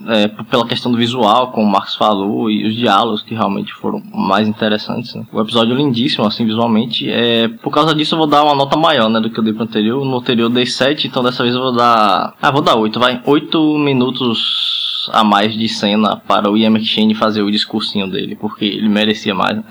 é, 0.08 0.28
pela 0.50 0.68
questão 0.68 0.92
do 0.92 0.98
visual, 0.98 1.52
como 1.52 1.66
o 1.68 1.70
Marcos 1.72 1.96
falou, 1.96 2.50
e 2.50 2.66
os 2.68 2.76
diálogos 2.76 3.22
que 3.22 3.34
realmente 3.34 3.74
foram 3.74 4.02
mais 4.14 4.48
interessantes. 4.48 5.14
né. 5.16 5.26
O 5.32 5.42
episódio 5.42 5.74
é 5.74 5.78
lindíssimo, 5.78 6.26
assim, 6.26 6.46
visualmente. 6.46 7.10
É, 7.10 7.48
por 7.48 7.72
causa 7.72 7.94
disso, 7.96 8.16
eu 8.16 8.20
vou 8.20 8.28
dar 8.28 8.44
uma 8.44 8.56
nota 8.56 8.78
maior, 8.78 9.07
né, 9.10 9.20
do 9.20 9.30
que 9.30 9.40
eu 9.40 9.44
dei 9.44 9.54
pro 9.54 9.64
anterior. 9.64 10.04
No 10.06 10.18
anterior 10.18 10.46
eu 10.46 10.54
dei 10.54 10.66
7, 10.66 11.08
então 11.08 11.24
dessa 11.24 11.44
vez 11.44 11.56
eu 11.56 11.62
vou 11.62 11.76
dar... 11.76 12.34
Ah, 12.42 12.52
vou 12.52 12.62
dar 12.62 12.76
8, 12.76 13.00
vai. 13.00 13.22
8 13.26 13.78
minutos 13.78 15.10
a 15.12 15.24
mais 15.24 15.54
de 15.54 15.70
cena 15.70 16.18
para 16.18 16.50
o 16.50 16.58
Ian 16.58 16.72
McShane 16.72 17.16
fazer 17.16 17.42
o 17.42 17.52
discursinho 17.52 18.10
dele, 18.10 18.36
porque 18.36 18.66
ele 18.66 18.90
merecia 18.90 19.34
mais. 19.34 19.58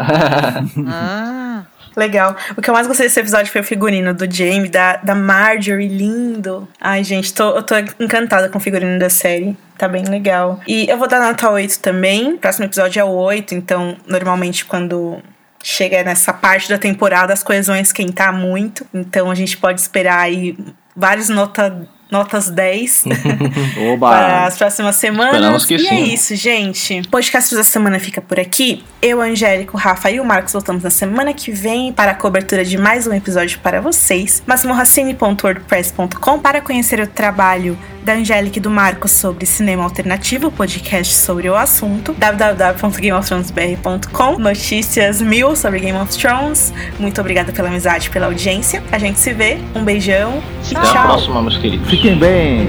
Ah, 0.88 1.64
Legal. 1.96 2.36
O 2.56 2.60
que 2.60 2.68
eu 2.68 2.74
mais 2.74 2.86
gostei 2.86 3.06
desse 3.06 3.18
episódio 3.18 3.50
foi 3.50 3.62
o 3.62 3.64
figurino 3.64 4.12
do 4.12 4.30
Jamie, 4.30 4.68
da, 4.68 4.96
da 4.96 5.14
Marjorie, 5.14 5.88
lindo. 5.88 6.68
Ai, 6.78 7.02
gente, 7.02 7.32
tô, 7.32 7.56
eu 7.56 7.62
tô 7.62 7.74
encantada 7.98 8.50
com 8.50 8.58
o 8.58 8.60
figurino 8.60 8.98
da 8.98 9.08
série. 9.08 9.56
Tá 9.78 9.88
bem 9.88 10.04
legal. 10.04 10.60
E 10.68 10.86
eu 10.90 10.98
vou 10.98 11.08
dar 11.08 11.20
nota 11.20 11.50
8 11.50 11.80
também. 11.80 12.36
Próximo 12.36 12.66
episódio 12.66 13.00
é 13.00 13.04
o 13.04 13.08
8, 13.08 13.54
então 13.54 13.96
normalmente 14.06 14.66
quando 14.66 15.22
chega 15.62 16.02
nessa 16.04 16.32
parte 16.32 16.68
da 16.68 16.78
temporada 16.78 17.32
as 17.32 17.42
coisas 17.42 17.66
vão 17.66 17.76
esquentar 17.76 18.32
muito. 18.32 18.86
Então 18.92 19.30
a 19.30 19.34
gente 19.34 19.56
pode 19.56 19.80
esperar 19.80 20.18
aí 20.18 20.56
várias 20.96 21.28
nota, 21.28 21.88
notas 22.10 22.48
10 22.48 23.04
para 24.00 24.46
as 24.46 24.56
próximas 24.56 24.96
semanas. 24.96 25.68
E 25.70 25.74
é 25.74 25.78
sim. 25.78 26.04
isso, 26.12 26.34
gente. 26.34 27.00
O 27.00 27.08
podcast 27.08 27.54
da 27.54 27.64
semana 27.64 27.98
fica 27.98 28.20
por 28.20 28.40
aqui. 28.40 28.84
Eu, 29.02 29.20
a 29.20 29.24
Angélica, 29.26 29.76
o 29.76 29.78
Rafa 29.78 30.10
e 30.10 30.18
o 30.20 30.24
Marcos 30.24 30.52
voltamos 30.52 30.82
na 30.82 30.90
semana 30.90 31.34
que 31.34 31.50
vem 31.50 31.92
para 31.92 32.12
a 32.12 32.14
cobertura 32.14 32.64
de 32.64 32.78
mais 32.78 33.06
um 33.06 33.12
episódio 33.12 33.58
para 33.60 33.80
vocês. 33.80 34.42
masmorracine.wordpress.com 34.46 36.38
para 36.38 36.60
conhecer 36.60 37.00
o 37.00 37.06
trabalho 37.06 37.78
da 38.06 38.14
Angélica 38.14 38.58
e 38.58 38.62
do 38.62 38.70
Marcos 38.70 39.10
sobre 39.10 39.44
cinema 39.44 39.82
alternativo, 39.82 40.50
podcast 40.52 41.12
sobre 41.12 41.50
o 41.50 41.56
assunto. 41.56 42.14
www.gameofthronesbr.com 42.14 44.38
Notícias 44.38 45.20
mil 45.20 45.56
sobre 45.56 45.80
Game 45.80 45.98
of 45.98 46.16
Thrones. 46.16 46.72
Muito 47.00 47.20
obrigada 47.20 47.52
pela 47.52 47.66
amizade, 47.68 48.08
pela 48.08 48.26
audiência. 48.26 48.80
A 48.92 48.98
gente 48.98 49.18
se 49.18 49.32
vê. 49.34 49.58
Um 49.74 49.82
beijão 49.82 50.40
Até 50.70 50.78
a 50.78 50.82
tchau. 50.92 51.02
próxima, 51.08 51.42
meus 51.42 51.58
queridos. 51.58 51.90
Fiquem 51.90 52.16
bem! 52.16 52.68